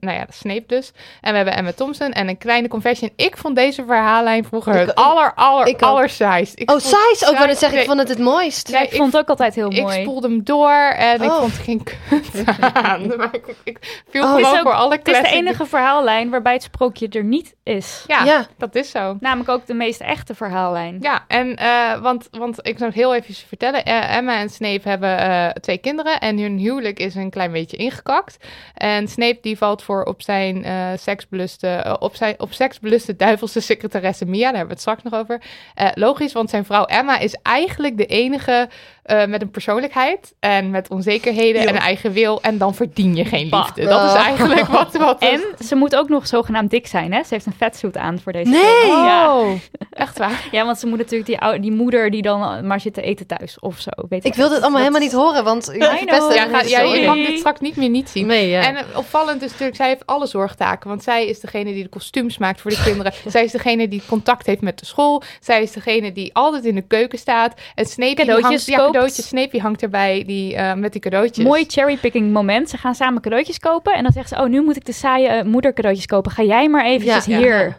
nou 0.00 0.16
ja, 0.18 0.26
Snape 0.28 0.64
dus. 0.66 0.92
En 1.20 1.30
we 1.30 1.36
hebben 1.36 1.56
Emma 1.56 1.72
Thompson. 1.72 2.09
En 2.12 2.28
een 2.28 2.38
kleine 2.38 2.68
confession. 2.68 3.10
Ik 3.16 3.36
vond 3.36 3.56
deze 3.56 3.84
verhaallijn 3.84 4.44
vroeger 4.44 4.74
Ik- 4.74 4.86
het 4.86 4.94
aller, 4.94 5.32
aller, 5.34 5.66
ik 5.66 5.74
ook. 5.74 5.80
allersaaist. 5.82 6.52
Ik 6.60 6.70
Oh, 6.70 6.78
Size 6.78 7.26
ook, 7.28 7.46
net 7.46 7.58
zeggen, 7.58 7.78
ik 7.80 7.86
vond 7.86 7.98
het 7.98 8.08
het 8.08 8.18
mooist. 8.18 8.68
Ja, 8.70 8.80
ik 8.80 8.92
vond 8.92 9.12
het 9.12 9.20
ook 9.22 9.28
altijd 9.28 9.54
heel 9.54 9.72
ik 9.72 9.82
mooi. 9.82 10.00
spoelde 10.00 10.28
hem 10.28 10.44
door 10.44 10.70
en 10.96 11.22
ik 11.22 11.30
Oh. 11.30 11.38
vond 11.38 11.52
het 11.52 11.62
geen 11.62 11.82
kut 11.82 12.44
aan. 12.72 13.06
Maar 13.16 13.28
ik, 13.32 13.54
ik 13.64 14.02
viel 14.10 14.22
Oh. 14.22 14.28
gewoon 14.28 14.44
Het 14.44 14.52
is 14.52 14.58
ook- 14.58 14.66
voor 14.66 14.74
alle 14.74 14.94
Het 14.96 15.08
is 15.08 15.20
de 15.20 15.28
enige 15.28 15.66
verhaallijn 15.66 16.30
waarbij 16.30 16.52
het 16.52 16.62
sprookje 16.62 17.08
er 17.08 17.24
niet 17.24 17.54
is. 17.62 18.04
Ja, 18.06 18.24
Ja. 18.24 18.46
dat 18.58 18.74
is 18.74 18.90
zo. 18.90 19.16
Namelijk 19.20 19.48
ook 19.48 19.66
de 19.66 19.74
meest 19.74 20.00
echte 20.00 20.34
verhaallijn. 20.34 20.98
Ja, 21.00 21.24
en 21.28 21.56
eh, 21.56 22.00
want, 22.00 22.28
want 22.30 22.58
ik 22.58 22.78
zou 22.78 22.84
nog 22.90 22.94
heel 22.94 23.14
even 23.14 23.34
vertellen. 23.34 23.84
Eh, 23.84 24.16
Emma 24.16 24.38
en 24.38 24.48
Snape 24.48 24.88
hebben 24.88 25.18
eh, 25.18 25.48
twee 25.48 25.78
kinderen 25.78 26.20
en 26.20 26.38
hun 26.38 26.58
huwelijk 26.58 26.98
is 26.98 27.14
een 27.14 27.30
klein 27.30 27.52
beetje 27.52 27.76
ingekakt. 27.76 28.36
En 28.74 29.08
Snape 29.08 29.38
die 29.42 29.58
valt 29.58 29.82
voor 29.82 30.02
op 30.04 30.22
zijn 30.22 30.64
eh 30.64 30.86
seksbeluste, 30.96 31.96
op 32.00 32.14
zijn 32.14 32.34
op 32.40 32.52
seksbeluste 32.52 33.16
duivelse 33.16 33.60
secretaresse 33.60 34.24
Mia. 34.24 34.38
Daar 34.38 34.56
hebben 34.56 34.66
we 34.66 34.72
het 34.72 34.80
straks 34.80 35.02
nog 35.02 35.14
over. 35.14 35.42
Eh, 35.74 35.88
logisch, 35.94 36.32
want 36.32 36.50
zijn 36.50 36.64
vrouw 36.64 36.84
Emma 36.84 37.18
is 37.18 37.36
eigenlijk 37.42 37.96
de 37.96 38.06
enige 38.06 38.68
eh, 39.10 39.26
met 39.26 39.42
een 39.42 39.50
persoonlijkheid 39.50 40.34
en 40.40 40.70
met 40.70 40.88
onzekerheden 40.90 41.60
en 41.62 41.68
een 41.68 41.80
eigen 41.80 42.12
wil. 42.12 42.42
En 42.42 42.58
dan 42.58 42.74
verdien 42.74 43.16
je 43.16 43.24
geen 43.24 43.48
Bah. 43.48 43.64
liefde. 43.64 43.84
Dat 43.84 44.10
is 44.10 44.16
eigenlijk 44.16 44.66
wat. 44.78 44.96
wat 44.96 45.22
En 45.22 45.40
ze 45.64 45.74
moet 45.74 45.96
ook 45.96 46.08
nog 46.08 46.26
zogenaamd 46.26 46.70
dik 46.70 46.86
zijn, 46.86 47.12
hè? 47.12 47.22
Ze 47.22 47.28
heeft 47.34 47.46
een 47.46 47.54
vetsuit 47.58 47.96
aan 47.96 48.18
voor 48.20 48.32
deze 48.32 48.50
Nee! 48.50 48.60
film. 48.60 49.04
Ja. 49.04 49.36
Oh, 49.38 49.50
echt 49.90 50.18
waar. 50.18 50.48
ja, 50.50 50.64
want 50.64 50.78
ze 50.78 50.86
moet 50.86 50.98
natuurlijk 50.98 51.26
die, 51.40 51.60
die 51.60 51.72
moeder 51.72 52.10
die 52.10 52.22
dan 52.22 52.66
maar 52.66 52.80
zit 52.80 52.94
te 52.94 53.02
eten 53.02 53.26
thuis 53.26 53.58
of 53.58 53.78
zo. 53.80 53.90
Weet 54.08 54.24
Ik 54.24 54.34
wil 54.34 54.48
dit 54.48 54.60
allemaal 54.60 54.78
helemaal 54.80 55.00
niet 55.00 55.12
horen, 55.12 55.44
want 55.44 55.70
Ja, 55.74 55.96
ga, 55.96 56.62
ja, 56.62 56.80
je 56.80 57.06
mag 57.06 57.16
dit 57.16 57.38
straks 57.38 57.60
niet 57.60 57.76
meer 57.76 57.88
niet 57.88 58.08
zien. 58.08 58.26
Nee, 58.26 58.48
ja. 58.48 58.62
En 58.62 58.76
eh, 58.76 58.82
opvallend 58.94 59.42
is 59.42 59.50
natuurlijk, 59.50 59.76
zij 59.76 59.88
heeft 59.88 60.06
alle 60.06 60.26
zorgtaken. 60.26 60.88
Want 60.88 61.02
zij 61.02 61.26
is 61.26 61.40
degene 61.40 61.72
die 61.72 61.82
de 61.82 61.88
kostuums 61.88 62.38
maakt 62.38 62.60
voor 62.60 62.70
de 62.70 62.82
kinderen. 62.84 63.12
zij 63.26 63.44
is 63.44 63.52
degene 63.52 63.88
die 63.88 64.02
contact 64.06 64.46
heeft 64.46 64.60
met 64.60 64.78
de 64.78 64.86
school. 64.86 65.22
Zij 65.40 65.62
is 65.62 65.72
degene 65.72 66.12
die 66.12 66.34
altijd 66.34 66.64
in 66.64 66.74
de 66.74 66.82
keuken 66.82 67.18
staat. 67.18 67.54
En 67.74 67.86
die 67.96 68.14
Cadeautjes 68.14 68.50
hangt, 68.50 68.66
ja. 68.66 68.76
Cadeautjes. 69.00 69.50
Die 69.50 69.60
hangt 69.60 69.82
erbij 69.82 70.24
die, 70.26 70.54
eh, 70.54 70.74
met 70.74 70.92
die 70.92 71.00
cadeautjes. 71.00 71.44
Mooi 71.44 71.64
cherrypicking 71.68 72.32
moment. 72.32 72.70
Ze 72.70 72.76
gaan 72.76 72.94
samen 72.94 73.22
cadeautjes 73.22 73.58
kopen. 73.58 73.94
En 73.94 74.02
dan 74.02 74.12
zegt 74.12 74.28
ze, 74.28 74.36
oh, 74.36 74.46
nu 74.46 74.62
moet 74.62 74.76
ik 74.76 74.84
de 74.84 74.92
saaie 74.92 75.28
eh, 75.28 75.44
moeder 75.44 75.72
cadeautjes 75.72 76.06
kopen. 76.06 76.30
Ga 76.32 76.42
jij 76.42 76.68
maar 76.68 76.84
eventjes 76.84 77.24
Ja. 77.24 77.38
hier. 77.38 77.78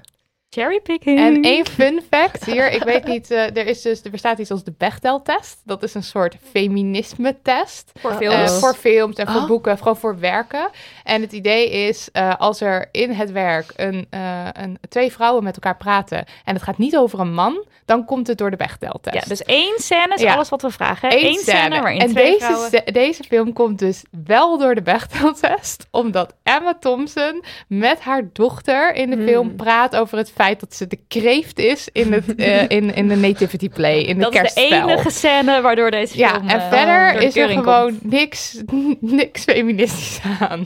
Cherrypicking. 0.56 1.20
En 1.20 1.42
één 1.44 1.66
fun 1.66 2.02
fact 2.10 2.46
hier, 2.46 2.72
ik 2.72 2.84
weet 2.84 3.06
niet, 3.06 3.32
eh, 3.32 3.58
er, 3.58 3.66
is 3.68 3.82
dus, 3.82 4.04
er 4.04 4.12
bestaat 4.12 4.38
iets 4.38 4.52
als 4.52 4.64
de 4.64 4.74
Bechdel-test. 4.78 5.62
Dat 5.64 5.84
is 5.84 5.94
een 5.94 6.04
soort 6.04 6.36
feminisme-test. 6.52 7.92
voor 8.00 8.12
Eh, 8.12 8.18
films. 8.18 8.60
voor 8.60 8.74
films 8.74 9.16
en 9.16 9.28
voor 9.28 9.42
Oh. 9.42 9.48
boeken, 9.48 9.78
gewoon 9.78 9.98
voor 9.98 10.20
werken. 10.20 10.70
En 11.04 11.22
het 11.22 11.32
idee 11.32 11.70
is, 11.70 12.10
eh, 12.12 12.36
als 12.38 12.62
er 12.62 12.88
in 12.92 13.12
het 13.12 13.32
werk 13.32 13.74
een, 13.76 14.08
een, 14.54 14.78
twee 14.90 15.12
vrouwen 15.12 15.44
met 15.44 15.54
elkaar 15.56 15.78
praten... 15.78 16.26
en 16.46 16.54
het 16.54 16.64
gaat 16.64 16.78
niet 16.78 16.98
over 16.98 17.20
een 17.20 17.34
man, 17.34 17.66
dan 17.86 18.06
komt 18.06 18.28
het 18.28 18.38
door 18.38 18.50
de 18.52 18.58
Bechdel-test. 18.58 19.16
ja, 19.16 19.22
dus 19.28 19.44
één 19.44 19.74
scène 19.80 20.14
is 20.14 20.22
Ja. 20.22 20.34
alles 20.34 20.50
wat 20.50 20.62
we 20.62 20.70
vragen. 20.72 21.12
Eén 21.14 21.26
Eén 21.26 21.38
scène, 21.40 21.82
waarin 21.82 22.00
en 22.02 22.10
twee 22.10 22.32
deze, 22.32 22.46
vrouwen... 22.46 22.94
deze 22.94 23.24
film 23.24 23.54
komt 23.54 23.80
dus 23.80 24.04
wel 24.26 24.58
door 24.58 24.76
de 24.76 24.82
Bechdel-test, 24.82 25.88
omdat 25.92 26.34
Emma 26.44 26.74
Thompson 26.80 27.44
met 27.68 28.00
haar 28.00 28.24
dochter 28.34 28.94
in 28.94 29.10
de 29.10 29.16
Hmm. 29.16 29.26
film 29.28 29.56
praat 29.56 29.96
over 29.96 30.18
het 30.18 30.32
feit 30.42 30.60
dat 30.60 30.74
ze 30.76 30.88
de 30.88 31.00
kreeft 31.08 31.60
is 31.60 31.90
in, 31.92 32.14
het, 32.14 32.36
eh, 32.36 32.62
in, 32.78 32.94
in 32.96 33.08
de 33.08 33.16
nativity 33.16 33.70
play, 33.70 34.00
in 34.02 34.18
de 34.18 34.22
Dat 34.24 34.34
is 34.34 34.40
de 34.40 34.42
kerstspel. 34.62 34.90
enige 34.90 35.10
scène 35.10 35.62
waardoor 35.62 35.92
deze 35.92 36.18
ja, 36.18 36.34
film... 36.34 36.48
en 36.48 36.60
eh, 36.60 36.70
verder 36.70 37.22
is 37.22 37.36
er 37.38 37.50
gewoon 37.50 37.90
komt. 38.00 38.12
niks, 38.12 38.62
niks 39.22 39.44
feministisch 39.44 40.20
aan. 40.40 40.66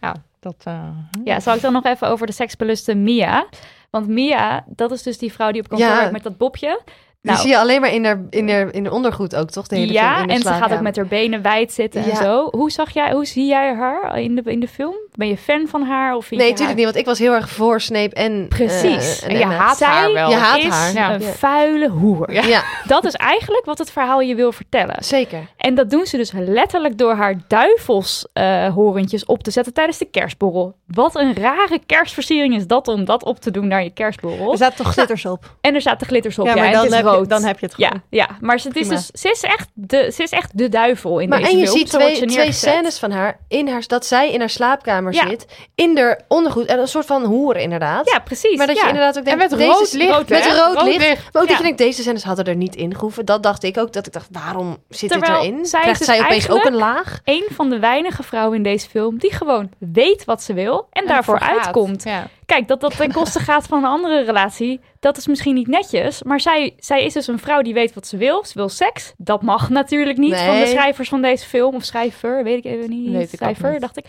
Ja, 0.00 0.14
dat... 0.40 0.54
eh, 0.64 0.88
Ja, 1.24 1.40
zal 1.40 1.54
ik 1.54 1.60
dan 1.60 1.72
nog 1.72 1.84
even 1.84 2.08
over 2.08 2.26
de 2.26 2.32
seksbeluste 2.32 2.94
Mia? 2.94 3.46
Want 3.90 4.08
Mia, 4.08 4.64
dat 4.68 4.90
is 4.92 5.02
dus 5.02 5.18
die 5.18 5.32
vrouw 5.32 5.50
die 5.50 5.60
op 5.60 5.68
kantoor 5.68 5.88
Ja. 5.88 5.96
werkt 5.96 6.12
met 6.12 6.22
dat 6.22 6.36
bobje. 6.38 6.80
Die 7.26 7.34
Nou, 7.34 7.44
zie 7.46 7.54
je 7.56 7.60
alleen 7.62 7.80
maar 7.80 7.92
in 7.92 8.04
haar, 8.04 8.20
in 8.30 8.50
haar, 8.50 8.72
in 8.74 8.84
haar 8.84 8.92
ondergoed 8.94 9.36
ook, 9.36 9.50
toch? 9.50 9.66
De 9.66 9.76
hele 9.76 9.92
ja, 9.92 10.20
in 10.20 10.26
de 10.26 10.32
en 10.32 10.40
ze 10.40 10.48
gaat 10.48 10.72
ook 10.72 10.80
met 10.80 10.96
haar 10.96 11.06
benen 11.06 11.42
wijd 11.42 11.72
zitten 11.72 12.04
en 12.04 12.16
zo. 12.16 12.48
Hoe 12.50 12.70
zag 12.70 12.90
jij, 12.94 13.12
hoe 13.12 13.24
zie 13.26 13.46
jij 13.46 13.74
haar 13.74 14.18
in 14.20 14.34
de, 14.34 14.42
in 14.50 14.60
de 14.60 14.68
film? 14.68 14.94
Ben 15.14 15.28
je 15.28 15.36
fan 15.36 15.66
van 15.68 15.82
haar? 15.82 16.14
Of 16.14 16.30
Nee, 16.30 16.38
natuurlijk 16.38 16.66
haar- 16.66 16.74
niet, 16.74 16.84
want 16.84 16.96
ik 16.96 17.04
was 17.04 17.18
heel 17.18 17.32
erg 17.34 17.48
voor 17.48 17.80
Snape 17.80 18.14
en... 18.14 18.46
Precies. 18.48 19.20
eh, 19.22 19.28
En 19.30 19.36
je 19.36 19.42
Emma. 19.42 19.54
haat 19.54 19.76
Zij 19.76 19.86
haar 19.88 20.12
wel. 20.12 20.28
Je 20.30 20.34
haat 20.36 20.58
is 20.58 20.68
haar. 20.68 20.92
Ja. 20.92 21.14
een 21.14 21.20
Ja. 21.20 21.32
vuile 21.32 21.88
hoer. 21.88 22.32
Ja. 22.32 22.62
Dat 22.86 23.04
is 23.04 23.12
eigenlijk 23.14 23.64
wat 23.64 23.78
het 23.78 23.90
verhaal 23.90 24.20
je 24.20 24.34
wil 24.34 24.52
vertellen. 24.52 24.96
zeker. 25.04 25.38
En 25.56 25.74
dat 25.74 25.90
doen 25.90 26.06
ze 26.06 26.16
dus 26.16 26.32
letterlijk 26.34 26.98
door 26.98 27.14
haar 27.14 27.34
duivelshorentjes 27.48 29.24
op 29.24 29.42
te 29.42 29.50
zetten 29.50 29.72
tijdens 29.72 29.98
de 29.98 30.04
kerstborrel. 30.10 30.74
Wat 30.86 31.14
een 31.14 31.34
rare 31.34 31.78
kerstversiering 31.86 32.54
is 32.56 32.66
dat 32.66 32.88
om 32.88 33.04
dat 33.04 33.24
op 33.24 33.40
te 33.40 33.50
doen 33.50 33.68
naar 33.68 33.82
je 33.82 33.90
kerstborrel. 33.90 34.52
Er 34.52 34.58
zaten 34.58 34.76
toch 34.84 34.92
glitters 34.92 35.24
op? 35.26 35.56
En 35.60 35.74
er 35.74 35.80
zaten 35.80 36.06
glitters 36.06 36.38
op. 36.38 36.46
Ja, 36.46 36.54
Ja, 36.54 36.62
maar 36.62 36.72
dan 36.72 36.88
dan 37.24 37.44
heb 37.44 37.58
je 37.58 37.66
het 37.66 37.74
ja, 37.76 37.86
gewoon. 37.86 38.02
ja, 38.10 38.28
maar 38.40 38.58
ze, 38.60 38.68
het 38.68 38.76
is 38.76 38.88
dus, 38.88 39.06
ze, 39.06 39.30
is 39.30 39.40
echt 39.42 39.68
de, 39.74 40.10
ze 40.14 40.22
is 40.22 40.30
echt 40.30 40.58
de 40.58 40.68
duivel 40.68 41.18
in 41.18 41.28
Maar 41.28 41.38
deze 41.38 41.50
en 41.50 41.58
je 41.58 41.64
film. 41.66 41.78
ziet 41.78 41.88
twee, 41.90 42.14
ze 42.14 42.24
twee 42.26 42.52
scènes 42.52 42.98
van 42.98 43.10
haar, 43.10 43.38
in 43.48 43.68
haar, 43.68 43.82
dat 43.86 44.06
zij 44.06 44.32
in 44.32 44.40
haar 44.40 44.50
slaapkamer 44.50 45.12
Ja. 45.12 45.28
zit, 45.28 45.46
in 45.74 45.98
haar 45.98 46.20
ondergoed, 46.28 46.66
en 46.66 46.78
een 46.78 46.88
soort 46.88 47.06
van 47.06 47.24
hoer 47.24 47.56
inderdaad. 47.56 48.10
Ja, 48.10 48.18
precies. 48.18 48.56
Maar 48.56 48.66
dat 48.66 48.76
ja. 48.76 48.82
je 48.82 48.88
inderdaad 48.88 49.18
ook 49.18 49.24
En 49.24 49.38
denkt, 49.38 49.50
met 49.50 49.58
deze 49.60 49.72
rood 49.72 49.92
licht, 49.92 50.28
met 50.28 50.46
rood, 50.46 50.74
Rood 50.74 50.84
licht. 50.84 50.98
licht. 50.98 51.32
Maar 51.32 51.42
ook 51.42 51.48
dat 51.48 51.48
Ja. 51.48 51.56
je 51.56 51.62
denkt, 51.62 51.78
deze 51.78 52.02
scènes 52.02 52.22
hadden 52.24 52.44
er 52.44 52.56
niet 52.56 52.76
in 52.76 52.94
gehoeven. 52.94 53.24
Dat 53.24 53.42
dacht 53.42 53.62
ik 53.62 53.78
ook, 53.78 53.92
dat 53.92 54.06
ik 54.06 54.12
dacht, 54.12 54.28
waarom 54.30 54.76
zit 54.88 55.10
Terwijl 55.10 55.40
dit 55.42 55.50
erin? 55.50 55.66
zij 55.66 55.80
is 55.80 55.84
Krijgt 55.84 55.98
dus 55.98 56.08
zij 56.08 56.20
opeens 56.24 56.48
ook 56.50 56.64
een 56.64 56.74
laag? 56.76 57.20
Een 57.24 57.46
van 57.54 57.70
de 57.70 57.78
weinige 57.78 58.22
vrouwen 58.22 58.56
in 58.56 58.62
deze 58.62 58.88
film 58.88 59.18
die 59.18 59.32
gewoon 59.32 59.70
weet 59.78 60.24
wat 60.24 60.42
ze 60.42 60.52
wil 60.54 60.86
en, 60.92 61.06
daarvoor 61.06 61.38
voor 61.38 61.46
gaat. 61.48 61.64
uitkomt. 61.64 62.02
Ja. 62.02 62.26
Kijk, 62.46 62.68
dat 62.68 62.80
dat 62.80 62.96
ten 62.96 63.12
koste 63.12 63.38
gaat 63.40 63.66
van 63.66 63.78
een 63.78 63.90
andere 63.90 64.22
relatie, 64.24 64.80
dat 65.00 65.16
is 65.16 65.26
misschien 65.26 65.54
niet 65.54 65.66
netjes. 65.66 66.22
Maar 66.22 66.40
zij, 66.40 66.74
zij 66.78 67.04
is 67.04 67.12
dus 67.12 67.26
een 67.26 67.38
vrouw 67.38 67.62
die 67.62 67.74
weet 67.74 67.94
wat 67.94 68.06
ze 68.06 68.16
wil. 68.16 68.44
Ze 68.44 68.52
wil 68.54 68.68
seks. 68.68 69.12
Dat 69.16 69.42
mag 69.42 69.68
natuurlijk 69.68 70.18
niet 70.18 70.36
van 70.36 70.58
de 70.58 70.66
schrijvers 70.66 71.08
van 71.08 71.22
deze 71.22 71.46
film. 71.46 71.74
Of 71.74 71.84
schrijver, 71.84 72.44
weet 72.44 72.64
ik 72.64 72.72
even 72.72 72.90
niet. 72.90 73.10
Weet 73.12 73.22
ik 73.22 73.32
ook 73.32 73.36
schrijver, 73.38 73.70
niet. 73.72 73.80
dacht 73.80 73.96
ik. 73.98 74.04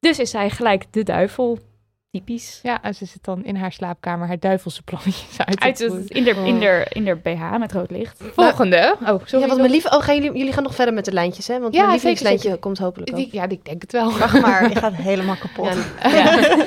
Dus 0.00 0.18
is 0.18 0.30
zij 0.30 0.50
gelijk 0.50 0.84
de 0.90 1.02
duivel. 1.02 1.58
Typisch. 2.10 2.60
ja, 2.62 2.82
en 2.82 2.94
ze 2.94 3.04
zit 3.04 3.24
dan 3.24 3.44
in 3.44 3.56
haar 3.56 3.72
slaapkamer 3.72 4.26
haar 4.26 4.38
duivelse 4.38 4.82
plannetjes 4.82 5.38
uit, 5.38 5.60
Uit 5.60 5.76
te 5.76 5.82
het, 5.84 5.92
voeren. 5.92 6.08
in 6.08 6.24
de, 6.24 6.30
in, 6.30 6.58
de, 6.58 6.86
in 6.92 7.04
de 7.04 7.14
BH 7.16 7.56
met 7.58 7.72
rood 7.72 7.90
licht. 7.90 8.22
Volgende. 8.34 8.96
Oh, 9.00 9.06
sorry. 9.24 9.40
ja, 9.40 9.46
want 9.46 9.56
mijn 9.58 9.70
lieve, 9.70 9.90
oh, 9.90 10.02
gaan 10.02 10.14
jullie, 10.14 10.38
jullie 10.38 10.52
gaan 10.52 10.62
nog 10.62 10.74
verder 10.74 10.94
met 10.94 11.04
de 11.04 11.12
lijntjes, 11.12 11.46
hè? 11.48 11.60
Want 11.60 11.74
Ja, 11.74 11.80
mijn 11.80 11.90
lievelingslijntje 11.92 12.42
zeker. 12.42 12.58
komt 12.60 12.78
hopelijk 12.78 13.10
ook. 13.10 13.16
Die, 13.16 13.28
ja, 13.32 13.48
ik 13.48 13.64
denk 13.64 13.82
het 13.82 13.92
wel. 13.92 14.18
Wacht 14.18 14.40
maar, 14.40 14.68
je 14.68 14.74
gaat 14.84 14.94
helemaal 14.94 15.36
kapot. 15.36 15.76
Ja, 16.02 16.38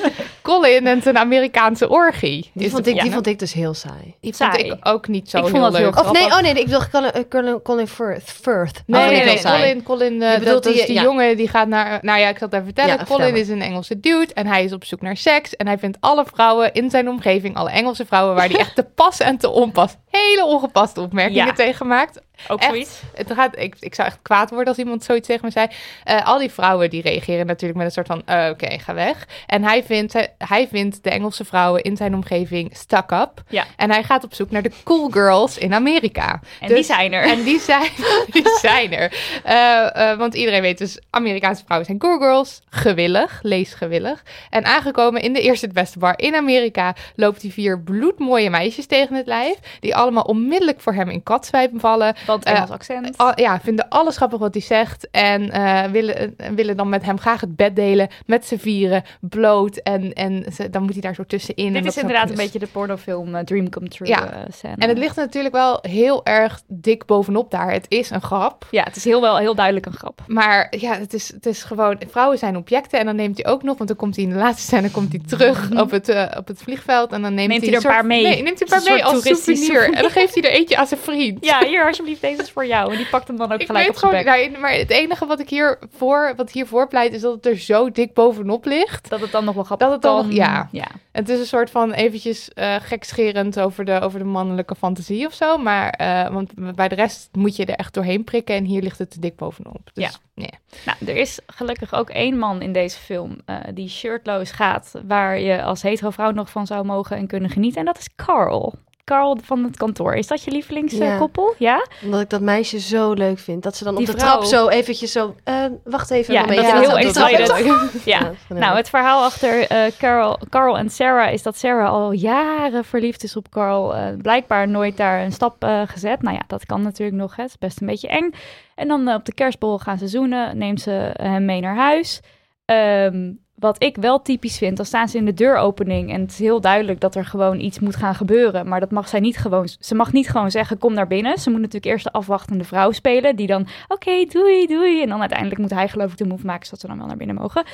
Colin 0.50 0.86
en 0.86 1.02
zijn 1.02 1.18
Amerikaanse 1.18 1.88
orgie. 1.88 2.50
die, 2.54 2.70
vond 2.70 2.86
ik, 2.86 3.00
die 3.00 3.12
vond 3.12 3.26
ik 3.26 3.38
dus 3.38 3.52
heel 3.52 3.74
saai. 3.74 4.14
die 4.20 4.34
vond 4.34 4.52
Saai. 4.52 4.64
ik 4.64 4.76
ook 4.82 5.08
niet 5.08 5.30
zo 5.30 5.36
Ik 5.36 5.42
vond 5.42 5.54
heel 5.56 5.62
dat 5.62 5.76
heel 5.76 5.84
leuk. 5.90 5.98
Of 6.00 6.12
nee, 6.12 6.24
oh 6.26 6.40
nee, 6.40 6.52
ik 6.54 6.66
wil 6.66 6.80
Colin, 6.92 7.28
Colin, 7.28 7.62
Colin 7.62 7.86
Firth. 7.88 8.22
Firth. 8.24 8.82
Nee, 8.86 9.00
Oh, 9.04 9.08
nee, 9.10 9.24
nee, 9.24 9.38
saai. 9.38 9.60
Colin, 9.62 9.82
Colin 9.82 10.22
eh, 10.22 10.32
Je 10.32 10.38
bedoelt 10.38 10.62
dat 10.64 10.72
is 10.72 10.78
die- 10.78 10.86
die 10.86 10.94
ja. 10.94 11.02
jongen 11.02 11.36
die 11.36 11.48
gaat 11.48 11.68
naar... 11.68 11.98
Nou 12.02 12.18
ja, 12.20 12.28
ik 12.28 12.38
zal 12.38 12.46
het 12.46 12.52
even 12.52 12.64
vertellen. 12.66 12.96
Ja, 12.96 13.04
Colin 13.04 13.36
is 13.36 13.48
een 13.48 13.62
Engelse 13.62 14.00
dude 14.00 14.34
en 14.34 14.46
hij 14.46 14.64
is 14.64 14.72
op 14.72 14.84
zoek 14.84 15.00
naar 15.00 15.16
seks. 15.16 15.56
En 15.56 15.66
hij 15.66 15.78
vindt 15.78 15.96
alle 16.00 16.24
vrouwen 16.32 16.72
in 16.72 16.90
zijn 16.90 17.08
omgeving, 17.08 17.56
alle 17.56 17.70
Engelse 17.70 18.06
vrouwen... 18.06 18.34
waar 18.34 18.48
hij 18.48 18.58
echt 18.66 18.74
te 18.74 18.82
pas 18.94 19.18
en 19.20 19.36
te 19.38 19.50
onpas, 19.50 19.96
hele 20.10 20.44
ongepaste 20.44 21.00
opmerkingen 21.00 21.46
Ja. 21.46 21.52
tegen 21.52 21.86
maakt. 21.86 22.20
Ook 22.48 22.58
Echt? 22.60 22.70
zoiets. 22.70 23.00
Het 23.14 23.32
gaat, 23.32 23.58
ik, 23.58 23.76
ik 23.80 23.94
zou 23.94 24.08
echt 24.08 24.18
kwaad 24.22 24.50
worden 24.50 24.68
als 24.68 24.76
iemand 24.78 25.04
zoiets 25.04 25.26
tegen 25.26 25.44
me 25.44 25.50
zei. 25.50 25.66
Eh, 26.04 26.26
al 26.26 26.38
die 26.38 26.50
vrouwen 26.50 26.90
die 26.90 27.02
reageren 27.02 27.46
natuurlijk 27.46 27.78
met 27.78 27.86
een 27.86 27.92
soort 27.92 28.06
van... 28.06 28.22
eh, 28.26 28.48
Oké, 28.50 28.78
ga 28.78 28.94
weg. 28.94 29.26
En 29.46 29.62
hij 29.64 29.84
vindt, 29.84 30.14
hij 30.38 30.68
vindt 30.68 31.02
de 31.04 31.10
Engelse 31.10 31.44
vrouwen 31.44 31.82
in 31.82 31.96
zijn 31.96 32.14
omgeving 32.14 32.76
stuck 32.76 33.10
up. 33.10 33.42
Ja. 33.48 33.64
En 33.76 33.90
hij 33.90 34.02
gaat 34.02 34.24
op 34.24 34.34
zoek 34.34 34.50
naar 34.50 34.62
de 34.62 34.70
cool 34.84 35.08
girls 35.10 35.58
in 35.58 35.74
Amerika. 35.74 36.40
En 36.60 36.68
Dus- 36.68 36.76
die 36.76 36.84
zijn 36.96 37.12
er. 37.12 37.22
En 37.22 37.42
die 37.42 37.60
zijn, 37.60 37.88
die 38.32 38.48
zijn 38.60 38.92
er. 38.92 39.12
Eh, 39.44 40.10
eh, 40.10 40.18
want 40.18 40.34
iedereen 40.34 40.62
weet 40.62 40.78
dus, 40.78 40.98
Amerikaanse 41.10 41.62
vrouwen 41.64 41.86
zijn 41.86 41.98
cool 41.98 42.18
girls. 42.18 42.60
Gewillig, 42.70 43.38
lees 43.42 43.74
gewillig. 43.74 44.22
En 44.50 44.64
aangekomen 44.64 45.22
in 45.22 45.32
de 45.32 45.40
eerste 45.40 45.64
het 45.66 45.74
beste 45.74 45.98
bar 45.98 46.14
in 46.18 46.34
Amerika... 46.34 46.94
loopt 47.14 47.42
hij 47.42 47.50
vier 47.50 47.80
bloedmooie 47.80 48.50
meisjes 48.50 48.86
tegen 48.86 49.14
het 49.16 49.26
lijf... 49.26 49.56
die 49.80 49.94
allemaal 50.00 50.22
onmiddellijk 50.22 50.80
voor 50.80 50.92
hem 50.92 51.08
in 51.08 51.22
katzwijpen 51.22 51.80
vallen... 51.80 52.14
Want 52.26 52.44
Eh, 52.44 52.54
Engels 52.54 52.70
accent. 52.70 53.18
Al- 53.18 53.32
ja, 53.40 53.60
vinden 53.60 53.88
alles 53.88 54.16
grappig 54.16 54.38
wat 54.38 54.54
hij 54.54 54.62
zegt. 54.62 55.08
En 55.10 55.50
eh, 55.50 55.82
willen, 55.90 56.36
eh, 56.38 56.48
willen 56.54 56.76
dan 56.76 56.88
met 56.88 57.04
hem 57.04 57.18
graag 57.18 57.40
het 57.40 57.56
bed 57.56 57.76
delen. 57.76 58.08
Met 58.26 58.46
z'n 58.46 58.56
vieren, 58.56 59.02
bloot. 59.20 59.76
En, 59.76 60.12
en 60.12 60.44
ze- 60.52 60.70
dan 60.70 60.82
moet 60.82 60.92
hij 60.92 61.00
daar 61.00 61.14
zo 61.14 61.24
tussenin. 61.26 61.66
en 61.66 61.72
Dit 61.82 61.84
is 61.86 61.96
inderdaad 61.96 62.30
een 62.30 62.36
beetje 62.36 62.58
de 62.58 62.66
pornofilm 62.66 63.34
eh, 63.34 63.44
Dream 63.44 63.68
Come 63.70 63.88
True 63.88 64.08
Ja. 64.08 64.32
eh, 64.32 64.38
scène. 64.52 64.74
En 64.78 64.88
het 64.88 64.98
ligt 64.98 65.16
natuurlijk 65.16 65.54
wel 65.54 65.78
heel 65.82 66.24
erg 66.24 66.60
dik 66.66 67.06
bovenop 67.06 67.50
daar. 67.50 67.72
Het 67.72 67.84
is 67.88 68.10
een 68.10 68.22
grap. 68.22 68.66
Ja, 68.70 68.82
het 68.82 68.96
is 68.96 69.04
heel 69.04 69.20
wel 69.20 69.36
heel 69.38 69.54
duidelijk 69.54 69.86
een 69.86 69.92
grap. 69.92 70.20
Maar 70.26 70.74
ja, 70.78 70.94
het 70.98 71.14
is, 71.14 71.28
het 71.32 71.46
is 71.46 71.62
gewoon... 71.62 72.00
Vrouwen 72.10 72.38
zijn 72.38 72.56
objecten. 72.56 72.98
En 72.98 73.06
dan 73.06 73.16
neemt 73.16 73.42
hij 73.42 73.52
ook 73.52 73.62
nog... 73.62 73.76
Want 73.76 73.88
dan 73.88 73.98
komt 73.98 74.16
hij 74.16 74.24
in 74.24 74.30
de 74.30 74.36
laatste 74.36 74.62
scène 74.62 74.90
komt 74.90 75.12
hij 75.12 75.20
terug 75.26 75.70
op 75.82 75.90
het, 75.90 76.08
eh, 76.08 76.24
op 76.36 76.46
het 76.48 76.62
vliegveld. 76.62 77.12
En 77.12 77.22
dan 77.22 77.34
neemt, 77.34 77.48
Neemt 77.48 77.62
hij 77.62 77.70
hij 77.70 77.78
er 77.80 77.84
een 77.86 77.92
paar 77.96 78.06
mee. 78.06 78.22
Nee, 78.22 78.42
neemt 78.42 78.58
hij 78.58 78.68
een 78.78 78.84
paar 78.84 78.92
mee 78.94 79.04
als 79.04 79.22
souvenir. 79.22 79.89
En 79.96 80.02
dan 80.02 80.10
geeft 80.10 80.34
hij 80.34 80.42
er 80.42 80.50
eentje 80.50 80.76
aan 80.76 80.86
zijn 80.86 81.00
vriend. 81.00 81.44
Ja, 81.44 81.64
hier 81.66 81.86
alsjeblieft, 81.86 82.20
deze 82.20 82.42
is 82.42 82.50
voor 82.50 82.66
jou. 82.66 82.90
En 82.90 82.96
die 82.96 83.06
pakt 83.08 83.28
hem 83.28 83.36
dan 83.36 83.52
ook 83.52 83.60
Ik 83.60 83.66
gelijk 83.66 83.88
op 83.88 83.96
zijn 83.96 84.10
gewoon, 84.12 84.24
bek. 84.24 84.50
nou, 84.50 84.60
maar 84.60 84.72
het 84.72 84.90
enige 84.90 85.26
wat 85.26 85.40
ik 85.40 85.48
hiervoor, 85.48 86.32
wat 86.36 86.50
hiervoor 86.50 86.88
pleit, 86.88 87.12
is 87.12 87.20
dat 87.20 87.34
het 87.34 87.46
er 87.46 87.56
zo 87.58 87.90
dik 87.90 88.14
bovenop 88.14 88.64
ligt. 88.64 89.08
Dat 89.08 89.20
het 89.20 89.30
dan 89.32 89.44
nog 89.44 89.54
wel 89.54 89.64
grappig 89.64 89.86
Dat 89.86 89.94
het 89.96 90.04
dan 90.04 90.16
kan. 90.16 90.26
nog- 90.26 90.36
ja. 90.36 90.68
ja. 90.72 90.86
Het 91.12 91.28
is 91.28 91.38
een 91.38 91.46
soort 91.46 91.70
van 91.70 91.92
eventjes 91.92 92.48
eh 92.54 92.74
gekscherend 92.80 93.60
over 93.60 93.84
de, 93.84 94.00
over 94.00 94.18
de 94.18 94.24
mannelijke 94.24 94.74
fantasie 94.74 95.26
of 95.26 95.32
zo. 95.34 95.56
Maar 95.58 95.90
eh, 95.90 96.28
want 96.32 96.52
bij 96.74 96.88
de 96.88 96.94
rest 96.94 97.28
moet 97.32 97.56
je 97.56 97.64
er 97.66 97.74
echt 97.74 97.94
doorheen 97.94 98.24
prikken 98.24 98.54
en 98.54 98.64
hier 98.64 98.82
ligt 98.82 98.98
het 98.98 99.10
te 99.10 99.20
dik 99.20 99.36
bovenop. 99.36 99.90
Dus, 99.92 100.04
Ja. 100.04 100.10
nee. 100.34 100.50
Nou, 100.84 100.98
er 101.06 101.16
is 101.16 101.38
gelukkig 101.46 101.92
ook 101.94 102.10
één 102.10 102.38
man 102.38 102.62
in 102.62 102.72
deze 102.72 102.98
film 102.98 103.36
eh, 103.44 103.56
die 103.74 103.88
shirtloos 103.88 104.50
gaat, 104.50 104.92
waar 105.06 105.40
je 105.40 105.62
als 105.62 105.82
hetero 105.82 106.10
vrouw 106.10 106.30
nog 106.30 106.50
van 106.50 106.66
zou 106.66 106.84
mogen 106.84 107.16
en 107.16 107.26
kunnen 107.26 107.50
genieten. 107.50 107.80
En 107.80 107.86
dat 107.86 107.98
is 107.98 108.08
Carl. 108.16 108.74
Carl 109.10 109.38
van 109.42 109.64
het 109.64 109.76
kantoor. 109.76 110.14
Is 110.14 110.26
dat 110.26 110.42
je 110.42 110.50
lievelingskoppel? 110.50 111.54
Ja. 111.58 111.86
Omdat 112.04 112.20
ik 112.20 112.30
dat 112.30 112.40
meisje 112.40 112.78
zo 112.80 113.12
leuk 113.12 113.38
vind. 113.38 113.62
Dat 113.62 113.76
ze 113.76 113.84
dan 113.84 113.94
Die 113.96 114.06
op 114.08 114.12
de 114.14 114.18
vrouw. 114.20 114.30
trap 114.30 114.44
zo 114.44 114.68
eventjes 114.68 115.12
zo... 115.12 115.34
eh, 115.44 115.64
wacht 115.84 116.10
even. 116.10 116.34
Ja, 116.34 116.46
dat 116.46 116.58
is 116.58 116.70
heel 116.70 116.98
excited. 116.98 117.52
Ja. 118.04 118.30
Nou, 118.48 118.76
het 118.76 118.88
verhaal 118.88 119.24
achter 119.24 119.66
eh, 119.66 119.78
Carl, 119.98 120.38
Carl 120.48 120.78
en 120.78 120.90
Sarah 120.90 121.32
is 121.32 121.42
dat 121.42 121.56
Sarah 121.56 121.90
al 121.90 122.12
jaren 122.12 122.84
verliefd 122.84 123.22
is 123.22 123.36
op 123.36 123.48
Carl. 123.50 123.94
eh, 123.94 124.06
blijkbaar 124.22 124.68
nooit 124.68 124.96
daar 124.96 125.22
een 125.24 125.32
stap 125.32 125.64
gezet. 125.86 126.22
Nou 126.22 126.34
ja, 126.36 126.42
dat 126.46 126.66
kan 126.66 126.82
natuurlijk 126.82 127.18
nog. 127.18 127.36
hè. 127.36 127.42
Het 127.42 127.50
is 127.50 127.58
best 127.58 127.80
een 127.80 127.86
beetje 127.86 128.08
eng. 128.08 128.30
En 128.74 128.88
dan 128.88 129.08
op 129.14 129.24
de 129.24 129.34
kerstbol 129.34 129.78
gaan 129.78 129.98
ze 129.98 130.08
zoenen. 130.08 130.58
Neemt 130.58 130.80
ze 130.80 131.10
hem 131.12 131.44
mee 131.44 131.60
naar 131.60 131.76
huis. 131.76 132.20
Ehm, 132.64 133.30
wat 133.60 133.82
ik 133.82 133.96
wel 133.96 134.22
typisch 134.22 134.58
vind, 134.58 134.76
dan 134.76 134.86
staan 134.86 135.08
ze 135.08 135.18
in 135.18 135.24
de 135.24 135.34
deuropening 135.34 136.12
en 136.12 136.20
het 136.20 136.30
is 136.30 136.38
heel 136.38 136.60
duidelijk 136.60 137.00
dat 137.00 137.14
er 137.14 137.24
gewoon 137.24 137.60
iets 137.60 137.78
moet 137.78 137.96
gaan 137.96 138.14
gebeuren. 138.14 138.68
Maar 138.68 138.80
dat 138.80 138.90
mag 138.90 139.08
zij 139.08 139.20
niet 139.20 139.36
gewoon. 139.36 139.68
Ze 139.80 139.94
mag 139.94 140.12
niet 140.12 140.28
gewoon 140.28 140.50
zeggen: 140.50 140.78
kom 140.78 140.94
naar 140.94 141.06
binnen. 141.06 141.38
Ze 141.38 141.50
moet 141.50 141.60
natuurlijk 141.60 141.92
eerst 141.92 142.04
de 142.04 142.12
afwachtende 142.12 142.64
vrouw 142.64 142.90
spelen, 142.90 143.36
die 143.36 143.46
dan: 143.46 143.66
oké, 143.88 144.24
doei, 144.24 144.66
doei. 144.66 145.02
En 145.02 145.08
dan 145.08 145.20
uiteindelijk 145.20 145.60
moet 145.60 145.70
hij, 145.70 145.88
geloof 145.88 146.10
ik, 146.12 146.18
de 146.18 146.26
move 146.26 146.46
maken 146.46 146.64
zodat 146.64 146.80
ze 146.80 146.86
dan 146.86 146.98
wel 146.98 147.06
naar 147.06 147.16
binnen 147.16 147.36
mogen. 147.36 147.64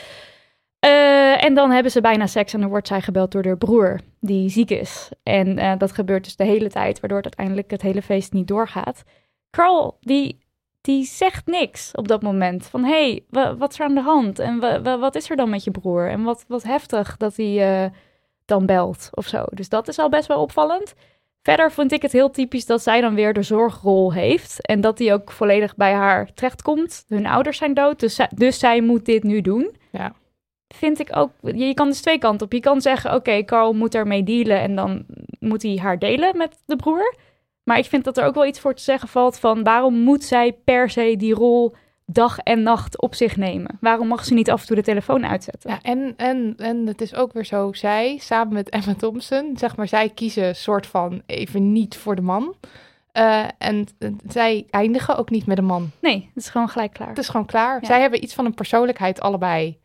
Eh, 0.78 1.44
en 1.44 1.54
dan 1.54 1.70
hebben 1.70 1.92
ze 1.92 2.00
bijna 2.00 2.26
seks 2.26 2.52
en 2.52 2.60
dan 2.60 2.68
wordt 2.68 2.88
zij 2.88 3.00
gebeld 3.00 3.32
door 3.32 3.44
haar 3.44 3.56
broer, 3.56 4.00
die 4.20 4.48
ziek 4.48 4.70
is. 4.70 5.10
En 5.22 5.58
eh, 5.58 5.78
dat 5.78 5.92
gebeurt 5.92 6.24
dus 6.24 6.36
de 6.36 6.44
hele 6.44 6.68
tijd, 6.68 7.00
waardoor 7.00 7.18
het 7.18 7.26
uiteindelijk 7.26 7.70
het 7.70 7.82
hele 7.82 8.02
feest 8.02 8.32
niet 8.32 8.48
doorgaat. 8.48 9.04
Carl, 9.50 9.96
die, 10.00 10.45
die 10.86 11.04
zegt 11.04 11.46
niks 11.46 11.90
op 11.92 12.08
dat 12.08 12.22
moment. 12.22 12.66
Van, 12.66 12.84
hé, 12.84 12.90
hey, 13.10 13.24
wa- 13.30 13.56
wat 13.56 13.72
is 13.72 13.78
er 13.78 13.84
aan 13.84 13.94
de 13.94 14.00
hand? 14.00 14.38
En 14.38 14.58
wa- 14.60 14.82
wa- 14.82 14.98
wat 14.98 15.14
is 15.14 15.30
er 15.30 15.36
dan 15.36 15.50
met 15.50 15.64
je 15.64 15.70
broer? 15.70 16.08
En 16.08 16.22
wat, 16.22 16.44
wat 16.48 16.62
heftig 16.62 17.16
dat 17.16 17.36
hij 17.36 17.82
eh, 17.84 17.90
dan 18.44 18.66
belt 18.66 19.08
of 19.14 19.26
zo. 19.26 19.44
Dus 19.50 19.68
dat 19.68 19.88
is 19.88 19.98
al 19.98 20.08
best 20.08 20.26
wel 20.26 20.40
opvallend. 20.40 20.94
Verder 21.42 21.72
vond 21.72 21.92
ik 21.92 22.02
het 22.02 22.12
heel 22.12 22.30
typisch 22.30 22.66
dat 22.66 22.82
zij 22.82 23.00
dan 23.00 23.14
weer 23.14 23.32
de 23.32 23.42
zorgrol 23.42 24.12
heeft. 24.12 24.66
En 24.66 24.80
dat 24.80 24.96
die 24.96 25.12
ook 25.12 25.30
volledig 25.32 25.76
bij 25.76 25.92
haar 25.92 26.32
terechtkomt. 26.34 27.04
Hun 27.08 27.26
ouders 27.26 27.58
zijn 27.58 27.74
dood, 27.74 28.00
dus 28.00 28.14
zij, 28.14 28.30
dus 28.34 28.58
zij 28.58 28.80
moet 28.80 29.04
dit 29.04 29.22
nu 29.22 29.40
doen. 29.40 29.76
Ja. 29.92 30.12
Vind 30.74 30.98
ik 31.00 31.16
ook. 31.16 31.30
Je, 31.40 31.56
je 31.66 31.74
kan 31.74 31.86
dus 31.88 32.00
twee 32.00 32.18
kanten 32.18 32.46
op. 32.46 32.52
Je 32.52 32.60
kan 32.60 32.80
zeggen: 32.80 33.14
Oké, 33.14 33.44
Carl 33.44 33.72
moet 33.72 33.94
ermee 33.94 34.22
dealen. 34.22 34.60
En 34.60 34.74
dan 34.76 35.04
moet 35.38 35.62
hij 35.62 35.76
haar 35.76 35.98
delen 35.98 36.36
met 36.36 36.62
de 36.66 36.76
broer. 36.76 37.14
Maar 37.66 37.78
ik 37.78 37.84
vind 37.84 38.04
dat 38.04 38.16
er 38.16 38.24
ook 38.24 38.34
wel 38.34 38.46
iets 38.46 38.60
voor 38.60 38.74
te 38.74 38.82
zeggen 38.82 39.08
valt 39.08 39.38
van 39.38 39.62
waarom 39.62 39.94
moet 39.94 40.24
zij 40.24 40.52
per 40.52 40.90
se 40.90 41.14
die 41.16 41.34
rol 41.34 41.74
dag 42.04 42.38
en 42.38 42.62
nacht 42.62 43.00
op 43.00 43.14
zich 43.14 43.36
nemen? 43.36 43.78
Waarom 43.80 44.06
mag 44.06 44.24
ze 44.24 44.34
niet 44.34 44.50
af 44.50 44.60
en 44.60 44.66
toe 44.66 44.76
de 44.76 44.82
telefoon 44.82 45.26
uitzetten? 45.26 45.70
Ja, 45.70 45.78
en, 45.82 46.14
en, 46.16 46.54
en 46.56 46.86
het 46.86 47.00
is 47.00 47.14
ook 47.14 47.32
weer 47.32 47.44
zo, 47.44 47.72
zij 47.72 48.18
samen 48.18 48.52
met 48.52 48.68
Emma 48.68 48.94
Thompson, 48.94 49.56
zeg 49.56 49.76
maar, 49.76 49.88
zij 49.88 50.08
kiezen 50.08 50.56
soort 50.56 50.86
van 50.86 51.22
even 51.26 51.72
niet 51.72 51.96
voor 51.96 52.14
de 52.14 52.22
man. 52.22 52.54
Eh, 53.12 53.44
en 53.58 53.86
zij 54.28 54.66
eindigen 54.70 55.16
ook 55.16 55.30
niet 55.30 55.46
met 55.46 55.58
een 55.58 55.64
man. 55.64 55.90
Nee, 56.00 56.30
het 56.34 56.44
is 56.44 56.48
gewoon 56.48 56.68
gelijk 56.68 56.92
klaar. 56.92 57.08
Het 57.08 57.18
is 57.18 57.28
gewoon 57.28 57.46
klaar. 57.46 57.80
Ja. 57.80 57.86
Zij 57.86 58.00
hebben 58.00 58.22
iets 58.22 58.34
van 58.34 58.44
een 58.44 58.54
persoonlijkheid 58.54 59.20
allebei. 59.20 59.78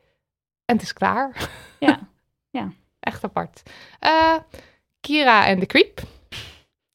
En 0.66 0.76
het 0.76 0.84
is 0.84 0.94
klaar. 0.94 1.50
Ja, 1.80 2.00
ja. 2.60 2.72
Echt 3.00 3.24
apart. 3.24 3.62
Eh, 4.00 4.36
Kira 5.00 5.48
en 5.48 5.60
de 5.60 5.66
Creep. 5.66 6.02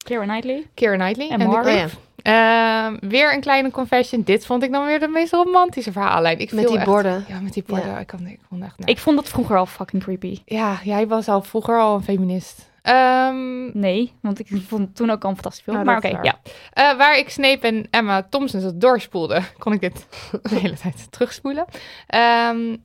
Keira 0.06 0.24
Knightley. 0.24 0.66
Kira 0.74 0.94
Knightley 0.96 1.28
En 1.28 1.40
en, 1.40 1.46
Mark. 1.46 1.66
Oh. 1.66 1.84
Ehm, 2.22 2.96
weer 3.00 3.34
een 3.34 3.40
kleine 3.40 3.70
confession. 3.70 4.22
Dit 4.22 4.46
vond 4.46 4.62
ik 4.62 4.72
dan 4.72 4.86
weer 4.86 5.00
de 5.00 5.08
meest 5.08 5.32
romantische 5.32 5.92
verhaallijn. 5.92 6.38
Ik 6.38 6.52
Met 6.52 6.66
die 6.66 6.76
echt- 6.76 6.86
borden. 6.86 7.24
Ja, 7.28 7.40
met 7.40 7.52
die 7.52 7.62
borden. 7.66 7.88
Ja. 7.90 7.98
Ik, 7.98 8.06
kan, 8.06 8.26
ik 8.26 8.40
vond 8.48 8.62
echt... 8.62 8.78
nee. 8.78 8.88
Ik 8.88 8.98
vond 8.98 9.16
dat 9.16 9.28
vroeger 9.28 9.56
al 9.56 9.66
fucking 9.66 10.02
creepy. 10.02 10.38
Ja, 10.44 10.78
jij 10.84 11.06
was 11.06 11.28
al 11.28 11.42
vroeger 11.42 11.78
al 11.80 11.94
een 11.94 12.02
feminist. 12.02 12.70
Ehm, 12.82 13.78
Nee, 13.78 14.12
want 14.20 14.38
ik 14.38 14.46
vond 14.68 14.80
het 14.82 14.96
toen 14.96 15.10
ook 15.10 15.22
al 15.22 15.28
een 15.28 15.34
fantastisch 15.34 15.62
film. 15.62 15.76
Nou, 15.76 15.88
maar 15.88 15.96
oké, 15.96 16.08
ja. 16.22 16.38
Eh, 16.72 16.96
waar 16.96 17.18
ik 17.18 17.30
Snape 17.30 17.66
en 17.66 17.86
Emma 17.90 18.22
Thompson 18.30 18.60
zo 18.60 18.70
doorspoelde, 18.74 19.40
kon 19.58 19.72
ik 19.72 19.80
dit 19.80 20.06
de 20.42 20.54
hele 20.58 20.76
tijd 20.76 21.06
terugspoelen. 21.12 21.64
Ehm 22.06 22.76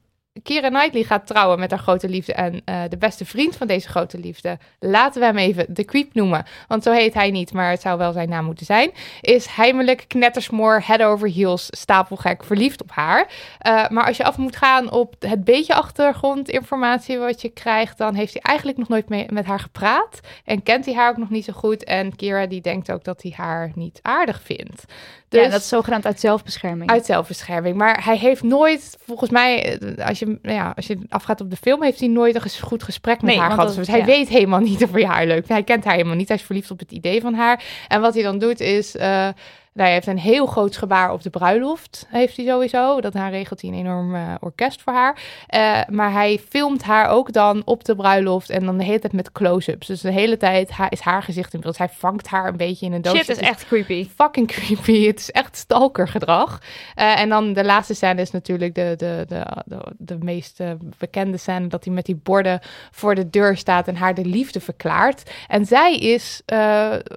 Keira 0.44 0.70
Knightley 0.70 1.04
gaat 1.04 1.28
trouwen 1.28 1.60
met 1.60 1.72
haar 1.72 1.80
grote 1.80 2.10
liefde 2.10 2.34
en 2.34 2.62
eh, 2.66 2.82
de 2.90 2.98
beste 2.98 3.26
vriend 3.26 3.56
van 3.56 3.68
deze 3.68 3.88
grote 3.88 4.18
liefde, 4.18 4.58
laten 4.80 5.20
we 5.20 5.28
hem 5.28 5.38
even 5.38 5.66
de 5.74 5.86
creep 5.86 6.14
noemen, 6.14 6.46
want 6.68 6.84
zo 6.84 6.92
heet 6.92 7.14
hij 7.14 7.32
niet, 7.32 7.54
maar 7.54 7.70
het 7.70 7.82
zou 7.82 7.98
wel 7.98 8.12
zijn 8.12 8.30
naam 8.30 8.46
moeten 8.46 8.66
zijn, 8.66 8.92
is 9.22 9.46
heimelijk 9.46 10.06
knettersmoor, 10.08 10.82
head 10.86 11.02
over 11.02 11.30
heels, 11.30 11.68
stapelgek, 11.70 12.44
verliefd 12.44 12.82
op 12.82 12.92
haar. 12.92 13.28
Eh, 13.58 13.90
maar 13.90 14.06
als 14.06 14.18
je 14.18 14.24
af 14.24 14.38
moet 14.38 14.56
gaan 14.56 14.92
op 14.92 15.16
het 15.20 15.44
beetje 15.44 15.74
achtergrondinformatie 15.74 17.18
wat 17.18 17.42
je 17.42 17.50
krijgt, 17.50 17.98
dan 17.98 18.16
heeft 18.16 18.34
hij 18.34 18.42
eigenlijk 18.42 18.78
nog 18.78 18.88
nooit 18.88 19.32
met 19.32 19.46
haar 19.46 19.60
gepraat 19.60 20.20
en 20.46 20.64
kent 20.64 20.86
hij 20.86 20.94
haar 20.94 21.10
ook 21.10 21.18
nog 21.18 21.30
niet 21.30 21.46
zo 21.46 21.54
goed 21.54 21.84
en 21.84 22.16
Kira 22.16 22.46
die 22.46 22.62
denkt 22.62 22.92
ook 22.92 23.04
dat 23.04 23.22
hij 23.22 23.34
haar 23.36 23.72
niet 23.76 24.00
aardig 24.02 24.42
vindt. 24.42 24.86
Dus 25.32 25.44
ja, 25.46 25.50
dat 25.50 25.60
is 25.62 25.68
zogenaamd 25.68 26.06
uit 26.06 26.20
zelfbescherming. 26.20 26.90
uit 26.90 27.06
zelfbescherming. 27.06 27.76
Maar 27.76 28.04
hij 28.06 28.18
heeft 28.18 28.44
nooit, 28.44 28.98
volgens 29.06 29.30
mij, 29.30 29.78
eh, 29.80 30.08
als 30.08 30.20
je, 30.20 30.26
nou 30.26 30.56
ja, 30.56 30.74
als 30.76 30.88
je 30.88 30.98
afgaat 31.10 31.42
op 31.42 31.50
de 31.50 31.56
film, 31.56 31.84
heeft 31.84 32.00
hij 32.00 32.10
nooit 32.10 32.36
een 32.36 32.42
ges- 32.42 32.60
goed 32.60 32.84
gesprek 32.84 33.22
met 33.22 33.30
Nee, 33.32 33.40
haar 33.40 33.52
gehad. 33.52 33.68
dat- 33.68 33.76
Dus 33.76 33.88
hij 33.88 34.06
weet 34.06 34.30
helemaal 34.30 34.60
niet 34.60 34.84
of 34.84 34.92
hij 34.92 35.06
haar 35.06 35.26
leuk 35.26 35.34
vindt. 35.36 35.50
Hij 35.50 35.64
kent 35.64 35.84
haar 35.84 35.94
helemaal 35.94 36.16
niet. 36.16 36.28
Hij 36.28 36.38
is 36.38 36.44
verliefd 36.44 36.72
op 36.72 36.80
het 36.80 36.92
idee 36.92 37.22
van 37.22 37.34
haar. 37.34 37.64
En 37.88 38.02
wat 38.02 38.14
hij 38.14 38.24
dan 38.24 38.40
doet 38.40 38.60
is, 38.60 38.96
eh, 38.96 39.28
nou, 39.74 39.86
hij 39.86 39.94
heeft 39.94 40.08
een 40.08 40.18
heel 40.20 40.46
groot 40.46 40.78
gebaar 40.78 41.12
op 41.12 41.22
de 41.22 41.30
bruiloft. 41.30 42.06
Heeft 42.10 42.38
hij 42.38 42.46
sowieso. 42.46 43.02
Dat 43.02 43.14
haar 43.14 43.32
regelt 43.32 43.62
hij 43.62 43.70
een 43.70 43.78
enorm 43.78 44.16
eh, 44.16 44.34
orkest 44.40 44.82
voor 44.82 44.94
haar. 44.94 45.22
Eh, 45.48 45.80
maar 45.90 46.12
hij 46.12 46.40
filmt 46.50 46.84
haar 46.84 47.08
ook 47.10 47.34
dan 47.34 47.62
op 47.66 47.84
de 47.84 47.96
bruiloft 47.96 48.50
en 48.50 48.66
dan 48.66 48.78
de 48.78 48.84
hele 48.84 49.00
tijd 49.00 49.14
met 49.14 49.32
close-ups. 49.32 49.88
Dus 49.88 50.02
de 50.02 50.12
hele 50.12 50.38
tijd 50.38 50.72
ha- 50.72 50.90
is 50.90 51.00
haar 51.00 51.24
gezicht 51.24 51.54
in 51.54 51.60
beeld. 51.60 51.78
Hij 51.78 51.90
vangt 51.90 52.28
haar 52.28 52.48
een 52.48 52.58
beetje 52.58 52.86
in 52.86 52.94
een 52.94 53.02
doosje. 53.02 53.18
Shit 53.18 53.30
is 53.30 53.38
echt 53.38 53.66
creepy. 53.66 54.08
fucking 54.16 54.48
creepy. 54.48 55.06
Het 55.12 55.20
is 55.20 55.32
echt 55.32 55.58
stalkergedrag. 55.58 56.62
Eh 56.96 57.20
en 57.20 57.30
dan 57.30 57.54
de 57.54 57.64
laatste 57.64 57.94
scène 57.94 58.22
is 58.22 58.32
natuurlijk 58.32 58.76
de, 58.76 58.94
de, 58.98 59.26
de, 59.28 59.46
de, 59.66 59.80
de 59.98 60.18
meest 60.20 60.60
bekende 60.98 61.38
scène... 61.38 61.68
dat 61.68 61.86
hij 61.86 61.94
met 61.94 62.06
die 62.06 62.20
borden 62.24 62.60
voor 62.92 63.16
de 63.16 63.30
deur 63.30 63.58
staat 63.58 63.88
en 63.88 63.96
haar 63.96 64.14
de 64.14 64.26
liefde 64.26 64.60
verklaart. 64.60 65.32
En 65.48 65.66
zij 65.66 65.98
is, 65.98 66.42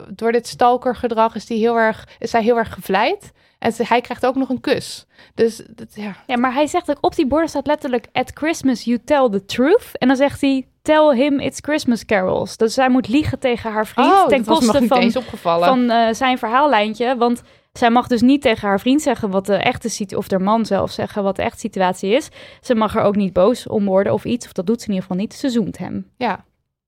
door 0.09 0.33
dit 0.33 0.47
stalkergedrag, 0.47 1.35
is, 1.35 1.47
die 1.47 1.59
heel 1.59 1.77
erg, 1.77 2.09
is 2.19 2.31
zij 2.31 2.43
heel 2.45 2.57
erg 2.57 2.75
gevleid. 2.75 3.33
En 3.59 3.73
ze, 3.73 3.85
hij 3.87 4.01
krijgt 4.01 4.27
ook 4.27 4.35
nog 4.35 4.49
een 4.49 4.61
kus. 4.61 5.07
Dus 5.35 5.63
dat, 5.71 5.95
ja, 5.95 6.17
Ja, 6.27 6.37
maar 6.37 6.53
hij 6.53 6.67
zegt 6.67 6.91
ook 6.91 6.99
op 7.01 7.15
die 7.15 7.27
borden 7.27 7.49
staat 7.49 7.67
letterlijk 7.67 8.07
at 8.13 8.31
Christmas 8.35 8.85
you 8.85 8.99
tell 9.05 9.29
the 9.31 9.45
truth. 9.45 9.99
En 9.99 10.09
dan 10.09 10.17
zegt 10.17 10.41
hij 10.41 10.67
tell 10.83 11.17
him 11.17 11.41
it's 11.41 11.59
Christmas 11.63 12.05
carols. 12.05 12.57
Dus 12.57 12.75
zij 12.75 12.89
moet 12.89 13.09
liegen 13.09 13.39
tegen 13.39 13.73
haar 13.73 13.87
vriend 13.87 14.13
oh, 14.13 14.27
ten 14.27 14.45
koste 14.45 14.87
van, 14.87 15.13
van 15.43 15.91
eh, 15.91 16.13
zijn 16.13 16.39
verhaallijntje. 16.39 17.17
Want 17.17 17.43
zij 17.73 17.91
mag 17.91 18.07
dus 18.07 18.21
niet 18.21 18.43
tegen 18.43 18.69
haar 18.69 18.81
vriend 18.81 19.03
zeggen 19.03 19.31
wat 19.31 19.47
de 19.47 19.57
echte 19.57 19.89
situatie, 19.89 20.19
of 20.19 20.31
haar 20.31 20.43
man 20.43 20.67
zelf 20.67 20.91
zeggen 20.91 21.23
wat 21.23 21.37
de 21.37 21.43
echte 21.43 21.59
situatie 21.59 22.11
is. 22.11 22.29
Ze 22.61 22.75
mag 22.75 22.97
er 22.97 23.03
ook 23.03 23.17
niet 23.17 23.33
boos 23.33 23.67
om 23.67 23.85
worden 23.85 24.13
of 24.13 24.25
iets, 24.25 24.47
of 24.47 24.53
dat 24.53 24.67
doet 24.67 24.81
ze 24.81 24.89
in 24.89 24.95
ieder 24.95 25.09
geval 25.09 25.23
niet. 25.23 25.35
Ze 25.35 25.49
zoent 25.49 25.79
hem. 25.79 26.11
ja. 26.17 26.45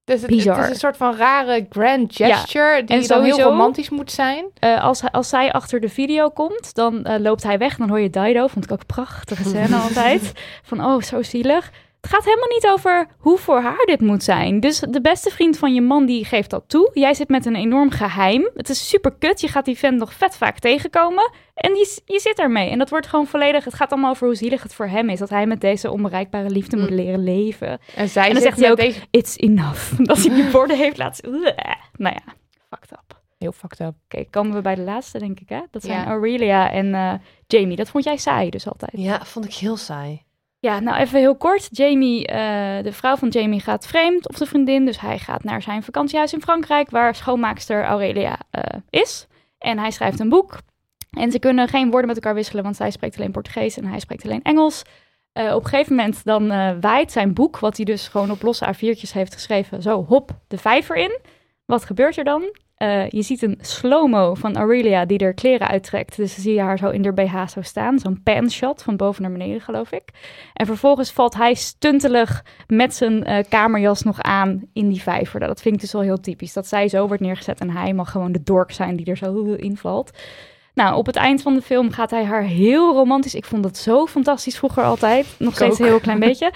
Dus 0.07 0.21
het, 0.23 0.31
is 0.37 0.45
een 0.69 0.75
soort 0.77 0.97
van 0.97 1.17
rare 1.17 1.67
grand 1.71 2.17
gesture 2.35 2.85
die 2.85 2.97
en 2.97 3.03
dan 3.09 3.19
heel 3.25 3.37
romantisch 3.51 3.91
moet 3.91 4.13
zijn. 4.13 4.45
Eh, 4.59 4.83
als, 4.85 5.01
hij- 5.01 5.11
als 5.11 5.29
zij 5.29 5.53
achter 5.53 5.81
de 5.81 5.89
video 5.89 6.29
komt, 6.31 6.75
dan 6.75 7.05
eh, 7.05 7.21
loopt 7.21 7.43
hij 7.43 7.59
weg. 7.59 7.77
Dan 7.77 7.89
hoor 7.89 8.01
je 8.01 8.11
Dido, 8.11 8.47
vond 8.47 8.65
ik 8.65 8.73
ook 8.73 8.81
een 8.81 8.87
prachtige 8.87 9.45
scène 9.45 9.77
altijd. 9.89 10.33
Van, 10.63 10.85
oh, 10.85 11.03
zo 11.03 11.23
zielig. 11.23 11.71
Het 12.07 12.15
gaat 12.15 12.25
helemaal 12.25 12.49
niet 12.49 12.67
over 12.67 13.07
hoe 13.19 13.39
voor 13.39 13.61
haar 13.61 13.85
dit 13.85 14.01
moet 14.01 14.23
zijn. 14.23 14.61
Dus 14.61 14.79
de 14.79 15.01
beste 15.01 15.31
vriend 15.31 15.59
van 15.59 15.75
je 15.75 15.81
man, 15.81 16.07
die 16.07 16.25
geeft 16.25 16.51
dat 16.51 16.65
toe. 16.67 16.91
Jij 16.93 17.15
zit 17.15 17.29
met 17.29 17.47
een 17.47 17.57
enorm 17.57 17.91
geheim. 17.91 18.51
Het 18.55 18.69
is 18.69 18.89
super 18.89 19.15
kut. 19.19 19.41
Je 19.41 19.49
gaat 19.49 19.65
die 19.65 19.79
vent 19.79 19.99
nog 19.99 20.13
vet 20.13 20.37
vaak 20.37 20.59
tegenkomen. 20.59 21.31
En 21.55 21.75
die, 21.75 21.89
je 22.05 22.21
zit 22.21 22.39
ermee. 22.39 22.71
En 22.71 22.79
dat 22.79 22.91
wordt 22.91 23.07
gewoon 23.07 23.27
volledig... 23.27 23.65
Het 23.65 23.75
gaat 23.75 23.93
allemaal 23.93 24.11
over 24.11 24.27
hoe 24.27 24.35
zielig 24.37 24.63
het 24.63 24.75
voor 24.75 24.87
hem 24.87 25.09
is. 25.09 25.19
Dat 25.19 25.29
hij 25.29 25.47
met 25.47 25.61
deze 25.61 25.91
onbereikbare 25.91 26.51
liefde 26.51 26.77
moet 26.77 26.91
leren 26.91 27.25
leven. 27.25 27.79
En 27.95 28.09
zij 28.09 28.27
En 28.29 28.33
dan 28.33 28.43
zegt 28.43 28.61
hij 28.61 28.71
ook, 28.71 28.77
deze... 28.77 29.01
it's 29.11 29.37
enough. 29.37 29.93
Dat 30.09 30.19
hij 30.19 30.35
die 30.35 30.51
borden 30.51 30.77
heeft 30.77 30.97
laten... 30.97 31.33
zien. 31.33 31.55
Nou 31.97 32.15
ja, 32.15 32.35
fucked 32.69 32.93
up. 32.93 33.21
Heel 33.39 33.53
fucked 33.53 33.81
up. 33.81 33.95
Oké, 34.05 34.25
komen 34.31 34.55
we 34.55 34.61
bij 34.61 34.75
de 34.75 34.83
laatste, 34.83 35.19
denk 35.19 35.41
ik, 35.41 35.49
hè? 35.49 35.61
Dat 35.71 35.83
zijn 35.83 36.01
Ja. 36.01 36.07
Aurelia 36.07 36.71
en 36.71 36.95
eh, 36.95 37.15
Jamie. 37.47 37.77
Dat 37.77 37.89
vond 37.89 38.05
jij 38.05 38.17
saai 38.17 38.51
dus 38.51 38.69
altijd. 38.69 38.93
Ja, 38.95 39.25
vond 39.25 39.45
ik 39.45 39.55
heel 39.55 39.77
saai. 39.77 40.26
Ja, 40.67 40.81
nou 40.81 40.97
even 40.97 41.19
heel 41.19 41.37
kort. 41.37 41.69
Jamie, 41.71 42.27
eh, 42.27 42.83
de 42.83 42.93
vrouw 42.93 43.17
van 43.17 43.29
Jamie 43.29 43.61
gaat 43.61 43.87
vreemd, 43.87 44.29
of 44.29 44.37
de 44.37 44.47
vriendin. 44.47 44.85
Dus 44.85 45.01
hij 45.01 45.19
gaat 45.19 45.45
naar 45.45 45.63
zijn 45.63 45.83
vakantiehuis 45.83 46.33
in 46.33 46.43
Frankrijk, 46.43 46.91
waar 46.91 47.15
schoonmaakster 47.15 47.85
Aurelia 47.85 48.39
eh, 48.51 48.63
is. 48.91 49.27
En 49.59 49.79
hij 49.79 49.91
schrijft 49.91 50.21
een 50.21 50.29
boek. 50.29 50.59
En 51.11 51.31
ze 51.31 51.39
kunnen 51.39 51.69
geen 51.69 51.91
woorden 51.91 52.07
met 52.07 52.17
elkaar 52.17 52.35
wisselen, 52.35 52.63
want 52.63 52.77
zij 52.77 52.91
spreekt 52.91 53.17
alleen 53.17 53.31
Portugees 53.31 53.77
en 53.77 53.85
hij 53.85 54.01
spreekt 54.01 54.25
alleen 54.25 54.43
Engels. 54.43 54.83
Eh, 55.33 55.55
op 55.55 55.65
een 55.65 55.69
gegeven 55.69 55.97
moment 55.97 56.25
dan 56.25 56.49
waait 56.81 57.13
zijn 57.13 57.35
boek, 57.35 57.59
wat 57.59 57.77
hij 57.77 57.85
dus 57.85 58.09
gewoon 58.09 58.31
op 58.31 58.43
losse 58.43 58.75
A4'tjes 58.75 59.13
heeft 59.13 59.35
geschreven, 59.35 59.83
zo 59.83 60.05
hop 60.05 60.31
de 60.49 60.59
vijver 60.59 60.97
in. 60.97 61.19
Wat 61.65 61.85
gebeurt 61.85 62.17
er 62.17 62.25
dan? 62.25 62.43
Eh, 62.77 63.09
je 63.09 63.23
ziet 63.23 63.43
een 63.43 63.59
slow-mo 63.61 64.35
van 64.35 64.57
Aurelia 64.57 65.05
die 65.05 65.19
er 65.19 65.35
kleren 65.35 65.69
uittrekt. 65.69 66.17
Dus 66.17 66.35
dan 66.35 66.43
zie 66.43 66.55
je 66.55 66.61
haar 66.61 66.79
zo 66.79 66.89
in 66.89 67.03
de 67.03 67.13
BH 67.13 67.47
zo 67.47 67.63
staan. 67.63 67.99
Zo'n 67.99 68.23
panshot 68.23 68.83
van 68.83 68.97
boven 68.97 69.23
naar 69.23 69.33
beneden, 69.33 69.61
geloof 69.61 69.93
ik. 69.93 70.09
En 70.53 70.67
vervolgens 70.67 71.11
valt 71.11 71.35
hij 71.35 71.55
stuntelig 71.55 72.45
met 72.67 72.95
zijn 72.95 73.25
eh, 73.25 73.45
kamerjas 73.49 74.03
nog 74.03 74.23
aan 74.23 74.63
in 74.73 74.89
die 74.89 75.03
vijver. 75.03 75.41
Dat 75.41 75.63
vind 75.63 75.75
ik 75.75 75.81
dus 75.81 75.93
wel 75.93 76.03
heel 76.03 76.21
typisch. 76.21 76.53
Dat 76.53 76.67
zij 76.67 76.89
zo 76.89 77.07
wordt 77.07 77.23
neergezet 77.23 77.61
en 77.61 77.71
hij 77.71 77.93
mag 77.93 78.11
gewoon 78.11 78.33
de 78.33 78.43
dork 78.43 78.73
zijn 78.73 78.97
die 78.97 79.07
er 79.07 79.17
zo 79.17 79.53
invalt. 79.53 80.11
Nou, 80.75 80.97
op 80.97 81.07
het 81.07 81.17
eind 81.17 81.43
van 81.43 81.55
de 81.55 81.63
film 81.63 81.91
gaat 81.91 82.11
hij 82.11 82.25
haar 82.25 82.43
heel 82.43 82.93
romantisch. 82.93 83.35
Ik 83.35 83.45
vond 83.45 83.63
dat 83.63 83.77
zo 83.77 84.07
fantastisch 84.07 84.59
vroeger 84.59 84.83
altijd. 84.83 85.27
Nog 85.39 85.55
steeds 85.55 85.79
een 85.79 85.85
heel 85.85 86.01
klein 86.01 86.21
beetje. 86.21 86.53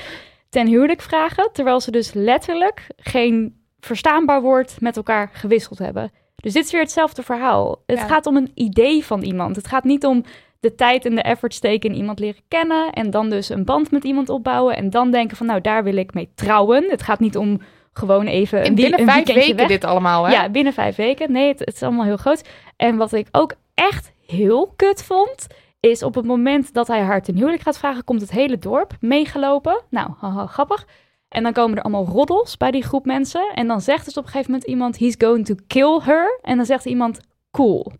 Ten 0.48 0.66
huwelijk 0.66 1.00
vragen. 1.00 1.50
Terwijl 1.52 1.80
ze 1.80 1.90
dus 1.90 2.12
letterlijk 2.12 2.86
geen 2.96 3.59
verstaanbaar 3.80 4.42
woord 4.42 4.80
met 4.80 4.96
elkaar 4.96 5.30
gewisseld 5.32 5.78
hebben. 5.78 6.12
Dus 6.36 6.52
dit 6.52 6.64
is 6.64 6.72
weer 6.72 6.80
hetzelfde 6.80 7.22
verhaal. 7.22 7.82
Het 7.86 7.98
Ja. 7.98 8.06
gaat 8.06 8.26
om 8.26 8.36
een 8.36 8.50
idee 8.54 9.04
van 9.04 9.22
iemand. 9.22 9.56
Het 9.56 9.66
gaat 9.66 9.84
niet 9.84 10.04
om 10.06 10.24
de 10.60 10.74
tijd 10.74 11.04
en 11.04 11.14
de 11.14 11.22
effort 11.22 11.54
steken 11.54 11.90
in 11.90 11.96
iemand 11.96 12.18
leren 12.18 12.42
kennen. 12.48 12.92
En 12.92 13.10
dan 13.10 13.30
dus 13.30 13.48
een 13.48 13.64
band 13.64 13.90
met 13.90 14.04
iemand 14.04 14.28
opbouwen. 14.28 14.76
En 14.76 14.90
dan 14.90 15.10
denken 15.10 15.36
van 15.36 15.46
nou, 15.46 15.60
daar 15.60 15.84
wil 15.84 15.96
ik 15.96 16.14
mee 16.14 16.30
trouwen. 16.34 16.90
Het 16.90 17.02
gaat 17.02 17.20
niet 17.20 17.36
om 17.36 17.60
gewoon 17.92 18.26
even 18.26 18.66
een, 18.66 18.74
binnen 18.74 19.00
een 19.00 19.06
vijf 19.06 19.26
weken 19.32 19.56
weg. 19.56 19.66
dit 19.68 19.84
allemaal, 19.84 20.24
hè? 20.24 20.32
Ja, 20.32 20.48
binnen 20.48 20.72
vijf 20.72 20.96
weken. 20.96 21.32
Nee, 21.32 21.48
het, 21.48 21.58
het 21.58 21.74
is 21.74 21.82
allemaal 21.82 22.04
heel 22.04 22.16
groot. 22.16 22.48
En 22.76 22.96
wat 22.96 23.12
ik 23.12 23.28
ook 23.32 23.54
echt 23.74 24.12
heel 24.26 24.72
kut 24.76 25.02
vond, 25.04 25.46
is 25.80 26.02
op 26.02 26.14
het 26.14 26.24
moment 26.24 26.74
dat 26.74 26.86
hij 26.86 27.00
haar 27.00 27.22
ten 27.22 27.36
huwelijk 27.36 27.62
gaat 27.62 27.78
vragen, 27.78 28.04
komt 28.04 28.20
het 28.20 28.30
hele 28.30 28.58
dorp 28.58 28.92
meegelopen. 29.00 29.82
Nou, 29.90 30.10
haha, 30.20 30.46
grappig. 30.46 30.86
En 31.30 31.42
dan 31.42 31.52
komen 31.52 31.76
er 31.76 31.82
allemaal 31.82 32.06
roddels 32.06 32.56
bij 32.56 32.70
die 32.70 32.82
groep 32.82 33.04
mensen. 33.04 33.50
En 33.54 33.66
dan 33.66 33.80
zegt 33.80 34.04
dus 34.04 34.16
op 34.16 34.24
een 34.24 34.30
gegeven 34.30 34.50
moment 34.52 34.70
iemand, 34.70 34.98
he's 34.98 35.14
going 35.18 35.46
to 35.46 35.54
kill 35.66 36.00
her. 36.02 36.38
En 36.42 36.56
dan 36.56 36.66
zegt 36.66 36.84
iemand, 36.84 37.20
cool. 37.50 37.92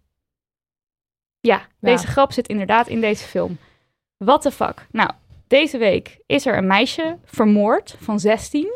Ja, 1.40 1.60
deze 1.80 2.06
grap 2.06 2.32
zit 2.32 2.48
inderdaad 2.48 2.88
in 2.88 3.00
deze 3.00 3.24
film. 3.24 3.58
What 4.16 4.42
the 4.42 4.50
fuck? 4.50 4.86
Nou, 4.90 5.10
deze 5.46 5.78
week 5.78 6.20
is 6.26 6.46
er 6.46 6.56
een 6.56 6.66
meisje 6.66 7.18
vermoord 7.24 7.96
van 8.00 8.20
16. 8.20 8.72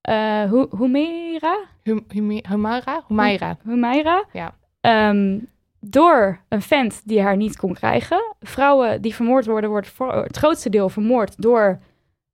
Eh 0.00 0.42
Hu- 0.50 0.66
Humera? 0.78 1.58
Hum, 1.82 2.04
Humaira? 2.08 3.04
Humaira. 3.08 3.56
Humaira. 3.64 4.24
Ja. 4.32 4.54
Ehm, 4.80 5.38
door 5.80 6.40
een 6.48 6.62
vent 6.62 7.02
die 7.04 7.20
haar 7.22 7.36
niet 7.36 7.56
kon 7.56 7.74
krijgen. 7.74 8.34
Vrouwen 8.40 9.02
die 9.02 9.14
vermoord 9.14 9.46
worden, 9.46 9.70
wordt 9.70 9.88
voor 9.88 10.12
het 10.14 10.36
grootste 10.36 10.70
deel 10.70 10.88
vermoord 10.88 11.42
door 11.42 11.78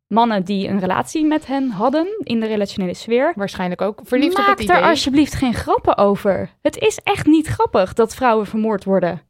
mannen 0.08 0.44
die 0.44 0.68
een 0.68 0.80
relatie 0.80 1.24
met 1.24 1.46
hen 1.46 1.70
hadden 1.70 2.08
in 2.22 2.40
de 2.40 2.46
relationele 2.46 2.94
sfeer. 2.94 3.32
Waarschijnlijk 3.36 3.80
ook 3.80 4.00
verliefd 4.04 4.36
Maak 4.36 4.46
op 4.46 4.52
het 4.52 4.62
idee. 4.62 4.76
er 4.76 4.88
alsjeblieft 4.88 5.34
geen 5.34 5.54
grappen 5.54 5.96
over. 5.96 6.50
Het 6.62 6.78
is 6.78 6.98
echt 7.04 7.26
niet 7.26 7.46
grappig 7.46 7.92
dat 7.92 8.14
vrouwen 8.14 8.46
vermoord 8.46 8.84
worden. 8.84 9.22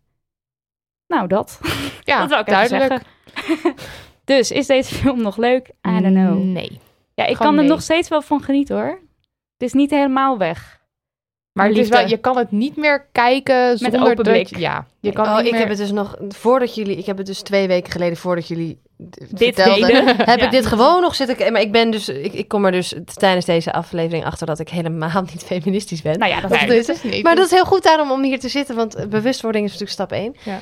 Nou, 1.07 1.27
dat. 1.27 1.61
ja, 2.05 2.19
dat 2.21 2.29
wil 2.29 2.39
ik 2.39 2.47
duidelijk. 2.47 3.03
zeggen. 3.45 3.75
dus, 4.25 4.51
is 4.51 4.67
deze 4.67 4.95
film 4.95 5.23
nog 5.23 5.37
leuk? 5.37 5.69
I 5.69 6.01
don't 6.01 6.15
know. 6.15 6.43
Nee. 6.43 6.81
Ja, 7.15 7.25
ik 7.25 7.37
Gewoon 7.37 7.37
kan 7.37 7.57
er 7.57 7.61
nee. 7.65 7.71
nog 7.71 7.83
steeds 7.83 8.09
wel 8.09 8.23
van 8.23 8.43
genieten 8.43 8.77
hoor. 8.77 9.01
Het 9.53 9.63
is 9.69 9.73
niet 9.73 9.91
helemaal 9.91 10.39
weg. 10.39 10.78
Maar 11.59 11.69
het 11.69 11.77
is 11.79 11.89
wel, 11.89 12.07
je 12.09 12.17
kan 12.19 12.37
het 12.37 12.51
niet 12.51 12.77
meer 12.77 13.07
kijken 13.13 13.79
zonder 13.79 14.01
open 14.01 14.17
dat 14.17 14.25
blik. 14.35 14.47
je- 14.49 14.59
ja, 14.59 14.87
je 15.01 15.13
kan 15.13 15.29
oh, 15.29 15.39
ik 15.45 15.51
meer... 15.51 15.61
heb 15.61 15.69
het 15.69 15.79
dus 15.79 15.93
nog 15.93 16.17
voordat 16.29 16.75
jullie, 16.75 16.97
ik 16.97 17.07
heb 17.07 17.17
het 17.17 17.27
dus 17.27 17.41
twee 17.43 17.67
weken 17.69 17.93
geleden 17.93 18.17
voordat 18.17 18.49
jullie 18.49 18.79
Dit 19.31 19.55
vertelden, 19.55 20.07
heb 20.17 20.39
Ja. 20.39 20.45
ik 20.45 20.51
dit 20.51 20.67
gewoon 20.67 21.01
nog 21.01 21.15
zitten. 21.15 21.53
Maar 21.53 21.61
ik 21.61 21.73
ben 21.73 21.91
dus, 21.91 22.09
ik, 22.09 22.33
ik 22.33 22.49
kom 22.49 22.65
er 22.65 22.73
dus 22.73 22.95
tijdens 23.15 23.45
deze 23.47 23.73
aflevering 23.73 24.25
achter 24.25 24.47
dat 24.47 24.59
ik 24.59 24.69
helemaal 24.69 25.23
niet 25.33 25.43
feministisch 25.45 26.03
ben. 26.03 26.19
Nou 26.19 26.33
ja, 26.33 26.41
dat 26.41 26.51
Nee, 26.51 26.67
dus- 26.67 26.89
is 26.89 27.03
niet. 27.03 27.23
Maar 27.23 27.35
dat 27.37 27.45
is 27.45 27.51
heel 27.51 27.65
goed 27.65 27.83
daarom 27.83 28.11
om 28.11 28.23
hier 28.23 28.39
te 28.41 28.49
zitten, 28.49 28.77
want 28.77 29.09
bewustwording 29.09 29.65
is 29.65 29.71
natuurlijk 29.73 29.99
stap 29.99 30.13
één. 30.13 30.37
Ja. 30.45 30.59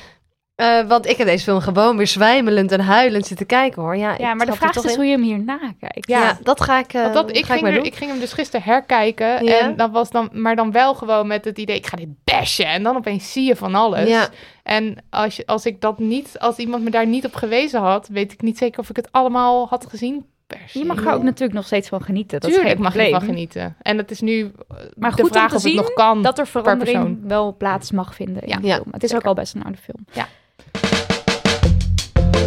Eh, 0.57 0.87
want 0.87 1.05
ik 1.05 1.17
heb 1.17 1.27
deze 1.27 1.43
film 1.43 1.59
gewoon 1.59 1.97
weer 1.97 2.07
zwijmelend 2.07 2.71
en 2.71 2.79
huilend 2.79 3.25
zitten 3.25 3.45
kijken 3.45 3.81
hoor. 3.81 3.95
Ja, 3.97 4.15
ja, 4.17 4.29
ik 4.31 4.35
maar 4.37 4.45
de 4.45 4.53
vraag 4.53 4.75
is 4.75 4.81
dus 4.81 4.91
in. 4.91 4.97
hoe 4.97 5.05
je 5.05 5.11
hem 5.11 5.21
hier 5.23 5.39
nakijkt. 5.43 6.07
Ja, 6.07 6.19
Ja. 6.21 6.37
dat 6.43 6.61
ga 6.61 6.79
ik, 6.79 6.93
eh 6.93 7.01
Want 7.01 7.13
dat, 7.13 7.29
ik, 7.29 7.35
ga 7.35 7.39
ik 7.39 7.45
ging 7.45 7.61
maar 7.61 7.69
er- 7.71 7.75
doen. 7.77 7.85
ik 7.85 7.95
ging 7.95 8.11
hem 8.11 8.19
dus 8.19 8.33
gisteren 8.33 8.65
herkijken. 8.65 9.45
Ja. 9.45 9.59
En 9.59 9.75
dat 9.75 9.91
was 9.91 10.09
dan, 10.09 10.29
maar 10.31 10.55
dan 10.55 10.71
wel 10.71 10.93
gewoon 10.95 11.27
met 11.27 11.45
het 11.45 11.57
idee, 11.57 11.75
ik 11.75 11.87
ga 11.87 11.97
dit 11.97 12.07
bashen. 12.23 12.65
En 12.65 12.83
dan 12.83 12.95
opeens 12.95 13.31
zie 13.31 13.43
je 13.47 13.55
van 13.55 13.75
alles. 13.75 14.07
Ja. 14.09 14.27
En 14.63 14.97
als, 15.09 15.35
je, 15.35 15.45
als 15.45 15.65
ik 15.65 15.81
dat 15.81 15.99
niet, 15.99 16.39
als 16.39 16.57
iemand 16.57 16.83
me 16.83 16.89
daar 16.89 17.07
niet 17.07 17.25
op 17.25 17.35
gewezen 17.35 17.81
had, 17.81 18.07
weet 18.07 18.31
ik 18.31 18.41
niet 18.41 18.57
zeker 18.57 18.79
of 18.79 18.89
ik 18.89 18.95
het 18.95 19.11
allemaal 19.11 19.67
had 19.67 19.85
gezien. 19.89 20.25
Je 20.71 20.85
mag 20.85 21.05
er 21.05 21.13
ook 21.13 21.23
natuurlijk 21.23 21.53
nog 21.53 21.65
steeds 21.65 21.89
van 21.89 22.01
genieten. 22.01 22.39
Dat 22.39 22.51
Tuurlijk 22.53 22.79
mag 22.79 22.93
je 22.93 22.99
ervan 23.01 23.21
genieten. 23.21 23.75
En 23.81 23.97
het 23.97 24.11
is 24.11 24.21
nu 24.21 24.41
eh, 24.41 24.77
Maar 24.95 25.09
de 25.09 25.15
goed 25.15 25.25
om 25.25 25.31
vraag 25.31 25.49
te 25.49 25.55
of 25.55 25.61
zien 25.61 25.77
het 25.77 25.85
nog 25.85 25.93
kan. 25.93 26.21
Dat 26.21 26.39
er 26.39 26.47
verandering 26.47 26.97
persoon. 27.03 27.27
wel 27.27 27.55
plaats 27.57 27.91
mag 27.91 28.15
vinden 28.15 28.41
in 28.43 28.49
Ja. 28.49 28.55
de 28.57 28.67
Ja, 28.67 28.75
film. 28.75 28.87
Het 28.91 29.03
is 29.03 29.15
ook 29.15 29.25
al 29.25 29.33
best 29.33 29.55
een 29.55 29.63
oude 29.63 29.77
film. 29.77 30.05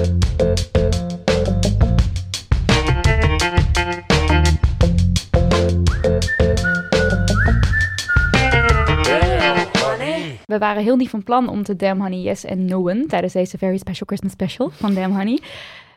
We 0.00 0.06
waren 10.58 10.82
heel 10.82 10.96
niet 10.96 11.08
van 11.08 11.22
plan 11.22 11.48
om 11.48 11.62
te 11.62 11.76
Damn 11.76 12.00
Honey 12.00 12.18
Yes 12.18 12.44
en 12.44 12.64
Noen 12.64 13.06
tijdens 13.06 13.32
deze 13.32 13.58
very 13.58 13.78
special 13.78 14.06
Christmas 14.06 14.32
special 14.32 14.70
van 14.70 14.94
Damn 14.94 15.16
Honey. 15.16 15.40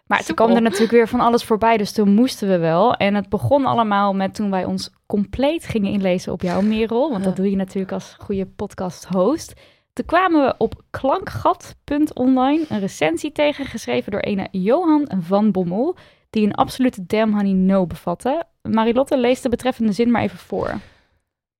Maar 0.07 0.23
toen 0.23 0.35
kwam 0.35 0.51
er 0.51 0.61
natuurlijk 0.61 0.91
weer 0.91 1.07
van 1.07 1.19
alles 1.19 1.43
voorbij, 1.43 1.77
dus 1.77 1.91
toen 1.91 2.13
moesten 2.13 2.47
we 2.47 2.57
wel. 2.57 2.93
En 2.93 3.15
het 3.15 3.29
begon 3.29 3.65
allemaal 3.65 4.13
met 4.13 4.35
toen 4.35 4.49
wij 4.49 4.65
ons 4.65 4.89
compleet 5.05 5.65
gingen 5.65 5.91
inlezen 5.91 6.31
op 6.31 6.41
jouw 6.41 6.61
Merel, 6.61 7.11
want 7.11 7.23
dat 7.23 7.35
doe 7.35 7.49
je 7.49 7.55
natuurlijk 7.55 7.91
als 7.93 8.15
goede 8.19 8.45
podcast-host. 8.45 9.53
Toen 9.93 10.05
kwamen 10.05 10.45
we 10.45 10.55
op 10.57 10.81
klankgat.online 10.89 12.65
een 12.69 12.79
recensie 12.79 13.31
tegen, 13.31 13.65
geschreven 13.65 14.11
door 14.11 14.21
ene 14.21 14.47
Johan 14.51 15.11
van 15.19 15.51
Bommel, 15.51 15.95
die 16.29 16.45
een 16.45 16.55
absolute 16.55 17.05
Damn 17.05 17.33
Honey 17.33 17.51
No 17.51 17.87
bevatte. 17.87 18.43
Marilotte 18.61 19.17
leest 19.17 19.43
de 19.43 19.49
betreffende 19.49 19.91
zin 19.91 20.11
maar 20.11 20.21
even 20.21 20.37
voor. 20.37 20.79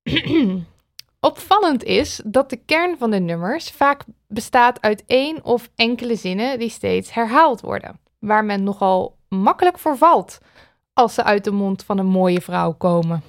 Opvallend 1.19 1.83
is 1.83 2.21
dat 2.25 2.49
de 2.49 2.57
kern 2.57 2.97
van 2.97 3.11
de 3.11 3.19
nummers 3.19 3.69
vaak 3.69 4.03
bestaat 4.27 4.81
uit 4.81 5.03
één 5.05 5.43
of 5.43 5.69
enkele 5.75 6.15
zinnen 6.15 6.59
die 6.59 6.69
steeds 6.69 7.13
herhaald 7.13 7.61
worden, 7.61 7.99
waar 8.19 8.45
men 8.45 8.63
nogal 8.63 9.17
makkelijk 9.29 9.79
voor 9.79 9.97
valt 9.97 10.37
als 10.93 11.13
ze 11.13 11.23
uit 11.23 11.43
de 11.43 11.51
mond 11.51 11.83
van 11.83 11.97
een 11.97 12.05
mooie 12.05 12.41
vrouw 12.41 12.73
komen. 12.73 13.21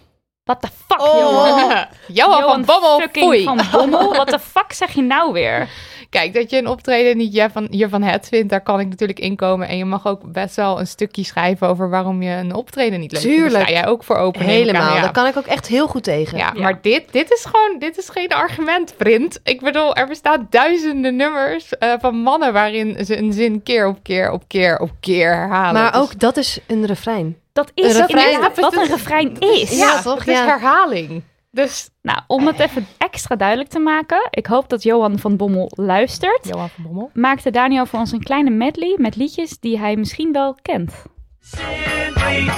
What 0.45 0.61
the 0.61 0.69
fuck, 0.87 1.01
Oh. 1.01 1.15
Johan? 1.19 1.87
Johan, 2.09 2.43
van 2.43 2.65
Bommel, 2.65 3.01
fucking 3.01 3.25
foei. 3.25 3.45
van 3.45 3.61
Bommel. 3.73 4.15
Wat 4.17 4.29
de 4.29 4.39
fuck 4.39 4.73
zeg 4.73 4.91
je 4.95 5.03
nou 5.03 5.33
weer? 5.33 5.69
Kijk, 6.11 6.35
dat 6.35 6.51
je 6.51 6.59
een 6.59 6.67
optreden 6.67 7.17
niet 7.17 7.35
je 7.35 7.49
van, 7.53 7.67
je 7.71 7.89
van 7.89 8.03
het 8.03 8.29
vindt, 8.29 8.49
daar 8.51 8.61
kan 8.61 8.81
ik 8.81 8.89
natuurlijk 8.89 9.19
inkomen. 9.19 9.69
En 9.69 9.77
je 9.77 9.85
mag 9.85 10.07
ook 10.07 10.33
best 10.33 10.57
wel 10.57 10.81
een 10.81 10.87
stukje 10.87 11.25
schrijven 11.25 11.69
over 11.69 11.91
waarom 11.91 12.23
je 12.23 12.31
een 12.31 12.55
optreden 12.55 13.01
niet 13.01 13.13
leuk 13.13 13.21
vindt. 13.21 13.37
Daar 13.37 13.47
Tuurlijk. 13.49 13.69
sta 13.69 13.79
jij 13.81 13.87
ook 13.87 14.05
voor 14.05 14.17
open. 14.17 14.41
Helemaal, 14.41 14.95
ja. 14.95 15.01
daar 15.01 15.13
kan 15.13 15.27
ik 15.27 15.37
ook 15.37 15.47
echt 15.47 15.67
heel 15.67 15.87
goed 15.87 16.03
tegen. 16.03 16.39
Ja, 16.39 16.51
Ja. 16.55 16.61
maar 16.63 16.79
dit, 16.83 17.13
dit 17.13 17.31
is 17.33 17.45
gewoon, 17.45 17.79
dit 17.79 17.99
is 17.99 18.09
geen 18.09 18.29
argument, 18.29 18.95
vriend. 18.99 19.41
Ik 19.43 19.61
bedoel, 19.61 19.95
er 19.97 20.07
bestaan 20.07 20.47
duizenden 20.51 21.17
nummers 21.17 21.79
eh, 21.79 21.93
van 22.01 22.17
mannen 22.17 22.53
waarin 22.53 23.05
ze 23.05 23.19
een 23.19 23.33
zin 23.33 23.63
keer 23.63 23.87
op 23.87 23.99
keer 24.03 24.31
op 24.31 24.43
keer 24.49 24.79
op 24.79 24.91
keer 25.01 25.35
herhalen. 25.35 25.83
Maar 25.83 25.93
Dus- 25.93 26.01
ook 26.01 26.19
dat 26.19 26.37
is 26.37 26.59
een 26.67 26.87
refrein. 26.87 27.37
Dat 27.55 27.71
is 27.75 27.95
Een 27.95 28.01
refrein. 28.01 28.33
inderdaad 28.33 28.61
wat 28.61 28.77
een 28.77 28.87
refrein 28.87 29.39
is. 29.39 29.71
ja, 29.71 29.77
Ja, 29.87 30.03
toch? 30.03 30.19
Het 30.19 30.29
is 30.29 30.39
herhaling. 30.39 31.23
Dus 31.51 31.89
Nou, 32.03 32.19
om 32.27 32.47
het 32.47 32.59
even 32.59 32.87
extra 32.99 33.37
duidelijk 33.37 33.69
te 33.71 33.79
maken. 33.79 34.27
Ik 34.31 34.47
hoop 34.47 34.69
dat 34.69 34.83
Johan 34.83 35.19
van 35.19 35.37
Bommel 35.37 35.71
luistert. 35.75 36.49
Johan 36.49 36.69
van 36.69 36.85
Bommel. 36.85 37.11
Maakte 37.13 37.51
Daniel 37.51 37.87
voor 37.87 37.99
ons 37.99 38.13
een 38.13 38.23
kleine 38.23 38.51
medley 38.51 38.95
met 39.01 39.17
liedjes 39.17 39.59
die 39.59 39.79
hij 39.79 39.97
misschien 39.97 40.33
wel 40.33 40.57
kent. 40.63 40.93
Simply 41.41 42.51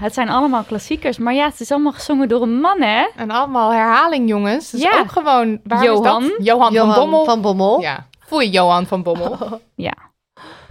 het 0.00 0.14
zijn 0.14 0.28
allemaal 0.28 0.62
klassiekers. 0.62 1.18
Maar 1.18 1.34
ja, 1.34 1.44
het 1.44 1.60
is 1.60 1.70
allemaal 1.72 1.92
gezongen 1.92 2.28
door 2.28 2.42
een 2.42 2.60
man, 2.60 2.80
hè? 2.82 3.06
En 3.16 3.30
allemaal 3.30 3.70
herhaling, 3.72 4.28
jongens. 4.28 4.70
Dus 4.70 4.80
Ja. 4.82 4.98
ook 4.98 5.12
gewoon... 5.12 5.60
Waar 5.64 5.84
Johan. 5.84 6.22
Is 6.22 6.28
dat? 6.28 6.46
Johan, 6.46 6.72
Johan 6.72 6.94
van 6.94 7.00
Bommel. 7.02 7.24
van 7.24 7.40
Bommel. 7.40 7.80
Ja. 7.80 8.06
Foei, 8.26 8.50
Johan 8.50 8.86
van 8.86 9.02
Bommel. 9.02 9.60
Ja. 9.74 9.92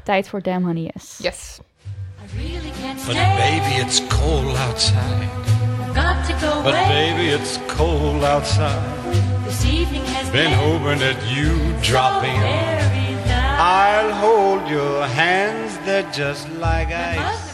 Tijd 0.03 0.29
voor 0.29 0.41
Damn 0.41 0.65
Honey 0.65 0.91
Yes. 0.93 1.17
Yes. 1.21 1.59
Really 2.35 2.71
can't 2.81 3.05
But 3.05 3.15
baby, 3.15 3.81
it's 3.81 4.01
cold 4.07 4.57
outside. 4.67 5.27
Got 5.93 6.27
to 6.27 6.47
go 6.47 6.61
But 6.63 6.73
baby, 6.87 7.27
it's 7.33 7.59
cold 7.77 8.23
outside. 8.23 8.79
This 9.45 9.63
evening 9.65 10.03
has 10.07 10.29
Been 10.31 10.53
hoping 10.53 10.99
that 10.99 11.15
you 11.35 11.57
drop 11.81 12.23
in. 12.23 12.39
very 12.39 13.15
nice. 13.25 13.59
I'll 13.59 14.11
hold 14.13 14.69
your 14.69 15.05
hands, 15.07 15.77
they're 15.85 16.09
just 16.11 16.47
like 16.59 16.91
ice. 16.93 17.48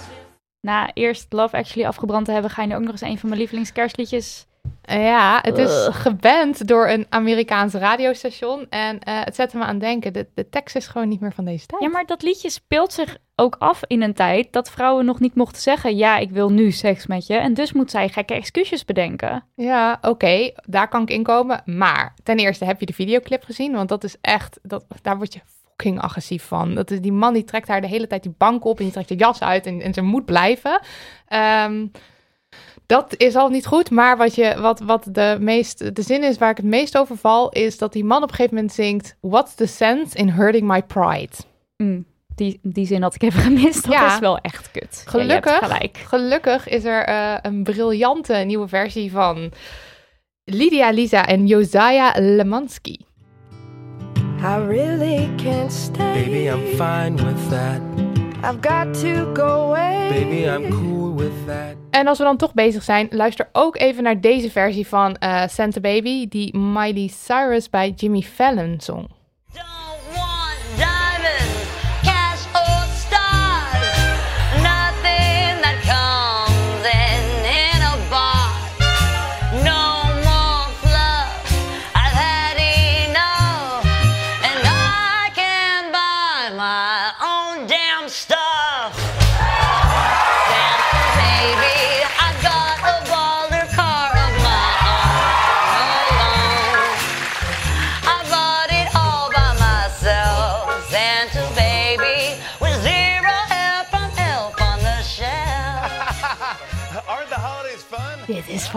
Na 0.65 0.91
eerst 0.93 1.33
Love 1.33 1.57
Actually 1.57 1.87
afgebrand 1.87 2.25
te 2.25 2.31
hebben, 2.31 2.51
ga 2.51 2.61
je 2.61 2.67
nu 2.67 2.75
ook 2.75 2.81
nog 2.81 2.91
eens 2.91 3.01
een 3.01 3.17
van 3.17 3.29
mijn 3.29 3.41
lievelingskerstliedjes. 3.41 4.45
Ja, 4.81 5.39
het 5.41 5.57
is 5.57 5.87
geband 5.91 6.67
door 6.67 6.87
een 6.87 7.05
Amerikaans 7.09 7.73
radiostation. 7.73 8.69
En 8.69 8.99
eh, 8.99 9.19
het 9.23 9.35
zette 9.35 9.57
me 9.57 9.63
aan 9.63 9.79
denken, 9.79 10.13
de, 10.13 10.27
de 10.33 10.49
tekst 10.49 10.75
is 10.75 10.87
gewoon 10.87 11.07
niet 11.07 11.19
meer 11.19 11.33
van 11.33 11.45
deze 11.45 11.65
tijd. 11.65 11.81
Ja, 11.81 11.89
maar 11.89 12.05
dat 12.05 12.21
liedje 12.21 12.49
speelt 12.49 12.93
zich 12.93 13.17
ook 13.35 13.55
af 13.59 13.81
in 13.87 14.01
een 14.01 14.13
tijd 14.13 14.53
dat 14.53 14.69
vrouwen 14.69 15.05
nog 15.05 15.19
niet 15.19 15.35
mochten 15.35 15.61
zeggen: 15.61 15.95
Ja, 15.95 16.17
ik 16.17 16.31
wil 16.31 16.51
nu 16.51 16.71
seks 16.71 17.07
met 17.07 17.27
je. 17.27 17.35
En 17.35 17.53
dus 17.53 17.73
moet 17.73 17.91
zij 17.91 18.09
gekke 18.09 18.33
excuses 18.33 18.85
bedenken. 18.85 19.43
Ja, 19.55 19.97
oké, 20.01 20.51
daar 20.65 20.87
kan 20.87 21.01
ik 21.01 21.09
inkomen. 21.09 21.61
Maar 21.65 22.15
ten 22.23 22.37
eerste 22.37 22.65
heb 22.65 22.79
je 22.79 22.85
de 22.85 22.93
videoclip 22.93 23.43
gezien, 23.43 23.73
want 23.73 23.89
dat 23.89 24.03
is 24.03 24.15
echt, 24.21 24.59
dat, 24.63 24.85
daar 25.01 25.17
word 25.17 25.33
je 25.33 25.39
fucking 25.77 26.01
agressief 26.01 26.43
van. 26.43 26.75
Dat 26.75 26.91
is, 26.91 27.01
die 27.01 27.11
man 27.11 27.33
die 27.33 27.43
trekt 27.43 27.67
haar 27.67 27.81
de 27.81 27.87
hele 27.87 28.07
tijd 28.07 28.23
die 28.23 28.35
bank 28.37 28.65
op 28.65 28.77
en 28.77 28.83
die 28.83 28.93
trekt 28.93 29.09
de 29.09 29.15
jas 29.15 29.41
uit 29.41 29.65
en, 29.65 29.81
en 29.81 29.93
ze 29.93 30.01
moet 30.01 30.25
blijven. 30.25 30.79
Ehm, 31.27 31.87
dat 32.85 33.13
is 33.17 33.35
al 33.35 33.49
niet 33.49 33.65
goed, 33.65 33.89
maar 33.91 34.17
wat, 34.17 34.35
je, 34.35 34.55
wat, 34.61 34.79
wat 34.79 35.07
de, 35.11 35.37
meest, 35.39 35.95
de 35.95 36.01
zin 36.01 36.23
is 36.23 36.37
waar 36.37 36.49
ik 36.49 36.57
het 36.57 36.65
meest 36.65 36.97
over 36.97 37.17
val, 37.17 37.49
is 37.49 37.77
dat 37.77 37.93
die 37.93 38.03
man 38.03 38.23
op 38.23 38.29
een 38.29 38.35
gegeven 38.35 38.55
moment 38.55 38.73
zingt: 38.73 39.15
What's 39.21 39.55
the 39.55 39.65
sense 39.65 40.17
in 40.17 40.29
hurting 40.29 40.67
my 40.67 40.83
pride? 40.83 41.33
Mm. 41.77 42.05
Die, 42.35 42.59
die 42.63 42.85
zin 42.85 43.01
had 43.01 43.15
ik 43.15 43.21
even 43.23 43.41
gemist. 43.41 43.83
Dat 43.83 43.93
Ja. 43.93 44.13
is 44.13 44.19
wel 44.19 44.37
echt 44.37 44.71
kut. 44.71 45.03
Gelukkig, 45.07 45.57
gelijk. 45.57 45.97
gelukkig 45.97 46.67
is 46.67 46.83
er 46.83 47.03
eh, 47.03 47.35
een 47.41 47.63
briljante 47.63 48.33
nieuwe 48.33 48.67
versie 48.67 49.11
van 49.11 49.51
Lydia 50.43 50.89
Lisa 50.89 51.25
en 51.27 51.47
Josiah 51.47 52.15
Lemansky. 52.15 52.95
I 54.45 54.57
really 54.57 55.27
can't 55.37 55.71
stay. 55.71 56.23
Baby, 56.23 56.49
I'm 56.49 56.77
fine 56.77 57.15
with 57.15 57.49
that. 57.49 57.81
I've 58.43 58.61
got 58.61 58.93
to 59.01 59.33
go 59.33 59.71
away. 59.71 60.09
Baby, 60.11 60.47
I'm 60.47 60.69
cool 60.69 61.15
with 61.15 61.45
that. 61.47 61.75
En 61.89 62.07
als 62.07 62.17
we 62.17 62.23
dan 62.23 62.37
toch 62.37 62.53
bezig 62.53 62.83
zijn, 62.83 63.07
luister 63.11 63.49
ook 63.51 63.77
even 63.77 64.03
naar 64.03 64.21
deze 64.21 64.51
versie 64.51 64.87
van 64.87 65.15
eh, 65.15 65.47
Santa 65.47 65.79
Baby, 65.79 66.27
die 66.27 66.57
Miley 66.57 67.07
Cyrus 67.07 67.69
bij 67.69 67.89
Jimmy 67.89 68.21
Fallon 68.21 68.75
zong. 68.79 69.14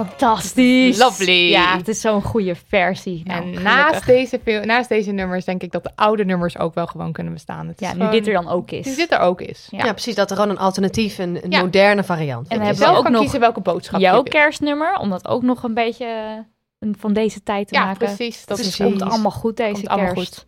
Fantastisch. 0.06 0.98
Lovely. 0.98 1.50
Ja, 1.50 1.76
het 1.76 1.88
is 1.88 2.00
zo'n 2.00 2.22
goede 2.22 2.54
versie. 2.68 3.20
Nou, 3.24 3.38
en 3.38 3.42
gelukkig. 3.46 3.62
naast 3.64 4.06
deze, 4.06 4.40
veel- 4.44 4.64
naast 4.64 4.88
deze 4.88 5.10
nummers 5.10 5.44
denk 5.44 5.62
ik 5.62 5.72
dat 5.72 5.82
de 5.84 5.90
oude 5.94 6.24
nummers 6.24 6.58
ook 6.58 6.74
wel 6.74 6.86
gewoon 6.86 7.12
kunnen 7.12 7.32
bestaan. 7.32 7.68
Het 7.68 7.80
is 7.80 7.86
Ja, 7.86 7.92
nu 7.92 7.98
gewoon- 7.98 8.12
dit 8.14 8.26
er 8.26 8.32
dan 8.32 8.48
ook 8.48 8.70
is. 8.70 8.86
Nu 8.86 8.94
dit 8.94 9.12
er 9.12 9.18
ook 9.18 9.40
is. 9.40 9.66
Ja. 9.70 9.92
precies. 9.92 10.14
Dat 10.14 10.30
er 10.30 10.36
gewoon 10.36 10.50
een 10.50 10.58
alternatief, 10.58 11.18
een, 11.18 11.44
een 11.44 11.50
Ja. 11.50 11.60
moderne 11.60 12.04
variant 12.04 12.48
En 12.48 12.56
hebben 12.58 12.76
we 12.76 12.82
zelf 12.82 12.96
ook 12.96 13.02
kan 13.02 13.12
nog 13.12 13.20
kiezen 13.20 13.40
welke 13.40 13.60
boodschap 13.60 14.00
jouw 14.00 14.22
kerstnummer, 14.22 14.96
om 14.98 15.10
dat 15.10 15.28
ook 15.28 15.42
nog 15.42 15.62
een 15.62 15.74
beetje 15.74 16.04
eh, 16.04 16.38
een- 16.78 16.96
van 16.98 17.12
deze 17.12 17.42
tijd 17.42 17.68
te 17.68 17.74
Ja, 17.74 17.84
maken. 17.84 18.06
precies. 18.06 18.44
Dat 18.44 18.56
Dus 18.56 18.66
is 18.66 18.78
het 18.78 18.88
komt 18.88 19.02
allemaal 19.02 19.30
goed 19.30 19.56
deze 19.56 19.72
Komt 19.72 19.88
allemaal 19.88 20.12
kerst. 20.12 20.46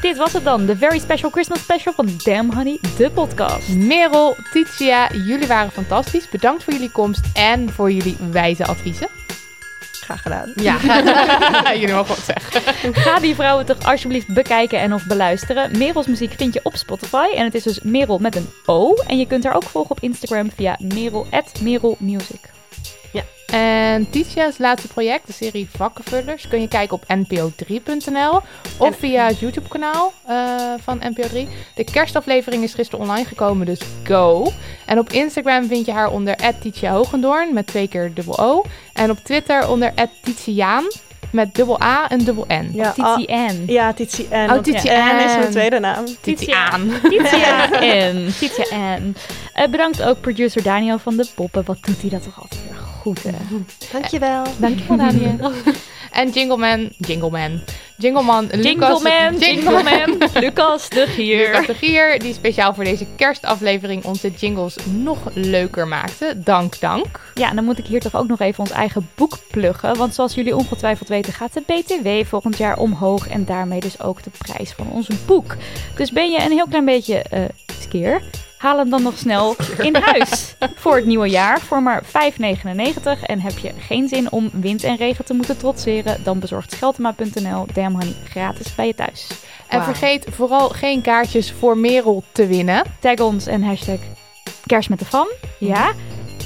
Dit 0.00 0.16
was 0.16 0.32
het 0.32 0.44
dan, 0.44 0.66
de 0.66 0.76
Very 0.76 0.98
Special 0.98 1.30
Christmas 1.30 1.60
Special 1.60 1.94
van 1.94 2.08
Damn 2.16 2.54
Honey, 2.54 2.78
de 2.96 3.10
podcast. 3.10 3.68
Merel, 3.68 4.36
Titia, 4.52 5.08
jullie 5.12 5.46
waren 5.46 5.70
fantastisch. 5.70 6.28
Bedankt 6.28 6.64
voor 6.64 6.72
jullie 6.72 6.90
komst 6.90 7.20
en 7.34 7.70
voor 7.70 7.92
jullie 7.92 8.16
wijze 8.30 8.66
adviezen. 8.66 9.08
Graag 9.92 10.22
gedaan. 10.22 10.52
Ja, 10.54 10.76
jullie 11.80 11.94
mogen 11.94 12.14
wat 12.14 12.24
zeggen. 12.24 12.94
Ga 12.94 13.18
die 13.18 13.34
vrouwen 13.34 13.66
toch 13.66 13.82
alsjeblieft 13.82 14.34
bekijken 14.34 14.80
en 14.80 14.94
of 14.94 15.06
beluisteren. 15.06 15.78
Merels 15.78 16.06
muziek 16.06 16.32
vind 16.36 16.54
je 16.54 16.60
op 16.62 16.76
Spotify 16.76 17.26
en 17.36 17.44
het 17.44 17.54
is 17.54 17.62
dus 17.62 17.80
Merel 17.80 18.18
met 18.18 18.36
een 18.36 18.48
O. 18.66 18.94
En 19.06 19.18
je 19.18 19.26
kunt 19.26 19.44
haar 19.44 19.54
ook 19.54 19.62
volgen 19.62 19.90
op 19.90 20.00
Instagram 20.00 20.50
via 20.56 20.76
merel, 20.78 21.26
@merelmusic. 21.62 22.50
En 23.50 24.10
Titia's 24.10 24.58
laatste 24.58 24.88
project, 24.88 25.26
de 25.26 25.32
serie 25.32 25.68
Vakkenvullers, 25.76 26.48
kun 26.48 26.60
je 26.60 26.68
kijken 26.68 26.96
op 26.96 27.04
npo3.nl 27.14 28.40
of 28.78 28.96
via 28.96 29.26
het 29.26 29.38
YouTube-kanaal 29.38 30.12
eh, 30.26 30.36
van 30.80 31.00
NPO 31.02 31.28
3. 31.28 31.48
De 31.74 31.84
kerstaflevering 31.84 32.62
is 32.62 32.74
gisteren 32.74 33.04
online 33.04 33.26
gekomen, 33.26 33.66
dus 33.66 33.80
go. 34.04 34.52
En 34.86 34.98
op 34.98 35.10
Instagram 35.10 35.66
vind 35.66 35.86
je 35.86 35.92
haar 35.92 36.10
onder 36.10 36.36
Titia 36.60 36.92
Hogendoorn 36.92 37.54
met 37.54 37.66
twee 37.66 37.88
keer 37.88 38.14
dubbel 38.14 38.38
O. 38.38 38.64
En 38.92 39.10
op 39.10 39.18
Twitter 39.18 39.68
onder 39.68 39.92
Titiaan 40.22 40.84
met 41.32 41.54
dubbel 41.54 41.82
A 41.82 42.08
en 42.08 42.18
dubbel 42.24 42.44
N. 42.48 42.70
Ja, 42.72 42.92
Titie 42.92 43.34
ah. 43.34 43.66
Ja, 43.66 43.92
Titie 43.92 44.26
N. 44.30 44.34
Oh, 44.34 44.48
want 44.48 44.64
Titie 44.64 44.90
N 44.90 45.24
is 45.24 45.36
mijn 45.36 45.50
tweede 45.50 45.78
naam. 45.78 46.04
Titiaan. 46.20 46.90
Titia 47.02 47.68
N. 48.12 48.32
Titia 48.38 48.96
N. 48.98 49.16
Eh, 49.54 49.68
bedankt 49.68 50.02
ook 50.02 50.20
producer 50.20 50.62
Daniel 50.62 50.98
van 50.98 51.16
de 51.16 51.26
Poppen. 51.34 51.64
Wat 51.64 51.78
doet 51.80 52.00
hij 52.00 52.10
dat 52.10 52.22
toch 52.22 52.40
altijd 52.42 52.60
weer 52.68 52.78
goed, 52.78 52.89
hè? 53.04 53.56
Dankjewel. 53.92 54.44
Dankjewel, 54.58 54.96
Daniel. 54.96 55.52
en 56.10 56.30
Jingleman, 56.30 56.88
Jingleman, 56.98 57.60
Jingleman, 57.96 58.48
Lucas, 58.52 59.02
Jingleman, 59.02 59.38
Jingleman, 59.38 60.18
Lucas 60.42 60.88
de 60.88 61.06
Gier. 61.06 61.46
Lucas 61.46 61.66
de 61.66 61.74
Gier, 61.74 62.18
die 62.18 62.34
speciaal 62.34 62.74
voor 62.74 62.84
deze 62.84 63.06
kerstaflevering 63.16 64.04
onze 64.04 64.30
jingles 64.30 64.76
nog 64.84 65.18
leuker 65.34 65.88
maakte. 65.88 66.40
Dank, 66.44 66.80
dank. 66.80 67.32
Ja, 67.34 67.48
en 67.48 67.54
dan 67.54 67.64
moet 67.64 67.78
ik 67.78 67.86
hier 67.86 68.00
toch 68.00 68.16
ook 68.16 68.28
nog 68.28 68.40
even 68.40 68.58
ons 68.58 68.70
eigen 68.70 69.08
boek 69.14 69.38
pluggen. 69.50 69.96
Want 69.96 70.14
zoals 70.14 70.34
jullie 70.34 70.56
ongetwijfeld 70.56 71.08
weten 71.08 71.32
gaat 71.32 71.52
de 71.52 71.62
BTW 71.66 72.28
volgend 72.28 72.56
jaar 72.56 72.78
omhoog. 72.78 73.28
En 73.28 73.44
daarmee 73.44 73.80
dus 73.80 74.00
ook 74.00 74.22
de 74.22 74.30
prijs 74.38 74.72
van 74.72 74.90
ons 74.90 75.08
boek. 75.26 75.56
Dus 75.96 76.12
ben 76.12 76.30
je 76.30 76.42
een 76.42 76.52
heel 76.52 76.68
klein 76.68 76.84
beetje 76.84 77.22
eh 77.22 77.40
skeer? 77.80 78.22
Haal 78.60 78.78
hem 78.78 78.90
dan 78.90 79.02
nog 79.02 79.18
snel 79.18 79.56
in 79.78 79.94
huis 79.94 80.54
voor 80.74 80.96
het 80.96 81.06
nieuwe 81.06 81.28
jaar 81.28 81.60
voor 81.60 81.82
maar 81.82 82.02
5,99. 82.04 82.10
En 83.22 83.40
heb 83.40 83.58
je 83.58 83.72
geen 83.78 84.08
zin 84.08 84.32
om 84.32 84.50
wind 84.52 84.84
en 84.84 84.96
regen 84.96 85.24
te 85.24 85.34
moeten 85.34 85.56
trotseren, 85.58 86.24
dan 86.24 86.38
bezorgt 86.38 86.72
Scheltema.nl 86.72 87.66
Damn 87.72 87.94
Honey 87.94 88.14
gratis 88.24 88.74
bij 88.74 88.86
je 88.86 88.94
thuis. 88.94 89.26
En 89.68 89.82
vergeet 89.82 90.26
vooral 90.30 90.68
geen 90.68 91.02
kaartjes 91.02 91.52
voor 91.52 91.78
Merel 91.78 92.22
te 92.32 92.46
winnen. 92.46 92.84
Tag 92.98 93.18
ons 93.18 93.46
en 93.46 93.62
hashtag 93.62 93.98
kerst 94.66 94.88
met 94.88 94.98
de 94.98 95.04
fam. 95.04 95.28
Ja. 95.58 95.92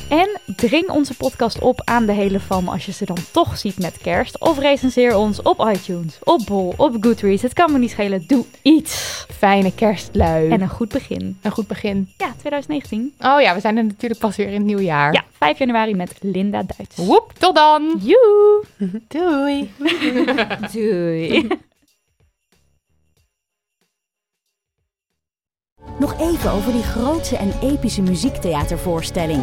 En 0.08 0.40
dring 0.56 0.88
onze 0.90 1.14
podcast 1.16 1.58
op 1.58 1.80
aan 1.84 2.06
de 2.06 2.12
hele 2.12 2.40
fam 2.40 2.68
als 2.68 2.86
je 2.86 2.92
ze 2.92 3.04
dan 3.04 3.16
toch 3.30 3.58
ziet 3.58 3.78
met 3.78 3.98
kerst. 3.98 4.40
Of 4.40 4.58
recenseer 4.58 5.16
ons 5.16 5.42
op 5.42 5.70
iTunes, 5.74 6.18
op 6.22 6.40
Bol, 6.46 6.74
op 6.76 6.96
Goodreads. 7.00 7.42
Het 7.42 7.52
kan 7.52 7.72
me 7.72 7.78
niet 7.78 7.90
schelen. 7.90 8.24
Doe 8.26 8.44
iets. 8.62 9.24
Fijne 9.36 9.74
kerstlui. 9.74 10.50
En 10.50 10.60
een 10.60 10.68
goed 10.68 10.88
begin. 10.88 11.38
een 11.42 11.50
goed 11.50 11.66
begin. 11.66 12.08
Ja, 12.16 12.34
2019. 12.38 13.14
Oh 13.18 13.40
ja, 13.40 13.54
we 13.54 13.60
zijn 13.60 13.76
er 13.76 13.84
natuurlijk 13.84 14.20
pas 14.20 14.36
weer 14.36 14.46
in 14.46 14.52
het 14.54 14.64
nieuwe 14.64 14.84
jaar. 14.84 15.12
Ja, 15.12 15.24
5 15.38 15.58
januari 15.58 15.94
met 15.94 16.14
Linda 16.20 16.62
Duits. 16.62 16.96
Woep, 16.96 17.32
tot 17.38 17.54
dan. 17.54 18.00
Joe. 18.02 18.64
Doei. 19.08 19.72
Doei. 20.72 21.48
Nog 25.98 26.20
even 26.20 26.50
over 26.50 26.72
die 26.72 26.82
grootse 26.82 27.36
en 27.36 27.52
epische 27.62 28.02
muziektheatervoorstelling. 28.02 29.42